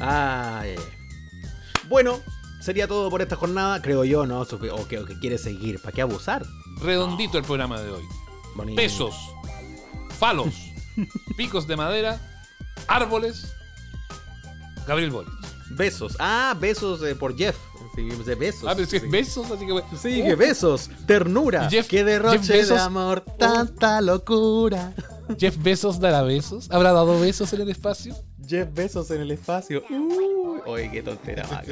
Ay. 0.00 0.76
Bueno, 1.88 2.20
sería 2.60 2.86
todo 2.86 3.10
por 3.10 3.20
esta 3.20 3.34
jornada, 3.34 3.82
creo 3.82 4.04
yo, 4.04 4.26
¿no? 4.26 4.42
O 4.42 4.46
que, 4.46 4.70
o 4.70 4.86
que- 4.86 4.98
o 5.00 5.06
que 5.06 5.18
quiere 5.18 5.36
seguir. 5.38 5.80
¿Para 5.82 5.92
qué 5.92 6.02
abusar? 6.02 6.46
Redondito 6.80 7.36
el 7.36 7.44
programa 7.44 7.80
de 7.80 7.90
hoy. 7.90 8.04
Bonito. 8.54 8.76
Pesos, 8.76 9.16
falos, 10.18 10.54
picos 11.36 11.66
de 11.66 11.76
madera, 11.76 12.20
árboles. 12.86 13.52
Gabriel 14.86 15.10
Boric. 15.10 15.32
Besos. 15.70 16.14
Ah, 16.20 16.54
besos 16.60 17.02
eh, 17.02 17.16
por 17.16 17.36
Jeff. 17.36 17.56
Sí, 17.94 18.02
de 18.08 18.34
besos. 18.34 18.64
Ah, 18.66 18.72
pero 18.74 18.82
es 18.84 18.90
Sí. 18.90 18.98
besos, 19.08 19.50
así 19.50 19.66
que. 19.66 19.72
bueno. 19.72 19.86
Sí, 20.00 20.20
Uh, 20.22 20.24
que 20.26 20.34
besos. 20.34 20.90
Ternura. 21.06 21.68
Jeff- 21.70 21.88
qué 21.88 22.02
derroche 22.04 22.38
Jeff 22.54 22.68
de 22.70 22.78
amor. 22.78 23.20
Tanta 23.38 24.00
locura. 24.00 24.92
Jeff 25.38 25.56
Besos 25.62 26.00
dará 26.00 26.22
besos. 26.22 26.70
¿Habrá 26.70 26.92
dado 26.92 27.18
besos 27.18 27.52
en 27.54 27.62
el 27.62 27.70
espacio? 27.70 28.14
Jeff 28.46 28.68
Besos 28.74 29.10
en 29.10 29.22
el 29.22 29.30
espacio. 29.30 29.82
Uy, 29.88 30.26
oye, 30.66 30.90
qué 30.90 31.02
tontera 31.02 31.46
más. 31.48 31.64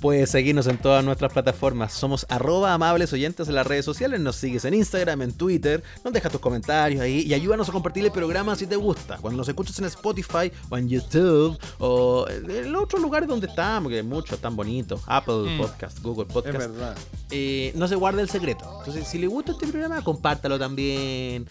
Puedes 0.00 0.30
seguirnos 0.30 0.66
en 0.66 0.78
todas 0.78 1.04
nuestras 1.04 1.30
plataformas. 1.32 1.92
Somos 1.92 2.24
arroba 2.30 2.72
amables 2.72 3.12
oyentes 3.12 3.48
en 3.48 3.54
las 3.54 3.66
redes 3.66 3.84
sociales. 3.84 4.18
Nos 4.20 4.36
sigues 4.36 4.64
en 4.64 4.72
Instagram, 4.74 5.20
en 5.22 5.32
Twitter. 5.32 5.82
Nos 6.04 6.12
dejas 6.14 6.32
tus 6.32 6.40
comentarios 6.40 7.02
ahí 7.02 7.20
y 7.26 7.34
ayúdanos 7.34 7.68
a 7.68 7.72
compartir 7.72 8.04
el 8.06 8.10
programa 8.12 8.56
si 8.56 8.66
te 8.66 8.76
gusta. 8.76 9.18
Cuando 9.18 9.36
nos 9.38 9.48
escuchas 9.48 9.78
en 9.78 9.84
Spotify 9.86 10.50
o 10.70 10.78
en 10.78 10.88
YouTube 10.88 11.58
o 11.78 12.26
en 12.28 12.74
otros 12.76 13.02
lugares 13.02 13.28
donde 13.28 13.46
estamos, 13.48 13.92
que 13.92 14.02
muchos 14.02 14.38
tan 14.38 14.56
bonitos. 14.56 15.02
Apple 15.06 15.50
Mm. 15.50 15.58
Podcast, 15.58 16.00
Google 16.00 16.26
Podcast. 16.26 16.56
verdad. 16.58 16.96
eh, 17.30 17.72
no 17.74 17.86
se 17.86 17.94
guarda 17.94 18.22
el 18.22 18.30
secreto. 18.30 18.64
Entonces, 18.78 19.06
si 19.06 19.18
le 19.18 19.26
gusta 19.26 19.52
este 19.52 19.66
programa, 19.66 20.02
compártalo 20.02 20.58
también. 20.58 21.46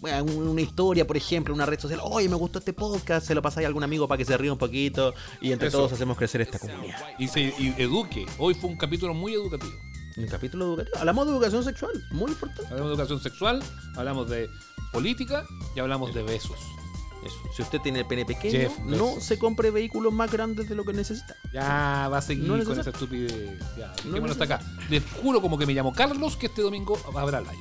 Una 0.00 0.60
historia, 0.60 1.04
por 1.06 1.16
ejemplo, 1.16 1.52
una 1.52 1.66
red 1.66 1.80
social. 1.80 1.98
Oye, 2.04 2.28
me 2.28 2.36
gustó 2.36 2.60
este 2.60 2.72
podcast. 2.72 3.26
Se 3.26 3.34
lo 3.34 3.42
pasáis 3.42 3.64
a 3.64 3.68
algún 3.68 3.82
amigo 3.82 4.06
para 4.06 4.18
que 4.18 4.24
se 4.24 4.36
ríe 4.36 4.50
un 4.52 4.58
poquito. 4.58 5.14
Y 5.40 5.52
entre 5.52 5.68
Eso. 5.68 5.78
todos 5.78 5.92
hacemos 5.92 6.16
crecer 6.16 6.40
esta 6.40 6.58
comunidad. 6.58 6.96
Y 7.18 7.28
se 7.28 7.40
y 7.40 7.74
eduque. 7.78 8.26
Hoy 8.38 8.54
fue 8.54 8.70
un 8.70 8.76
capítulo 8.76 9.14
muy 9.14 9.32
educativo. 9.34 9.72
Un 10.16 10.26
capítulo 10.26 10.64
educativo. 10.66 10.96
Hablamos 10.98 11.26
de 11.26 11.32
educación 11.32 11.64
sexual. 11.64 11.92
Muy 12.10 12.32
importante. 12.32 12.64
Hablamos 12.72 12.88
de 12.88 12.94
educación 12.94 13.20
sexual, 13.20 13.62
hablamos 13.96 14.28
de 14.28 14.48
política 14.92 15.44
y 15.76 15.80
hablamos 15.80 16.12
de 16.14 16.22
besos. 16.22 16.58
Eso. 17.24 17.36
Si 17.54 17.62
usted 17.62 17.80
tiene 17.80 18.00
el 18.00 18.06
pene 18.06 18.24
pequeño, 18.24 18.52
Jeff 18.58 18.78
no 18.80 19.20
se 19.20 19.38
compre 19.38 19.70
vehículos 19.72 20.12
más 20.12 20.30
grandes 20.30 20.68
de 20.68 20.74
lo 20.76 20.84
que 20.84 20.92
necesita. 20.92 21.34
Ya 21.52 22.08
va 22.08 22.18
a 22.18 22.22
seguir 22.22 22.44
No 22.44 22.50
con 22.50 22.58
necesario. 22.58 22.80
esa 22.80 22.90
estupidez. 22.90 23.58
Ya, 23.76 23.92
No 24.04 24.24
hasta 24.26 24.44
acá. 24.44 24.60
Les 24.88 25.02
juro 25.22 25.40
como 25.40 25.58
que 25.58 25.66
me 25.66 25.74
llamo 25.74 25.92
Carlos 25.92 26.36
que 26.36 26.46
este 26.46 26.62
domingo 26.62 26.96
habrá 27.16 27.40
live. 27.40 27.56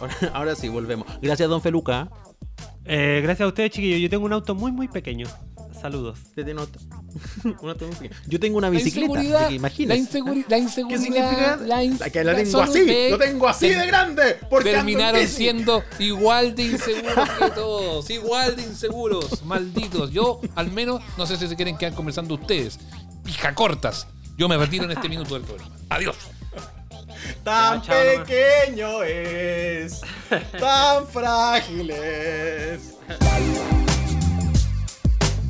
Ahora, 0.00 0.16
ahora 0.34 0.54
sí, 0.56 0.68
volvemos. 0.68 1.06
Gracias, 1.20 1.48
don 1.48 1.62
Feluca. 1.62 2.10
Eh, 2.84 3.20
gracias 3.22 3.44
a 3.46 3.48
ustedes, 3.48 3.70
chiquillos. 3.70 4.00
Yo 4.00 4.10
tengo 4.10 4.24
un 4.26 4.32
auto 4.32 4.54
muy, 4.56 4.72
muy 4.72 4.88
pequeño. 4.88 5.26
Saludos. 5.82 6.18
Usted 6.28 6.44
tiene 6.46 6.60
otro- 6.62 6.80
un 7.60 7.68
auto 7.68 7.86
muy 7.86 7.94
pequeño. 7.96 8.20
Yo 8.28 8.38
tengo 8.40 8.58
una 8.58 8.68
La 8.68 8.76
bicicleta. 8.78 9.06
inseguridad, 9.06 9.40
así 9.42 9.48
que 9.48 9.54
imagínese. 9.56 9.88
la, 9.88 9.96
inseguri- 10.24 10.44
la 10.48 10.58
inseguridad, 10.58 10.98
¿Qué 10.98 11.04
significa? 11.04 11.56
la 11.56 11.82
ins- 11.84 11.98
La 11.98 12.10
que 12.10 12.24
la 12.24 12.36
tengo 12.36 12.60
así, 12.60 13.10
lo 13.10 13.18
tengo 13.18 13.48
así 13.48 13.68
de 13.68 13.86
grande. 13.86 14.36
Porque 14.48 14.70
Terminaron 14.72 15.26
siendo 15.26 15.82
igual 15.98 16.54
de 16.54 16.62
inseguros 16.62 17.28
que 17.38 17.50
todos, 17.50 18.08
igual 18.10 18.56
de 18.56 18.62
inseguros, 18.62 19.42
malditos. 19.44 20.10
Yo, 20.12 20.40
al 20.54 20.70
menos, 20.70 21.02
no 21.18 21.26
sé 21.26 21.36
si 21.36 21.48
se 21.48 21.56
quieren 21.56 21.76
quedar 21.76 21.94
conversando 21.94 22.34
ustedes. 22.34 22.78
Pija 23.24 23.54
cortas. 23.54 24.06
Yo 24.38 24.48
me 24.48 24.56
retiro 24.56 24.84
en 24.84 24.92
este 24.92 25.08
minuto 25.08 25.34
del 25.34 25.42
programa. 25.42 25.74
Adiós. 25.90 26.16
Tan 27.44 27.78
nomás. 27.80 28.26
pequeño 28.26 29.02
es, 29.04 30.00
tan 30.58 31.06
frágil 31.06 31.90
es. 31.90 32.94